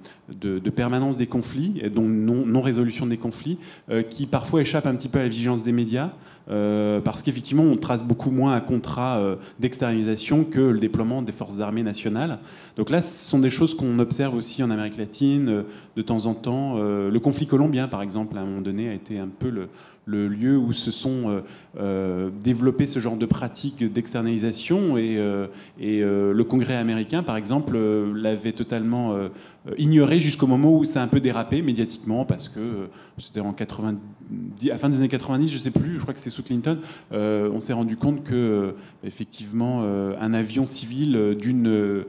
permanence 0.75 1.17
des 1.17 1.27
conflits, 1.27 1.83
donc 1.93 2.09
non-résolution 2.09 3.05
des 3.05 3.17
conflits, 3.17 3.57
euh, 3.89 4.01
qui 4.01 4.27
parfois 4.27 4.61
échappent 4.61 4.87
un 4.87 4.95
petit 4.95 5.09
peu 5.09 5.19
à 5.19 5.23
la 5.23 5.29
vigilance 5.29 5.63
des 5.63 5.73
médias. 5.73 6.11
Parce 6.47 7.21
qu'effectivement, 7.21 7.63
on 7.63 7.77
trace 7.77 8.03
beaucoup 8.03 8.31
moins 8.31 8.53
un 8.53 8.59
contrat 8.59 9.35
d'extériorisation 9.59 10.43
que 10.43 10.59
le 10.59 10.79
déploiement 10.79 11.21
des 11.21 11.31
forces 11.31 11.59
armées 11.59 11.83
nationales. 11.83 12.39
Donc 12.77 12.89
là, 12.89 13.01
ce 13.01 13.29
sont 13.29 13.39
des 13.39 13.49
choses 13.49 13.75
qu'on 13.75 13.99
observe 13.99 14.35
aussi 14.35 14.63
en 14.63 14.69
Amérique 14.69 14.97
latine 14.97 15.63
de 15.95 16.01
temps 16.01 16.25
en 16.25 16.33
temps. 16.33 16.77
le 16.77 17.19
conflit 17.19 17.47
colombien, 17.47 17.87
par 17.87 18.01
exemple, 18.01 18.37
à 18.37 18.41
un 18.41 18.45
moment 18.45 18.61
donné, 18.61 18.89
a 18.89 18.93
été 18.93 19.19
un 19.19 19.27
peu 19.27 19.49
le, 20.05 20.27
lieu 20.27 20.57
où 20.57 20.73
se 20.73 20.91
sont 20.91 21.29
euh, 21.29 21.41
euh, 21.79 22.29
développés 22.43 22.87
ce 22.87 22.99
genre 22.99 23.15
de 23.15 23.25
pratiques 23.25 23.83
d'externalisation. 23.91 24.97
Et, 24.97 25.17
euh, 25.17 25.47
et 25.79 26.01
le 26.01 26.43
Congrès 26.43 26.75
américain, 26.75 27.23
par 27.23 27.37
exemple, 27.37 27.77
l'avait 28.13 28.51
totalement 28.51 29.17
ignoré 29.77 30.19
jusqu'au 30.19 30.47
moment 30.47 30.75
où 30.75 30.83
ça 30.83 31.01
a 31.01 31.03
un 31.03 31.07
peu 31.07 31.19
dérapé 31.19 31.61
médiatiquement, 31.61 32.25
parce 32.25 32.49
que 32.49 32.87
c'était 33.17 33.39
en 33.39 33.53
90, 33.53 33.99
à 34.71 34.77
fin 34.77 34.89
des 34.89 34.97
années 34.97 35.07
90, 35.07 35.49
je 35.49 35.55
ne 35.55 35.59
sais 35.59 35.71
plus, 35.71 35.95
je 35.95 36.01
crois 36.01 36.13
que 36.13 36.19
c'est 36.19 36.29
sous 36.29 36.43
Clinton, 36.43 36.79
on 37.11 37.59
s'est 37.59 37.73
rendu 37.73 37.97
compte 37.97 38.23
que, 38.23 38.75
effectivement, 39.03 39.83
un 39.83 40.33
avion 40.33 40.65
civil 40.65 41.35
d'une 41.39 42.05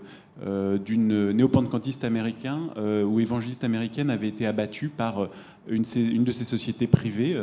d'une 0.85 1.31
néo-pentecôtiste 1.31 2.05
américain 2.05 2.70
ou 2.77 3.20
évangéliste 3.20 3.65
américaine 3.65 4.11
avait 4.11 4.28
été 4.28 4.47
abattu 4.47 4.89
par 4.89 5.28
une, 5.69 5.85
une 5.97 6.24
de 6.24 6.32
ces 6.32 6.45
sociétés 6.45 6.86
privées, 6.86 7.36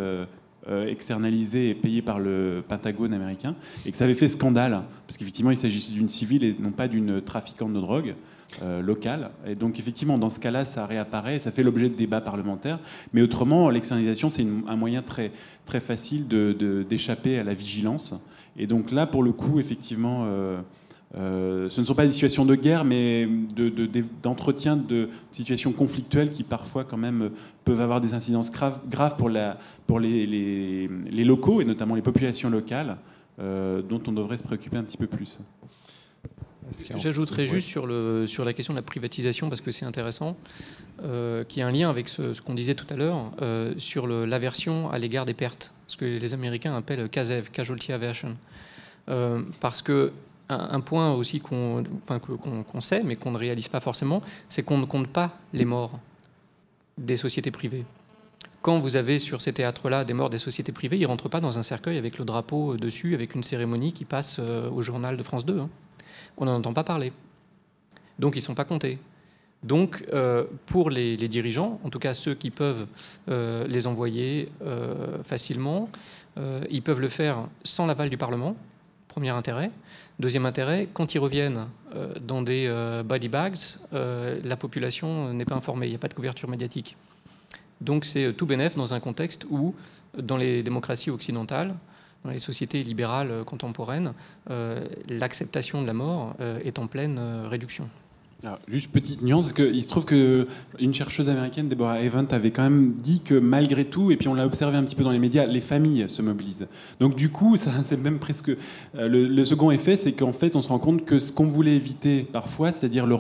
euh, 0.70 0.86
externalisé 0.86 1.70
et 1.70 1.74
payé 1.74 2.04
par 2.04 2.20
le 2.20 2.64
Pentagone 2.68 3.16
américain, 3.16 3.56
et 3.84 3.92
que 3.92 3.98
ça 3.98 4.04
avait 4.04 4.14
fait 4.14 4.28
scandale, 4.28 4.84
parce 5.08 5.18
qu'effectivement, 5.18 5.50
il 5.50 5.58
s'agissait 5.58 5.92
d'une 5.92 6.08
civile 6.08 6.44
et 6.44 6.56
non 6.60 6.70
pas 6.70 6.88
d'une 6.88 7.20
trafiquante 7.20 7.74
de 7.74 7.80
drogue 7.80 8.14
euh, 8.62 8.82
locale. 8.82 9.32
Et 9.46 9.56
donc, 9.56 9.80
effectivement, 9.80 10.18
dans 10.18 10.30
ce 10.30 10.40
cas-là, 10.40 10.66
ça 10.66 10.86
réapparaît, 10.86 11.40
ça 11.40 11.52
fait 11.52 11.64
l'objet 11.64 11.90
de 11.90 11.96
débats 11.96 12.22
parlementaires. 12.22 12.80
Mais 13.14 13.22
autrement, 13.22 13.70
l'externalisation, 13.70 14.30
c'est 14.30 14.46
un 14.68 14.76
moyen 14.76 15.02
très, 15.02 15.32
très 15.66 15.80
facile 15.80 16.28
d'échapper 16.28 17.36
de, 17.36 17.40
à 17.40 17.44
la 17.44 17.54
vigilance. 17.54 18.14
Et 18.58 18.68
donc 18.68 18.92
là, 18.92 19.08
pour 19.08 19.24
le 19.24 19.32
coup, 19.32 19.60
effectivement, 19.60 20.26
euh, 20.26 20.60
euh, 21.18 21.70
ce 21.70 21.82
ne 21.82 21.86
sont 21.86 21.96
pas 21.96 22.06
des 22.06 22.12
situations 22.12 22.46
de 22.46 22.56
guerre, 22.56 22.86
mais 22.86 23.28
d'entretien 24.24 24.78
de, 24.78 25.10
situations 25.32 25.74
conflictuelles 25.74 26.30
qui 26.30 26.44
parfois 26.44 26.84
quand 26.84 26.98
même 26.98 27.32
peuvent 27.66 27.82
avoir 27.82 28.00
des 28.00 28.14
incidences 28.14 28.52
graves, 28.52 29.16
pour, 29.18 29.30
la, 29.30 29.58
pour 29.88 30.00
les, 30.00 30.26
les, 30.26 31.24
locaux 31.24 31.60
et 31.62 31.66
notamment 31.66 31.96
les 31.96 32.02
populations 32.02 32.50
locales, 32.50 32.98
euh, 33.40 33.82
dont 33.82 34.02
on 34.08 34.14
devrait 34.14 34.38
se 34.38 34.44
préoccuper 34.44 34.78
un 34.78 34.84
petit 34.84 34.98
peu 34.98 35.08
plus. 35.08 35.40
J'ajouterais 36.96 37.46
juste 37.46 37.68
sur, 37.68 37.86
le, 37.88 38.28
sur 38.28 38.46
la 38.46 38.54
question 38.54 38.74
de 38.74 38.80
la 38.80 38.84
privatisation, 38.84 39.50
parce 39.50 39.62
que 39.62 39.72
c'est 39.72 39.86
intéressant, 39.86 40.38
euh, 41.04 41.44
qui 41.44 41.62
a 41.62 41.68
un 41.68 41.72
lien 41.72 41.90
avec 41.90 42.10
ce, 42.10 42.40
qu'on 42.42 42.54
disait 42.54 42.76
tout 42.76 42.88
à 42.90 42.96
l'heure, 42.96 43.32
sur 43.78 44.08
l'aversion 44.08 44.90
à 44.92 44.98
l'égard 44.98 45.26
des 45.26 45.34
pertes, 45.34 45.74
ce 45.88 45.98
que 45.98 46.06
les 46.06 46.34
Américains 46.34 46.76
appellent 46.76 47.10
CASEV, 47.10 47.50
Casualty 47.52 47.94
Aversion. 47.94 48.38
parce 49.60 49.82
que 49.82 50.12
un, 50.52 50.80
point 50.82 51.14
aussi 51.14 51.40
qu'on 51.40 51.84
sait, 52.80 53.04
mais 53.04 53.16
qu'on 53.16 53.32
ne 53.32 53.38
réalise 53.38 53.68
pas 53.68 53.80
forcément, 53.80 54.22
c'est 54.50 54.64
qu'on 54.64 54.78
ne 54.78 54.86
compte 54.86 55.08
pas 55.08 55.38
les 55.54 55.66
morts 55.66 56.00
des 56.98 57.18
sociétés 57.18 57.52
privées. 57.52 57.86
Quand 58.62 58.80
vous 58.80 58.96
avez 58.96 59.18
sur 59.18 59.42
ces 59.42 59.54
théâtres-là 59.54 60.04
des 60.04 60.14
morts 60.14 60.30
des 60.30 60.38
sociétés 60.38 60.72
privées, 60.72 60.98
ils 60.98 61.02
ne 61.02 61.08
rentrent 61.08 61.30
pas 61.30 61.42
dans 61.42 61.58
un 61.58 61.64
cercueil 61.64 61.98
avec 61.98 62.20
le 62.20 62.26
drapeau 62.26 62.78
dessus, 62.78 63.16
avec 63.16 63.34
une 63.34 63.44
cérémonie 63.44 63.92
qui 63.92 64.06
passe 64.06 64.38
euh, 64.40 64.70
au 64.70 64.82
journal 64.82 65.18
de 65.18 65.24
France 65.24 65.46
2. 65.46 65.62
On 66.42 66.46
n'en 66.46 66.56
entend 66.56 66.74
pas 66.74 66.84
parler. 66.84 67.14
Donc 68.18 68.36
ils 68.36 68.40
ne 68.40 68.44
sont 68.44 68.56
pas 68.56 68.66
comptés. 68.66 68.98
Donc, 69.64 70.04
euh, 70.12 70.44
pour 70.66 70.90
les, 70.90 71.16
dirigeants, 71.28 71.80
en 71.84 71.92
tout 71.92 72.00
cas 72.00 72.16
ceux 72.16 72.34
qui 72.34 72.50
peuvent 72.50 72.88
euh, 73.30 73.68
les 73.68 73.86
envoyer 73.86 74.50
facilement, 75.24 75.90
ils 76.70 76.82
peuvent 76.82 77.02
le 77.02 77.10
faire 77.10 77.46
sans 77.64 77.86
l'aval 77.86 78.10
du 78.10 78.18
Parlement, 78.18 78.56
premier 79.08 79.30
intérêt. 79.30 79.70
Deuxième 80.20 80.46
intérêt, 80.46 80.88
quand 80.92 81.14
ils 81.14 81.20
reviennent 81.20 81.68
dans 82.22 82.42
des 82.42 82.74
body 83.06 83.28
bags, 83.28 83.58
la 83.92 84.58
population 84.58 85.34
n'est 85.34 85.46
pas 85.46 85.56
informée, 85.56 85.88
il 85.88 85.90
n'y 85.90 85.96
a 85.96 86.00
pas 86.00 86.08
de 86.08 86.14
couverture 86.14 86.50
médiatique. 86.50 86.96
Donc 87.82 88.06
c'est 88.06 88.34
tout 88.34 88.46
bénéf 88.46 88.76
dans 88.76 88.94
un 88.94 89.00
contexte 89.00 89.46
où, 89.50 89.76
dans 90.18 90.38
les 90.38 90.64
démocraties 90.64 91.12
occidentales, 91.12 91.76
dans 92.24 92.32
les 92.32 92.40
sociétés 92.40 92.84
libérales 92.84 93.44
contemporaines, 93.46 94.14
euh, 94.50 94.88
l'acceptation 95.08 95.82
de 95.82 95.88
la 95.88 95.94
mort 95.94 96.36
euh, 96.40 96.60
est 96.64 96.80
en 96.80 96.88
pleine 96.88 97.18
euh, 97.20 97.48
réduction. 97.48 97.90
Alors, 98.44 98.58
juste 98.68 98.92
petite 98.92 99.22
nuance, 99.22 99.54
parce 99.54 99.54
qu'il 99.54 99.84
se 99.84 99.90
trouve 99.90 100.06
qu'une 100.06 100.94
chercheuse 100.96 101.30
américaine, 101.30 101.70
Deborah 101.70 102.02
Evans, 102.02 102.26
avait 102.32 102.50
quand 102.50 102.64
même 102.64 102.94
dit 102.94 103.20
que 103.20 103.36
malgré 103.36 103.86
tout, 103.86 104.10
et 104.10 104.18
puis 104.18 104.30
on 104.30 104.34
l'a 104.34 104.48
observé 104.48 104.78
un 104.78 104.84
petit 104.84 104.96
peu 104.96 105.04
dans 105.04 105.12
les 105.12 105.20
médias, 105.20 105.46
les 105.46 105.62
familles 105.62 106.10
se 106.10 106.24
mobilisent. 106.24 106.68
Donc 107.00 107.16
du 107.16 107.30
coup, 107.30 107.56
c'est 107.84 107.98
même 107.98 108.18
presque... 108.18 108.50
Euh, 108.50 109.08
le, 109.08 109.46
second 109.46 109.70
effet, 109.70 109.96
c'est 109.96 110.14
qu'en 110.14 110.32
fait, 110.32 110.56
on 110.56 110.62
se 110.64 110.70
rend 110.70 110.80
compte 110.80 111.06
que 111.06 111.20
ce 111.20 111.32
qu'on 111.32 111.46
voulait 111.46 111.76
éviter 111.76 112.24
parfois, 112.24 112.72
c'est-à-dire 112.72 113.06
le, 113.06 113.14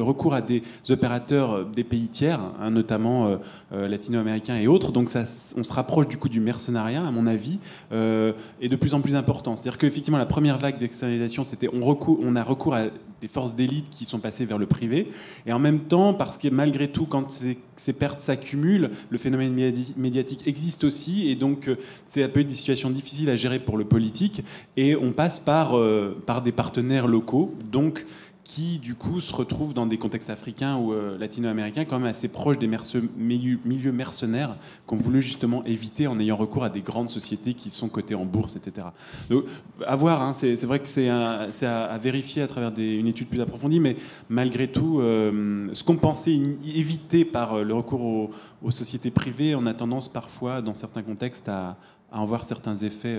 recours 0.00 0.32
à 0.32 0.42
des 0.42 0.62
opérateurs 0.90 1.52
euh, 1.52 1.64
des 1.64 1.82
pays 1.82 2.06
tiers, 2.06 2.40
hein, 2.60 2.70
notamment 2.70 3.36
euh, 3.72 3.88
latino-américains 3.88 4.58
et 4.58 4.68
autres, 4.68 4.92
donc 4.92 5.10
on 5.56 5.64
se 5.64 5.72
rapproche 5.72 6.06
du 6.06 6.18
coup 6.18 6.28
du 6.28 6.38
mercenariat, 6.38 7.04
à 7.04 7.10
mon 7.10 7.26
avis, 7.26 7.58
est 7.90 8.68
de 8.68 8.76
plus 8.76 8.94
en 8.94 9.00
plus 9.00 9.16
important. 9.16 9.56
C'est-à-dire 9.56 9.78
qu'effectivement, 9.78 10.18
la 10.18 10.26
première 10.26 10.58
vague 10.58 10.78
d'externalisation, 10.78 11.42
c'était 11.42 11.68
on 11.72 12.36
a 12.36 12.44
recours 12.44 12.74
à 12.74 12.84
des 13.20 13.28
forces 13.28 13.54
d'élite 13.54 13.90
qui 13.90 14.04
sont 14.04 14.20
passées 14.20 14.44
vers 14.44 14.58
le 14.58 14.66
privé. 14.68 15.08
Et 15.46 15.52
en 15.52 15.58
même 15.58 15.80
temps, 15.80 16.14
parce 16.14 16.38
que 16.38 16.48
malgré 16.48 16.88
tout, 16.88 17.06
quand 17.06 17.30
ces, 17.76 17.92
pertes 17.92 18.20
s'accumulent, 18.20 18.90
le 19.10 19.18
phénomène 19.18 19.54
médiatique 19.96 20.46
existe 20.46 20.84
aussi. 20.84 21.30
Et 21.30 21.34
donc, 21.34 21.70
c'est 22.04 22.22
un 22.22 22.28
peu 22.28 22.44
des 22.44 22.54
situations 22.54 22.90
difficiles 22.90 23.30
à 23.30 23.36
gérer 23.36 23.58
pour 23.58 23.76
le 23.76 23.84
politique. 23.84 24.42
Et 24.76 24.94
on 24.94 25.12
passe 25.12 25.40
par, 25.40 25.76
euh, 25.76 26.22
par 26.26 26.42
des 26.42 26.52
partenaires 26.52 27.08
locaux. 27.08 27.54
Donc, 27.72 28.04
qui 28.48 28.78
du 28.78 28.94
coup 28.94 29.20
se 29.20 29.30
retrouvent 29.34 29.74
dans 29.74 29.84
des 29.84 29.98
contextes 29.98 30.30
africains 30.30 30.78
ou 30.78 30.94
euh, 30.94 31.18
latino-américains 31.18 31.84
quand 31.84 31.98
même 31.98 32.08
assez 32.08 32.28
proches 32.28 32.58
des 32.58 32.66
milieux 32.66 33.92
mercenaires 33.92 34.56
qu'on 34.86 34.96
voulait 34.96 35.20
justement 35.20 35.62
éviter 35.64 36.06
en 36.06 36.18
ayant 36.18 36.36
recours 36.36 36.64
à 36.64 36.70
des 36.70 36.80
grandes 36.80 37.10
sociétés 37.10 37.52
qui 37.52 37.68
sont 37.68 37.90
cotées 37.90 38.14
en 38.14 38.24
bourse, 38.24 38.56
etc. 38.56 38.86
Donc 39.28 39.44
à 39.86 39.96
voir, 39.96 40.22
hein, 40.22 40.32
c'est 40.32 40.64
vrai 40.64 40.80
que 40.80 40.88
c'est 40.88 41.08
à, 41.10 41.98
vérifier 42.00 42.40
à 42.40 42.46
travers 42.46 42.72
une 42.78 43.06
étude 43.06 43.28
plus 43.28 43.42
approfondie, 43.42 43.80
mais 43.80 43.96
malgré 44.30 44.66
tout, 44.66 44.98
euh, 45.00 45.68
ce 45.74 45.84
qu'on 45.84 45.96
pensait 45.96 46.32
éviter 46.32 47.26
par 47.26 47.52
euh, 47.52 47.64
le 47.64 47.74
recours 47.74 48.30
aux, 48.62 48.70
sociétés 48.70 49.10
privées, 49.10 49.56
on 49.56 49.66
a 49.66 49.74
tendance 49.74 50.08
parfois, 50.08 50.62
dans 50.62 50.74
certains 50.74 51.02
contextes, 51.02 51.50
à, 51.50 51.76
en 52.10 52.24
voir 52.24 52.46
certains 52.46 52.76
effets 52.76 53.18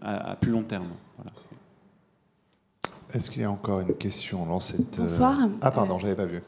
à, 0.00 0.34
plus 0.36 0.50
long 0.50 0.62
terme. 0.62 0.88
Voilà. 1.18 1.32
Est-ce 3.14 3.30
qu'il 3.30 3.42
y 3.42 3.44
a 3.44 3.50
encore 3.50 3.80
une 3.80 3.94
question 3.94 4.46
dans 4.46 4.60
cette... 4.60 4.98
Euh, 4.98 5.02
Bonsoir. 5.02 5.48
Ah 5.60 5.70
pardon, 5.70 5.98
je 5.98 6.04
n'avais 6.04 6.16
pas 6.16 6.26
vu. 6.26 6.42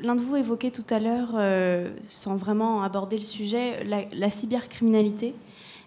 L'un 0.00 0.14
de 0.14 0.20
vous 0.20 0.36
évoquait 0.36 0.70
tout 0.70 0.84
à 0.90 0.98
l'heure, 0.98 1.30
euh, 1.36 1.90
sans 2.02 2.36
vraiment 2.36 2.82
aborder 2.82 3.16
le 3.16 3.22
sujet, 3.22 3.84
la, 3.84 4.30
cybercriminalité. 4.30 5.34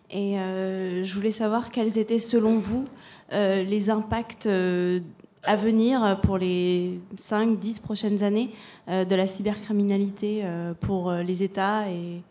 Et 0.09 0.39
euh, 0.39 1.03
je 1.03 1.13
voulais 1.13 1.31
savoir 1.31 1.69
quels 1.69 1.97
étaient, 1.97 2.19
selon 2.19 2.57
vous, 2.57 2.85
les 3.31 3.89
impacts 3.89 4.47
à 4.47 5.55
venir 5.55 6.19
pour 6.21 6.37
les 6.37 6.99
5-10 7.17 7.81
prochaines 7.81 8.23
années 8.23 8.51
de 8.87 9.15
la 9.15 9.27
cybercriminalité 9.27 10.43
pour 10.79 11.11
les 11.11 11.43
États 11.43 11.89
et 11.89 12.21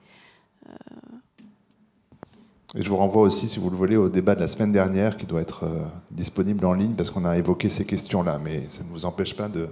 et 2.77 2.83
je 2.83 2.89
vous 2.89 2.97
renvoie 2.97 3.23
aussi, 3.23 3.49
si 3.49 3.61
vous 3.61 3.71
le 3.71 3.77
voulez, 3.77 3.97
au 3.97 4.09
débat 4.09 4.35
de 4.35 4.41
la 4.41 4.49
semaine 4.49 4.73
dernière 4.73 5.17
qui 5.17 5.27
doit 5.27 5.41
être 5.41 5.65
euh, 5.65 5.85
disponible 6.11 6.67
en 6.67 6.73
ligne 6.73 6.95
parce 6.95 7.11
qu'on 7.11 7.25
a 7.25 7.39
évoqué 7.39 7.69
ces 7.69 7.85
questions-là. 7.85 8.41
Mais 8.43 8.65
ça 8.69 8.83
ne 8.83 8.89
vous 8.89 9.05
empêche 9.05 9.37
pas 9.37 9.49
de, 9.49 9.69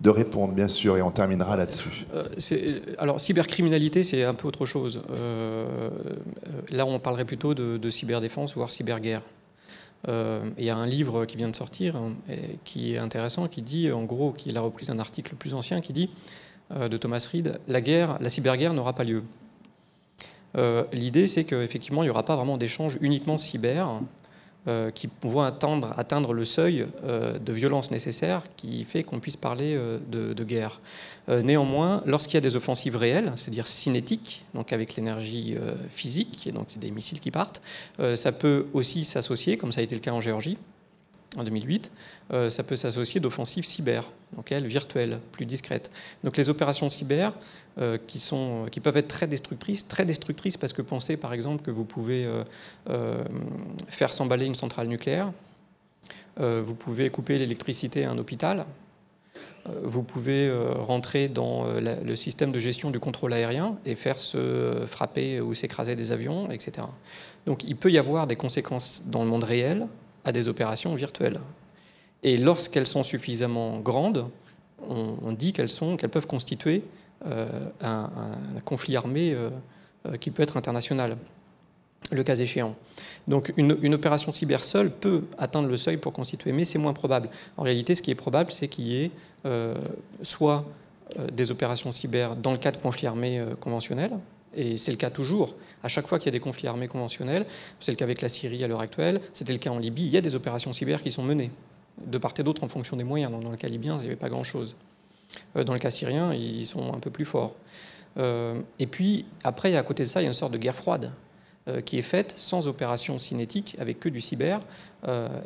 de 0.00 0.10
répondre, 0.10 0.52
bien 0.52 0.66
sûr, 0.66 0.96
et 0.96 1.02
on 1.02 1.12
terminera 1.12 1.56
là-dessus. 1.56 2.04
Euh, 2.12 2.80
alors, 2.98 3.20
cybercriminalité, 3.20 4.02
c'est 4.02 4.24
un 4.24 4.34
peu 4.34 4.48
autre 4.48 4.66
chose. 4.66 5.02
Euh, 5.12 5.88
là, 6.70 6.84
on 6.84 6.98
parlerait 6.98 7.24
plutôt 7.24 7.54
de, 7.54 7.90
cyberdéfense, 7.90 8.56
voire 8.56 8.72
cyberguerre. 8.72 9.22
Il 10.08 10.64
y 10.64 10.70
a 10.70 10.76
un 10.76 10.86
livre 10.86 11.26
qui 11.26 11.36
vient 11.36 11.48
de 11.48 11.54
sortir, 11.54 11.94
hein, 11.94 12.10
qui 12.64 12.94
est 12.94 12.98
intéressant, 12.98 13.46
qui 13.46 13.62
dit, 13.62 13.92
en 13.92 14.02
gros, 14.02 14.32
qui 14.32 14.48
est 14.48 14.52
la 14.52 14.60
reprise 14.60 14.88
d'un 14.88 14.98
article 14.98 15.36
plus 15.36 15.54
ancien, 15.54 15.80
qui 15.80 15.92
dit, 15.92 16.10
de 16.74 16.96
Thomas 16.96 17.24
Reed, 17.30 17.60
la 17.68 17.80
guerre, 17.80 18.18
la 18.20 18.28
cyberguerre 18.28 18.74
n'aura 18.74 18.94
pas 18.94 19.04
lieu. 19.04 19.22
Euh, 20.56 20.84
l'idée, 20.92 21.26
c'est 21.26 21.44
qu'effectivement, 21.44 22.02
il 22.02 22.06
n'y 22.06 22.10
aura 22.10 22.24
pas 22.24 22.36
vraiment 22.36 22.58
d'échanges 22.58 22.98
uniquement 23.00 23.38
cyber 23.38 23.88
euh, 24.68 24.90
qui 24.90 25.08
vont 25.22 25.40
atteindre, 25.40 26.32
le 26.32 26.44
seuil 26.44 26.86
euh, 27.04 27.38
de 27.38 27.52
violence 27.52 27.90
nécessaire 27.90 28.44
qui 28.56 28.84
fait 28.84 29.02
qu'on 29.02 29.18
puisse 29.18 29.36
parler 29.36 29.78
de, 30.10 30.44
guerre. 30.44 30.80
néanmoins, 31.28 32.02
lorsqu'il 32.06 32.34
y 32.34 32.38
a 32.38 32.40
des 32.42 32.56
offensives 32.56 32.96
réelles, 32.96 33.32
c'est-à-dire 33.36 33.66
cinétiques, 33.66 34.44
donc 34.54 34.72
avec 34.72 34.96
l'énergie 34.96 35.56
physique, 35.90 36.46
et 36.46 36.52
donc 36.52 36.78
des 36.78 36.90
missiles 36.90 37.20
qui 37.20 37.30
partent, 37.30 37.62
ça 38.14 38.32
peut 38.32 38.66
aussi 38.72 39.04
s'associer, 39.04 39.56
comme 39.56 39.72
ça 39.72 39.80
a 39.80 39.84
été 39.84 39.94
le 39.94 40.00
cas 40.00 40.12
en 40.12 40.20
Géorgie, 40.20 40.58
en 41.36 41.44
2008, 41.44 41.90
euh, 42.32 42.50
ça 42.50 42.62
peut 42.62 42.76
s'associer 42.76 43.20
d'offensives 43.20 43.64
cyber, 43.64 44.10
donc 44.36 44.52
elles 44.52 44.66
virtuelles, 44.66 45.18
plus 45.32 45.46
discrètes. 45.46 45.90
Donc 46.24 46.36
les 46.36 46.50
opérations 46.50 46.90
cyber 46.90 47.32
euh, 47.78 47.98
qui, 48.06 48.20
sont, 48.20 48.66
qui 48.70 48.80
peuvent 48.80 48.96
être 48.96 49.08
très 49.08 49.26
destructrices, 49.26 49.88
très 49.88 50.04
destructrices 50.04 50.56
parce 50.56 50.72
que 50.72 50.82
pensez 50.82 51.16
par 51.16 51.32
exemple 51.32 51.62
que 51.62 51.70
vous 51.70 51.84
pouvez 51.84 52.26
euh, 52.88 53.24
faire 53.88 54.12
s'emballer 54.12 54.46
une 54.46 54.54
centrale 54.54 54.88
nucléaire, 54.88 55.32
vous 56.38 56.74
pouvez 56.74 57.10
couper 57.10 57.38
l'électricité 57.38 58.06
à 58.06 58.10
un 58.10 58.16
hôpital, 58.16 58.64
vous 59.82 60.02
pouvez 60.02 60.50
rentrer 60.78 61.28
dans 61.28 61.66
le 61.74 62.16
système 62.16 62.52
de 62.52 62.58
gestion 62.58 62.90
du 62.90 63.00
contrôle 63.00 63.34
aérien 63.34 63.76
et 63.84 63.96
faire 63.96 64.18
se 64.18 64.84
frapper 64.86 65.42
ou 65.42 65.52
s'écraser 65.52 65.94
des 65.94 66.10
avions, 66.10 66.50
etc. 66.50 66.86
Donc 67.44 67.64
il 67.64 67.76
peut 67.76 67.92
y 67.92 67.98
avoir 67.98 68.26
des 68.26 68.36
conséquences 68.36 69.02
dans 69.04 69.22
le 69.24 69.28
monde 69.28 69.44
réel 69.44 69.86
à 70.24 70.32
des 70.32 70.48
opérations 70.48 70.94
virtuelles. 70.94 71.40
Et 72.22 72.36
lorsqu'elles 72.36 72.86
sont 72.86 73.02
suffisamment 73.02 73.78
grandes, 73.78 74.26
on, 74.88 75.32
dit 75.32 75.52
qu'elles 75.52 75.68
peuvent 76.10 76.26
constituer 76.26 76.82
euh, 77.26 77.46
un, 77.80 78.10
conflit 78.64 78.96
armé 78.96 79.32
euh, 79.32 79.50
euh, 80.06 80.16
qui 80.16 80.30
peut 80.30 80.42
être 80.42 80.56
international, 80.56 81.16
le 82.10 82.24
cas 82.24 82.36
échéant. 82.36 82.74
Donc 83.28 83.52
une, 83.56 83.94
opération 83.94 84.32
cyber 84.32 84.64
seule 84.64 84.90
peut 84.90 85.24
atteindre 85.38 85.68
le 85.68 85.76
seuil 85.76 85.96
pour 85.96 86.12
constituer, 86.12 86.52
mais 86.52 86.64
c'est 86.64 86.78
moins 86.78 86.92
probable. 86.92 87.28
En 87.56 87.62
réalité, 87.62 87.94
ce 87.94 88.02
qui 88.02 88.10
est 88.10 88.16
probable, 88.16 88.50
c'est 88.50 88.66
qu'il 88.66 88.88
y 88.88 89.04
ait 89.04 89.10
soit 90.22 90.64
des 91.30 91.52
opérations 91.52 91.92
cyber 91.92 92.34
dans 92.34 92.50
le 92.50 92.58
cas 92.58 92.72
de 92.72 92.78
conflits 92.78 93.06
armés 93.06 93.44
conventionnels, 93.60 94.12
et 94.54 94.76
c'est 94.76 94.90
le 94.90 94.96
cas 94.96 95.10
toujours. 95.10 95.54
À 95.82 95.88
chaque 95.88 96.06
fois 96.06 96.18
qu'il 96.18 96.26
y 96.26 96.28
a 96.28 96.32
des 96.32 96.40
conflits 96.40 96.68
armés 96.68 96.88
conventionnels, 96.88 97.46
c'est 97.80 97.92
le 97.92 97.96
cas 97.96 98.04
avec 98.04 98.22
la 98.22 98.28
Syrie 98.28 98.62
à 98.64 98.68
l'heure 98.68 98.80
actuelle, 98.80 99.20
c'était 99.32 99.52
le 99.52 99.58
cas 99.58 99.70
en 99.70 99.78
Libye, 99.78 100.06
il 100.06 100.12
y 100.12 100.16
a 100.16 100.20
des 100.20 100.34
opérations 100.34 100.72
cyber 100.72 101.02
qui 101.02 101.10
sont 101.10 101.22
menées, 101.22 101.50
de 102.06 102.18
part 102.18 102.34
et 102.38 102.42
d'autre 102.42 102.64
en 102.64 102.68
fonction 102.68 102.96
des 102.96 103.04
moyens. 103.04 103.32
Dans 103.32 103.50
le 103.50 103.56
cas 103.56 103.68
libyen, 103.68 103.96
il 103.96 104.00
n'y 104.00 104.06
avait 104.06 104.16
pas 104.16 104.28
grand-chose. 104.28 104.76
Euh, 105.56 105.64
dans 105.64 105.72
le 105.72 105.78
cas 105.78 105.90
syrien, 105.90 106.32
ils 106.34 106.66
sont 106.66 106.94
un 106.94 106.98
peu 106.98 107.10
plus 107.10 107.24
forts. 107.24 107.54
Euh, 108.18 108.60
et 108.78 108.86
puis, 108.86 109.24
après, 109.44 109.74
à 109.76 109.82
côté 109.82 110.02
de 110.02 110.08
ça, 110.08 110.20
il 110.20 110.24
y 110.24 110.26
a 110.26 110.28
une 110.28 110.34
sorte 110.34 110.52
de 110.52 110.58
guerre 110.58 110.76
froide 110.76 111.12
euh, 111.68 111.80
qui 111.80 111.98
est 111.98 112.02
faite 112.02 112.34
sans 112.36 112.66
opération 112.66 113.18
cinétique, 113.18 113.76
avec 113.78 114.00
que 114.00 114.08
du 114.08 114.20
cyber. 114.20 114.60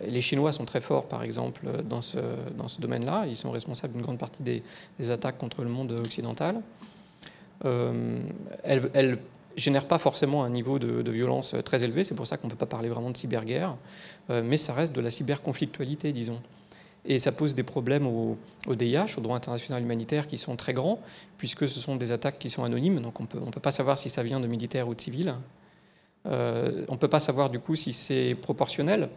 les 0.07 0.21
Chinois 0.21 0.53
sont 0.53 0.65
très 0.65 0.81
forts, 0.81 1.09
par 1.09 1.23
exemple, 1.23 1.67
dans 1.89 2.03
ce, 2.03 2.19
domaine-là. 2.79 3.27
Ils 3.27 3.37
sont 3.37 3.51
responsables 3.51 3.93
d'une 3.93 4.03
grande 4.03 4.19
partie 4.19 4.43
des, 4.43 4.63
attaques 5.11 5.39
contre 5.39 5.63
le 5.63 5.71
monde 5.71 5.93
occidental. 5.93 6.61
Euh, 7.65 8.21
elle, 8.65 8.91
elle 8.95 9.19
génère 9.57 9.87
pas 9.87 9.99
forcément 9.99 10.45
un 10.45 10.51
niveau 10.51 10.79
de, 10.79 11.11
violence 11.11 11.55
très 11.65 11.83
élevé, 11.83 12.05
c'est 12.05 12.15
pour 12.15 12.27
ça 12.27 12.37
qu'on 12.37 12.47
ne 12.47 12.53
peut 12.53 12.59
pas 12.59 12.67
parler 12.67 12.89
vraiment 12.89 13.11
de 13.11 13.17
cyberguerre, 13.17 13.77
euh, 14.31 14.43
mais 14.45 14.57
ça 14.57 14.75
reste 14.75 14.95
de 14.95 15.01
la 15.01 15.11
cyberconflictualité, 15.11 16.13
disons. 16.13 16.41
Et 17.09 17.19
ça 17.19 17.31
pose 17.33 17.55
des 17.55 17.63
problèmes 17.63 18.07
au, 18.07 18.37
DIH, 18.69 19.17
au 19.17 19.21
droit 19.21 19.37
international 19.37 19.83
humanitaire, 19.83 20.27
qui 20.27 20.39
sont 20.39 20.57
très 20.57 20.73
grands, 20.73 21.01
puisque 21.39 21.69
ce 21.69 21.79
sont 21.79 21.97
des 21.97 22.13
attaques 22.13 22.39
qui 22.39 22.51
sont 22.51 22.65
anonymes, 22.65 23.01
donc 23.01 23.21
on 23.21 23.23
ne 23.23 23.51
peut 23.51 23.61
pas 23.61 23.71
savoir 23.71 23.99
si 23.99 24.11
ça 24.11 24.23
vient 24.23 24.41
de 24.41 24.47
militaires 24.47 24.89
ou 24.89 24.95
de 24.95 25.01
civils. 25.01 25.35
Euh, 26.27 26.85
on 26.89 26.95
ne 26.95 26.99
peut 26.99 27.09
pas 27.09 27.21
savoir 27.21 27.51
du 27.51 27.61
coup 27.61 27.77
si 27.77 27.93
c'est 27.93 28.35
proportionnel, 28.35 29.09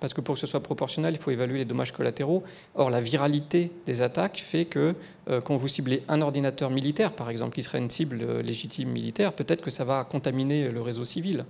parce 0.00 0.14
que 0.14 0.20
pour 0.20 0.34
que 0.34 0.40
ce 0.40 0.46
soit 0.46 0.60
proportionnel, 0.60 1.14
il 1.14 1.20
faut 1.20 1.30
évaluer 1.30 1.58
les 1.58 1.64
dommages 1.64 1.92
collatéraux. 1.92 2.42
Or, 2.74 2.90
la 2.90 3.00
viralité 3.00 3.70
des 3.86 4.02
attaques 4.02 4.38
fait 4.38 4.64
que 4.64 4.94
euh, 5.28 5.40
quand 5.40 5.56
vous 5.56 5.68
ciblez 5.68 6.02
un 6.08 6.20
ordinateur 6.20 6.70
militaire, 6.70 7.12
par 7.12 7.30
exemple, 7.30 7.54
qui 7.54 7.62
serait 7.62 7.78
une 7.78 7.90
cible 7.90 8.20
euh, 8.22 8.42
légitime 8.42 8.90
militaire, 8.90 9.32
peut-être 9.32 9.62
que 9.62 9.70
ça 9.70 9.84
va 9.84 10.04
contaminer 10.04 10.68
le 10.70 10.80
réseau 10.80 11.04
civil. 11.04 11.44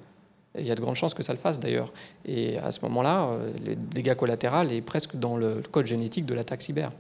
il 0.59 0.67
y 0.67 0.71
a 0.71 0.75
de 0.75 0.81
grandes 0.81 0.97
chances 0.97 1.15
que 1.15 1.23
ça 1.23 1.33
le 1.33 1.39
fasse 1.39 1.59
d'ailleurs. 1.59 1.93
Et 2.25 2.59
à 2.59 2.71
ce 2.71 2.81
moment-là, 2.83 3.25
euh, 3.25 3.51
les 3.65 3.77
dégâts 3.77 4.15
collatéraux 4.15 4.69
est 4.69 4.83
presque 4.83 5.17
dans 5.17 5.37
le 5.37 5.63
code 5.71 5.87
génétique 5.87 6.27
de 6.27 6.35
l'attaque 6.35 6.63
cyber. 6.63 6.93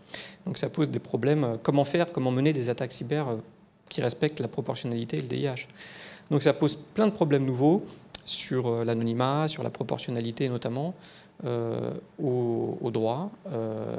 Donc 0.47 0.59
ça 0.59 0.71
pose 0.71 0.91
des 0.91 0.99
problèmes. 0.99 1.59
Comment 1.63 1.85
faire, 1.85 2.11
comment 2.11 2.31
mener 2.31 2.53
des 2.53 2.69
attaques 2.69 2.93
cyber 2.93 3.27
qui 3.89 4.01
respectent 4.01 4.41
la 4.41 4.49
proportionnalité 4.49 5.19
et 5.19 5.21
le 5.21 5.29
DIH 5.29 5.69
Donc 6.31 6.43
ça 6.43 6.53
pose 6.53 6.77
plein 6.77 7.07
de 7.07 7.13
problèmes 7.13 7.45
nouveaux 7.45 7.85
sur 8.25 8.85
l'anonymat, 8.87 9.49
sur 9.49 9.63
la 9.63 9.69
proportionnalité 9.69 10.49
notamment. 10.49 10.95
Euh, 11.45 11.91
au, 12.23 12.91
droit. 12.91 13.31
Euh, 13.53 13.97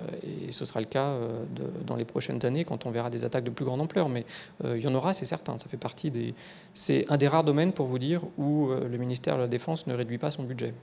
et 0.48 0.52
ce 0.53 0.64
sera 0.64 0.80
le 0.80 0.86
cas 0.86 1.07
euh, 1.07 1.44
dans 1.86 1.98
les 1.98 2.06
prochaines 2.06 2.44
années 2.45 2.64
quand 2.64 2.86
on 2.86 2.91
verra 2.91 3.10
des 3.10 3.26
attaques 3.26 3.44
de 3.44 3.49
plus 3.49 3.66
grande 3.66 3.82
ampleur. 3.82 4.07
Mais 4.07 4.26
il 4.64 4.82
y 4.82 4.88
en 4.88 4.95
aura, 4.95 5.14
c'est 5.14 5.26
certain. 5.26 5.57
Ça 5.57 5.68
fait 5.68 5.78
partie 5.78 6.10
des. 6.10 6.34
C'est 6.74 7.06
un 7.12 7.18
des 7.18 7.28
rares 7.28 7.44
domaines, 7.44 7.74
pour 7.74 7.88
vous 7.88 7.99
dire, 7.99 8.22
où 8.38 8.70
le 8.70 8.98
ministère 8.98 9.36
de 9.36 9.41
la 9.41 9.48
Défense 9.48 9.86
ne 9.86 9.94
réduit 9.94 10.18
pas 10.18 10.32
son 10.32 10.44
budget. 10.44 10.74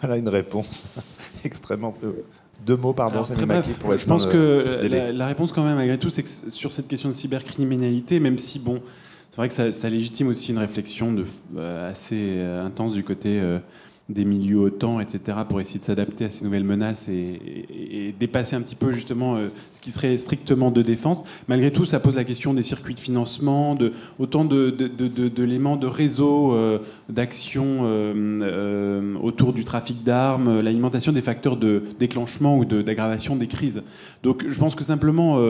Voilà 0.00 0.16
une 0.16 0.28
réponse 0.28 0.94
extrêmement. 1.44 1.94
Deux 2.64 2.76
mots, 2.76 2.94
pardon, 2.94 3.24
Maki, 3.46 3.72
pour 3.74 3.96
Je 3.96 4.06
pense 4.06 4.26
que 4.26 4.80
la, 5.12 5.26
réponse, 5.26 5.52
quand 5.52 5.64
même, 5.64 5.76
malgré 5.76 5.98
tout, 5.98 6.10
c'est 6.10 6.22
que 6.22 6.50
sur 6.50 6.72
cette 6.72 6.88
question 6.88 7.10
de 7.10 7.14
cybercriminalité, 7.14 8.18
même 8.20 8.38
si, 8.38 8.58
bon, 8.58 8.80
c'est 9.30 9.36
vrai 9.36 9.48
que 9.48 9.54
ça, 9.54 9.70
ça, 9.70 9.90
légitime 9.90 10.28
aussi 10.28 10.50
une 10.50 10.58
réflexion 10.58 11.12
de, 11.12 11.24
assez 11.88 12.40
intense 12.40 12.94
du 12.94 13.04
côté 13.04 13.40
des 14.08 14.24
milieux 14.24 14.58
OTAN, 14.58 15.00
etc., 15.00 15.38
pour 15.48 15.60
essayer 15.60 15.80
de 15.80 15.84
s'adapter 15.84 16.26
à 16.26 16.30
ces 16.30 16.44
nouvelles 16.44 16.64
menaces 16.64 17.08
et, 17.08 18.14
dépasser 18.20 18.54
un 18.54 18.62
petit 18.62 18.76
peu 18.76 18.92
justement 18.92 19.36
euh, 19.36 19.48
ce 19.72 19.80
qui 19.80 19.90
serait 19.90 20.16
strictement 20.16 20.70
de 20.70 20.80
défense. 20.80 21.24
Malgré 21.48 21.72
tout, 21.72 21.84
ça 21.84 21.98
pose 21.98 22.14
la 22.14 22.24
question 22.24 22.54
des 22.54 22.62
circuits 22.62 22.94
de 22.94 23.00
financement, 23.00 23.74
de, 23.74 23.92
autant 24.18 24.44
d'éléments 24.44 25.76
de, 25.76 25.82
de, 25.82 25.86
réseau, 25.86 26.54
euh, 26.54 26.78
d'action 27.08 27.80
euh, 27.82 29.14
autour 29.20 29.52
du 29.52 29.64
trafic 29.64 30.04
d'armes, 30.04 30.60
l'alimentation 30.60 31.12
des 31.12 31.20
facteurs 31.20 31.56
de 31.56 31.82
déclenchement 31.98 32.56
ou 32.58 32.64
d'aggravation 32.64 33.34
des 33.34 33.48
crises. 33.48 33.82
Donc 34.22 34.46
je 34.48 34.58
pense 34.58 34.74
que 34.74 34.84
simplement, 34.84 35.40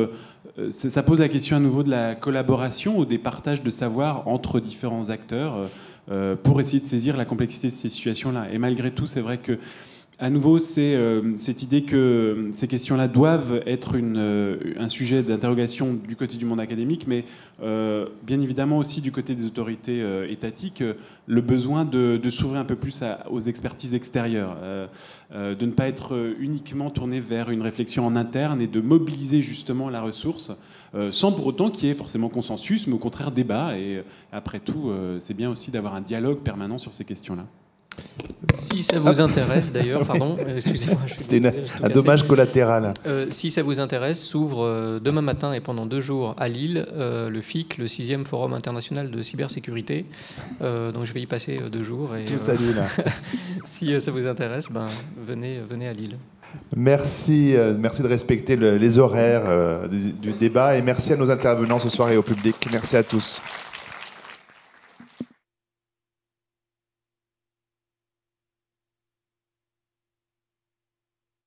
ça 0.70 1.03
pose 1.03 1.20
la 1.20 1.28
question 1.28 1.57
à 1.57 1.61
nouveau 1.61 1.83
de 1.83 1.91
la 1.91 2.15
collaboration 2.15 2.99
ou 2.99 3.05
des 3.05 3.19
partages 3.19 3.62
de 3.62 3.70
savoir 3.70 4.27
entre 4.28 4.61
différents 4.61 5.11
acteurs. 5.11 5.69
Euh, 6.09 6.37
pour 6.37 6.61
essayer 6.61 6.78
de 6.78 6.87
saisir 6.87 7.16
la 7.16 7.24
complexité 7.24 7.66
de 7.66 7.73
ces 7.73 7.89
situations-là. 7.89 8.47
Et 8.53 8.59
malgré 8.59 8.93
tout, 8.93 9.09
c'est 9.09 9.20
vrai 9.20 9.39
que 9.39 9.59
à 10.19 10.31
nouveau, 10.31 10.59
c'est 10.59 10.95
euh, 10.95 11.37
cette 11.37 11.63
idée 11.63 11.83
que 11.83 12.49
ces 12.53 12.69
questions-là 12.69 13.07
doivent 13.07 13.63
être 13.67 13.97
euh, 13.97 14.75
un 14.79 14.89
sujet 14.89 15.23
d'interrogation 15.23 15.93
du 15.93 16.17
côté 16.17 16.37
du 16.37 16.45
monde 16.45 16.61
académique, 16.61 17.07
mais 17.07 17.25
bien 17.61 18.41
évidemment 18.41 18.79
aussi 18.79 19.01
du 19.01 19.13
côté 19.13 19.35
des 19.35 19.47
autorités 19.47 20.03
étatiques, 20.29 20.83
le 21.27 21.41
besoin 21.41 21.85
de, 21.85 22.21
s'ouvrir 22.31 22.61
un 22.61 22.65
peu 22.65 22.77
plus 22.77 23.01
aux 23.31 23.41
expertises 23.41 23.95
extérieures, 23.95 24.57
de 25.33 25.67
ne 25.67 25.73
pas 25.73 25.89
être 25.89 26.35
uniquement 26.39 26.91
tourné 26.91 27.19
vers 27.19 27.51
une 27.51 27.63
réflexion 27.63 28.07
en 28.07 28.15
interne 28.15 28.61
et 28.61 28.67
de 28.67 28.81
mobiliser 28.81 29.43
justement 29.43 29.89
la 29.89 30.03
ressource 30.03 30.53
euh, 30.97 31.13
sans 31.13 31.33
pour 31.33 31.47
autant 31.47 31.71
qu'il 31.71 31.89
y 31.89 31.91
ait 31.91 31.95
forcément 31.95 32.29
consensus, 32.29 32.87
mais 32.87 32.95
au 32.95 32.99
contraire 32.99 33.31
débat. 33.31 33.79
Et 33.79 33.97
euh, 33.97 34.03
après 34.33 34.61
tout, 34.61 34.89
euh, 34.89 35.21
c'est 35.21 35.35
bien 35.35 35.51
aussi 35.51 35.71
d'avoir 35.71 35.95
un 35.95 36.01
dialogue 36.01 36.39
permanent 36.39 36.79
sur 36.79 36.93
ces 36.93 37.05
questions-là. 37.05 37.45
Si 38.55 38.83
ça 38.83 38.99
vous 38.99 39.21
intéresse, 39.21 39.73
d'ailleurs, 39.73 40.07
pardon, 40.07 40.37
excusez-moi. 40.57 41.01
C'était 41.17 41.41
un 41.83 41.89
dommage 41.89 42.23
collatéral. 42.27 42.93
si 43.31 43.51
ça 43.51 43.63
vous 43.63 43.81
intéresse, 43.81 44.23
s'ouvre 44.23 44.99
demain 45.01 45.23
matin 45.23 45.53
et 45.53 45.61
pendant 45.61 45.87
deux 45.87 46.01
jours 46.01 46.35
à 46.39 46.49
Lille 46.49 46.87
le 46.97 47.41
FIC, 47.41 47.79
le 47.79 47.87
6e 47.87 48.25
Forum 48.25 48.53
international 48.53 49.11
de 49.11 49.23
cybersécurité. 49.23 50.05
donc 50.61 51.05
je 51.05 51.13
vais 51.13 51.23
y 51.23 51.27
passer 51.27 51.61
deux 51.71 51.83
jours. 51.83 52.15
Et, 52.17 52.25
Tous 52.25 52.49
à 52.49 52.55
Lille. 52.55 52.83
si 53.67 54.01
ça 54.01 54.11
vous 54.11 54.27
intéresse, 54.27 54.69
ben, 54.71 54.87
venez, 55.17 55.61
venez 55.69 55.89
à 55.89 55.93
Lille. 55.93 56.17
Merci, 56.75 57.57
euh, 57.57 57.75
merci 57.79 58.03
de 58.03 58.09
respecter 58.09 58.57
les 58.57 58.99
horaires 58.99 59.45
euh, 59.47 59.89
du, 59.89 60.13
du 60.13 60.33
débat 60.33 60.77
et 60.77 60.83
merci 60.83 61.13
à 61.13 61.17
nos 61.17 61.31
intervenants 61.31 61.79
ce 61.79 61.89
soir 61.89 62.11
et 62.11 62.17
au 62.17 62.23
public. 62.23 62.57
Merci 62.73 62.97
à 62.97 63.03
tous. 63.03 63.41